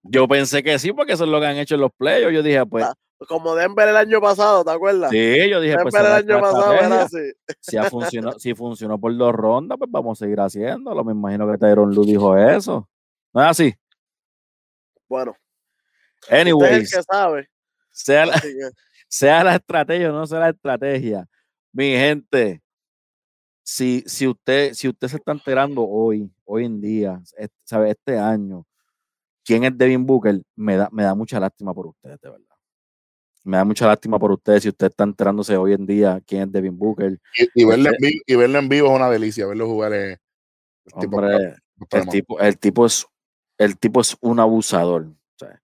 Yo 0.04 0.28
pensé 0.28 0.62
que 0.62 0.78
sí, 0.80 0.92
porque 0.92 1.14
eso 1.14 1.24
es 1.24 1.30
lo 1.30 1.40
que 1.40 1.48
han 1.48 1.58
hecho 1.58 1.76
en 1.76 1.82
los 1.82 1.92
playoffs. 1.98 2.34
Yo 2.34 2.44
dije, 2.44 2.66
pues, 2.66 2.84
ah, 2.84 2.94
como 3.28 3.56
Denver 3.56 3.88
el 3.88 3.98
año 3.98 4.22
pasado, 4.22 4.64
¿te 4.64 4.72
acuerdas? 4.72 5.12
Sí, 5.12 5.50
yo 5.50 5.60
dije, 5.62 5.76
pues, 5.82 5.94
Denver 5.94 6.12
el 6.12 6.30
año 6.30 6.42
pasado 6.42 6.74
era 6.74 7.02
así. 7.04 7.34
Si, 7.60 7.78
ha 7.78 7.84
funcionado, 7.90 8.40
si 8.40 8.54
funcionó 8.54 9.00
por 9.00 9.16
dos 9.16 9.34
rondas, 9.34 9.78
pues 9.78 9.90
vamos 9.92 10.20
a 10.20 10.26
seguir 10.26 10.40
haciéndolo. 10.40 11.04
Me 11.04 11.12
imagino 11.12 11.50
que 11.50 11.58
Tyron 11.58 11.94
Lu 11.94 12.06
dijo 12.06 12.38
eso. 12.38 12.90
¿No 13.34 13.42
es 13.42 13.48
así? 13.50 13.76
Bueno. 15.08 15.36
Anyways. 16.30 16.94
que 16.94 17.04
sabe. 17.04 17.50
Sea 17.92 18.26
la, 18.26 18.34
sea 19.08 19.44
la 19.44 19.56
estrategia 19.56 20.10
o 20.10 20.14
no 20.14 20.26
sea 20.26 20.40
la 20.40 20.50
estrategia. 20.50 21.28
Mi 21.72 21.92
gente, 21.92 22.62
si, 23.64 24.04
si, 24.06 24.28
usted, 24.28 24.74
si 24.74 24.88
usted 24.88 25.08
se 25.08 25.18
está 25.18 25.32
enterando 25.32 25.84
hoy, 25.84 26.32
hoy 26.46 26.66
en 26.66 26.82
día, 26.82 27.22
sabe, 27.64 27.92
este 27.92 28.18
año, 28.18 28.66
quién 29.44 29.64
es 29.64 29.78
Devin 29.78 30.06
Booker, 30.06 30.42
me 30.56 30.78
da, 30.78 30.90
me 30.92 31.04
da 31.04 31.16
mucha 31.16 31.40
lástima 31.40 31.74
por 31.74 31.88
ustedes, 31.88 32.20
de 32.22 32.30
verdad 32.30 32.53
me 33.44 33.58
da 33.58 33.66
mucha 33.66 33.88
lástima 33.88 34.18
por 34.18 34.32
ustedes 34.32 34.64
si 34.64 34.70
usted 34.70 34.88
está 34.88 35.04
enterándose 35.04 35.58
hoy 35.58 35.74
en 35.74 35.86
día 35.86 36.22
quién 36.26 36.44
es 36.44 36.52
Devin 36.52 36.78
Booker. 36.78 37.20
Y, 37.54 37.66
verlo, 37.66 37.90
en 37.90 37.98
vivo, 38.00 38.22
y 38.26 38.36
verlo 38.36 38.60
en 38.60 38.70
vivo 38.70 38.88
es 38.88 38.96
una 38.96 39.10
delicia, 39.10 39.46
verlo 39.46 39.68
jugar 39.68 39.94
es, 39.94 40.20
el, 40.86 42.08
tipo, 42.08 42.40
el, 42.40 42.58
tipo, 42.58 42.86
es 42.86 43.06
el 43.58 43.78
tipo 43.78 44.02
es 44.02 44.18
un 44.22 44.40
abusador. 44.40 45.08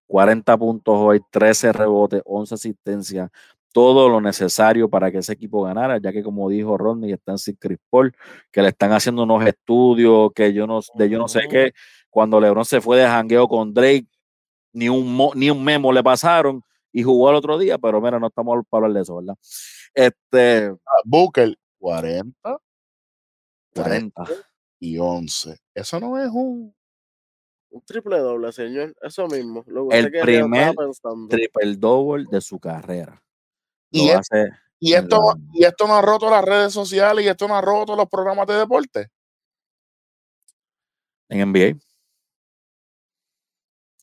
40 0.08 0.58
puntos 0.58 0.96
hoy, 0.98 1.22
13 1.32 1.72
rebotes, 1.72 2.22
11 2.26 2.56
asistencias, 2.56 3.30
todo 3.72 4.10
lo 4.10 4.20
necesario 4.20 4.90
para 4.90 5.12
que 5.12 5.20
ese 5.20 5.34
equipo 5.34 5.64
ganara, 5.64 6.00
ya 6.00 6.12
que 6.12 6.24
como 6.24 6.50
dijo 6.50 6.78
Rodney, 6.78 7.14
están 7.14 7.38
sin 7.38 7.56
Chris 7.56 7.78
Paul, 7.90 8.14
que 8.52 8.62
le 8.62 8.70
están 8.70 8.92
haciendo 8.92 9.24
unos 9.24 9.46
estudios 9.46 10.32
que 10.34 10.52
yo 10.54 10.68
no, 10.68 10.82
de 10.96 11.10
yo 11.10 11.18
no 11.18 11.28
sé 11.28 11.42
qué, 11.50 11.74
cuando 12.10 12.42
LeBron 12.42 12.66
se 12.66 12.82
fue 12.82 12.98
de 12.98 13.08
jangueo 13.08 13.48
con 13.48 13.74
Drake, 13.74 14.08
ni 14.74 14.90
un, 14.90 15.32
ni 15.36 15.50
un 15.50 15.64
memo 15.64 15.94
le 15.94 16.04
pasaron, 16.04 16.64
y 16.92 17.04
jugó 17.04 17.30
el 17.30 17.36
otro 17.36 17.58
día, 17.58 17.78
pero 17.78 18.02
mira, 18.02 18.20
no 18.20 18.28
estamos 18.28 18.66
para 18.70 18.86
hablar 18.86 18.98
de 18.98 19.02
eso, 19.04 19.16
¿verdad? 19.18 19.36
Este. 19.94 20.68
Ah, 20.68 21.02
Booker, 21.06 21.58
40. 21.80 22.58
40. 23.76 24.24
Y 24.80 24.98
11. 24.98 25.58
Eso 25.74 26.00
no 26.00 26.22
es 26.22 26.30
un. 26.32 26.74
Un 27.72 27.82
triple 27.84 28.18
doble, 28.18 28.52
señor. 28.52 28.96
Eso 29.02 29.28
mismo. 29.28 29.64
el 29.92 30.12
primer 30.12 30.76
triple 31.30 31.76
doble 31.78 32.26
de 32.32 32.42
su 32.42 32.60
carrera. 32.60 33.22
Y, 33.92 34.08
y, 34.80 34.94
esto, 34.94 35.36
y 35.54 35.66
esto 35.66 35.88
no 35.88 35.96
ha 35.96 36.02
roto 36.02 36.30
las 36.30 36.44
redes 36.44 36.74
sociales 36.74 37.24
y 37.24 37.28
esto 37.28 37.48
no 37.48 37.56
ha 37.56 37.62
roto 37.62 37.96
los 37.96 38.08
programas 38.08 38.48
de 38.48 38.56
deporte. 38.56 39.10
En 41.28 41.52
NBA. 41.52 41.78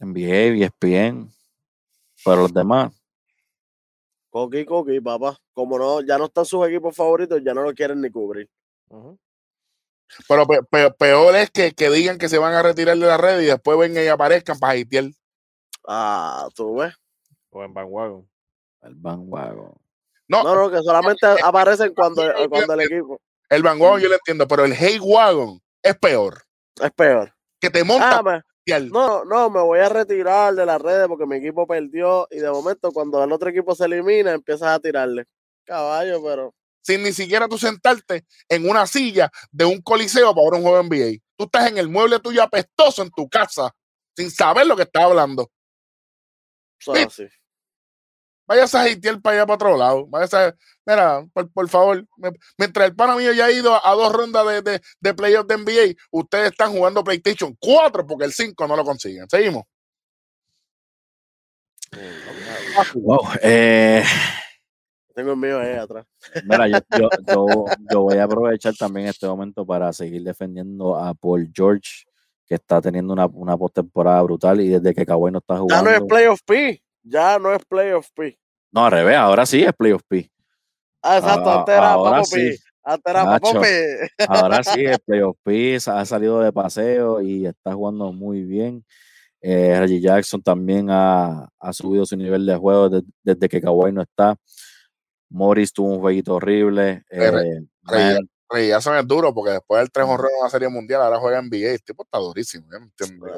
NBA, 0.01 0.65
ESPN. 0.65 1.36
Pero 2.27 2.43
los 2.43 2.53
demás. 2.53 2.93
Coqui, 4.31 4.65
coqui, 4.65 5.01
papá. 5.01 5.39
Como 5.55 5.79
no, 5.79 6.01
ya 6.01 6.19
no 6.19 6.25
están 6.25 6.45
sus 6.45 6.67
equipos 6.67 6.95
favoritos, 6.95 7.41
ya 7.45 7.55
no 7.55 7.63
lo 7.63 7.73
quieren 7.73 8.01
ni 8.01 8.11
cubrir. 8.11 8.51
Pero 10.29 10.47
peor 10.99 11.37
es 11.37 11.51
que, 11.51 11.73
que, 11.73 11.89
digan 11.89 12.19
que 12.19 12.29
se 12.29 12.39
van 12.39 12.53
a 12.53 12.63
retirar 12.63 12.99
de 12.99 13.07
la 13.07 13.17
red 13.17 13.41
y 13.41 13.47
después 13.47 13.79
vengan 13.79 14.05
y 14.05 14.09
aparezcan 14.09 14.59
para 14.59 14.73
haitiar. 14.73 15.05
Ah, 15.87 16.49
tú 16.57 16.75
ves. 16.75 16.95
O 17.51 17.63
en 17.63 17.73
Bandwagon. 17.73 18.29
El 18.83 18.95
Bandwagon. 18.97 19.73
No, 20.27 20.43
no, 20.43 20.55
no, 20.57 20.71
que 20.71 20.83
solamente 20.83 21.27
aparecen 21.45 21.95
cuando, 21.95 22.25
cuando 22.51 22.75
el 22.75 22.81
equipo. 22.81 23.21
El 23.49 23.63
Bandwagon 23.63 24.01
yo 24.01 24.09
lo 24.09 24.17
entiendo, 24.17 24.49
pero 24.49 24.65
el 24.65 24.75
Hey 24.75 24.99
Wagon 25.01 25.63
es 25.81 25.97
peor. 25.97 26.43
Es 26.83 26.91
peor. 26.91 27.33
Que 27.61 27.71
te 27.71 27.85
monta. 27.85 28.19
Ah, 28.19 28.43
no, 28.91 29.25
no, 29.25 29.51
me 29.51 29.61
voy 29.61 29.79
a 29.79 29.89
retirar 29.89 30.55
de 30.55 30.67
las 30.67 30.81
redes 30.81 31.07
porque 31.09 31.27
mi 31.27 31.37
equipo 31.37 31.67
perdió 31.67 32.27
y 32.31 32.39
de 32.39 32.51
momento 32.51 32.91
cuando 32.91 33.23
el 33.23 33.31
otro 33.33 33.51
equipo 33.51 33.75
se 33.75 33.85
elimina 33.85 34.33
empiezas 34.33 34.69
a 34.69 34.81
tirarle. 34.81 35.25
Caballo, 35.65 36.23
pero... 36.23 36.55
Sin 36.83 37.03
ni 37.03 37.13
siquiera 37.13 37.49
tú 37.49 37.59
sentarte 37.59 38.25
en 38.49 38.69
una 38.69 38.87
silla 38.87 39.31
de 39.51 39.65
un 39.65 39.81
coliseo 39.83 40.35
para 40.35 40.51
ver 40.51 40.61
un 40.61 40.63
juego 40.63 40.83
NBA. 40.83 41.19
Tú 41.37 41.45
estás 41.45 41.71
en 41.71 41.79
el 41.79 41.89
mueble 41.89 42.21
tuyo 42.21 42.43
apestoso 42.43 43.03
en 43.03 43.11
tu 43.11 43.29
casa 43.29 43.75
sin 44.17 44.31
saber 44.31 44.67
lo 44.67 44.77
que 44.77 44.85
estás 44.85 45.05
hablando. 45.05 45.51
sí. 46.79 47.27
Vayas 48.47 48.75
a 48.75 48.83
haitiar 48.83 49.21
para 49.21 49.37
allá 49.37 49.47
para 49.47 49.55
otro 49.55 49.77
lado. 49.77 50.07
Vayas 50.07 50.33
a, 50.35 50.55
mira, 50.87 51.27
por, 51.53 51.69
favor, 51.69 52.07
mientras 52.57 52.89
el 52.89 52.95
pana 52.95 53.17
mío 53.17 53.33
ya 53.33 53.47
ha 53.47 53.53
ido 53.53 53.75
a, 53.85 53.93
dos 53.93 54.13
rondas 54.13 54.47
de, 54.47 54.63
de, 54.63 54.81
de 55.01 55.15
playoffs 55.15 55.49
de 55.49 55.57
NBA, 55.59 56.01
ustedes 56.11 56.53
están 56.53 56.73
jugando 56.73 57.03
PlayStation 57.03 57.57
4 57.59 58.07
porque 58.07 58.25
el 58.25 58.33
5 58.33 58.69
no 58.69 58.77
lo 58.77 58.85
consiguen. 58.85 59.29
Seguimos. 59.29 59.65
Wow, 62.95 63.21
eh, 63.43 64.05
Tengo 65.15 65.33
el 65.33 65.37
mío 65.39 65.59
ahí 65.59 65.77
atrás. 65.77 66.07
Mira, 66.45 66.69
yo, 66.99 67.09
yo, 67.91 68.03
voy 68.03 68.19
a 68.19 68.25
aprovechar 68.25 68.75
también 68.75 69.07
este 69.07 69.27
momento 69.27 69.65
para 69.65 69.93
seguir 69.93 70.23
defendiendo 70.23 70.97
a 70.97 71.15
Paul 71.15 71.51
George, 71.55 72.05
que 72.47 72.55
está 72.57 72.81
teniendo 72.81 73.13
una, 73.13 73.27
una 73.27 73.57
postemporada 73.57 74.23
brutal 74.23 74.61
y 74.61 74.69
desde 74.69 74.95
que 74.95 75.07
Kawhi 75.07 75.33
no 75.33 75.39
está 75.39 75.57
jugando. 75.57 75.91
Ya 75.91 75.99
no 75.99 76.05
es 76.05 76.09
Playoff 76.09 76.41
P 76.45 76.83
ya 77.07 77.39
no 77.39 77.55
es 77.55 77.65
Playoff 77.65 78.09
P. 78.15 78.39
No, 78.73 78.87
al 78.87 78.93
revés, 78.93 79.17
ahora 79.17 79.47
sí 79.47 79.63
es 79.63 79.73
Playoff 79.73 80.03
P. 80.09 80.31
Ah, 81.03 81.19
exacto, 81.19 81.51
antes 81.51 81.75
era 81.75 81.93
ahora 81.93 82.25
sí. 82.25 82.57
Antes 82.83 83.11
era 83.11 83.41
P. 83.41 84.11
Ahora 84.29 84.63
sí 84.63 84.85
es 84.85 84.99
Playoff 85.07 85.37
P, 85.43 85.77
ha 85.77 86.05
salido 86.05 86.41
de 86.41 86.53
paseo 86.53 87.21
y 87.21 87.47
está 87.47 87.73
jugando 87.73 88.13
muy 88.13 88.43
bien. 88.43 88.85
Eh, 89.41 89.79
Reggie 89.79 90.01
Jackson 90.01 90.43
también 90.43 90.89
ha, 90.91 91.49
ha, 91.61 91.73
subido 91.73 92.05
su 92.05 92.17
nivel 92.17 92.47
de 92.47 92.57
juego 92.57 92.89
desde 93.23 93.49
que 93.49 93.61
Kawhi 93.61 93.93
no 93.93 94.03
está. 94.03 94.37
Morris 95.29 95.73
tuvo 95.73 95.95
un 95.95 96.01
jueguito 96.01 96.35
horrible. 96.35 97.05
Eh, 97.11 97.61
Ray 98.49 98.69
Jackson 98.69 98.97
es 98.97 99.07
duro 99.07 99.35
porque 99.35 99.53
después 99.53 99.81
del 99.81 99.91
3 99.91 100.07
honrón 100.07 100.31
en 100.37 100.45
la 100.45 100.51
Serie 100.51 100.69
Mundial, 100.69 101.03
ahora 101.03 101.19
juega 101.19 101.39
en 101.39 101.47
NBA. 101.47 101.73
El 101.73 101.83
tipo 101.83 102.05
está 102.05 102.19
durísimo. 102.19 102.67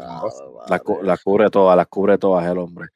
Ah, 0.00 0.22
Las 0.68 0.82
las 1.02 1.22
cubre 1.22 1.50
todas, 1.50 1.76
las 1.76 1.86
cubre 1.86 2.18
todas 2.18 2.46
el 2.46 2.58
hombre. 2.58 2.88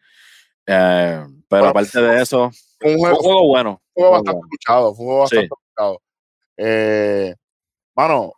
Eh, 0.67 1.25
pero 1.49 1.63
Bueno, 1.63 1.67
aparte 1.69 2.01
de 2.01 2.23
eso, 2.23 2.45
Un 2.47 2.53
fue 2.81 2.93
un 2.93 2.99
juego, 2.99 3.17
juego 3.17 3.49
bueno. 3.49 3.83
fue 3.95 4.05
un 4.05 4.09
juego 4.09 4.11
juego 4.11 4.13
bastante 4.13 4.33
bueno. 4.39 4.49
luchado. 4.51 4.95
Fue 4.95 5.05
un 5.05 5.11
juego 5.11 5.27
Sí. 5.29 5.37
bastante 5.37 5.55
luchado. 5.69 6.03
Eh, 6.57 7.35
mano, 7.97 8.33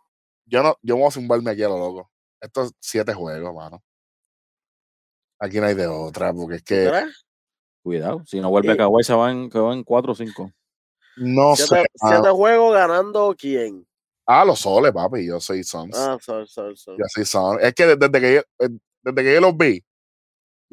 yo 0.45 0.63
no, 0.63 0.75
yo 0.81 0.95
me 0.95 1.01
voy 1.01 1.07
a 1.07 1.11
zumbarme 1.11 1.51
aquí 1.51 1.63
a 1.63 1.69
lo 1.69 1.77
loco. 1.77 2.11
Estos 2.41 2.71
siete 2.79 3.13
juegos, 3.13 3.53
mano. 3.53 3.81
Aquí 5.39 5.59
no 5.59 5.65
hay 5.67 5.75
de 5.75 5.87
otra, 5.87 6.33
porque 6.33 6.55
es 6.55 6.63
¿Tú 6.63 6.73
que? 6.75 7.03
Cuidado, 7.83 8.23
si 8.25 8.39
no 8.39 8.49
vuelve 8.49 8.73
Y- 8.73 8.77
Kawhi 8.77 9.03
se 9.03 9.13
van, 9.13 9.51
se 9.51 9.59
van 9.59 9.83
4 9.83 10.13
o 10.13 10.15
5. 10.15 10.51
no 11.17 11.55
sé. 11.55 11.67
Siete, 11.67 11.85
mano. 12.01 12.15
siete 12.15 12.29
juegos 12.31 12.73
ganando 12.73 13.35
quién? 13.37 13.85
Ah, 14.27 14.43
los 14.43 14.59
soles, 14.59 14.91
papi. 14.91 15.27
Yo 15.27 15.39
soy 15.39 15.63
Suns. 15.63 15.95
Ah, 15.95 16.17
sol, 16.19 16.47
sol, 16.47 16.75
sol. 16.75 16.95
Yo 16.97 17.05
soy 17.07 17.25
Suns. 17.25 17.61
Es 17.61 17.73
que 17.75 17.85
desde 17.95 18.19
que 18.19 18.33
yo, 18.35 18.67
desde 19.03 19.23
que 19.23 19.33
yo 19.35 19.41
los 19.41 19.55
vi, 19.55 19.83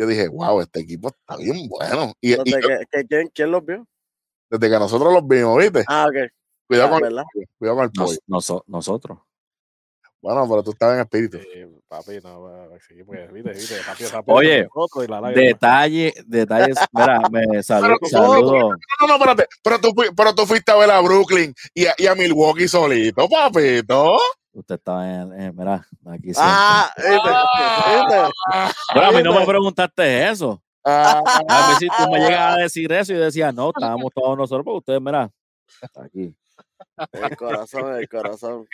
yo 0.03 0.07
dije, 0.09 0.29
wow, 0.29 0.61
este 0.61 0.81
equipo 0.81 1.09
está 1.09 1.37
bien 1.37 1.69
bueno. 1.69 2.13
Y, 2.21 2.33
y 2.33 2.37
yo- 2.37 2.43
que- 2.45 2.87
que- 2.91 3.07
¿quién, 3.07 3.29
¿Quién 3.35 3.51
los 3.51 3.65
vio? 3.65 3.87
desde 4.51 4.69
que 4.71 4.79
nosotros 4.79 5.13
los 5.13 5.27
vimos, 5.27 5.57
¿viste? 5.59 5.85
Ah, 5.89 6.07
ok. 6.07 6.31
Cuidado 6.69 6.89
ah, 6.97 7.01
con 7.01 7.05
el. 7.09 7.25
Cuidado 7.59 7.77
con 7.77 7.85
el 7.85 7.91
pollo. 7.93 8.19
Nos- 8.27 8.49
noso- 8.51 8.65
nosotros. 8.67 9.19
Bueno, 10.21 10.47
pero 10.49 10.63
tú 10.63 10.71
estabas 10.71 10.95
en 10.97 11.01
espíritu. 11.01 11.39
Sí, 11.39 11.65
papi, 11.89 12.21
no, 12.23 12.43
va- 12.43 12.69
sí, 12.87 13.03
pues, 13.03 13.33
viste, 13.33 13.51
viste, 13.51 13.77
papi, 13.85 14.05
papi, 14.05 14.31
Oye, 14.33 14.69
y 15.05 15.07
la. 15.09 15.21
Detalle, 15.33 16.15
detalles. 16.27 16.77
Mira, 16.93 17.21
me 17.31 17.63
saludo. 17.63 17.99
saludo. 18.09 18.69
No, 19.01 19.07
no, 19.09 19.15
espérate. 19.15 19.47
Pero 19.65 19.81
tú, 19.81 19.95
pero 20.17 20.35
tú 20.35 20.47
fuiste 20.47 20.71
a 20.71 20.77
ver 20.77 20.91
a 20.91 21.01
Brooklyn 21.01 21.53
y 21.75 21.87
a, 21.87 21.95
y 21.99 22.07
a 22.07 22.15
Milwaukee 22.15 22.69
solito, 22.69 23.29
papito. 23.29 24.17
Usted 24.53 24.75
estaba 24.75 25.09
en. 25.09 25.33
en- 25.41 25.57
mira, 25.57 25.87
aquí 26.07 26.35
sí. 26.35 26.41
Ah, 26.43 26.91
¿viste? 26.97 27.13
¿viste? 27.15 28.33
Pero 28.93 29.07
a 29.07 29.11
mí 29.13 29.23
no 29.23 29.35
me 29.39 29.47
preguntaste 29.47 30.29
eso. 30.29 30.63
Ah, 30.85 31.23
A 31.49 31.69
mí 31.71 31.75
si 31.79 31.87
tú 31.89 32.11
me 32.11 32.19
llegas 32.19 32.57
a 32.57 32.61
decir 32.61 32.93
eso 32.93 33.13
y 33.13 33.17
decía, 33.17 33.53
no, 33.53 33.71
estábamos 33.75 34.11
todos 34.15 34.37
nosotros, 34.37 34.65
porque 34.65 34.79
ustedes, 34.79 35.01
mira, 35.01 35.31
aquí. 35.97 36.35
El 37.13 37.37
corazón, 37.37 37.95
el 37.97 38.09
corazón. 38.09 38.67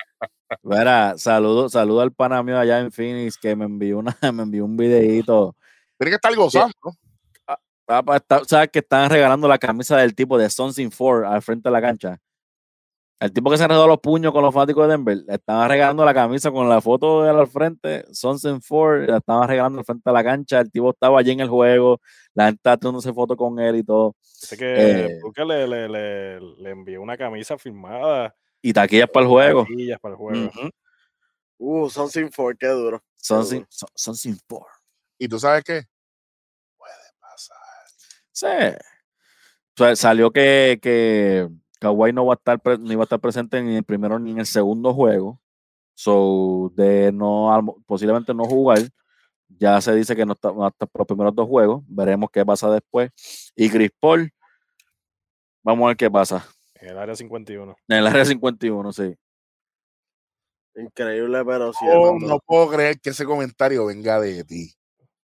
Mira, 0.63 1.15
saludo, 1.19 1.69
saludo 1.69 2.01
al 2.01 2.13
pana 2.13 2.43
mío 2.43 2.59
allá 2.59 2.81
en 2.81 2.91
Phoenix 2.91 3.37
que 3.37 3.55
me 3.55 3.67
envió 3.67 3.99
una, 3.99 4.17
me 4.33 4.43
envió 4.43 4.65
un 4.65 4.77
videito. 4.77 5.55
Tiene 5.99 6.11
que 6.13 6.15
estar 6.17 6.35
gozando. 6.35 6.73
Papá, 7.87 8.17
está- 8.17 8.43
¿Sabes 8.45 8.69
que 8.71 8.81
están 8.81 9.09
regalando 9.11 9.47
la 9.49 9.59
camisa 9.59 9.97
del 9.97 10.15
tipo 10.15 10.37
de 10.37 10.51
Sons 10.51 10.79
in 10.79 10.91
Four 10.91 11.25
al 11.25 11.41
frente 11.43 11.69
de 11.69 11.73
la 11.73 11.81
cancha? 11.81 12.19
El 13.21 13.33
tipo 13.33 13.51
que 13.51 13.57
se 13.59 13.65
enredó 13.65 13.89
los 13.89 13.99
puños 13.99 14.33
con 14.33 14.45
los 14.45 14.55
fanáticos 14.55 14.87
de 14.87 14.93
Denver, 14.93 15.17
le 15.27 15.35
estaban 15.35 15.69
regalando 15.69 16.05
la 16.05 16.15
camisa 16.15 16.53
con 16.53 16.69
la 16.69 16.81
foto 16.81 17.25
de 17.25 17.31
él 17.31 17.37
al 17.37 17.49
frente, 17.49 18.05
Sons 18.15 18.45
in 18.45 18.63
Four, 18.63 19.09
la 19.09 19.17
estaban 19.19 19.49
regalando 19.49 19.81
al 19.81 19.85
frente 19.85 20.09
de 20.09 20.15
la 20.15 20.23
cancha, 20.23 20.61
el 20.61 20.71
tipo 20.71 20.91
estaba 20.91 21.19
allí 21.19 21.33
en 21.33 21.41
el 21.41 21.49
juego, 21.49 22.01
la 22.35 22.45
gente 22.47 22.59
estaba 22.59 22.77
tomándose 22.77 23.13
foto 23.13 23.37
con 23.37 23.59
él 23.59 23.77
y 23.77 23.83
todo, 23.83 24.15
Sé 24.21 24.57
que 24.57 24.75
eh, 24.77 25.19
Booker 25.21 25.45
le, 25.47 25.67
le, 25.67 25.89
le, 25.89 26.41
le 26.41 26.71
envió 26.71 27.03
una 27.03 27.17
camisa 27.17 27.59
firmada. 27.59 28.33
y 28.63 28.73
taquillas 28.73 29.11
para 29.11 29.25
el 29.25 29.29
juego. 29.31 29.63
taquillas 29.63 29.99
para 29.99 30.13
el 30.13 30.19
juego. 30.19 30.51
Uh, 31.59 31.91
sin 31.91 32.31
for, 32.31 32.57
qué 32.57 32.69
duro. 32.69 33.03
Qué 33.21 33.35
in 34.29 34.39
Four. 34.49 34.67
¿Y 35.19 35.27
tú 35.27 35.41
sabes 35.41 35.65
qué? 35.65 35.83
Puede 36.77 36.95
pasar. 37.21 37.57
Sí. 38.31 38.47
O 38.47 39.85
sea, 39.85 39.97
salió 39.97 40.31
que, 40.31 40.79
que 40.81 41.49
Kawhi 41.79 42.13
no 42.13 42.27
va 42.27 42.35
a 42.35 42.37
estar 42.37 42.79
no 42.79 42.93
iba 42.93 43.03
a 43.03 43.05
estar 43.05 43.21
presente 43.21 43.63
ni 43.63 43.71
en 43.71 43.77
el 43.79 43.85
primero 43.85 44.19
ni 44.19 44.33
en 44.33 44.39
el 44.39 44.47
segundo 44.47 44.95
juego. 44.95 45.41
So, 45.95 46.73
de 46.75 47.11
no 47.13 47.83
posiblemente 47.87 48.33
no 48.35 48.45
jugar. 48.45 48.79
Ya 49.49 49.81
se 49.81 49.95
dice 49.95 50.15
que 50.15 50.27
no 50.27 50.35
está, 50.35 50.51
va 50.51 50.67
a 50.67 50.69
estar 50.69 50.89
por 50.89 51.01
los 51.01 51.07
primeros 51.07 51.35
dos 51.35 51.49
juegos. 51.49 51.83
Veremos 51.89 52.31
qué 52.31 52.45
pasa 52.45 52.71
después. 52.71 53.11
Y 53.57 53.71
Chris 53.71 53.91
Paul, 53.99 54.31
vamos 55.63 55.85
a 55.85 55.89
ver 55.89 55.97
qué 55.97 56.11
pasa. 56.11 56.47
En 56.75 56.91
el 56.91 56.99
área 56.99 57.17
51. 57.17 57.77
En 57.89 57.97
el 57.97 58.07
área 58.07 58.25
51, 58.25 58.93
sí. 58.93 59.17
Increíble, 60.77 61.45
pero 61.45 61.73
sí. 61.73 61.85
Oh, 61.91 62.17
no 62.21 62.39
puedo 62.39 62.71
creer 62.71 63.01
que 63.01 63.11
ese 63.11 63.25
comentario 63.25 63.87
venga 63.87 64.21
de 64.21 64.45
ti. 64.45 64.73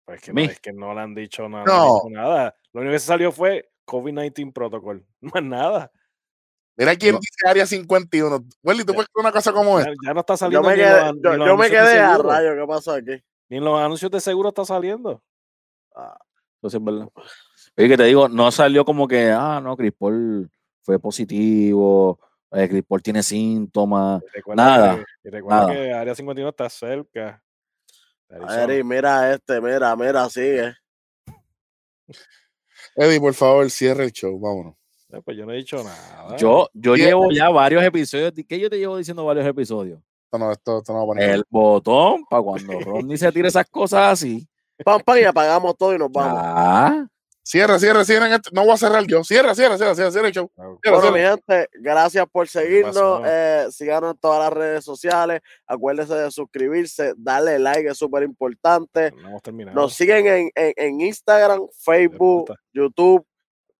Pues 0.05 0.21
que 0.21 0.33
no, 0.33 0.41
es 0.41 0.61
que 0.61 0.73
no 0.73 0.95
le 0.95 1.01
han 1.01 1.15
dicho 1.15 1.49
nada. 1.49 1.65
No. 1.65 2.03
nada. 2.11 2.57
Lo 2.73 2.81
único 2.81 2.93
que 2.93 2.99
se 2.99 3.07
salió 3.07 3.31
fue 3.31 3.71
COVID-19 3.87 4.53
protocol. 4.53 5.07
No 5.21 5.33
es 5.35 5.45
nada. 5.45 5.93
Mira 6.77 6.95
quién 6.97 7.15
No. 7.15 7.21
dice 7.21 7.49
Área 7.49 7.67
51. 7.67 8.45
Welly, 8.63 8.85
¿tú 8.85 8.93
puedes 8.93 9.09
creer 9.09 9.25
una 9.25 9.33
cosa 9.33 9.53
como 9.53 9.79
esta? 9.79 9.93
ya 10.05 10.13
no 10.15 10.21
está 10.21 10.35
Yo 10.35 10.37
saliendo. 10.39 10.69
me 10.69 10.77
ni 10.77 10.83
quedé, 10.83 11.01
los- 11.07 11.39
ni 11.39 11.47
yo, 11.47 11.57
me 11.57 11.71
quedé 11.71 11.99
a 11.99 12.19
rayo. 12.19 12.55
¿Qué 12.55 12.67
pasó 12.67 12.93
aquí? 12.93 13.23
Ni 13.49 13.57
en 13.59 13.65
los 13.65 13.79
anuncios 13.81 14.11
de 14.11 14.21
seguro 14.21 14.51
está 14.51 14.65
saliendo. 14.65 15.23
Ah, 15.95 16.19
Eso 16.61 16.71
sí 16.71 16.77
es 16.77 16.85
verdad. 16.85 17.09
Oye, 17.79 17.89
que 17.89 17.97
te 17.97 18.05
digo, 18.05 18.29
no 18.29 18.51
salió 18.51 18.85
como 18.85 19.07
que, 19.09 19.31
ah, 19.31 19.61
no, 19.63 19.77
Chris 19.77 19.93
Paul 19.99 20.51
fue 20.83 20.99
positivo, 20.99 22.19
eh, 22.51 22.69
Chris 22.69 22.85
Paul 22.87 23.03
tiene 23.03 23.23
síntomas. 23.23 24.23
Y 24.23 24.37
recuerda 24.37 24.65
Nada, 24.65 24.97
que, 24.97 25.05
y 25.29 25.31
recuerda 25.31 25.61
nada. 25.63 25.73
que 25.73 25.93
área 25.93 26.15
51 26.15 26.51
está 26.51 26.69
cerca. 26.69 27.43
Eri, 28.29 28.83
mira 28.83 29.33
este, 29.33 29.61
mira, 29.61 29.95
mira, 29.97 30.29
sigue. 30.29 30.75
Eddie, 32.97 33.21
por 33.21 33.35
favor, 33.35 33.71
cierre 33.71 34.05
el 34.05 34.13
show. 34.13 34.39
Vámonos. 34.39 34.75
Eh, 35.13 35.21
Pues 35.25 35.37
yo 35.37 35.47
no 35.47 35.53
he 35.53 35.57
dicho 35.57 35.83
nada. 35.83 36.37
Yo, 36.37 36.69
yo 36.75 36.97
llevo 36.97 37.31
ya 37.31 37.49
varios 37.51 37.83
episodios. 37.85 38.33
¿Qué 38.49 38.59
yo 38.59 38.69
te 38.71 38.79
llevo 38.79 38.97
diciendo 38.97 39.25
varios 39.25 39.47
episodios? 39.47 40.01
Esto 40.25 40.39
no, 40.39 40.51
esto, 40.51 40.79
esto 40.79 40.93
no 40.93 40.99
va 40.99 41.05
a 41.05 41.07
poner. 41.07 41.31
El 41.31 41.45
botón 41.49 42.25
para 42.29 42.43
cuando 42.43 42.81
Rodney 42.81 43.17
se 43.17 43.31
tire 43.31 43.49
esas 43.49 43.67
cosas 43.71 44.13
así. 44.13 44.47
Pam, 44.85 45.01
pam, 45.03 45.19
y 45.19 45.25
apagamos 45.25 45.77
todo 45.77 45.95
y 45.95 45.99
nos 45.99 46.11
vamos. 46.11 46.39
Ah, 46.43 47.07
Cierra, 47.43 47.79
cierra, 47.79 48.05
cierra. 48.05 48.35
este- 48.35 48.51
No 48.53 48.63
voy 48.65 48.73
a 48.73 48.77
cerrar 48.77 49.05
yo. 49.07 49.23
Cierra, 49.23 49.55
cierra, 49.55 49.77
cierra, 49.79 49.95
cierra, 49.95 50.11
cierra 50.11 50.27
el 50.27 50.35
show. 50.35 50.51
Ah, 50.59 50.65
Cierra, 50.83 50.99
Bueno, 50.99 51.13
mi 51.13 51.21
gente, 51.21 51.69
gracias 51.75 52.27
por 52.31 52.49
seguirnos. 52.49 53.23
eh, 53.25 53.67
síganos 53.71 54.15
en 54.15 54.19
todas 54.19 54.41
las 54.41 54.53
redes 54.53 54.85
sociales. 54.85 55.41
Acuérdense 55.65 56.13
de 56.13 56.29
suscribirse, 56.33 57.15
darle 57.17 57.61
like, 57.61 57.89
es 57.89 57.97
súper 57.97 58.25
importante. 58.25 59.15
Terminado. 59.45 59.77
Nos 59.81 59.95
siguen 59.95 60.27
en, 60.27 60.51
en, 60.57 60.73
en 60.77 61.01
Instagram, 61.01 61.69
Facebook. 61.79 62.53
YouTube, 62.75 63.25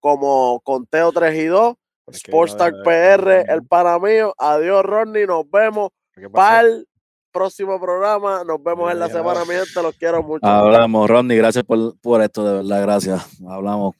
como 0.07 0.61
Conteo 0.61 1.11
3 1.11 1.35
y 1.35 1.45
2, 1.47 1.75
Pero 2.05 2.15
es 2.15 2.23
que 2.23 2.31
Sportstar 2.31 2.71
no, 2.71 2.79
eh, 2.79 2.83
PR, 2.85 3.45
no, 3.45 3.53
el 3.55 3.67
pana 3.67 3.99
mío. 3.99 4.33
Adiós, 4.37 4.83
Rodney. 4.83 5.25
Nos 5.25 5.49
vemos 5.51 5.89
para 6.31 6.61
el 6.61 6.87
próximo 7.33 7.77
programa. 7.77 8.45
Nos 8.45 8.63
vemos 8.63 8.89
en 8.89 8.99
la 8.99 9.09
semana, 9.09 9.41
mi 9.41 9.53
gente. 9.53 9.83
Los 9.83 9.95
quiero 9.95 10.23
mucho. 10.23 10.45
hablamos, 10.45 11.09
Rodney. 11.09 11.35
Gracias 11.35 11.65
por, 11.65 11.99
por 11.99 12.21
esto, 12.21 12.45
de 12.45 12.53
verdad. 12.53 12.81
Gracias. 12.83 13.21
Hablamos. 13.45 13.95